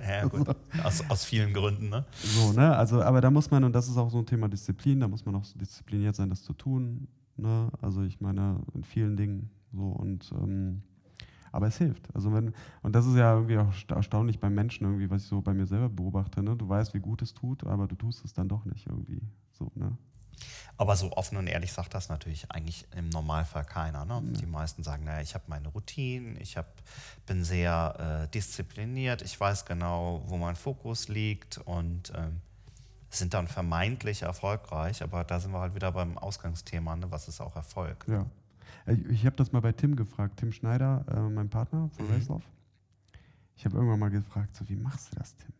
Ja, 0.01 0.25
gut. 0.25 0.47
Aus, 0.83 1.07
aus 1.07 1.23
vielen 1.23 1.53
Gründen, 1.53 1.89
ne? 1.89 2.03
So, 2.15 2.51
ne? 2.53 2.75
Also, 2.75 3.03
aber 3.03 3.21
da 3.21 3.29
muss 3.29 3.51
man, 3.51 3.63
und 3.63 3.73
das 3.73 3.87
ist 3.87 3.95
auch 3.95 4.09
so 4.09 4.17
ein 4.17 4.25
Thema 4.25 4.47
Disziplin, 4.49 4.99
da 4.99 5.07
muss 5.07 5.23
man 5.23 5.35
auch 5.35 5.45
diszipliniert 5.53 6.15
sein, 6.15 6.31
das 6.31 6.41
zu 6.41 6.53
tun. 6.53 7.07
Ne? 7.37 7.69
Also 7.81 8.03
ich 8.03 8.21
meine, 8.21 8.61
in 8.73 8.83
vielen 8.83 9.17
Dingen 9.17 9.49
so 9.71 9.87
und 9.87 10.31
ähm, 10.33 10.83
aber 11.53 11.67
es 11.67 11.77
hilft. 11.77 12.13
Also 12.15 12.33
wenn, 12.33 12.53
und 12.81 12.95
das 12.95 13.05
ist 13.05 13.15
ja 13.15 13.35
irgendwie 13.35 13.59
auch 13.59 13.71
erstaunlich 13.89 14.39
beim 14.39 14.55
Menschen, 14.55 14.85
irgendwie, 14.85 15.09
was 15.09 15.21
ich 15.21 15.27
so 15.27 15.39
bei 15.39 15.53
mir 15.53 15.67
selber 15.67 15.87
beobachte. 15.87 16.41
Ne? 16.41 16.55
Du 16.55 16.67
weißt, 16.67 16.95
wie 16.95 16.99
gut 16.99 17.21
es 17.21 17.33
tut, 17.33 17.63
aber 17.63 17.87
du 17.87 17.95
tust 17.95 18.25
es 18.25 18.33
dann 18.33 18.49
doch 18.49 18.65
nicht 18.65 18.87
irgendwie. 18.87 19.21
So, 19.51 19.71
ne? 19.75 19.95
Aber 20.77 20.95
so 20.95 21.11
offen 21.11 21.37
und 21.37 21.45
ehrlich 21.45 21.71
sagt 21.71 21.93
das 21.93 22.09
natürlich 22.09 22.51
eigentlich 22.51 22.87
im 22.95 23.09
Normalfall 23.09 23.65
keiner. 23.65 24.03
Ne? 24.03 24.23
Ja. 24.33 24.39
Die 24.39 24.47
meisten 24.47 24.83
sagen, 24.83 25.03
naja, 25.03 25.21
ich 25.21 25.35
habe 25.35 25.43
meine 25.47 25.67
Routinen, 25.67 26.41
ich 26.41 26.57
hab, 26.57 26.81
bin 27.27 27.43
sehr 27.43 28.23
äh, 28.23 28.31
diszipliniert, 28.31 29.21
ich 29.21 29.39
weiß 29.39 29.65
genau, 29.65 30.23
wo 30.25 30.37
mein 30.37 30.55
Fokus 30.55 31.07
liegt 31.07 31.59
und 31.59 32.11
ähm, 32.15 32.41
sind 33.19 33.33
dann 33.33 33.47
vermeintlich 33.47 34.23
erfolgreich, 34.23 35.03
aber 35.03 35.23
da 35.23 35.39
sind 35.39 35.51
wir 35.51 35.59
halt 35.59 35.75
wieder 35.75 35.91
beim 35.91 36.17
Ausgangsthema, 36.17 36.95
ne? 36.95 37.11
was 37.11 37.27
ist 37.27 37.41
auch 37.41 37.55
Erfolg? 37.55 38.05
Ja. 38.07 38.25
Äh, 38.85 38.93
Ich 39.09 39.25
habe 39.25 39.35
das 39.35 39.51
mal 39.51 39.61
bei 39.61 39.71
Tim 39.71 39.95
gefragt, 39.95 40.37
Tim 40.37 40.51
Schneider, 40.51 41.05
äh, 41.09 41.19
mein 41.29 41.49
Partner 41.49 41.89
von 41.89 42.07
Mhm. 42.07 42.41
Ich 43.55 43.65
habe 43.65 43.75
irgendwann 43.77 43.99
mal 43.99 44.09
gefragt, 44.09 44.55
so 44.55 44.67
wie 44.67 44.75
machst 44.75 45.11
du 45.13 45.19
das, 45.19 45.35
Tim? 45.37 45.53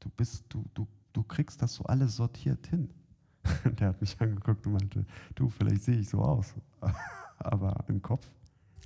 Du 0.00 0.08
bist, 0.10 0.44
du, 0.48 0.64
du, 0.74 0.86
du 1.12 1.22
kriegst 1.22 1.62
das 1.62 1.74
so 1.74 1.84
alles 1.84 2.16
sortiert 2.16 2.66
hin. 2.66 2.90
Und 3.64 3.78
der 3.80 3.88
hat 3.88 4.00
mich 4.00 4.20
angeguckt 4.20 4.66
und 4.66 4.72
meinte, 4.72 5.06
du, 5.36 5.48
vielleicht 5.48 5.82
sehe 5.82 5.98
ich 5.98 6.08
so 6.08 6.20
aus. 6.20 6.52
Aber 7.38 7.84
im 7.88 8.02
Kopf 8.02 8.26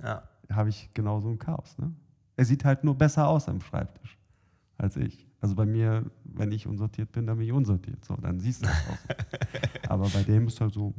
Ja. 0.02 0.22
habe 0.50 0.68
ich 0.68 0.90
genauso 0.92 1.30
ein 1.30 1.38
Chaos. 1.38 1.78
Ne? 1.78 1.92
Er 2.36 2.44
sieht 2.44 2.64
halt 2.64 2.84
nur 2.84 2.94
besser 2.94 3.26
aus 3.26 3.48
am 3.48 3.60
Schreibtisch 3.62 4.18
als 4.76 4.96
ich. 4.96 5.26
Also 5.40 5.54
bei 5.54 5.64
mir, 5.64 6.04
wenn 6.24 6.52
ich 6.52 6.66
unsortiert 6.66 7.12
bin, 7.12 7.26
dann 7.26 7.38
bin 7.38 7.46
ich 7.46 7.52
unsortiert. 7.52 8.04
So, 8.04 8.14
dann 8.16 8.40
siehst 8.40 8.62
du 8.62 8.66
das 8.66 8.88
aus. 8.88 8.98
aber 9.88 10.08
bei 10.08 10.22
dem 10.22 10.46
ist 10.46 10.60
halt 10.60 10.72
so 10.74 10.92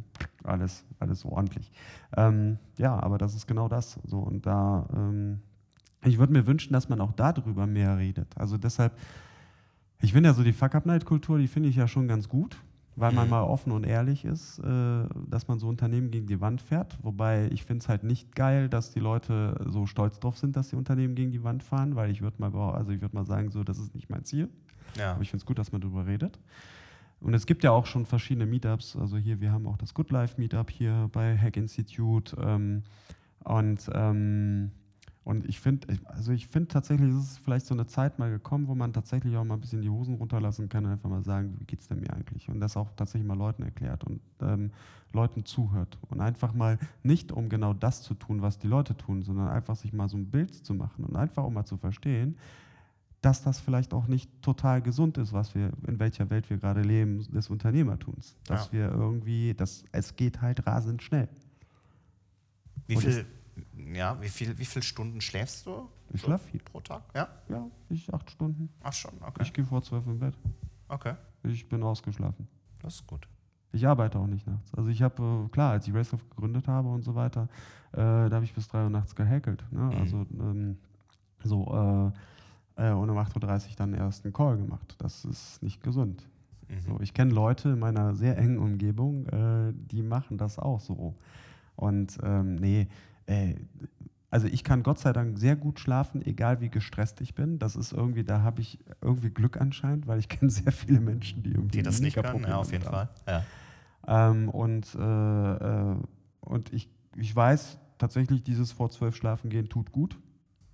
alles, 0.43 0.83
alles 0.99 1.19
so 1.19 1.29
ordentlich. 1.29 1.71
Ähm, 2.17 2.57
ja, 2.77 2.99
aber 2.99 3.17
das 3.17 3.35
ist 3.35 3.45
genau 3.45 3.67
das. 3.67 3.99
So, 4.03 4.19
und 4.19 4.45
da, 4.45 4.87
ähm, 4.95 5.41
ich 6.03 6.17
würde 6.17 6.33
mir 6.33 6.47
wünschen, 6.47 6.73
dass 6.73 6.89
man 6.89 7.01
auch 7.01 7.11
darüber 7.11 7.67
mehr 7.67 7.97
redet. 7.97 8.35
Also 8.35 8.57
deshalb, 8.57 8.97
ich 10.01 10.13
finde 10.13 10.29
ja 10.29 10.33
so 10.33 10.43
die 10.43 10.53
Fuck-Up-Night-Kultur, 10.53 11.37
die 11.37 11.47
finde 11.47 11.69
ich 11.69 11.75
ja 11.75 11.87
schon 11.87 12.07
ganz 12.07 12.27
gut, 12.27 12.57
weil 12.95 13.11
man 13.13 13.25
Mhm. 13.25 13.29
mal 13.31 13.43
offen 13.43 13.71
und 13.71 13.85
ehrlich 13.85 14.25
ist, 14.25 14.59
äh, 14.59 15.03
dass 15.27 15.47
man 15.47 15.59
so 15.59 15.67
Unternehmen 15.67 16.11
gegen 16.11 16.27
die 16.27 16.41
Wand 16.41 16.61
fährt. 16.61 16.97
Wobei 17.01 17.47
ich 17.51 17.63
finde 17.63 17.81
es 17.83 17.89
halt 17.89 18.03
nicht 18.03 18.35
geil, 18.35 18.67
dass 18.69 18.91
die 18.91 18.99
Leute 18.99 19.55
so 19.69 19.85
stolz 19.85 20.19
drauf 20.19 20.37
sind, 20.37 20.55
dass 20.55 20.69
die 20.69 20.75
Unternehmen 20.75 21.15
gegen 21.15 21.31
die 21.31 21.43
Wand 21.43 21.63
fahren, 21.63 21.95
weil 21.95 22.11
ich 22.11 22.21
würde 22.21 22.35
mal, 22.39 22.53
also 22.73 22.91
ich 22.91 23.01
würde 23.01 23.15
mal 23.15 23.25
sagen, 23.25 23.49
so, 23.49 23.63
das 23.63 23.77
ist 23.79 23.95
nicht 23.95 24.09
mein 24.09 24.23
Ziel. 24.25 24.49
Ja. 24.97 25.13
Aber 25.13 25.21
ich 25.21 25.29
finde 25.29 25.41
es 25.41 25.45
gut, 25.45 25.57
dass 25.57 25.71
man 25.71 25.79
darüber 25.81 26.05
redet. 26.05 26.39
Und 27.21 27.33
es 27.33 27.45
gibt 27.45 27.63
ja 27.63 27.71
auch 27.71 27.85
schon 27.85 28.05
verschiedene 28.05 28.45
Meetups. 28.45 28.95
Also 28.97 29.15
hier, 29.17 29.39
wir 29.39 29.51
haben 29.51 29.67
auch 29.67 29.77
das 29.77 29.93
Good 29.93 30.09
Life 30.11 30.41
Meetup 30.41 30.69
hier 30.71 31.09
bei 31.13 31.37
Hack 31.37 31.55
Institute. 31.55 32.35
Ähm, 32.41 32.83
und, 33.43 33.89
ähm, 33.93 34.71
und 35.23 35.45
ich 35.47 35.59
finde, 35.59 35.87
also 36.05 36.31
ich 36.31 36.47
finde 36.47 36.69
tatsächlich, 36.69 37.09
es 37.11 37.23
ist 37.33 37.37
vielleicht 37.39 37.67
so 37.67 37.75
eine 37.75 37.85
Zeit 37.85 38.17
mal 38.17 38.31
gekommen, 38.31 38.67
wo 38.67 38.73
man 38.73 38.91
tatsächlich 38.91 39.37
auch 39.37 39.43
mal 39.43 39.53
ein 39.53 39.61
bisschen 39.61 39.81
die 39.81 39.89
Hosen 39.89 40.15
runterlassen 40.15 40.67
kann 40.67 40.85
und 40.85 40.91
einfach 40.91 41.09
mal 41.09 41.23
sagen, 41.23 41.55
wie 41.59 41.65
geht's 41.65 41.87
denn 41.87 41.99
mir 41.99 42.11
eigentlich? 42.11 42.49
Und 42.49 42.59
das 42.59 42.75
auch 42.75 42.89
tatsächlich 42.95 43.27
mal 43.27 43.37
Leuten 43.37 43.61
erklärt 43.61 44.03
und 44.03 44.19
ähm, 44.41 44.71
Leuten 45.13 45.45
zuhört. 45.45 45.99
Und 46.09 46.21
einfach 46.21 46.53
mal 46.53 46.79
nicht, 47.03 47.31
um 47.31 47.49
genau 47.49 47.73
das 47.73 48.01
zu 48.01 48.15
tun, 48.15 48.41
was 48.41 48.57
die 48.57 48.67
Leute 48.67 48.97
tun, 48.97 49.21
sondern 49.21 49.49
einfach 49.49 49.75
sich 49.75 49.93
mal 49.93 50.09
so 50.09 50.17
ein 50.17 50.25
Bild 50.25 50.55
zu 50.55 50.73
machen 50.73 51.05
und 51.05 51.15
einfach 51.15 51.43
auch 51.43 51.51
mal 51.51 51.65
zu 51.65 51.77
verstehen, 51.77 52.35
dass 53.21 53.43
das 53.43 53.59
vielleicht 53.59 53.93
auch 53.93 54.07
nicht 54.07 54.31
total 54.41 54.81
gesund 54.81 55.19
ist, 55.19 55.31
was 55.33 55.53
wir, 55.53 55.71
in 55.85 55.99
welcher 55.99 56.31
Welt 56.31 56.49
wir 56.49 56.57
gerade 56.57 56.81
leben, 56.81 57.19
des 57.31 57.51
Unternehmertums. 57.51 58.35
Dass 58.47 58.67
Ja. 58.67 58.71
wir 58.73 58.91
irgendwie, 58.91 59.53
dass 59.53 59.83
es 59.91 60.15
geht 60.15 60.41
halt 60.41 60.65
rasend 60.65 61.03
schnell. 61.03 61.29
Wie 62.87 62.95
viel, 62.97 63.25
ja, 63.93 64.19
wie 64.21 64.29
viel, 64.29 64.57
wie 64.57 64.65
viel 64.65 64.83
Stunden 64.83 65.21
schläfst 65.21 65.65
du? 65.65 65.89
Ich 66.13 66.21
so 66.21 66.27
schlaf 66.27 66.41
viel. 66.43 66.59
Pro 66.61 66.79
Tag? 66.81 67.03
Ja? 67.15 67.27
Ja, 67.49 67.67
ich 67.89 68.13
acht 68.13 68.29
Stunden. 68.31 68.69
Ach 68.83 68.93
schon, 68.93 69.11
okay. 69.21 69.43
Ich 69.43 69.53
gehe 69.53 69.65
vor 69.65 69.81
zwölf 69.81 70.05
im 70.07 70.19
Bett. 70.19 70.37
Okay, 70.87 71.15
Ich 71.43 71.67
bin 71.69 71.83
ausgeschlafen. 71.83 72.47
das 72.81 72.95
ist 72.95 73.07
gut. 73.07 73.27
Ich 73.73 73.87
arbeite 73.87 74.19
auch 74.19 74.27
nicht 74.27 74.45
nachts. 74.47 74.73
Also 74.75 74.89
ich 74.89 75.01
habe, 75.01 75.45
äh, 75.45 75.49
klar, 75.49 75.71
als 75.71 75.87
ich 75.87 75.93
Racelife 75.93 76.25
gegründet 76.29 76.67
habe 76.67 76.89
und 76.89 77.03
so 77.03 77.15
weiter, 77.15 77.47
äh, 77.93 77.97
da 77.97 78.29
habe 78.31 78.43
ich 78.43 78.53
bis 78.53 78.67
drei 78.67 78.83
Uhr 78.83 78.89
nachts 78.89 79.15
gehäkelt. 79.15 79.63
Ne? 79.71 79.79
Mhm. 79.83 79.91
Also 79.93 80.25
ähm, 80.33 80.77
so 81.43 82.11
äh, 82.77 82.89
äh, 82.89 82.91
und 82.91 83.09
um 83.09 83.17
8.30 83.17 83.69
Uhr 83.69 83.75
dann 83.77 83.93
erst 83.93 84.25
einen 84.25 84.33
Call 84.33 84.57
gemacht. 84.57 84.95
Das 84.99 85.23
ist 85.23 85.63
nicht 85.63 85.81
gesund. 85.81 86.27
Mhm. 86.67 86.81
So, 86.81 86.99
ich 86.99 87.13
kenne 87.13 87.31
Leute 87.31 87.69
in 87.69 87.79
meiner 87.79 88.13
sehr 88.13 88.37
engen 88.37 88.57
Umgebung, 88.57 89.25
äh, 89.27 89.71
die 89.73 90.03
machen 90.03 90.37
das 90.37 90.59
auch 90.59 90.81
so. 90.81 91.15
Und 91.77 92.17
ähm, 92.23 92.55
nee, 92.55 92.87
also 94.29 94.47
ich 94.47 94.63
kann 94.63 94.81
Gott 94.81 94.99
sei 94.99 95.11
Dank 95.11 95.37
sehr 95.37 95.55
gut 95.55 95.79
schlafen, 95.79 96.25
egal 96.25 96.61
wie 96.61 96.69
gestresst 96.69 97.19
ich 97.21 97.35
bin. 97.35 97.59
Das 97.59 97.75
ist 97.75 97.91
irgendwie, 97.91 98.23
da 98.23 98.41
habe 98.41 98.61
ich 98.61 98.79
irgendwie 99.01 99.29
Glück 99.29 99.59
anscheinend, 99.59 100.07
weil 100.07 100.19
ich 100.19 100.29
kenne 100.29 100.49
sehr 100.49 100.71
viele 100.71 101.01
Menschen, 101.01 101.43
die 101.43 101.51
irgendwie 101.51 101.79
Die 101.79 101.83
das 101.83 101.99
nicht 101.99 102.15
können, 102.15 102.43
ja, 102.43 102.57
auf 102.57 102.71
jeden 102.71 102.85
haben. 102.85 103.09
Fall. 103.25 103.43
Ja. 104.07 104.31
Ähm, 104.31 104.49
und 104.49 104.95
äh, 104.95 105.91
äh, 105.91 105.95
und 106.41 106.73
ich, 106.73 106.89
ich 107.15 107.35
weiß 107.35 107.77
tatsächlich, 107.97 108.43
dieses 108.43 108.71
vor 108.71 108.89
zwölf 108.89 109.15
Schlafen 109.15 109.49
gehen 109.49 109.69
tut 109.69 109.91
gut. 109.91 110.17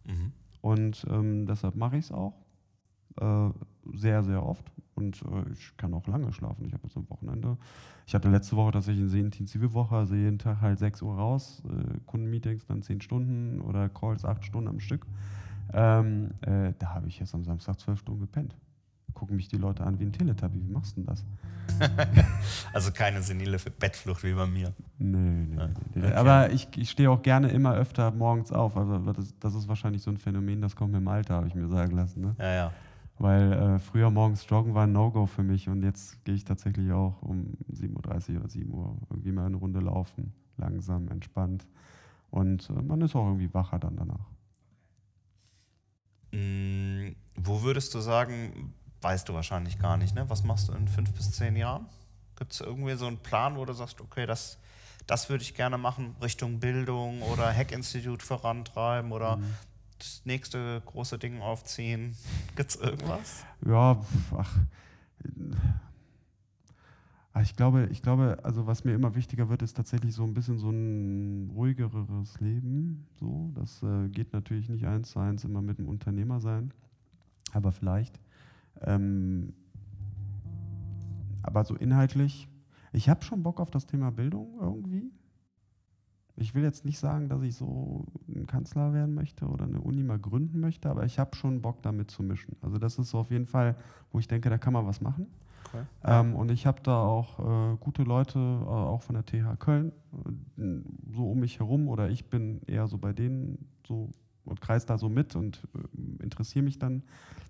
Mhm. 0.06 0.32
Und 0.62 1.06
ähm, 1.10 1.46
deshalb 1.46 1.76
mache 1.76 1.98
ich 1.98 2.06
es 2.06 2.12
auch. 2.12 2.34
Äh, 3.20 3.50
sehr, 3.94 4.24
sehr 4.24 4.46
oft. 4.46 4.72
Und 4.98 5.22
äh, 5.22 5.52
ich 5.54 5.78
kann 5.78 5.94
auch 5.94 6.08
lange 6.08 6.34
schlafen. 6.34 6.66
Ich 6.66 6.74
habe 6.74 6.84
jetzt 6.84 6.98
am 6.98 7.08
Wochenende. 7.10 7.56
Ich 8.08 8.16
hatte 8.16 8.30
letzte 8.30 8.56
Woche 8.56 8.72
tatsächlich 8.72 9.04
eine 9.04 9.10
sehr 9.12 9.22
intensive 9.22 9.74
Woche, 9.74 9.96
also 9.96 10.16
jeden 10.16 10.40
Tag 10.40 10.60
halt 10.62 10.80
6 10.80 11.02
Uhr 11.04 11.16
raus, 11.16 11.62
äh, 11.70 12.00
Kundenmeetings 12.08 12.66
dann 12.66 12.82
10 12.82 13.02
Stunden 13.02 13.62
oder 13.62 13.90
Calls 13.90 14.26
8 14.26 14.44
Stunden 14.44 14.68
am 14.70 14.80
Stück. 14.80 15.06
Ähm, 15.74 16.32
äh, 16.42 16.74
da 16.80 16.94
habe 16.96 17.08
ich 17.08 17.20
jetzt 17.20 17.36
am 17.36 17.44
Samstag 17.44 17.80
12 17.80 18.00
Stunden 18.00 18.22
gepennt. 18.22 18.56
Gucken 19.14 19.36
mich 19.36 19.48
die 19.50 19.58
Leute 19.58 19.84
an 19.84 20.00
wie 20.00 20.06
ein 20.06 20.12
Teletubby. 20.14 20.62
Wie 20.64 20.72
machst 20.72 20.96
du 20.98 21.02
denn 21.02 21.08
das? 21.08 21.26
Also 22.74 22.92
keine 22.92 23.22
senile 23.22 23.58
Bettflucht 23.58 24.24
wie 24.24 24.34
bei 24.34 24.46
mir. 24.46 24.74
Nee, 24.98 25.18
nee, 25.18 25.58
Ja, 25.58 25.68
nee. 25.68 26.04
okay. 26.06 26.14
Aber 26.14 26.52
ich, 26.52 26.68
ich 26.76 26.90
stehe 26.90 27.10
auch 27.12 27.22
gerne 27.22 27.50
immer 27.50 27.74
öfter 27.76 28.12
morgens 28.12 28.52
auf. 28.52 28.78
Also 28.78 29.00
das, 29.12 29.34
das 29.40 29.56
ist 29.56 29.68
wahrscheinlich 29.68 30.02
so 30.02 30.12
ein 30.12 30.18
Phänomen, 30.18 30.62
das 30.62 30.76
kommt 30.76 30.92
mit 30.94 31.02
dem 31.02 31.08
Alter, 31.08 31.36
habe 31.36 31.48
ich 31.48 31.56
mir 31.56 31.68
sagen 31.68 31.96
lassen. 31.96 32.22
Ne? 32.22 32.36
Ja, 32.40 32.54
ja. 32.54 32.72
Weil 33.20 33.54
äh, 33.54 33.80
früher 33.80 34.12
morgens 34.12 34.48
joggen 34.48 34.76
war 34.76 34.84
ein 34.84 34.92
No-Go 34.92 35.26
für 35.26 35.44
mich 35.44 35.70
und 35.70 35.82
jetzt 35.84 36.24
gehe 36.24 36.36
ich 36.36 36.44
tatsächlich 36.44 36.92
auch 36.92 37.22
um 37.22 37.58
7.30 37.72 38.36
Uhr 38.36 38.40
oder 38.40 38.50
7 38.50 38.74
Uhr 38.74 38.98
irgendwie 39.10 39.32
mal 39.32 39.48
eine 39.48 39.58
Runde 39.58 39.80
laufen. 39.80 40.34
Langsam, 40.58 41.08
entspannt. 41.08 41.68
Und 42.30 42.70
äh, 42.70 42.74
man 42.74 43.02
ist 43.02 43.16
auch 43.16 43.26
irgendwie 43.26 43.54
wacher 43.54 43.80
dann 43.80 43.96
danach. 43.96 44.30
Mm, 46.32 47.16
Wo 47.36 47.64
würdest 47.64 47.94
du 47.96 48.00
sagen, 48.00 48.74
weißt 49.02 49.28
du 49.30 49.34
wahrscheinlich 49.34 49.80
gar 49.80 49.98
nicht, 49.98 50.14
ne? 50.14 50.30
Was 50.30 50.44
machst 50.44 50.70
du 50.70 50.74
in 50.74 50.88
fünf 50.88 51.14
bis 51.14 51.32
zehn 51.32 51.56
Jahren? 51.56 51.88
Gibt 52.36 52.54
es 52.54 52.62
irgendwie 52.62 52.96
so 52.96 53.08
einen 53.08 53.18
Plan, 53.18 53.56
wo 53.56 53.66
du 53.66 53.74
sagst, 53.74 54.02
okay, 54.02 54.26
das, 54.26 54.60
das 55.08 55.30
würde 55.30 55.44
ich 55.44 55.56
gerne 55.56 55.78
machen, 55.78 56.16
Richtung 56.22 56.60
Bildung 56.60 57.22
oder 57.24 57.52
Hack-Institut 57.52 58.22
vorantreiben 58.22 59.12
oder 59.12 59.38
das 59.38 59.48
nächste 60.28 60.82
große 60.86 61.18
Ding 61.18 61.42
aufziehen? 61.42 62.16
Gibt 62.56 62.70
es 62.70 62.76
irgendwas? 62.76 63.44
Ja, 63.66 64.00
ach. 64.38 64.58
Ah, 67.34 67.42
Ich 67.42 67.56
glaube, 67.56 67.88
ich 67.92 68.02
glaube, 68.02 68.40
also 68.44 68.66
was 68.68 68.84
mir 68.84 68.94
immer 68.94 69.16
wichtiger 69.16 69.50
wird, 69.50 69.62
ist 69.62 69.76
tatsächlich 69.76 70.14
so 70.14 70.24
ein 70.24 70.34
bisschen 70.34 70.58
so 70.58 70.70
ein 70.70 71.52
ruhigeres 71.56 72.40
Leben. 72.40 73.06
So, 73.20 73.52
das 73.56 73.82
äh, 73.84 74.10
geht 74.10 74.34
natürlich 74.34 74.70
nicht 74.70 74.86
eins 74.86 75.12
zu 75.12 75.20
eins 75.20 75.44
immer 75.44 75.62
mit 75.62 75.78
dem 75.78 75.88
Unternehmer 75.88 76.40
sein, 76.40 76.72
aber 77.54 77.72
vielleicht. 77.72 78.20
Ähm, 78.82 79.54
aber 81.44 81.64
so 81.64 81.76
inhaltlich, 81.76 82.48
ich 82.92 83.08
habe 83.10 83.24
schon 83.24 83.44
Bock 83.44 83.60
auf 83.60 83.70
das 83.72 83.86
Thema 83.86 84.12
Bildung 84.12 84.58
irgendwie. 84.60 85.12
Ich 86.40 86.54
will 86.54 86.64
jetzt 86.64 86.86
nicht 86.86 87.00
sagen, 87.00 87.30
dass 87.30 87.42
ich 87.42 87.56
so 87.56 88.06
ein 88.28 88.46
Kanzler 88.46 88.94
werden 88.94 89.16
möchte 89.16 89.46
oder 89.46 89.66
eine 89.66 89.82
Uni 89.82 90.04
mal 90.04 90.20
gründen 90.20 90.60
möchte, 90.60 90.90
aber 90.90 91.04
ich 91.04 91.18
habe 91.18 91.36
schon 91.36 91.62
Bock 91.62 91.82
damit 91.82 92.12
zu 92.12 92.22
mischen. 92.22 92.56
Also 92.62 92.78
das 92.78 93.00
ist 93.00 93.10
so 93.10 93.18
auf 93.18 93.32
jeden 93.32 93.48
Fall, 93.48 93.76
wo 94.12 94.20
ich 94.20 94.28
denke, 94.28 94.50
da 94.50 94.60
kann 94.60 94.74
man 94.74 94.86
was 94.86 95.02
machen. 95.02 95.26
Cool. 95.74 95.86
Ähm, 96.04 96.36
und 96.36 96.52
ich 96.52 96.66
habe 96.68 96.82
da 96.84 97.02
auch 97.02 97.40
äh, 97.40 97.78
gute 97.80 98.04
Leute, 98.04 98.38
äh, 98.40 98.70
auch 98.70 99.02
von 99.02 99.16
der 99.16 99.26
TH 99.26 99.60
Köln, 99.60 99.92
äh, 100.58 100.82
so 101.12 101.32
um 101.32 101.40
mich 101.40 101.60
herum 101.60 101.90
oder 101.90 102.10
ich 102.10 102.30
bin 102.30 102.62
eher 102.68 102.88
so 102.88 102.98
bei 102.98 103.14
denen 103.14 103.68
so 103.86 104.14
und 104.48 104.62
kreis 104.62 104.86
da 104.86 104.98
so 104.98 105.10
mit 105.10 105.36
und 105.36 105.62
äh, 105.76 106.24
interessiere 106.24 106.64
mich 106.64 106.80
dann 106.80 107.04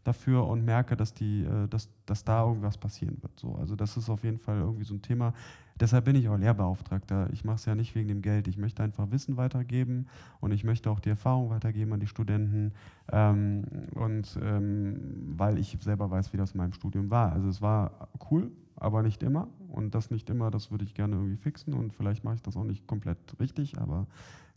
dafür 0.03 0.47
und 0.47 0.63
merke, 0.63 0.95
dass 0.95 1.13
die, 1.13 1.43
äh, 1.43 1.67
dass, 1.67 1.89
dass 2.05 2.23
da 2.23 2.45
irgendwas 2.45 2.77
passieren 2.77 3.17
wird. 3.21 3.39
So. 3.39 3.55
Also 3.55 3.75
das 3.75 3.97
ist 3.97 4.09
auf 4.09 4.23
jeden 4.23 4.39
Fall 4.39 4.59
irgendwie 4.59 4.85
so 4.85 4.93
ein 4.93 5.01
Thema. 5.01 5.33
Deshalb 5.79 6.05
bin 6.05 6.15
ich 6.15 6.27
auch 6.27 6.37
Lehrbeauftragter. 6.37 7.29
Ich 7.31 7.43
mache 7.43 7.57
es 7.57 7.65
ja 7.65 7.75
nicht 7.75 7.93
wegen 7.93 8.07
dem 8.07 8.21
Geld. 8.21 8.47
Ich 8.47 8.57
möchte 8.57 8.81
einfach 8.81 9.11
Wissen 9.11 9.37
weitergeben 9.37 10.07
und 10.39 10.51
ich 10.51 10.63
möchte 10.63 10.89
auch 10.89 10.99
die 10.99 11.09
Erfahrung 11.09 11.49
weitergeben 11.49 11.93
an 11.93 11.99
die 11.99 12.07
Studenten. 12.07 12.73
Ähm, 13.11 13.63
und 13.93 14.39
ähm, 14.41 15.35
weil 15.37 15.59
ich 15.59 15.77
selber 15.81 16.09
weiß, 16.09 16.33
wie 16.33 16.37
das 16.37 16.53
in 16.53 16.57
meinem 16.57 16.73
Studium 16.73 17.11
war. 17.11 17.31
Also 17.31 17.47
es 17.47 17.61
war 17.61 18.09
cool, 18.31 18.51
aber 18.75 19.03
nicht 19.03 19.21
immer. 19.21 19.49
Und 19.69 19.93
das 19.93 20.09
nicht 20.09 20.29
immer, 20.29 20.49
das 20.49 20.71
würde 20.71 20.83
ich 20.83 20.95
gerne 20.95 21.15
irgendwie 21.15 21.37
fixen. 21.37 21.73
Und 21.73 21.93
vielleicht 21.93 22.23
mache 22.23 22.35
ich 22.35 22.41
das 22.41 22.57
auch 22.57 22.63
nicht 22.63 22.87
komplett 22.87 23.17
richtig, 23.39 23.77
aber 23.77 24.07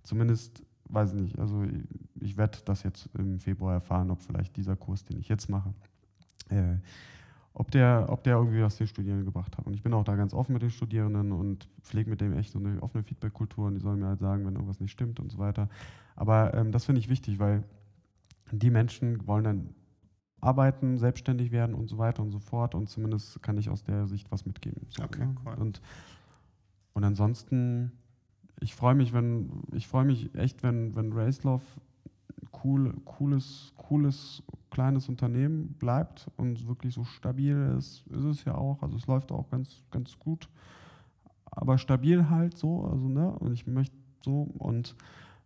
zumindest 0.02 0.62
weiß 0.92 1.14
ich 1.14 1.20
nicht. 1.20 1.38
Also 1.38 1.62
ich, 1.62 1.84
ich 2.20 2.36
werde 2.36 2.58
das 2.64 2.82
jetzt 2.82 3.08
im 3.18 3.40
Februar 3.40 3.74
erfahren, 3.74 4.10
ob 4.10 4.22
vielleicht 4.22 4.56
dieser 4.56 4.76
Kurs, 4.76 5.04
den 5.04 5.18
ich 5.18 5.28
jetzt 5.28 5.48
mache, 5.48 5.72
äh, 6.48 6.76
ob 7.52 7.70
der, 7.70 8.06
ob 8.08 8.22
der 8.22 8.36
irgendwie 8.36 8.62
was 8.62 8.76
den 8.76 8.86
Studierenden 8.86 9.26
gebracht 9.26 9.56
hat. 9.58 9.66
Und 9.66 9.74
ich 9.74 9.82
bin 9.82 9.92
auch 9.92 10.04
da 10.04 10.16
ganz 10.16 10.34
offen 10.34 10.52
mit 10.52 10.62
den 10.62 10.70
Studierenden 10.70 11.32
und 11.32 11.68
pflege 11.82 12.08
mit 12.08 12.20
dem 12.20 12.36
echt 12.36 12.52
so 12.52 12.58
eine 12.58 12.82
offene 12.82 13.02
Feedback-Kultur 13.02 13.66
und 13.66 13.74
die 13.74 13.80
sollen 13.80 14.00
mir 14.00 14.06
halt 14.06 14.20
sagen, 14.20 14.46
wenn 14.46 14.54
irgendwas 14.54 14.80
nicht 14.80 14.92
stimmt 14.92 15.20
und 15.20 15.30
so 15.30 15.38
weiter. 15.38 15.68
Aber 16.16 16.54
ähm, 16.54 16.72
das 16.72 16.84
finde 16.84 17.00
ich 17.00 17.08
wichtig, 17.08 17.38
weil 17.38 17.64
die 18.52 18.70
Menschen 18.70 19.26
wollen 19.26 19.44
dann 19.44 19.74
arbeiten, 20.40 20.98
selbstständig 20.98 21.50
werden 21.50 21.74
und 21.74 21.88
so 21.88 21.98
weiter 21.98 22.22
und 22.22 22.30
so 22.30 22.38
fort 22.38 22.74
und 22.74 22.88
zumindest 22.88 23.42
kann 23.42 23.58
ich 23.58 23.68
aus 23.68 23.82
der 23.84 24.06
Sicht 24.06 24.30
was 24.30 24.46
mitgeben. 24.46 24.86
So, 24.88 25.02
Okay, 25.02 25.26
ne? 25.26 25.36
cool. 25.44 25.54
Und, 25.54 25.80
und 26.94 27.04
ansonsten, 27.04 27.92
ich 28.60 28.74
freue 28.74 28.94
mich, 28.94 29.12
wenn, 29.12 29.64
ich 29.72 29.88
freue 29.88 30.04
mich 30.04 30.34
echt, 30.34 30.62
wenn, 30.62 30.94
wenn 30.94 31.12
Racelove 31.12 31.64
cool, 32.62 32.94
cooles, 33.04 33.72
cooles, 33.76 34.42
kleines 34.70 35.08
Unternehmen 35.08 35.74
bleibt 35.78 36.28
und 36.36 36.68
wirklich 36.68 36.94
so 36.94 37.04
stabil 37.04 37.74
ist, 37.76 38.06
ist 38.08 38.24
es 38.24 38.44
ja 38.44 38.54
auch. 38.54 38.82
Also 38.82 38.96
es 38.96 39.06
läuft 39.06 39.32
auch 39.32 39.50
ganz, 39.50 39.82
ganz 39.90 40.18
gut. 40.18 40.48
Aber 41.50 41.78
stabil 41.78 42.28
halt 42.28 42.56
so, 42.56 42.84
also 42.84 43.08
ne, 43.08 43.32
und 43.38 43.52
ich 43.52 43.66
möchte 43.66 43.96
so 44.22 44.42
und 44.58 44.94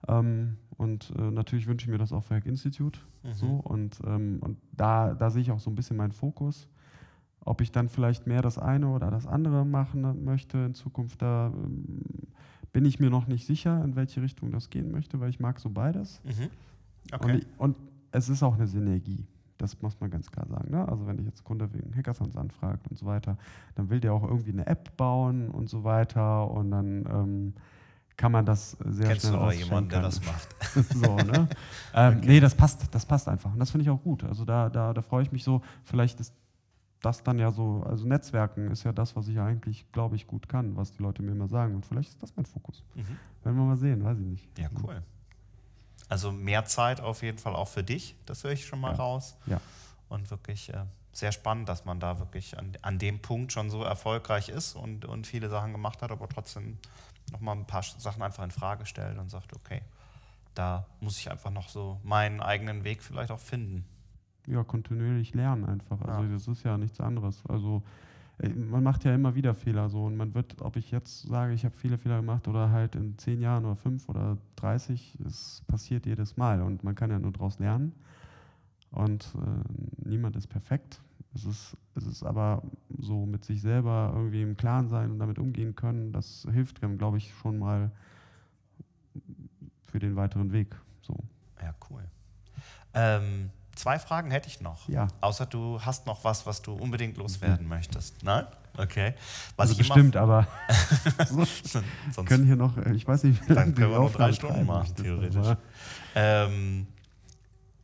ähm, 0.08 0.56
und 0.76 1.12
äh, 1.16 1.30
natürlich 1.30 1.66
wünsche 1.66 1.86
ich 1.86 1.90
mir 1.90 1.98
das 1.98 2.12
auch 2.12 2.24
für 2.24 2.34
Hack 2.34 2.46
Institute. 2.46 2.98
Mhm. 3.22 3.32
So, 3.32 3.46
und 3.46 4.00
ähm, 4.06 4.38
und 4.40 4.58
da, 4.72 5.14
da 5.14 5.30
sehe 5.30 5.42
ich 5.42 5.50
auch 5.50 5.60
so 5.60 5.70
ein 5.70 5.74
bisschen 5.74 5.96
meinen 5.96 6.12
Fokus. 6.12 6.68
Ob 7.40 7.60
ich 7.60 7.72
dann 7.72 7.88
vielleicht 7.88 8.26
mehr 8.26 8.42
das 8.42 8.58
eine 8.58 8.88
oder 8.88 9.10
das 9.10 9.26
andere 9.26 9.64
machen 9.64 10.24
möchte 10.24 10.58
in 10.58 10.74
Zukunft, 10.74 11.22
da 11.22 11.52
ähm, 11.54 12.02
bin 12.74 12.84
ich 12.84 13.00
mir 13.00 13.08
noch 13.08 13.26
nicht 13.28 13.46
sicher, 13.46 13.82
in 13.82 13.96
welche 13.96 14.20
Richtung 14.20 14.50
das 14.50 14.68
gehen 14.68 14.90
möchte, 14.90 15.18
weil 15.20 15.30
ich 15.30 15.40
mag 15.40 15.60
so 15.60 15.70
beides. 15.70 16.20
Mhm. 16.24 16.50
Okay. 17.12 17.24
Und, 17.24 17.38
ich, 17.38 17.46
und, 17.56 17.76
es 18.10 18.28
ist 18.28 18.42
auch 18.42 18.54
eine 18.54 18.66
Synergie. 18.66 19.26
Das 19.56 19.80
muss 19.80 19.98
man 20.00 20.10
ganz 20.10 20.30
klar 20.30 20.46
sagen. 20.48 20.72
Ne? 20.72 20.86
Also 20.86 21.06
wenn 21.06 21.18
ich 21.18 21.24
jetzt 21.24 21.44
Kunde 21.44 21.72
wegen 21.72 21.94
Hackathons 21.96 22.36
anfragt 22.36 22.86
und 22.88 22.98
so 22.98 23.06
weiter, 23.06 23.38
dann 23.76 23.88
will 23.90 24.00
der 24.00 24.12
auch 24.12 24.24
irgendwie 24.24 24.50
eine 24.50 24.66
App 24.66 24.96
bauen 24.96 25.48
und 25.50 25.70
so 25.70 25.84
weiter 25.84 26.50
und 26.50 26.72
dann 26.72 27.06
ähm, 27.08 27.54
kann 28.16 28.32
man 28.32 28.44
das 28.44 28.72
sehr 28.84 29.08
Kennst 29.08 29.26
schnell 29.26 29.38
du 29.38 29.44
auch 29.44 29.52
jemanden, 29.52 29.90
der 29.90 30.02
das 30.02 30.20
macht? 30.24 30.48
so, 30.94 31.16
ne? 31.16 31.48
ähm, 31.94 32.16
okay. 32.18 32.26
Nee, 32.26 32.40
das 32.40 32.54
passt, 32.56 32.92
das 32.92 33.06
passt 33.06 33.28
einfach. 33.28 33.52
Und 33.52 33.60
das 33.60 33.70
finde 33.70 33.82
ich 33.84 33.90
auch 33.90 34.02
gut. 34.02 34.24
Also 34.24 34.44
da, 34.44 34.68
da, 34.68 34.92
da 34.92 35.02
freue 35.02 35.22
ich 35.22 35.30
mich 35.30 35.44
so. 35.44 35.62
Vielleicht 35.84 36.18
ist 36.18 36.34
das 37.04 37.22
dann 37.22 37.38
ja 37.38 37.50
so, 37.50 37.84
also 37.86 38.06
Netzwerken 38.06 38.70
ist 38.70 38.84
ja 38.84 38.92
das, 38.92 39.16
was 39.16 39.28
ich 39.28 39.38
eigentlich, 39.38 39.90
glaube 39.92 40.16
ich, 40.16 40.26
gut 40.26 40.48
kann, 40.48 40.76
was 40.76 40.92
die 40.92 41.02
Leute 41.02 41.22
mir 41.22 41.32
immer 41.32 41.48
sagen. 41.48 41.74
Und 41.74 41.84
vielleicht 41.84 42.10
ist 42.10 42.22
das 42.22 42.34
mein 42.36 42.46
Fokus. 42.46 42.82
Mhm. 42.94 43.18
Werden 43.42 43.56
wir 43.56 43.64
mal 43.64 43.76
sehen, 43.76 44.04
weiß 44.04 44.18
ich 44.18 44.26
nicht. 44.26 44.58
Ja, 44.58 44.68
cool. 44.82 45.02
Also 46.08 46.32
mehr 46.32 46.64
Zeit 46.64 47.00
auf 47.00 47.22
jeden 47.22 47.38
Fall 47.38 47.54
auch 47.54 47.68
für 47.68 47.82
dich, 47.82 48.16
das 48.26 48.44
höre 48.44 48.52
ich 48.52 48.66
schon 48.66 48.80
mal 48.80 48.92
ja. 48.92 48.98
raus. 48.98 49.36
Ja. 49.46 49.60
Und 50.08 50.30
wirklich 50.30 50.72
äh, 50.72 50.84
sehr 51.12 51.32
spannend, 51.32 51.68
dass 51.68 51.84
man 51.84 52.00
da 52.00 52.18
wirklich 52.18 52.58
an, 52.58 52.72
an 52.82 52.98
dem 52.98 53.20
Punkt 53.20 53.52
schon 53.52 53.70
so 53.70 53.82
erfolgreich 53.82 54.48
ist 54.48 54.74
und, 54.74 55.04
und 55.04 55.26
viele 55.26 55.48
Sachen 55.48 55.72
gemacht 55.72 56.02
hat, 56.02 56.10
aber 56.10 56.28
trotzdem 56.28 56.78
nochmal 57.32 57.56
ein 57.56 57.66
paar 57.66 57.82
Sachen 57.82 58.22
einfach 58.22 58.44
in 58.44 58.50
Frage 58.50 58.86
stellt 58.86 59.18
und 59.18 59.30
sagt, 59.30 59.54
okay, 59.54 59.82
da 60.54 60.86
muss 61.00 61.18
ich 61.18 61.30
einfach 61.30 61.50
noch 61.50 61.68
so 61.68 62.00
meinen 62.04 62.40
eigenen 62.40 62.84
Weg 62.84 63.02
vielleicht 63.02 63.30
auch 63.30 63.40
finden 63.40 63.84
ja, 64.46 64.62
kontinuierlich 64.64 65.34
lernen 65.34 65.64
einfach. 65.64 66.00
Also 66.02 66.24
ja. 66.24 66.32
das 66.32 66.48
ist 66.48 66.62
ja 66.64 66.76
nichts 66.78 67.00
anderes. 67.00 67.44
Also 67.46 67.82
äh, 68.38 68.48
man 68.48 68.82
macht 68.82 69.04
ja 69.04 69.14
immer 69.14 69.34
wieder 69.34 69.54
Fehler 69.54 69.88
so 69.88 70.04
und 70.04 70.16
man 70.16 70.34
wird, 70.34 70.60
ob 70.60 70.76
ich 70.76 70.90
jetzt 70.90 71.22
sage, 71.22 71.52
ich 71.52 71.64
habe 71.64 71.76
viele 71.76 71.98
Fehler 71.98 72.16
gemacht 72.16 72.48
oder 72.48 72.70
halt 72.70 72.94
in 72.96 73.16
zehn 73.18 73.40
Jahren 73.40 73.64
oder 73.64 73.76
fünf 73.76 74.08
oder 74.08 74.38
30, 74.56 75.18
es 75.26 75.62
passiert 75.66 76.06
jedes 76.06 76.36
Mal 76.36 76.62
und 76.62 76.84
man 76.84 76.94
kann 76.94 77.10
ja 77.10 77.18
nur 77.18 77.32
daraus 77.32 77.58
lernen. 77.58 77.92
Und 78.90 79.34
äh, 79.34 80.08
niemand 80.08 80.36
ist 80.36 80.46
perfekt. 80.46 81.00
Es 81.34 81.44
ist, 81.44 81.76
es 81.96 82.06
ist 82.06 82.22
aber 82.22 82.62
so 82.96 83.26
mit 83.26 83.44
sich 83.44 83.60
selber 83.60 84.12
irgendwie 84.14 84.42
im 84.42 84.56
Klaren 84.56 84.88
sein 84.88 85.10
und 85.10 85.18
damit 85.18 85.40
umgehen 85.40 85.74
können, 85.74 86.12
das 86.12 86.46
hilft, 86.52 86.80
glaube 86.80 87.16
ich, 87.16 87.34
schon 87.34 87.58
mal 87.58 87.90
für 89.82 89.98
den 89.98 90.14
weiteren 90.14 90.52
Weg. 90.52 90.76
So. 91.02 91.16
Ja, 91.60 91.74
cool. 91.90 92.04
Ähm, 92.94 93.50
Zwei 93.74 93.98
Fragen 93.98 94.30
hätte 94.30 94.48
ich 94.48 94.60
noch. 94.60 94.88
Ja. 94.88 95.08
Außer 95.20 95.46
du 95.46 95.80
hast 95.80 96.06
noch 96.06 96.24
was, 96.24 96.46
was 96.46 96.62
du 96.62 96.74
unbedingt 96.74 97.16
loswerden 97.16 97.64
mhm. 97.64 97.70
möchtest. 97.70 98.22
Nein? 98.22 98.46
Okay. 98.76 99.14
Was 99.56 99.70
also 99.70 99.78
bestimmt, 99.78 100.16
aber 100.16 100.46
sonst 101.28 102.26
können 102.26 102.44
hier 102.44 102.56
noch, 102.56 102.76
ich 102.76 103.06
weiß 103.06 103.24
nicht, 103.24 103.48
wie 103.48 103.52
lange 103.52 103.72
können 103.72 103.90
wir 103.90 103.98
noch 103.98 104.12
drei 104.12 104.32
Stunden 104.32 104.66
machen, 104.66 104.94
theoretisch. 104.96 105.56
Ähm, 106.14 106.86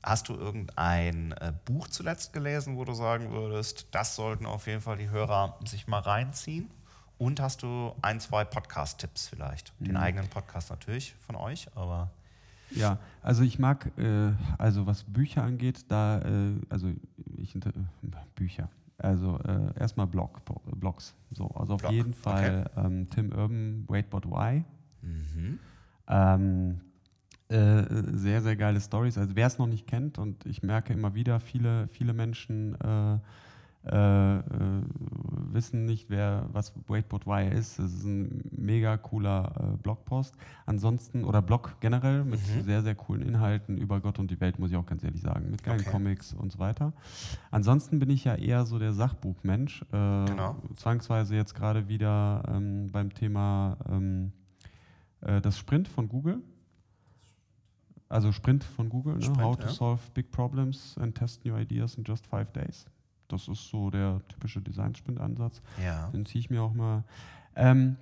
hast 0.03 0.29
du 0.29 0.35
irgendein 0.35 1.33
äh, 1.33 1.53
Buch 1.65 1.89
zuletzt 1.89 2.33
gelesen, 2.33 2.77
wo 2.77 2.85
du 2.85 2.95
sagen 2.95 3.31
würdest, 3.31 3.87
das 3.93 4.17
sollten 4.17 4.47
auf 4.47 4.67
jeden 4.67 4.81
Fall 4.81 4.97
die 4.97 5.11
Hörer 5.11 5.59
sich 5.65 5.87
mal 5.87 6.01
reinziehen? 6.01 6.71
Und 7.19 7.39
hast 7.39 7.63
du 7.63 7.95
ein, 8.01 8.19
zwei 8.19 8.45
Podcast-Tipps 8.45 9.29
vielleicht? 9.29 9.75
Den 9.79 9.93
mhm. 9.93 9.99
eigenen 9.99 10.29
Podcast 10.29 10.71
natürlich 10.71 11.15
von 11.27 11.37
euch, 11.37 11.69
aber 11.75 12.11
ja, 12.71 12.99
also 13.23 13.43
ich 13.43 13.59
mag, 13.59 13.91
äh, 13.99 14.33
also 14.59 14.87
was 14.87 15.05
Bücher 15.05 15.43
angeht, 15.43 15.85
da, 15.89 16.21
äh, 16.21 16.53
also 16.69 16.89
ich, 17.37 17.55
äh, 17.55 17.61
Bücher, 18.35 18.69
also 18.99 19.39
äh, 19.39 19.79
erstmal 19.79 20.07
Blog, 20.07 20.41
Blogs, 20.77 21.15
so, 21.31 21.49
also 21.49 21.75
auf 21.75 21.81
Blog. 21.81 21.93
jeden 21.93 22.15
Fall 22.15 22.71
okay. 22.71 22.87
ähm, 22.87 23.11
Tim 23.11 23.33
Urban, 23.33 23.85
Wait 23.89 24.11
But 24.11 24.27
Why. 24.27 24.65
Mhm. 25.03 25.59
Ähm, 26.09 26.81
äh, 27.49 27.85
sehr, 28.13 28.43
sehr 28.43 28.57
geile 28.57 28.81
Stories. 28.81 29.19
Also 29.19 29.35
wer 29.35 29.47
es 29.47 29.59
noch 29.59 29.67
nicht 29.67 29.87
kennt 29.87 30.19
und 30.19 30.47
ich 30.47 30.63
merke 30.63 30.93
immer 30.93 31.15
wieder, 31.15 31.41
viele, 31.41 31.89
viele 31.89 32.13
Menschen 32.13 32.77
äh, 33.87 34.39
äh, 34.39 34.43
wissen 35.53 35.87
nicht, 35.87 36.11
wer, 36.11 36.47
was 36.53 36.75
Wakeboard 36.87 37.27
Wire 37.27 37.51
ist. 37.51 37.79
Es 37.79 37.95
ist 37.95 38.05
ein 38.05 38.45
mega 38.51 38.99
cooler 38.99 39.53
äh, 39.57 39.77
Blogpost. 39.79 40.37
Ansonsten, 40.67 41.25
oder 41.25 41.41
Blog 41.41 41.77
generell 41.81 42.25
mit 42.25 42.41
mhm. 42.41 42.63
sehr, 42.63 42.83
sehr 42.83 42.95
coolen 42.95 43.23
Inhalten 43.23 43.79
über 43.79 44.01
Gott 44.01 44.19
und 44.19 44.31
die 44.31 44.39
Welt, 44.41 44.59
muss 44.59 44.71
ich 44.71 44.77
auch 44.77 44.85
ganz 44.85 45.03
ehrlich 45.03 45.23
sagen. 45.23 45.51
Mit 45.51 45.63
geilen 45.63 45.81
okay. 45.81 45.91
Comics 45.91 46.35
und 46.35 46.53
so 46.53 46.59
weiter. 46.59 46.93
Ansonsten 47.51 47.99
bin 47.99 48.11
ich 48.11 48.25
ja 48.25 48.35
eher 48.35 48.67
so 48.67 48.79
der 48.79 48.93
Sachbuchmensch. 48.93 49.83
Äh, 49.93 50.27
genau. 50.27 50.57
Zwangsweise 50.77 51.35
jetzt 51.35 51.55
gerade 51.55 51.89
wieder 51.89 52.43
ähm, 52.49 52.91
beim 52.93 53.15
Thema 53.15 53.79
ähm, 53.89 54.33
äh, 55.23 55.41
das 55.41 55.59
Sprint 55.59 55.89
von 55.89 56.09
Google. 56.09 56.43
Also 58.11 58.33
Sprint 58.33 58.65
von 58.65 58.91
Google, 58.91 59.15
ne? 59.15 59.23
Sprint, 59.23 59.39
ne? 59.39 59.45
How 59.45 59.57
to 59.57 59.69
solve 59.69 60.03
big 60.13 60.31
problems 60.31 60.99
and 60.99 61.15
test 61.15 61.45
new 61.47 61.57
ideas 61.57 61.95
in 61.95 62.05
just 62.05 62.27
five 62.27 62.53
days. 62.53 62.85
Das 63.33 63.49
ist 63.49 63.69
so 63.69 63.91
der 63.91 64.21
typische 64.29 64.61
Design-Sprint-Ansatz. 64.61 65.63
Ja. 65.83 66.09
Den 66.09 66.27
ziehe 66.27 66.41
ich 66.41 66.51
mir 66.51 66.63
auch 66.63 66.75
mal. 66.75 67.05
Ähm, 67.57 67.97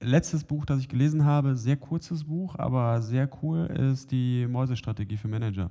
letztes 0.00 0.44
Buch, 0.44 0.66
das 0.66 0.80
ich 0.80 0.88
gelesen 0.88 1.24
habe, 1.24 1.56
sehr 1.56 1.76
kurzes 1.76 2.24
Buch, 2.24 2.56
aber 2.56 3.02
sehr 3.02 3.28
cool, 3.42 3.66
ist 3.66 4.10
die 4.10 4.46
Mäusestrategie 4.46 5.16
für 5.16 5.28
Manager. 5.28 5.70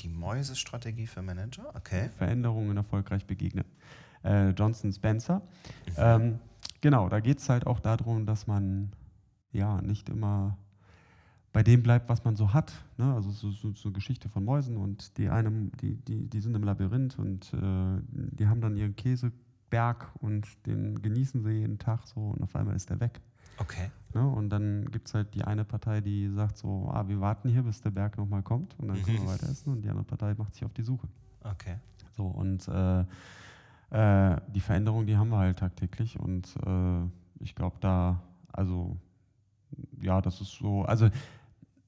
Die 0.00 0.08
Mäusestrategie 0.08 1.06
für 1.06 1.22
Manager, 1.22 1.72
okay. 1.74 2.08
Veränderungen 2.16 2.76
erfolgreich 2.76 3.26
begegnen. 3.26 3.64
Äh, 4.24 4.50
Johnson 4.50 4.92
Spencer. 4.92 5.36
Mhm. 5.36 5.94
Ähm, 5.96 6.38
genau, 6.80 7.08
da 7.08 7.20
geht 7.20 7.38
es 7.38 7.48
halt 7.48 7.66
auch 7.66 7.80
darum, 7.80 8.26
dass 8.26 8.46
man 8.46 8.92
ja 9.52 9.80
nicht 9.82 10.08
immer 10.08 10.56
bei 11.52 11.62
dem 11.62 11.82
bleibt, 11.82 12.08
was 12.08 12.24
man 12.24 12.36
so 12.36 12.52
hat. 12.52 12.72
Ne? 12.96 13.12
Also 13.12 13.30
so, 13.30 13.50
so, 13.50 13.72
so, 13.72 13.88
eine 13.88 13.94
Geschichte 13.94 14.28
von 14.28 14.44
Mäusen 14.44 14.76
und 14.76 15.16
die 15.18 15.28
einem, 15.28 15.72
die, 15.80 15.96
die, 15.96 16.28
die 16.28 16.40
sind 16.40 16.54
im 16.54 16.62
Labyrinth 16.62 17.18
und 17.18 17.52
äh, 17.54 18.00
die 18.10 18.46
haben 18.46 18.60
dann 18.60 18.76
ihren 18.76 18.94
Käseberg 18.94 20.10
und 20.20 20.46
den 20.66 21.02
genießen 21.02 21.42
sie 21.42 21.50
jeden 21.50 21.78
Tag 21.78 22.06
so 22.06 22.20
und 22.20 22.42
auf 22.42 22.54
einmal 22.54 22.76
ist 22.76 22.90
der 22.90 23.00
weg. 23.00 23.20
Okay. 23.58 23.90
Ne? 24.14 24.26
Und 24.26 24.50
dann 24.50 24.90
gibt 24.90 25.08
es 25.08 25.14
halt 25.14 25.34
die 25.34 25.44
eine 25.44 25.64
Partei, 25.64 26.00
die 26.00 26.30
sagt 26.30 26.56
so, 26.56 26.88
ah, 26.92 27.06
wir 27.08 27.20
warten 27.20 27.48
hier, 27.48 27.62
bis 27.62 27.80
der 27.80 27.90
Berg 27.90 28.16
nochmal 28.16 28.42
kommt 28.42 28.78
und 28.78 28.88
dann 28.88 28.98
mhm. 28.98 29.02
können 29.02 29.18
wir 29.18 29.28
weiter 29.28 29.48
essen 29.48 29.72
und 29.72 29.82
die 29.82 29.88
andere 29.88 30.04
Partei 30.04 30.34
macht 30.34 30.54
sich 30.54 30.64
auf 30.64 30.72
die 30.72 30.82
Suche. 30.82 31.08
Okay. 31.42 31.76
So 32.16 32.26
und 32.26 32.68
äh, 32.68 33.00
äh, 33.90 34.40
die 34.54 34.60
Veränderungen, 34.60 35.06
die 35.06 35.16
haben 35.16 35.30
wir 35.30 35.38
halt 35.38 35.58
tagtäglich 35.58 36.18
und 36.18 36.54
äh, 36.64 37.02
ich 37.40 37.54
glaube 37.54 37.76
da, 37.80 38.22
also 38.52 38.96
ja, 40.00 40.20
das 40.20 40.40
ist 40.40 40.52
so, 40.52 40.82
also 40.82 41.10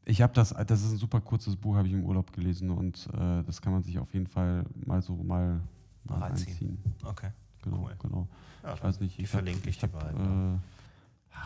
ich 0.05 0.22
habe 0.22 0.32
das, 0.32 0.50
das 0.66 0.82
ist 0.82 0.92
ein 0.92 0.98
super 0.98 1.20
kurzes 1.20 1.57
Buch, 1.57 1.76
habe 1.76 1.86
ich 1.86 1.94
im 1.94 2.05
Urlaub 2.05 2.32
gelesen 2.32 2.70
und 2.70 3.09
äh, 3.14 3.42
das 3.44 3.62
kann 3.62 3.72
man 3.72 3.82
sich 3.82 3.98
auf 3.98 4.12
jeden 4.14 4.26
Fall 4.26 4.64
mal 4.84 5.00
so 5.03 5.14
mal, 5.16 5.61
mal 6.05 6.18
reinziehen. 6.18 6.78
Okay. 7.05 7.30
Genau, 7.62 7.84
cool. 7.84 7.96
genau. 8.00 8.28
Ja, 8.64 8.74
ich 8.74 8.83
weiß 8.83 9.00
nicht, 9.00 9.18
ich 9.18 9.29
verlinke 9.29 9.68
ich, 9.68 9.83
ich 9.83 9.91
beiden. 9.91 10.54
Äh, 10.54 10.58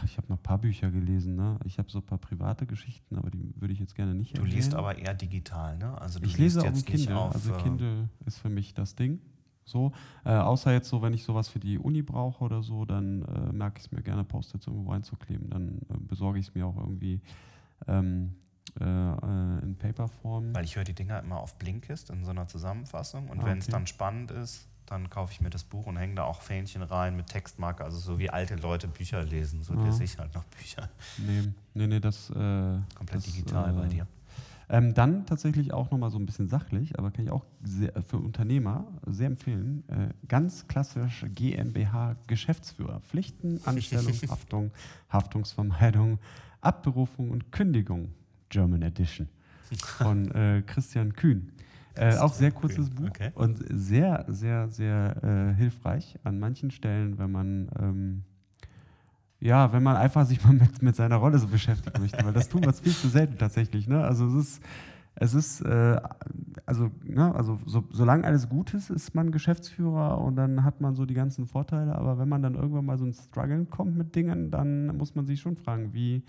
ich 0.04 0.16
habe 0.16 0.26
noch 0.28 0.38
ein 0.38 0.42
paar 0.42 0.58
Bücher 0.58 0.90
gelesen, 0.90 1.36
ne? 1.36 1.58
Ich 1.64 1.78
habe 1.78 1.90
so 1.90 1.98
ein 1.98 2.06
paar 2.06 2.18
private 2.18 2.66
Geschichten, 2.66 3.16
aber 3.16 3.30
die 3.30 3.54
würde 3.56 3.72
ich 3.72 3.78
jetzt 3.78 3.94
gerne 3.94 4.14
nicht 4.14 4.36
Du 4.36 4.40
erwähnen. 4.40 4.56
liest 4.56 4.74
aber 4.74 4.98
eher 4.98 5.14
digital, 5.14 5.78
ne? 5.78 5.98
Also 6.00 6.20
ich 6.22 6.36
lese 6.36 6.60
auf 6.60 6.72
dem 6.72 6.84
Kindle. 6.84 7.16
Auf, 7.16 7.34
also 7.34 7.54
äh, 7.54 7.62
Kindle 7.62 8.08
ist 8.24 8.38
für 8.38 8.48
mich 8.50 8.74
das 8.74 8.94
Ding. 8.96 9.20
So, 9.64 9.92
äh, 10.24 10.30
außer 10.30 10.72
jetzt 10.72 10.88
so, 10.88 11.02
wenn 11.02 11.12
ich 11.12 11.24
sowas 11.24 11.48
für 11.48 11.58
die 11.58 11.78
Uni 11.78 12.02
brauche 12.02 12.44
oder 12.44 12.62
so, 12.62 12.84
dann 12.84 13.22
äh, 13.22 13.52
merke 13.52 13.78
ich 13.78 13.86
es 13.86 13.92
mir 13.92 14.02
gerne, 14.02 14.22
Post-its 14.24 14.66
irgendwo 14.66 14.92
reinzukleben. 14.92 15.50
Dann 15.50 15.78
äh, 15.88 15.96
besorge 15.98 16.38
ich 16.38 16.48
es 16.48 16.54
mir 16.54 16.66
auch 16.66 16.76
irgendwie 16.76 17.20
ähm, 17.88 18.34
äh, 18.80 18.84
äh, 18.84 19.62
in 19.62 19.76
Paperform. 19.78 20.54
Weil 20.54 20.64
ich 20.64 20.76
höre 20.76 20.84
die 20.84 20.94
Dinger 20.94 21.20
immer 21.20 21.40
auf 21.40 21.56
Blinkist 21.56 22.10
in 22.10 22.24
so 22.24 22.30
einer 22.30 22.46
Zusammenfassung 22.48 23.28
und 23.28 23.40
ah, 23.40 23.46
wenn 23.46 23.58
es 23.58 23.66
dann 23.66 23.86
spannend 23.86 24.30
ist, 24.30 24.68
dann 24.86 25.10
kaufe 25.10 25.32
ich 25.32 25.40
mir 25.40 25.50
das 25.50 25.64
Buch 25.64 25.86
und 25.86 25.96
hänge 25.96 26.14
da 26.14 26.24
auch 26.24 26.42
Fähnchen 26.42 26.82
rein 26.82 27.16
mit 27.16 27.26
Textmarke, 27.26 27.84
also 27.84 27.98
so 27.98 28.18
wie 28.18 28.30
alte 28.30 28.54
Leute 28.54 28.86
Bücher 28.88 29.22
lesen, 29.24 29.62
so 29.62 29.74
ja. 29.74 29.84
lese 29.84 30.04
ich 30.04 30.18
halt 30.18 30.34
noch 30.34 30.44
Bücher. 30.44 30.88
Nee, 31.18 31.52
nee, 31.74 31.86
nee 31.86 32.00
das. 32.00 32.30
Äh, 32.30 32.34
Komplett 32.34 33.16
das, 33.16 33.24
digital 33.24 33.70
äh, 33.70 33.72
bei 33.72 33.86
dir. 33.86 34.06
Ähm, 34.68 34.94
dann 34.94 35.26
tatsächlich 35.26 35.72
auch 35.72 35.90
nochmal 35.90 36.10
so 36.10 36.18
ein 36.18 36.26
bisschen 36.26 36.48
sachlich, 36.48 36.98
aber 36.98 37.12
kann 37.12 37.24
ich 37.24 37.30
auch 37.30 37.44
sehr, 37.62 37.92
für 38.02 38.16
Unternehmer 38.16 38.84
sehr 39.06 39.28
empfehlen. 39.28 39.84
Äh, 39.88 40.08
ganz 40.26 40.66
klassisch 40.66 41.24
GmbH 41.34 42.16
Geschäftsführer. 42.26 43.00
Pflichten, 43.00 43.60
Anstellung, 43.64 44.12
Haftung, 44.28 44.70
Haftungsvermeidung, 45.08 46.18
Abberufung 46.60 47.30
und 47.30 47.52
Kündigung. 47.52 48.12
German 48.48 48.82
Edition 48.82 49.28
von 49.98 50.30
äh, 50.32 50.62
Christian 50.66 51.12
Kühn. 51.12 51.52
Äh, 51.94 52.16
auch 52.18 52.34
sehr 52.34 52.50
kurzes 52.50 52.90
Buch 52.90 53.08
okay. 53.08 53.30
und 53.34 53.58
sehr, 53.70 54.26
sehr, 54.28 54.68
sehr 54.68 55.22
äh, 55.22 55.54
hilfreich 55.54 56.18
an 56.24 56.38
manchen 56.38 56.70
Stellen, 56.70 57.18
wenn 57.18 57.32
man 57.32 57.70
ähm, 57.80 58.22
ja, 59.40 59.72
wenn 59.72 59.82
man 59.82 59.96
einfach 59.96 60.26
sich 60.26 60.42
mal 60.44 60.52
mit, 60.52 60.82
mit 60.82 60.96
seiner 60.96 61.16
Rolle 61.16 61.38
so 61.38 61.46
beschäftigen 61.46 62.00
möchte, 62.00 62.24
weil 62.24 62.32
das 62.32 62.48
tun 62.48 62.64
wir 62.64 62.72
viel 62.72 62.92
zu 62.92 63.08
selten 63.08 63.38
tatsächlich. 63.38 63.86
Ne? 63.86 64.02
Also 64.02 64.26
es 64.26 64.34
ist, 64.34 64.62
es 65.14 65.34
ist, 65.34 65.60
äh, 65.62 66.00
also, 66.64 66.90
ne? 67.04 67.34
also 67.34 67.58
so, 67.66 67.84
solange 67.90 68.24
alles 68.24 68.48
gut 68.48 68.74
ist, 68.74 68.90
ist 68.90 69.14
man 69.14 69.30
Geschäftsführer 69.30 70.20
und 70.20 70.36
dann 70.36 70.64
hat 70.64 70.80
man 70.80 70.94
so 70.94 71.06
die 71.06 71.14
ganzen 71.14 71.46
Vorteile, 71.46 71.94
aber 71.94 72.18
wenn 72.18 72.28
man 72.28 72.42
dann 72.42 72.54
irgendwann 72.54 72.86
mal 72.86 72.98
so 72.98 73.04
ein 73.04 73.12
Struggle 73.12 73.64
kommt 73.66 73.96
mit 73.96 74.14
Dingen, 74.14 74.50
dann 74.50 74.96
muss 74.96 75.14
man 75.14 75.26
sich 75.26 75.40
schon 75.40 75.56
fragen, 75.56 75.92
wie 75.92 76.22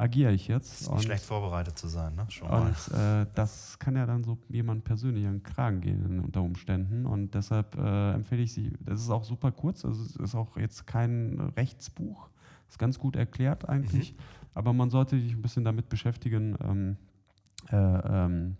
agiere 0.00 0.32
ich 0.32 0.48
jetzt? 0.48 0.80
Ist 0.82 0.90
nicht 0.90 1.04
schlecht 1.04 1.24
vorbereitet 1.24 1.78
zu 1.78 1.88
sein, 1.88 2.14
ne? 2.14 2.26
Schon 2.30 2.48
mal. 2.48 2.62
Und 2.62 2.94
äh, 2.94 3.26
das 3.34 3.78
kann 3.78 3.96
ja 3.96 4.06
dann 4.06 4.24
so 4.24 4.38
jemand 4.48 4.84
persönlich 4.84 5.26
an 5.26 5.34
den 5.38 5.42
Kragen 5.42 5.80
gehen 5.80 6.20
unter 6.20 6.42
Umständen. 6.42 7.06
Und 7.06 7.34
deshalb 7.34 7.76
äh, 7.76 8.12
empfehle 8.12 8.42
ich 8.42 8.52
sie, 8.52 8.72
das 8.80 9.00
ist 9.02 9.10
auch 9.10 9.24
super 9.24 9.52
kurz, 9.52 9.84
also 9.84 10.02
es 10.02 10.16
ist 10.16 10.34
auch 10.34 10.56
jetzt 10.56 10.86
kein 10.86 11.38
Rechtsbuch, 11.56 12.30
ist 12.68 12.78
ganz 12.78 12.98
gut 12.98 13.16
erklärt 13.16 13.68
eigentlich, 13.68 14.14
aber 14.54 14.72
man 14.72 14.90
sollte 14.90 15.20
sich 15.20 15.32
ein 15.32 15.42
bisschen 15.42 15.64
damit 15.64 15.88
beschäftigen, 15.88 16.56
ähm, 16.62 16.96
äh, 17.70 17.76
ähm, 17.76 18.56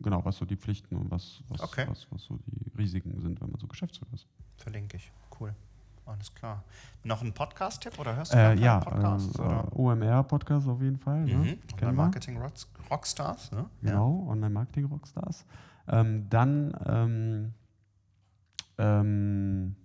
genau, 0.00 0.24
was 0.24 0.36
so 0.36 0.44
die 0.44 0.56
Pflichten 0.56 0.96
und 0.96 1.10
was, 1.10 1.42
was, 1.48 1.62
Okay. 1.62 1.86
was, 1.88 2.06
was 2.10 2.22
so 2.24 2.38
die 2.46 2.70
Risiken 2.76 3.20
sind, 3.20 3.40
wenn 3.40 3.50
man 3.50 3.58
so 3.60 3.66
Geschäftsführer 3.66 4.12
ist. 4.12 4.26
Verlinke 4.56 4.98
ich. 4.98 5.10
Cool. 5.40 5.54
Alles 6.06 6.34
klar. 6.34 6.62
Noch 7.02 7.22
ein 7.22 7.32
Podcast-Tipp 7.32 7.98
oder 7.98 8.14
hörst 8.16 8.32
du 8.32 8.36
Äh, 8.36 8.54
ja, 8.60 8.78
Podcasts? 8.80 9.38
äh, 9.38 9.42
oder? 9.42 9.76
OMR-Podcast 9.76 10.68
auf 10.68 10.80
jeden 10.82 10.98
Fall. 10.98 11.20
Mhm. 11.20 11.26
Ne? 11.26 11.34
Online 11.34 11.56
Kennen 11.76 11.80
wir. 11.80 11.92
Marketing 11.92 12.36
Rocks- 12.38 12.68
Rockstars, 12.90 13.52
ne? 13.52 13.64
Genau, 13.82 14.26
Online-Marketing-Rockstars. 14.28 15.46
Ähm, 15.88 16.26
dann, 16.28 16.74
ähm, 16.86 17.52
ähm, 18.78 19.76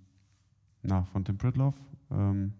na, 0.84 1.04
von 1.04 1.24
Tim 1.26 1.38
Pritloff, 1.38 1.76
ähm, 2.12 2.54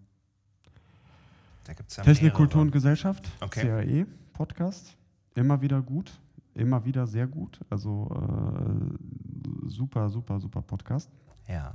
Da 1.64 1.74
gibt 1.74 1.90
es 1.90 1.96
ja 1.96 2.02
Technik, 2.02 2.22
mehrere. 2.32 2.36
Kultur 2.36 2.62
und 2.62 2.70
Gesellschaft, 2.70 3.30
Okay. 3.40 3.62
CAE, 3.66 4.06
Podcast. 4.32 4.96
Immer 5.34 5.60
wieder 5.60 5.80
gut, 5.82 6.18
immer 6.54 6.84
wieder 6.84 7.06
sehr 7.06 7.26
gut. 7.26 7.60
Also 7.70 8.08
äh, 8.10 9.68
super, 9.68 10.08
super, 10.10 10.40
super 10.40 10.62
Podcast. 10.62 11.10
Ja. 11.46 11.74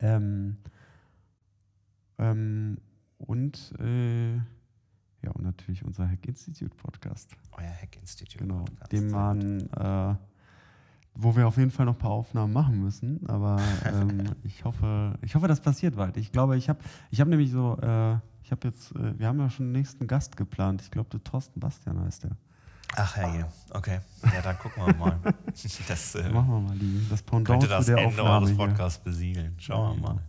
Ähm, 0.00 0.56
ähm, 2.18 2.78
und 3.18 3.72
äh, 3.80 4.36
ja, 5.26 5.32
und 5.32 5.42
natürlich 5.42 5.84
unser 5.84 6.08
Hack 6.08 6.26
Institute 6.26 6.74
Podcast. 6.76 7.32
Euer 7.52 7.70
Hack 7.70 7.96
Institute. 7.96 8.38
Genau, 8.38 8.64
Podcast. 8.64 8.92
dem 8.92 9.10
man, 9.10 9.60
äh, 9.60 10.14
wo 11.14 11.34
wir 11.34 11.48
auf 11.48 11.56
jeden 11.56 11.70
Fall 11.70 11.86
noch 11.86 11.94
ein 11.94 11.98
paar 11.98 12.10
Aufnahmen 12.10 12.52
machen 12.52 12.82
müssen, 12.82 13.26
aber 13.28 13.60
ähm, 13.84 14.24
ich 14.44 14.64
hoffe, 14.64 15.18
ich 15.22 15.34
hoffe, 15.34 15.48
das 15.48 15.60
passiert 15.60 15.96
bald. 15.96 16.16
Ich 16.16 16.30
glaube, 16.30 16.56
ich 16.56 16.68
habe, 16.68 16.78
ich 17.10 17.20
habe 17.20 17.30
nämlich 17.30 17.50
so, 17.50 17.76
äh, 17.80 18.16
ich 18.42 18.52
habe 18.52 18.68
jetzt, 18.68 18.94
äh, 18.94 19.18
wir 19.18 19.26
haben 19.26 19.40
ja 19.40 19.50
schon 19.50 19.66
den 19.66 19.72
nächsten 19.72 20.06
Gast 20.06 20.36
geplant. 20.36 20.82
Ich 20.82 20.90
glaube, 20.90 21.08
der 21.10 21.24
Thorsten 21.24 21.58
Bastian 21.58 21.98
heißt 22.00 22.24
der. 22.24 22.36
Ach 22.94 23.16
herrje, 23.16 23.48
okay. 23.70 23.98
Ja, 24.32 24.40
dann 24.42 24.58
gucken 24.58 24.86
wir 24.86 24.94
mal. 24.94 25.18
Das 25.88 26.14
äh, 26.14 26.28
Machen 26.30 26.50
wir 26.50 26.60
mal 26.60 26.78
die, 26.78 27.04
das 27.10 27.22
Pendant 27.22 27.46
könnte 27.48 27.66
das 27.66 27.86
zu 27.86 27.92
der 27.92 28.04
Ende 28.04 28.22
Aufnahme 28.22 28.46
eures. 28.46 28.56
Podcasts 28.56 29.02
besiegeln. 29.02 29.54
Schauen 29.58 29.96
wir 29.96 30.08
mal. 30.08 30.20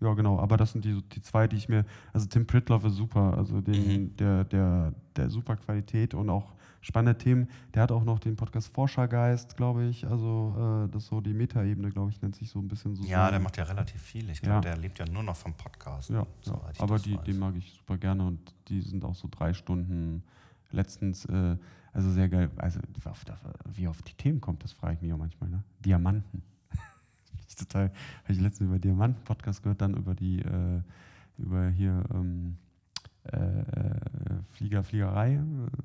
Ja, 0.00 0.12
genau, 0.14 0.38
aber 0.38 0.56
das 0.58 0.72
sind 0.72 0.84
die, 0.84 1.00
die 1.14 1.22
zwei, 1.22 1.48
die 1.48 1.56
ich 1.56 1.68
mir. 1.68 1.84
Also 2.12 2.26
Tim 2.26 2.46
Pritloff 2.46 2.84
ist 2.84 2.96
super, 2.96 3.36
also 3.36 3.60
den, 3.60 4.02
Mhm. 4.04 4.16
der, 4.16 4.44
der, 4.44 4.92
der 5.16 5.30
super 5.30 5.56
Qualität 5.56 6.12
und 6.14 6.28
auch 6.28 6.52
spannende 6.82 7.16
Themen. 7.18 7.48
Der 7.74 7.82
hat 7.82 7.90
auch 7.92 8.04
noch 8.04 8.18
den 8.18 8.36
Podcast 8.36 8.72
Forschergeist, 8.74 9.56
glaube 9.56 9.86
ich. 9.86 10.06
Also 10.06 10.84
äh, 10.86 10.92
das 10.92 11.04
ist 11.04 11.08
so 11.08 11.20
die 11.22 11.32
Metaebene, 11.32 11.88
glaube 11.90 12.10
ich, 12.10 12.20
nennt 12.20 12.36
sich 12.36 12.48
so 12.50 12.58
ein 12.60 12.68
bisschen 12.68 12.94
so. 12.94 13.02
Ja, 13.04 13.24
so- 13.26 13.30
der 13.32 13.40
macht 13.40 13.56
ja 13.56 13.64
relativ 13.64 14.00
viel. 14.02 14.28
Ich 14.30 14.40
Ja. 14.42 14.48
glaube, 14.60 14.60
der 14.68 14.76
lebt 14.76 14.98
ja 14.98 15.06
nur 15.10 15.22
noch 15.22 15.34
vom 15.36 15.54
Podcast. 15.54 16.10
Ja, 16.10 16.26
soweit 16.42 16.76
ja. 16.76 16.82
aber 16.84 16.98
die, 16.98 17.16
weiß. 17.16 17.24
den 17.24 17.38
mag 17.38 17.54
ich 17.56 17.72
super 17.72 17.96
gerne 17.96 18.24
und 18.26 18.54
die 18.68 18.82
sind 18.82 19.04
auch 19.04 19.14
so 19.14 19.28
drei 19.30 19.54
Stunden 19.54 20.22
letztens, 20.70 21.24
äh, 21.24 21.56
also 21.92 22.10
sehr 22.10 22.28
geil. 22.28 22.50
Also 22.58 22.80
wie 23.02 23.08
auf, 23.08 23.24
wie 23.74 23.88
auf 23.88 24.02
die 24.02 24.12
Themen 24.14 24.40
kommt, 24.40 24.62
das 24.62 24.72
frage 24.72 24.94
ich 24.94 25.00
mich 25.00 25.12
auch 25.12 25.18
manchmal. 25.18 25.48
Ne? 25.48 25.62
Diamanten. 25.84 26.42
Total, 27.56 27.90
habe 28.24 28.32
ich 28.32 28.40
letztens 28.40 28.68
über 28.68 28.78
Diamanten-Podcast 28.78 29.62
gehört, 29.62 29.80
dann 29.80 29.94
über 29.94 30.14
die, 30.14 30.40
äh, 30.40 30.80
über 31.38 31.68
hier 31.68 32.04
ähm, 32.14 32.56
äh, 33.32 33.36
äh, 33.38 33.64
Flieger, 34.52 34.84
Fliegerei, 34.84 35.34
äh, 35.34 35.40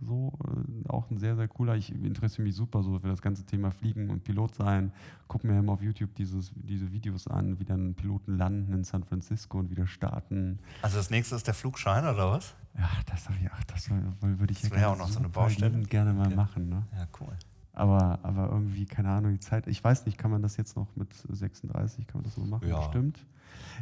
so, 0.06 0.32
äh, 0.46 0.88
auch 0.90 1.10
ein 1.10 1.18
sehr, 1.18 1.36
sehr 1.36 1.48
cooler. 1.48 1.76
Ich 1.76 1.92
interessiere 1.92 2.44
mich 2.44 2.56
super 2.56 2.84
so 2.84 3.00
für 3.00 3.08
das 3.08 3.22
ganze 3.22 3.44
Thema 3.46 3.72
Fliegen 3.72 4.12
und 4.12 4.24
Pilot 4.24 4.54
sein. 4.54 4.92
Guck 5.28 5.44
mir 5.44 5.58
immer 5.58 5.72
auf 5.74 5.82
YouTube 5.82 6.14
dieses, 6.14 6.52
diese 6.56 6.92
Videos 6.92 7.28
an, 7.28 7.60
wie 7.60 7.66
dann 7.66 7.96
Piloten 7.96 8.38
landen 8.38 8.72
in 8.74 8.84
San 8.84 9.04
Francisco 9.04 9.58
und 9.58 9.72
wieder 9.72 9.88
starten. 9.88 10.60
Also 10.84 10.98
das 10.98 11.10
nächste 11.10 11.36
ist 11.36 11.48
der 11.48 11.56
Flugschein, 11.56 12.04
oder 12.04 12.30
was? 12.32 12.54
Ja, 12.78 12.88
das, 13.08 13.28
hab 13.28 13.36
ich, 13.42 13.50
ach, 13.52 13.64
das 13.66 13.90
würde 13.90 14.52
ich 14.54 14.62
Das 14.62 14.70
ja 14.70 14.76
gerne 14.76 14.88
auch 14.94 14.98
noch 14.98 15.10
so 15.10 15.18
eine 15.20 15.30
Baustelle. 15.30 15.82
gerne 15.84 16.14
mal 16.14 16.30
Ja. 16.30 16.36
machen. 16.36 16.70
Ne? 16.70 16.84
Ja, 16.96 17.08
cool. 17.20 17.34
Aber, 17.74 18.20
aber 18.24 18.50
irgendwie, 18.50 18.86
keine 18.86 19.10
Ahnung, 19.10 19.32
die 19.32 19.40
Zeit, 19.40 19.68
ich 19.68 19.82
weiß 19.84 20.06
nicht, 20.06 20.18
kann 20.18 20.30
man 20.32 20.42
das 20.42 20.58
jetzt 20.58 20.76
noch 20.76 20.88
mit 20.96 21.14
36, 21.14 22.06
kann 22.06 22.18
man 22.22 22.24
das 22.26 22.36
so 22.36 22.42
machen? 22.42 22.68
Ja. 22.68 22.80
Bestimmt. 22.80 23.26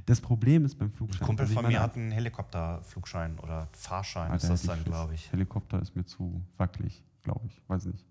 Das 0.05 0.21
Problem 0.21 0.65
ist 0.65 0.75
beim 0.75 0.89
Ein 0.89 0.91
Flugschein. 0.91 1.25
Kumpel 1.25 1.43
also 1.43 1.53
von 1.55 1.63
meine, 1.63 1.75
mir 1.75 1.81
hat 1.81 1.95
einen 1.95 2.11
Helikopterflugschein 2.11 3.39
oder 3.39 3.67
Fahrschein, 3.73 4.33
ist 4.33 4.49
das 4.49 4.63
dann, 4.63 4.83
glaube 4.83 5.15
ich. 5.15 5.31
Helikopter 5.31 5.81
ist 5.81 5.95
mir 5.95 6.05
zu 6.05 6.41
wackelig, 6.57 7.03
glaube 7.23 7.47
ich. 7.47 7.61
Weiß 7.67 7.85
nicht. 7.85 8.05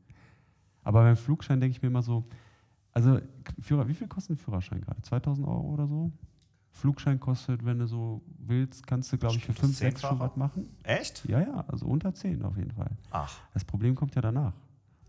Aber 0.83 1.03
beim 1.03 1.17
Flugschein 1.17 1.61
denke 1.61 1.77
ich 1.77 1.83
mir 1.83 1.89
immer 1.89 2.03
so, 2.03 2.25
also 2.93 3.21
Führer, 3.61 3.87
wie 3.89 3.95
viel 3.95 4.09
kostet 4.09 4.37
ein 4.37 4.39
Führerschein 4.39 4.81
gerade? 4.81 5.01
2000 5.03 5.47
Euro 5.47 5.69
oder 5.73 5.87
so? 5.87 6.11
Flugschein 6.71 7.19
kostet, 7.19 7.65
wenn 7.65 7.79
du 7.79 7.87
so 7.87 8.23
willst, 8.39 8.87
kannst 8.87 9.13
du, 9.13 9.19
glaube 9.19 9.37
ich, 9.37 9.45
für 9.45 9.53
Stimmt 9.53 9.73
das 9.73 9.79
5, 9.79 9.95
6 9.95 10.01
schon 10.03 10.21
was 10.21 10.37
machen. 10.37 10.69
Echt? 10.85 11.25
Ja, 11.29 11.41
ja, 11.41 11.65
also 11.69 11.87
unter 11.87 12.15
10 12.15 12.43
auf 12.45 12.57
jeden 12.57 12.71
Fall. 12.73 12.91
Ach, 13.11 13.37
Das 13.55 13.65
Problem 13.65 13.95
kommt 13.95 14.15
ja 14.15 14.23
danach. 14.23 14.53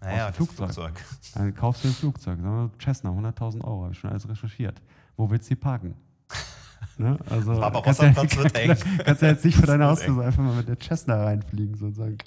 Naja, 0.02 0.28
dem 0.28 0.34
Flugzeug. 0.34 0.74
Flugzeug. 0.74 1.04
Dann 1.34 1.54
kaufst 1.54 1.84
du 1.84 1.88
ein 1.90 1.94
Flugzeug, 1.94 2.40
sagen 2.40 2.44
wir 2.44 2.72
Cessna, 2.82 3.10
100.000 3.12 3.64
Euro, 3.64 3.84
habe 3.84 3.94
ich 3.94 4.00
schon 4.00 4.10
alles 4.10 4.28
recherchiert. 4.28 4.82
Wo 5.18 5.30
willst 5.30 5.50
du 5.50 5.56
die 5.56 5.60
parken? 5.60 5.96
ne? 6.98 7.18
also, 7.30 7.62
Aber 7.62 7.82
kannst 7.82 8.02
ja, 8.02 8.10
Wasserplatz 8.16 8.38
wird 8.38 8.56
eng. 8.58 8.98
kannst 9.06 9.22
ja 9.22 9.28
jetzt 9.30 9.46
nicht 9.46 9.62
Das 9.62 9.68
wird 9.68 9.82
Haustür 9.82 10.26
einfach 10.26 10.44
mal 10.44 10.56
mit 10.56 10.68
der 10.68 10.78
Cessna 10.80 11.24
reinfliegen, 11.24 11.76
sozusagen. 11.76 12.18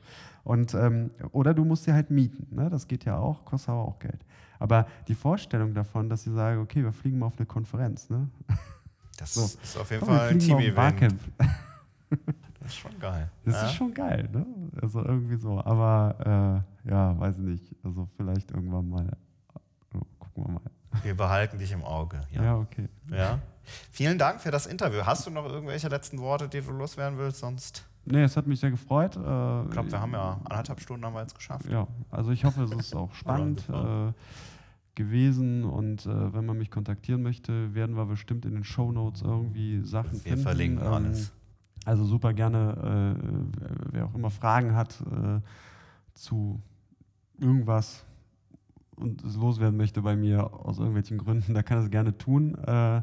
Und, 0.45 0.75
ähm, 0.75 1.11
oder 1.31 1.55
du 1.55 1.65
musst 1.65 1.85
sie 1.85 1.93
halt 1.93 2.11
mieten. 2.11 2.47
Ne? 2.55 2.69
Das 2.69 2.89
geht 2.89 3.05
ja 3.05 3.17
auch, 3.17 3.45
kostet 3.45 3.71
aber 3.71 3.83
auch 3.83 3.99
Geld. 3.99 4.25
Aber 4.59 4.87
die 5.09 5.15
Vorstellung 5.15 5.75
davon, 5.75 6.09
dass 6.09 6.25
sie 6.25 6.33
sagen, 6.33 6.61
okay, 6.61 6.83
wir 6.85 6.93
fliegen 6.93 7.19
mal 7.19 7.27
auf 7.27 7.39
eine 7.39 7.47
Konferenz. 7.47 8.11
Ne? 8.11 8.29
Das 9.17 9.35
So. 9.35 9.45
ist 9.45 9.77
auf 9.79 9.91
jeden 9.91 10.05
Komm, 10.05 10.17
Fall 10.17 10.29
ein 10.29 10.35
ein 10.35 10.39
Team-Event. 10.39 11.15
Das 12.63 12.73
ist 12.73 12.79
schon 12.79 12.99
geil. 12.99 13.31
Das 13.45 13.55
ja? 13.55 13.67
ist 13.67 13.75
schon 13.75 13.95
geil, 13.95 14.29
ne? 14.33 14.47
Also 14.81 15.05
irgendwie 15.05 15.37
so. 15.37 15.61
Aber 15.65 16.65
äh, 16.87 16.91
ja, 16.91 17.19
weiß 17.19 17.37
ich 17.39 17.45
nicht. 17.45 17.77
Also 17.83 18.09
vielleicht 18.17 18.51
irgendwann 18.51 18.89
mal. 18.89 19.17
Oh, 19.95 20.01
gucken 20.19 20.45
wir 20.47 20.53
mal. 20.53 21.03
Wir 21.03 21.17
behalten 21.17 21.59
dich 21.59 21.73
im 21.73 21.83
Auge. 21.83 22.21
Ja, 22.31 22.43
Ja. 22.43 22.57
okay. 22.57 22.89
ja. 23.11 23.39
Vielen 23.91 24.19
Dank 24.19 24.41
für 24.41 24.51
das 24.51 24.67
Interview. 24.67 25.01
Hast 25.05 25.27
du 25.27 25.31
noch 25.31 25.47
irgendwelche 25.47 25.89
letzten 25.89 26.19
Worte, 26.19 26.49
die 26.49 26.61
du 26.61 26.73
loswerden 26.73 27.19
willst? 27.19 27.39
Sonst, 27.39 27.85
Nee, 28.05 28.25
es 28.25 28.37
hat 28.37 28.47
mich 28.47 28.59
sehr 28.59 28.71
gefreut. 28.71 29.17
Äh, 29.17 29.63
ich 29.65 29.71
glaube, 29.71 29.93
wir 29.93 30.01
haben 30.01 30.13
ja 30.13 30.41
anderthalb 30.45 30.81
Stunden 30.81 31.05
haben 31.05 31.15
wir 31.15 31.21
jetzt 31.21 31.37
geschafft. 31.37 31.67
Ja, 31.71 31.87
also 32.11 32.33
ich 32.33 32.45
hoffe, 32.45 32.65
es 32.65 32.73
ist 32.73 32.97
auch 32.97 33.15
spannend 33.15 33.69
äh, 33.69 34.13
gewesen 34.95 35.65
und 35.65 36.05
äh, 36.07 36.35
wenn 36.35 36.45
man 36.45 36.59
mich 36.59 36.71
kontaktieren 36.71 37.23
möchte, 37.23 37.75
werden 37.75 37.97
wir 37.97 38.07
bestimmt 38.07 38.45
in 38.45 38.55
den 38.55 38.65
Show 38.65 38.91
Notes 38.91 39.23
irgendwie 39.23 39.83
Sachen 39.83 40.13
Wir 40.13 40.21
finden. 40.21 40.39
Ähm, 40.39 40.43
verlinken 40.43 40.87
alles. 40.87 41.33
Also 41.85 42.05
super 42.05 42.33
gerne, 42.33 43.17
äh, 43.19 43.93
wer 43.93 44.07
auch 44.07 44.15
immer 44.15 44.31
Fragen 44.31 44.75
hat 44.75 45.01
äh, 45.01 45.41
zu 46.15 46.61
irgendwas 47.39 48.05
und 48.97 49.25
es 49.25 49.37
loswerden 49.37 49.77
möchte 49.77 50.03
bei 50.03 50.15
mir 50.17 50.53
aus 50.53 50.79
irgendwelchen 50.79 51.19
Gründen, 51.19 51.55
da 51.55 51.63
kann 51.63 51.79
es 51.79 51.91
gerne 51.91 52.17
tun. 52.17 52.55
Äh, 52.65 53.03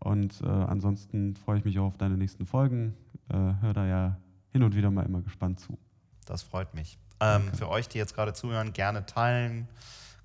und 0.00 0.40
äh, 0.42 0.46
ansonsten 0.46 1.36
freue 1.36 1.58
ich 1.58 1.64
mich 1.64 1.78
auch 1.78 1.86
auf 1.86 1.96
deine 1.96 2.16
nächsten 2.16 2.46
Folgen. 2.46 2.94
Äh, 3.28 3.36
hör 3.60 3.72
da 3.72 3.86
ja 3.86 4.16
hin 4.50 4.62
und 4.62 4.74
wieder 4.74 4.90
mal 4.90 5.04
immer 5.04 5.20
gespannt 5.20 5.60
zu. 5.60 5.78
Das 6.26 6.42
freut 6.42 6.74
mich. 6.74 6.98
Ähm, 7.20 7.52
Für 7.52 7.68
euch, 7.68 7.88
die 7.88 7.98
jetzt 7.98 8.14
gerade 8.14 8.32
zuhören, 8.32 8.72
gerne 8.72 9.06
teilen, 9.06 9.68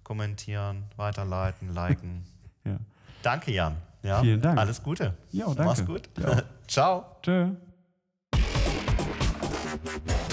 kommentieren, 0.04 0.84
weiterleiten, 0.96 1.74
liken. 1.74 2.24
Ja. 2.66 2.78
Danke, 3.24 3.54
Jan. 3.54 3.78
Ja? 4.04 4.20
Vielen 4.20 4.42
Dank. 4.42 4.60
Alles 4.60 4.84
Gute. 4.84 5.16
Ja, 5.32 5.46
danke. 5.46 5.64
Mach's 5.64 5.86
gut. 5.86 6.10
Ja. 6.20 6.44
Ciao. 6.68 7.06
Tschö. 7.24 7.56
Yeah. 9.86 10.29